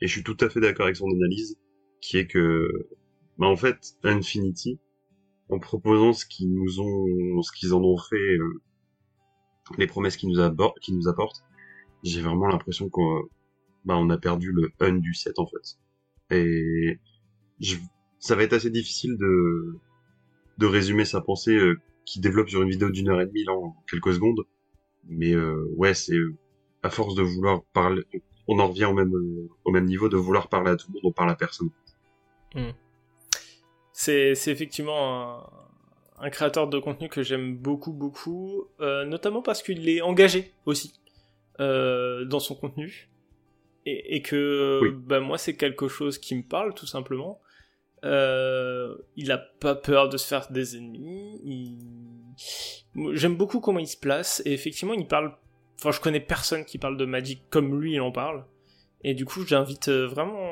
Et 0.00 0.06
je 0.06 0.12
suis 0.12 0.22
tout 0.22 0.36
à 0.40 0.48
fait 0.48 0.60
d'accord 0.60 0.86
avec 0.86 0.96
son 0.96 1.10
analyse 1.10 1.58
qui 2.00 2.18
est 2.18 2.26
que, 2.26 2.88
bah 3.38 3.46
en 3.46 3.56
fait, 3.56 3.96
Infinity, 4.04 4.78
en 5.50 5.58
proposant 5.58 6.12
ce 6.12 6.26
qu'ils 6.26 6.52
nous 6.52 6.80
ont, 6.80 7.42
ce 7.42 7.52
qu'ils 7.52 7.74
en 7.74 7.82
ont 7.82 7.98
fait, 7.98 8.16
euh, 8.16 8.60
les 9.76 9.86
promesses 9.86 10.16
qu'ils 10.16 10.30
nous, 10.30 10.40
apportent, 10.40 11.44
j'ai 12.02 12.22
vraiment 12.22 12.46
l'impression 12.48 12.88
qu'on, 12.88 13.22
bah, 13.84 13.96
on 13.96 14.10
a 14.10 14.18
perdu 14.18 14.52
le 14.52 14.70
un 14.80 14.94
du 14.94 15.14
set 15.14 15.38
en 15.38 15.46
fait. 15.46 15.78
Et 16.30 16.98
je, 17.60 17.76
ça 18.18 18.36
va 18.36 18.42
être 18.42 18.52
assez 18.52 18.70
difficile 18.70 19.16
de, 19.16 19.76
de 20.58 20.66
résumer 20.66 21.04
sa 21.04 21.20
pensée 21.20 21.56
euh, 21.56 21.80
qui 22.04 22.20
développe 22.20 22.48
sur 22.48 22.62
une 22.62 22.70
vidéo 22.70 22.90
d'une 22.90 23.08
heure 23.08 23.20
et 23.20 23.26
demie 23.26 23.44
là, 23.44 23.52
en 23.52 23.76
quelques 23.90 24.14
secondes. 24.14 24.44
Mais 25.08 25.32
euh, 25.34 25.64
ouais, 25.76 25.94
c'est 25.94 26.18
à 26.82 26.90
force 26.90 27.14
de 27.14 27.22
vouloir 27.22 27.62
parler, 27.72 28.02
on 28.46 28.58
en 28.58 28.68
revient 28.68 28.86
au 28.86 28.94
même 28.94 29.12
au 29.64 29.70
même 29.70 29.84
niveau 29.86 30.08
de 30.08 30.16
vouloir 30.16 30.48
parler 30.48 30.70
à 30.70 30.76
tout 30.76 30.88
le 30.88 30.94
monde, 30.94 31.02
on 31.04 31.12
parle 31.12 31.30
à 31.30 31.34
personne. 31.34 31.70
Hmm. 32.54 32.70
C'est 33.92 34.32
effectivement 34.46 35.42
un, 36.20 36.30
créateur 36.30 36.68
de 36.68 36.78
contenu 36.78 37.08
que 37.08 37.24
j'aime 37.24 37.56
beaucoup, 37.56 37.92
beaucoup, 37.92 38.68
euh, 38.80 39.04
notamment 39.04 39.42
parce 39.42 39.60
qu'il 39.60 39.88
est 39.88 40.02
engagé 40.02 40.54
aussi 40.66 40.92
euh, 41.58 42.24
dans 42.24 42.38
son 42.38 42.54
contenu. 42.54 43.10
Et, 43.86 44.20
que 44.22 44.92
bah, 45.06 45.18
moi, 45.18 45.38
c'est 45.38 45.56
quelque 45.56 45.88
chose 45.88 46.18
qui 46.18 46.36
me 46.36 46.42
parle 46.42 46.74
tout 46.74 46.86
simplement. 46.86 47.40
Euh, 48.04 48.94
il 49.16 49.32
a 49.32 49.38
pas 49.38 49.74
peur 49.74 50.10
de 50.10 50.16
se 50.16 50.28
faire 50.28 50.52
des 50.52 50.76
ennemis. 50.76 51.78
J'aime 53.14 53.34
beaucoup 53.34 53.60
comment 53.60 53.78
il 53.78 53.88
se 53.88 53.96
place. 53.96 54.42
Et 54.44 54.52
effectivement, 54.52 54.94
il 54.94 55.08
parle. 55.08 55.34
Enfin, 55.78 55.90
je 55.90 56.00
connais 56.00 56.20
personne 56.20 56.64
qui 56.66 56.78
parle 56.78 56.98
de 56.98 57.04
Magic 57.04 57.42
comme 57.50 57.80
lui, 57.80 57.94
il 57.94 58.00
en 58.00 58.12
parle. 58.12 58.44
Et 59.02 59.14
du 59.14 59.24
coup, 59.24 59.44
j'invite 59.44 59.88
vraiment 59.88 60.46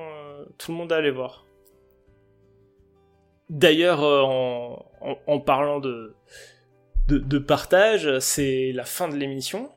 tout 0.58 0.72
le 0.72 0.78
monde 0.78 0.92
à 0.92 0.96
aller 0.96 1.10
voir. 1.10 1.45
D'ailleurs, 3.48 4.02
euh, 4.02 5.16
en, 5.26 5.40
parlant 5.40 5.78
de, 5.78 6.14
de, 7.08 7.38
partage, 7.38 8.18
c'est 8.18 8.72
la 8.72 8.84
fin 8.84 9.08
de 9.08 9.16
l'émission. 9.16 9.70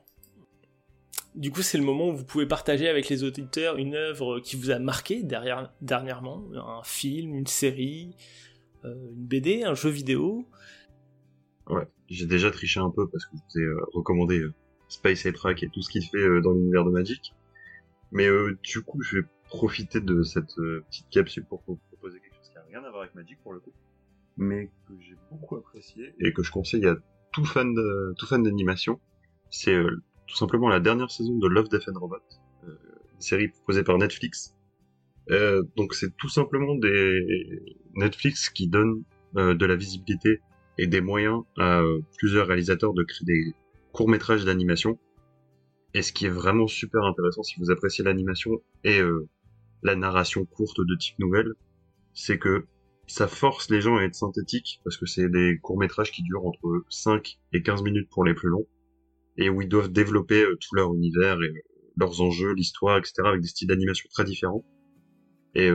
Du 1.36 1.52
coup, 1.52 1.62
c'est 1.62 1.78
le 1.78 1.84
moment 1.84 2.08
où 2.08 2.16
vous 2.16 2.24
pouvez 2.24 2.46
partager 2.46 2.88
avec 2.88 3.08
les 3.08 3.22
auditeurs 3.22 3.76
une 3.76 3.94
œuvre 3.94 4.40
qui 4.40 4.56
vous 4.56 4.72
a 4.72 4.80
marqué 4.80 5.22
dernièrement, 5.22 6.42
un 6.54 6.82
film, 6.82 7.36
une 7.36 7.46
série, 7.46 8.16
euh, 8.84 8.92
une 8.92 9.26
BD, 9.26 9.62
un 9.62 9.74
jeu 9.74 9.90
vidéo. 9.90 10.48
Ouais, 11.68 11.86
j'ai 12.08 12.26
déjà 12.26 12.50
triché 12.50 12.80
un 12.80 12.90
peu 12.90 13.08
parce 13.08 13.26
que 13.26 13.36
je 13.36 13.42
vous 13.42 13.60
ai 13.60 13.68
euh, 13.68 13.84
recommandé 13.92 14.44
Space 14.88 15.28
Track 15.32 15.62
et 15.62 15.68
tout 15.68 15.82
ce 15.82 15.90
qu'il 15.90 16.04
fait 16.04 16.40
dans 16.42 16.50
l'univers 16.50 16.84
de 16.84 16.90
Magic. 16.90 17.32
Mais 18.10 18.26
du 18.64 18.82
coup, 18.82 19.00
je 19.02 19.18
vais 19.18 19.26
profiter 19.44 20.00
de 20.00 20.24
cette 20.24 20.56
petite 20.56 21.08
capsule 21.10 21.44
pour 21.44 21.62
vous 21.68 21.78
rien 22.70 22.84
à 22.84 22.90
voir 22.90 23.02
avec 23.02 23.14
Magic 23.14 23.38
pour 23.42 23.52
le 23.52 23.60
coup, 23.60 23.72
mais 24.36 24.70
que 24.88 24.94
j'ai 25.00 25.16
beaucoup 25.30 25.56
apprécié 25.56 26.14
et 26.20 26.32
que 26.32 26.42
je 26.42 26.50
conseille 26.50 26.86
à 26.86 26.96
tout 27.32 27.44
fan 27.44 27.74
de, 27.74 28.14
tout 28.18 28.26
fan 28.26 28.42
d'animation. 28.42 29.00
C'est 29.50 29.76
tout 30.26 30.36
simplement 30.36 30.68
la 30.68 30.80
dernière 30.80 31.10
saison 31.10 31.36
de 31.36 31.48
Love, 31.48 31.68
Death 31.68 31.88
and 31.88 31.98
Robot, 31.98 32.16
une 32.64 33.20
série 33.20 33.48
proposée 33.48 33.82
par 33.82 33.98
Netflix. 33.98 34.54
donc 35.76 35.94
c'est 35.94 36.16
tout 36.16 36.28
simplement 36.28 36.76
des 36.76 37.64
Netflix 37.94 38.48
qui 38.48 38.68
donne 38.68 39.02
de 39.34 39.66
la 39.66 39.74
visibilité 39.74 40.40
et 40.78 40.86
des 40.86 41.00
moyens 41.00 41.42
à 41.58 41.82
plusieurs 42.16 42.46
réalisateurs 42.46 42.94
de 42.94 43.02
créer 43.02 43.26
des 43.26 43.54
courts 43.92 44.08
métrages 44.08 44.44
d'animation. 44.44 44.98
Et 45.94 46.02
ce 46.02 46.12
qui 46.12 46.26
est 46.26 46.30
vraiment 46.30 46.66
super 46.66 47.02
intéressant 47.04 47.42
si 47.42 47.58
vous 47.58 47.70
appréciez 47.70 48.04
l'animation 48.04 48.62
et 48.84 49.00
euh, 49.00 49.28
la 49.82 49.96
narration 49.96 50.44
courte 50.44 50.80
de 50.80 50.94
type 50.94 51.18
nouvelle, 51.18 51.54
c'est 52.14 52.38
que 52.38 52.66
ça 53.06 53.26
force 53.26 53.70
les 53.70 53.80
gens 53.80 53.96
à 53.96 54.02
être 54.02 54.14
synthétiques 54.14 54.80
parce 54.84 54.96
que 54.96 55.06
c'est 55.06 55.28
des 55.28 55.58
courts 55.62 55.78
métrages 55.78 56.12
qui 56.12 56.22
durent 56.22 56.46
entre 56.46 56.84
5 56.88 57.38
et 57.52 57.62
15 57.62 57.82
minutes 57.82 58.08
pour 58.10 58.24
les 58.24 58.34
plus 58.34 58.48
longs 58.48 58.66
et 59.36 59.48
où 59.48 59.62
ils 59.62 59.68
doivent 59.68 59.90
développer 59.90 60.42
euh, 60.42 60.56
tout 60.60 60.74
leur 60.74 60.94
univers 60.94 61.40
et 61.42 61.48
euh, 61.48 61.62
leurs 61.96 62.20
enjeux, 62.20 62.52
l'histoire, 62.52 62.98
etc. 62.98 63.14
avec 63.24 63.40
des 63.40 63.48
styles 63.48 63.68
d'animation 63.68 64.08
très 64.12 64.24
différents. 64.24 64.64
Et 65.54 65.68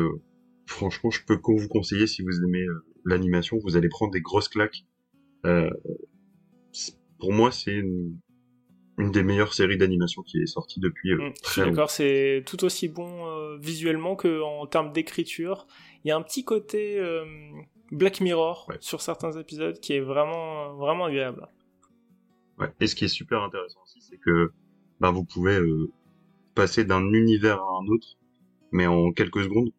franchement, 0.66 1.12
je 1.12 1.20
peux 1.28 1.38
vous 1.46 1.68
conseiller 1.68 2.08
si 2.08 2.24
vous 2.24 2.44
aimez 2.44 2.66
l'animation, 3.04 3.60
vous 3.62 3.76
allez 3.76 3.90
prendre 3.90 4.14
des 4.14 4.22
grosses 4.22 4.48
claques 4.48 4.86
pour 7.20 7.34
moi, 7.34 7.52
c'est 7.52 7.74
une, 7.74 8.20
des 8.98 9.24
meilleures 9.24 9.54
séries 9.54 9.78
d'animation 9.78 10.22
qui 10.24 10.42
est 10.42 10.46
sortie 10.46 10.80
depuis 10.80 11.12
euh, 11.12 11.30
mm, 11.30 11.34
Je 11.44 11.50
suis 11.50 11.62
d'accord, 11.62 11.90
c'est 11.90 12.44
tout 12.46 12.64
aussi 12.64 12.88
bon 12.88 13.28
euh, 13.28 13.58
visuellement 13.58 14.16
que 14.16 14.42
en 14.42 14.66
termes 14.68 14.92
d'écriture. 14.92 15.68
Il 16.04 16.10
y 16.10 16.12
a 16.12 16.16
un 16.16 16.22
petit 16.22 16.44
côté 16.44 17.00
euh, 17.00 17.26
Black 17.92 18.22
Mirror 18.22 18.72
sur 18.80 19.02
certains 19.02 19.32
épisodes 19.34 19.80
qui 19.80 19.94
est 19.94 20.02
vraiment 20.02 20.74
vraiment 20.76 21.06
agréable. 21.06 21.48
Ouais. 22.58 22.72
Et 22.80 22.88
ce 22.88 22.96
qui 22.96 23.06
est 23.06 23.10
super 23.10 23.42
intéressant 23.44 23.80
aussi, 23.84 24.02
c'est 24.02 24.18
que 24.18 24.52
bah, 25.02 25.12
vous 25.12 25.26
pouvez 25.26 25.60
passer 26.54 26.86
d'un 26.86 27.12
univers 27.12 27.62
à 27.62 27.80
un 27.82 27.88
autre, 27.88 28.18
mais 28.72 28.88
en 28.88 29.12
quelques 29.12 29.44
secondes 29.44 29.72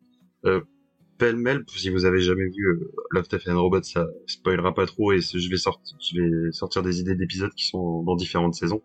pêle-mêle, 1.19 1.64
si 1.69 1.91
vous 1.91 2.05
avez 2.05 2.21
jamais 2.21 2.49
vu 2.49 2.67
euh, 2.67 2.93
Love, 3.11 3.29
Death 3.29 3.49
and 3.49 3.61
Robot, 3.61 3.83
ça 3.83 4.07
spoilera 4.27 4.75
pas 4.75 4.87
trop 4.87 5.12
et 5.12 5.21
je 5.21 5.49
vais 5.49 5.57
sortir, 5.57 5.97
je 6.01 6.21
vais 6.21 6.53
sortir 6.53 6.83
des 6.83 7.01
idées 7.01 7.14
d'épisodes 7.14 7.53
qui 7.55 7.67
sont 7.67 8.03
dans 8.03 8.17
différentes 8.17 8.55
saisons. 8.55 8.83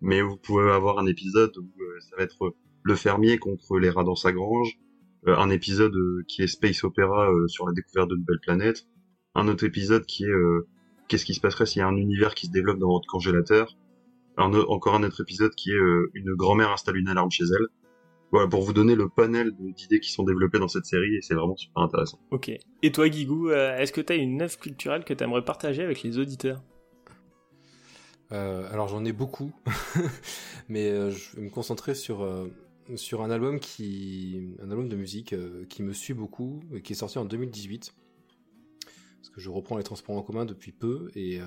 Mais 0.00 0.20
vous 0.20 0.36
pouvez 0.36 0.70
avoir 0.70 0.98
un 0.98 1.06
épisode 1.06 1.56
où 1.56 1.82
euh, 1.82 2.00
ça 2.00 2.16
va 2.16 2.22
être 2.22 2.54
le 2.82 2.94
fermier 2.94 3.38
contre 3.38 3.78
les 3.78 3.90
rats 3.90 4.04
dans 4.04 4.14
sa 4.14 4.32
grange, 4.32 4.78
euh, 5.26 5.36
un 5.36 5.50
épisode 5.50 5.94
qui 6.28 6.42
est 6.42 6.46
space 6.46 6.84
opéra 6.84 7.28
sur 7.48 7.66
la 7.66 7.72
découverte 7.72 8.10
de 8.10 8.16
nouvelles 8.16 8.40
planètes, 8.40 8.86
un 9.34 9.48
autre 9.48 9.64
épisode 9.64 10.06
qui 10.06 10.24
est 10.24 10.34
qu'est-ce 11.08 11.24
qui 11.24 11.34
se 11.34 11.40
passerait 11.40 11.66
s'il 11.66 11.80
y 11.80 11.82
a 11.82 11.88
un 11.88 11.96
univers 11.96 12.34
qui 12.34 12.46
se 12.46 12.52
développe 12.52 12.78
dans 12.78 12.88
votre 12.88 13.06
congélateur, 13.06 13.76
encore 14.36 14.94
un 14.94 15.02
autre 15.02 15.20
épisode 15.22 15.54
qui 15.54 15.70
est 15.70 15.80
une 16.14 16.34
grand-mère 16.34 16.70
installe 16.70 16.96
une 16.96 17.08
alarme 17.08 17.30
chez 17.30 17.44
elle. 17.44 17.66
Voilà, 18.32 18.48
pour 18.48 18.62
vous 18.62 18.72
donner 18.72 18.96
le 18.96 19.08
panel 19.08 19.52
d'idées 19.56 20.00
qui 20.00 20.10
sont 20.10 20.24
développées 20.24 20.58
dans 20.58 20.68
cette 20.68 20.84
série, 20.84 21.14
et 21.14 21.22
c'est 21.22 21.34
vraiment 21.34 21.56
super 21.56 21.82
intéressant. 21.82 22.18
Ok. 22.30 22.50
Et 22.82 22.92
toi, 22.92 23.08
Guigou, 23.08 23.50
euh, 23.50 23.76
est-ce 23.76 23.92
que 23.92 24.00
tu 24.00 24.12
as 24.12 24.16
une 24.16 24.42
œuvre 24.42 24.58
culturelle 24.58 25.04
que 25.04 25.14
tu 25.14 25.22
aimerais 25.22 25.44
partager 25.44 25.82
avec 25.82 26.02
les 26.02 26.18
auditeurs? 26.18 26.62
Euh, 28.32 28.70
Alors 28.72 28.88
j'en 28.88 29.04
ai 29.04 29.12
beaucoup, 29.12 29.52
mais 30.68 30.90
euh, 30.90 31.10
je 31.10 31.36
vais 31.36 31.42
me 31.42 31.50
concentrer 31.50 31.94
sur, 31.94 32.28
sur 32.96 33.22
un 33.22 33.30
album 33.30 33.60
qui, 33.60 34.54
un 34.62 34.70
album 34.70 34.88
de 34.88 34.96
musique 34.96 35.34
qui 35.68 35.82
me 35.82 35.92
suit 35.92 36.14
beaucoup, 36.14 36.60
et 36.74 36.82
qui 36.82 36.92
est 36.92 36.96
sorti 36.96 37.18
en 37.18 37.24
2018 37.24 37.94
parce 39.18 39.34
que 39.34 39.40
je 39.40 39.50
reprends 39.50 39.76
les 39.76 39.82
transports 39.82 40.16
en 40.16 40.22
commun 40.22 40.44
depuis 40.44 40.70
peu 40.70 41.10
et 41.16 41.40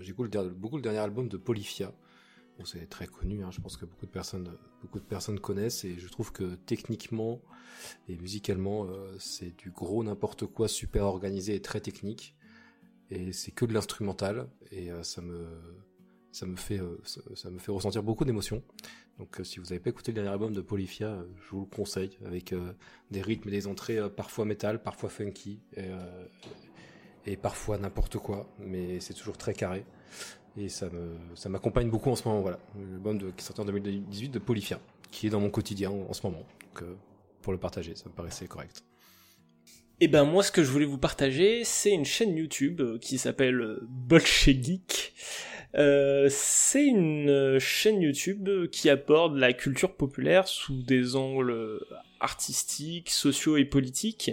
j'écoute 0.00 0.36
beaucoup 0.56 0.76
le 0.76 0.82
dernier 0.82 0.98
album 0.98 1.28
de 1.28 1.36
Polyphia 1.36 1.92
c'est 2.64 2.88
très 2.88 3.06
connu, 3.06 3.42
hein. 3.42 3.50
je 3.50 3.60
pense 3.60 3.76
que 3.76 3.84
beaucoup 3.84 4.06
de 4.06 4.10
personnes, 4.10 4.56
beaucoup 4.80 5.00
de 5.00 5.04
personnes 5.04 5.40
connaissent 5.40 5.84
et 5.84 5.98
je 5.98 6.08
trouve 6.08 6.30
que 6.30 6.54
techniquement 6.54 7.40
et 8.08 8.16
musicalement, 8.16 8.86
euh, 8.86 9.16
c'est 9.18 9.56
du 9.56 9.70
gros 9.70 10.04
n'importe 10.04 10.46
quoi, 10.46 10.68
super 10.68 11.04
organisé 11.04 11.56
et 11.56 11.60
très 11.60 11.80
technique. 11.80 12.36
Et 13.10 13.32
c'est 13.32 13.50
que 13.50 13.64
de 13.64 13.74
l'instrumental 13.74 14.48
et 14.70 14.90
euh, 14.90 15.02
ça 15.02 15.20
me, 15.20 15.46
ça 16.34 16.46
me 16.46 16.56
fait, 16.56 16.80
euh, 16.80 17.00
ça, 17.34 17.50
me 17.50 17.58
fait 17.58 17.70
ressentir 17.70 18.02
beaucoup 18.02 18.24
d'émotions. 18.24 18.62
Donc, 19.18 19.40
si 19.44 19.60
vous 19.60 19.66
n'avez 19.66 19.78
pas 19.78 19.90
écouté 19.90 20.10
le 20.10 20.16
dernier 20.16 20.30
album 20.30 20.52
de 20.52 20.60
Polyphia, 20.60 21.16
je 21.40 21.50
vous 21.50 21.60
le 21.60 21.66
conseille 21.66 22.18
avec 22.26 22.52
des 23.12 23.22
rythmes 23.22 23.48
et 23.48 23.52
des 23.52 23.68
entrées 23.68 24.00
parfois 24.10 24.44
métal, 24.44 24.82
parfois 24.82 25.08
funky 25.08 25.60
et, 27.26 27.36
parfois 27.36 27.78
n'importe 27.78 28.18
quoi, 28.18 28.48
mais 28.58 28.98
c'est 28.98 29.14
toujours 29.14 29.38
très 29.38 29.54
carré. 29.54 29.84
Et 30.56 30.68
ça 30.68 30.88
me 30.90 31.14
ça 31.34 31.48
m'accompagne 31.48 31.90
beaucoup 31.90 32.10
en 32.10 32.16
ce 32.16 32.28
moment 32.28 32.40
voilà. 32.40 32.58
L'album 32.76 33.18
qui 33.18 33.24
est 33.26 33.40
sorti 33.40 33.60
en 33.60 33.64
2018 33.64 34.30
de 34.30 34.38
Polyphia 34.38 34.80
qui 35.14 35.28
est 35.28 35.30
dans 35.30 35.40
mon 35.40 35.50
quotidien 35.50 35.90
en, 35.90 36.12
ce 36.12 36.26
moment. 36.26 36.38
Donc 36.38 36.82
euh, 36.82 36.94
pour 37.40 37.52
le 37.52 37.58
partager 37.58 37.94
ça 37.94 38.08
me 38.08 38.14
paraissait 38.14 38.46
correct. 38.46 38.84
Et 40.00 40.06
eh 40.06 40.08
ben 40.08 40.24
moi 40.24 40.42
ce 40.42 40.50
que 40.50 40.64
je 40.64 40.70
voulais 40.70 40.86
vous 40.86 40.98
partager 40.98 41.62
c'est 41.64 41.92
une 41.92 42.04
chaîne 42.04 42.36
YouTube 42.36 42.80
euh, 42.80 42.98
qui 42.98 43.16
s'appelle 43.16 43.60
euh, 43.60 43.86
Bolchegeek 43.88 45.14
euh, 45.76 46.28
c'est 46.30 46.86
une 46.86 47.58
chaîne 47.58 48.00
YouTube 48.00 48.68
qui 48.70 48.90
aborde 48.90 49.36
la 49.36 49.52
culture 49.52 49.94
populaire 49.94 50.46
sous 50.48 50.82
des 50.82 51.16
angles 51.16 51.80
artistiques, 52.20 53.10
sociaux 53.10 53.56
et 53.56 53.64
politiques 53.64 54.32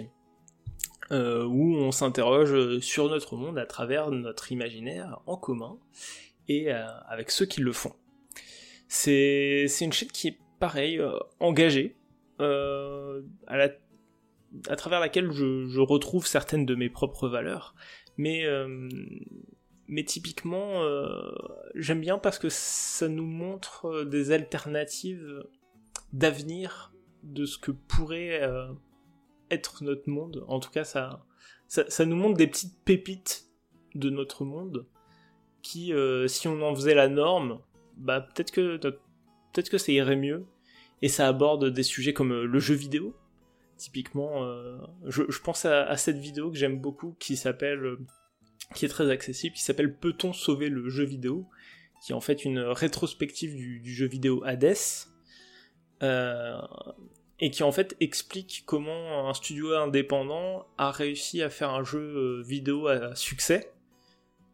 euh, 1.12 1.44
où 1.44 1.74
on 1.76 1.90
s'interroge 1.90 2.78
sur 2.78 3.10
notre 3.10 3.36
monde 3.36 3.58
à 3.58 3.66
travers 3.66 4.10
notre 4.10 4.50
imaginaire 4.50 5.20
en 5.26 5.36
commun 5.36 5.78
et 6.48 6.72
euh, 6.72 6.86
avec 7.06 7.30
ceux 7.30 7.44
qui 7.44 7.60
le 7.60 7.72
font. 7.72 7.92
C'est 8.88 9.66
une 9.82 9.92
chaîne 9.92 10.08
qui 10.08 10.28
est 10.28 10.38
pareil, 10.58 10.98
euh, 10.98 11.18
engagée, 11.38 11.96
à, 12.38 13.18
travers 14.76 15.00
laquelle 15.00 15.30
je, 15.32 15.80
retrouve 15.80 16.26
certaines 16.26 16.64
de 16.64 16.74
mes 16.74 16.88
propres 16.88 17.28
valeurs, 17.28 17.74
mais 18.16 18.46
mais 19.92 20.04
typiquement, 20.04 20.82
j'aime 21.74 22.00
bien 22.00 22.18
parce 22.18 22.38
que 22.38 22.48
ça 22.48 23.08
nous 23.08 23.26
montre 23.26 24.04
des 24.04 24.32
alternatives 24.32 25.44
d'avenir 26.12 26.92
de 27.22 27.44
ce 27.44 27.58
que 27.58 27.70
pourrait 27.70 28.40
être 29.50 29.84
notre 29.84 30.08
monde. 30.08 30.44
En 30.48 30.60
tout 30.60 30.70
cas, 30.70 30.84
ça, 30.84 31.24
ça, 31.68 32.04
nous 32.04 32.16
montre 32.16 32.36
des 32.36 32.46
petites 32.46 32.82
pépites 32.84 33.46
de 33.94 34.10
notre 34.10 34.44
monde 34.44 34.86
qui, 35.62 35.92
euh, 35.92 36.26
si 36.26 36.48
on 36.48 36.60
en 36.62 36.74
faisait 36.74 36.94
la 36.94 37.08
norme, 37.08 37.60
bah 37.96 38.20
peut-être 38.20 38.50
que 38.50 38.76
peut-être 38.76 39.70
que 39.70 39.78
ça 39.78 39.92
irait 39.92 40.16
mieux. 40.16 40.44
Et 41.02 41.08
ça 41.08 41.26
aborde 41.26 41.68
des 41.68 41.82
sujets 41.82 42.12
comme 42.12 42.32
euh, 42.32 42.44
le 42.44 42.58
jeu 42.60 42.74
vidéo. 42.74 43.14
Typiquement, 43.76 44.44
euh, 44.44 44.78
je, 45.06 45.40
pense 45.40 45.64
à, 45.64 45.96
cette 45.96 46.18
vidéo 46.18 46.50
que 46.50 46.56
j'aime 46.56 46.80
beaucoup 46.80 47.16
qui 47.18 47.36
s'appelle, 47.36 47.96
qui 48.74 48.84
est 48.84 48.88
très 48.88 49.10
accessible, 49.10 49.54
qui 49.54 49.62
s'appelle 49.62 49.94
Peut-on 49.94 50.32
sauver 50.32 50.68
le 50.68 50.88
jeu 50.88 51.04
vidéo, 51.04 51.48
qui 52.02 52.12
est 52.12 52.14
en 52.14 52.20
fait 52.20 52.44
une 52.44 52.58
rétrospective 52.58 53.54
du, 53.54 53.94
jeu 53.94 54.06
vidéo 54.06 54.42
Hades. 54.44 54.76
Euh, 56.02 56.60
et 57.38 57.50
qui 57.50 57.62
en 57.62 57.72
fait 57.72 57.96
explique 58.00 58.64
comment 58.66 59.28
un 59.28 59.34
studio 59.34 59.74
indépendant 59.74 60.66
a 60.78 60.90
réussi 60.90 61.42
à 61.42 61.50
faire 61.50 61.70
un 61.70 61.84
jeu 61.84 62.00
euh, 62.00 62.42
vidéo 62.42 62.88
à 62.88 63.14
succès 63.14 63.72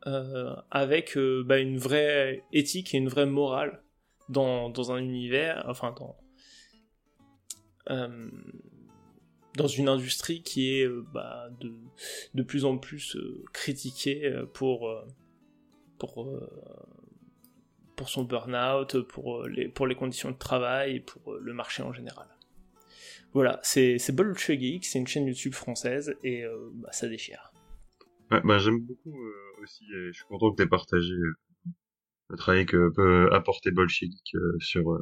euh, 0.06 0.54
avec 0.70 1.16
bah, 1.16 1.58
une 1.58 1.78
vraie 1.78 2.44
éthique 2.52 2.94
et 2.94 2.98
une 2.98 3.08
vraie 3.08 3.26
morale 3.26 3.82
dans, 4.28 4.68
dans 4.68 4.92
un 4.92 4.98
univers, 4.98 5.64
enfin 5.68 5.94
dans 5.98 6.16
dans 9.58 9.66
une 9.66 9.88
industrie 9.88 10.42
qui 10.42 10.72
est 10.74 10.88
bah, 11.12 11.50
de, 11.60 11.74
de 12.34 12.42
plus 12.42 12.64
en 12.64 12.78
plus 12.78 13.18
critiquée 13.52 14.32
pour 14.54 14.90
pour 15.98 16.26
pour 17.96 18.08
son 18.08 18.22
burn-out, 18.22 19.00
pour 19.02 19.46
les, 19.46 19.68
pour 19.68 19.86
les 19.86 19.96
conditions 19.96 20.30
de 20.30 20.38
travail 20.38 20.96
et 20.96 21.00
pour 21.00 21.34
le 21.34 21.52
marché 21.52 21.82
en 21.82 21.92
général. 21.92 22.28
Voilà, 23.34 23.60
c'est 23.62 23.98
Geek, 23.98 24.86
c'est 24.86 24.98
une 24.98 25.06
chaîne 25.06 25.26
YouTube 25.26 25.52
française 25.52 26.16
et 26.24 26.44
euh, 26.44 26.70
bah, 26.72 26.90
ça 26.92 27.08
déchire. 27.08 27.52
Bah, 28.30 28.58
j'aime 28.58 28.80
beaucoup 28.80 29.22
euh, 29.22 29.62
aussi, 29.62 29.84
je 29.90 30.12
suis 30.12 30.24
content 30.24 30.50
que 30.50 30.56
tu 30.56 30.62
aies 30.62 30.68
partagé 30.68 31.12
euh, 31.12 31.34
le 32.28 32.36
travail 32.36 32.66
que 32.66 32.90
peut 32.94 33.28
apporter 33.32 33.70
Geek 33.86 34.36
sur 34.60 34.98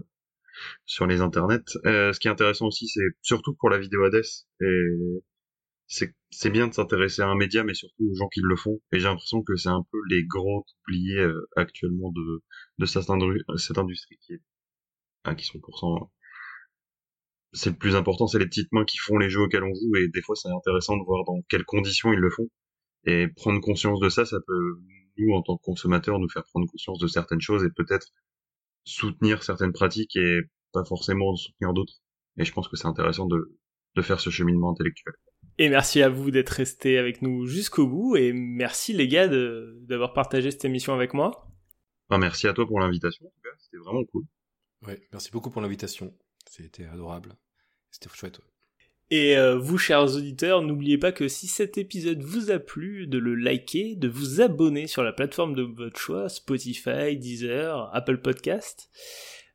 sur 0.85 1.07
les 1.07 1.20
internets. 1.20 1.62
ce 1.85 2.19
qui 2.19 2.28
est 2.28 2.31
intéressant 2.31 2.66
aussi, 2.66 2.89
c'est 2.89 3.09
surtout 3.23 3.55
pour 3.55 3.70
la 3.70 3.78
vidéo 3.78 4.05
Hades, 4.05 4.23
et 4.61 4.89
c'est 6.31 6.51
bien 6.51 6.66
de 6.69 6.74
s'intéresser 6.74 7.23
à 7.23 7.28
un 7.28 7.37
média, 7.37 7.65
mais 7.65 7.74
surtout 7.74 8.05
aux 8.11 8.15
gens 8.15 8.28
qui 8.28 8.41
le 8.43 8.57
font. 8.57 8.81
Et 8.93 8.99
j'ai 8.99 9.05
l'impression 9.05 9.43
que 9.43 9.57
c'est 9.57 9.69
un 9.69 9.85
peu 9.91 9.99
les 10.11 10.24
grands 10.24 10.65
oubliés 10.83 11.24
actuellement 11.57 12.12
de 12.12 12.43
de 12.78 12.87
cette, 12.87 13.09
industrie 13.78 14.19
qui 14.20 14.35
est, 14.35 15.37
qui 15.37 15.45
sont 15.45 15.61
pourtant 15.61 16.11
c'est 17.57 17.70
le 17.70 17.77
plus 17.77 17.97
important, 17.97 18.27
c'est 18.27 18.39
les 18.39 18.47
petites 18.47 18.70
mains 18.73 18.85
qui 18.85 18.99
font 18.99 19.19
les 19.19 19.31
jeux 19.31 19.41
auxquels 19.41 19.65
on 19.65 19.74
joue, 19.74 19.97
et 19.97 20.09
des 20.09 20.23
fois 20.23 20.37
c'est 20.37 20.51
intéressant 20.51 20.97
de 20.97 21.05
voir 21.05 21.24
dans 21.24 21.41
quelles 21.49 21.65
conditions 21.65 22.12
ils 22.12 22.19
le 22.19 22.31
font. 22.31 22.49
Et 23.05 23.28
prendre 23.28 23.61
conscience 23.61 24.01
de 24.01 24.09
ça, 24.09 24.24
ça 24.27 24.39
peut, 24.47 24.81
nous, 25.19 25.35
en 25.35 25.43
tant 25.43 25.57
que 25.57 25.62
consommateurs, 25.62 26.19
nous 26.19 26.28
faire 26.28 26.45
prendre 26.45 26.66
conscience 26.69 26.99
de 26.99 27.07
certaines 27.07 27.41
choses 27.41 27.65
et 27.65 27.70
peut-être 27.70 28.09
soutenir 28.86 29.42
certaines 29.42 29.72
pratiques 29.72 30.16
et 30.16 30.40
pas 30.72 30.84
forcément 30.84 31.36
soutenir 31.36 31.74
d'autres. 31.74 32.00
Et 32.38 32.44
je 32.44 32.52
pense 32.52 32.68
que 32.68 32.76
c'est 32.76 32.86
intéressant 32.86 33.26
de, 33.26 33.58
de 33.96 34.02
faire 34.02 34.20
ce 34.20 34.30
cheminement 34.30 34.70
intellectuel. 34.70 35.14
Et 35.58 35.68
merci 35.68 36.02
à 36.02 36.08
vous 36.08 36.30
d'être 36.30 36.50
resté 36.50 36.98
avec 36.98 37.22
nous 37.22 37.46
jusqu'au 37.46 37.86
bout, 37.86 38.16
et 38.16 38.32
merci 38.32 38.92
les 38.92 39.08
gars 39.08 39.28
d'avoir 39.28 40.12
partagé 40.12 40.50
cette 40.50 40.64
émission 40.64 40.92
avec 40.94 41.14
moi. 41.14 41.48
Ah, 42.10 42.18
merci 42.18 42.46
à 42.46 42.52
toi 42.52 42.66
pour 42.66 42.78
l'invitation, 42.78 43.30
c'était 43.58 43.78
vraiment 43.78 44.04
cool. 44.04 44.24
Ouais, 44.86 45.00
merci 45.12 45.30
beaucoup 45.30 45.50
pour 45.50 45.62
l'invitation, 45.62 46.14
c'était 46.46 46.84
adorable, 46.84 47.36
c'était 47.90 48.14
chouette. 48.14 48.40
Et 49.11 49.37
euh, 49.37 49.57
vous, 49.57 49.78
chers 49.78 50.16
auditeurs, 50.16 50.62
n'oubliez 50.62 50.99
pas 50.99 51.12
que 51.12 51.28
si 51.28 51.47
cet 51.47 51.78
épisode 51.78 52.23
vous 52.23 52.51
a 52.51 52.59
plu, 52.59 53.07
de 53.07 53.19
le 53.19 53.37
liker, 53.37 53.95
de 53.95 54.09
vous 54.09 54.41
abonner 54.41 54.89
sur 54.89 55.05
la 55.05 55.12
plateforme 55.12 55.55
de 55.55 55.62
votre 55.62 55.99
choix, 55.99 56.28
Spotify, 56.28 57.16
Deezer, 57.16 57.89
Apple 57.95 58.19
Podcast. 58.19 58.91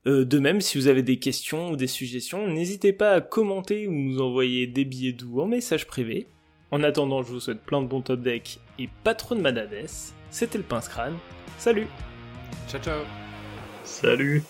Euh, 0.08 0.26
de 0.26 0.40
même, 0.40 0.62
si 0.62 0.78
vous 0.78 0.88
avez 0.88 1.04
des 1.04 1.20
questions 1.20 1.72
ou 1.72 1.76
des 1.76 1.88
suggestions, 1.88 2.48
n'hésitez 2.48 2.94
pas 2.94 3.12
à 3.14 3.22
commenter 3.22 3.88
ou 3.88 3.92
nous 3.92 4.22
envoyer 4.22 4.68
des 4.68 4.86
billets 4.86 5.12
doux 5.12 5.42
en 5.42 5.48
message 5.48 5.86
privé. 5.86 6.28
En 6.72 6.82
attendant, 6.84 7.22
je 7.22 7.34
vous 7.34 7.40
souhaite 7.42 7.62
plein 7.62 7.82
de 7.82 7.88
bons 7.88 8.02
top 8.02 8.22
decks 8.22 8.60
et 8.80 8.90
pas 9.04 9.14
trop 9.14 9.36
de 9.36 9.42
manades. 9.42 9.86
C'était 10.30 10.58
le 10.58 10.64
Pince 10.64 10.88
Crâne. 10.88 11.18
Salut 11.58 11.88
Ciao 12.70 12.82
ciao 12.82 13.02
Salut 13.84 14.44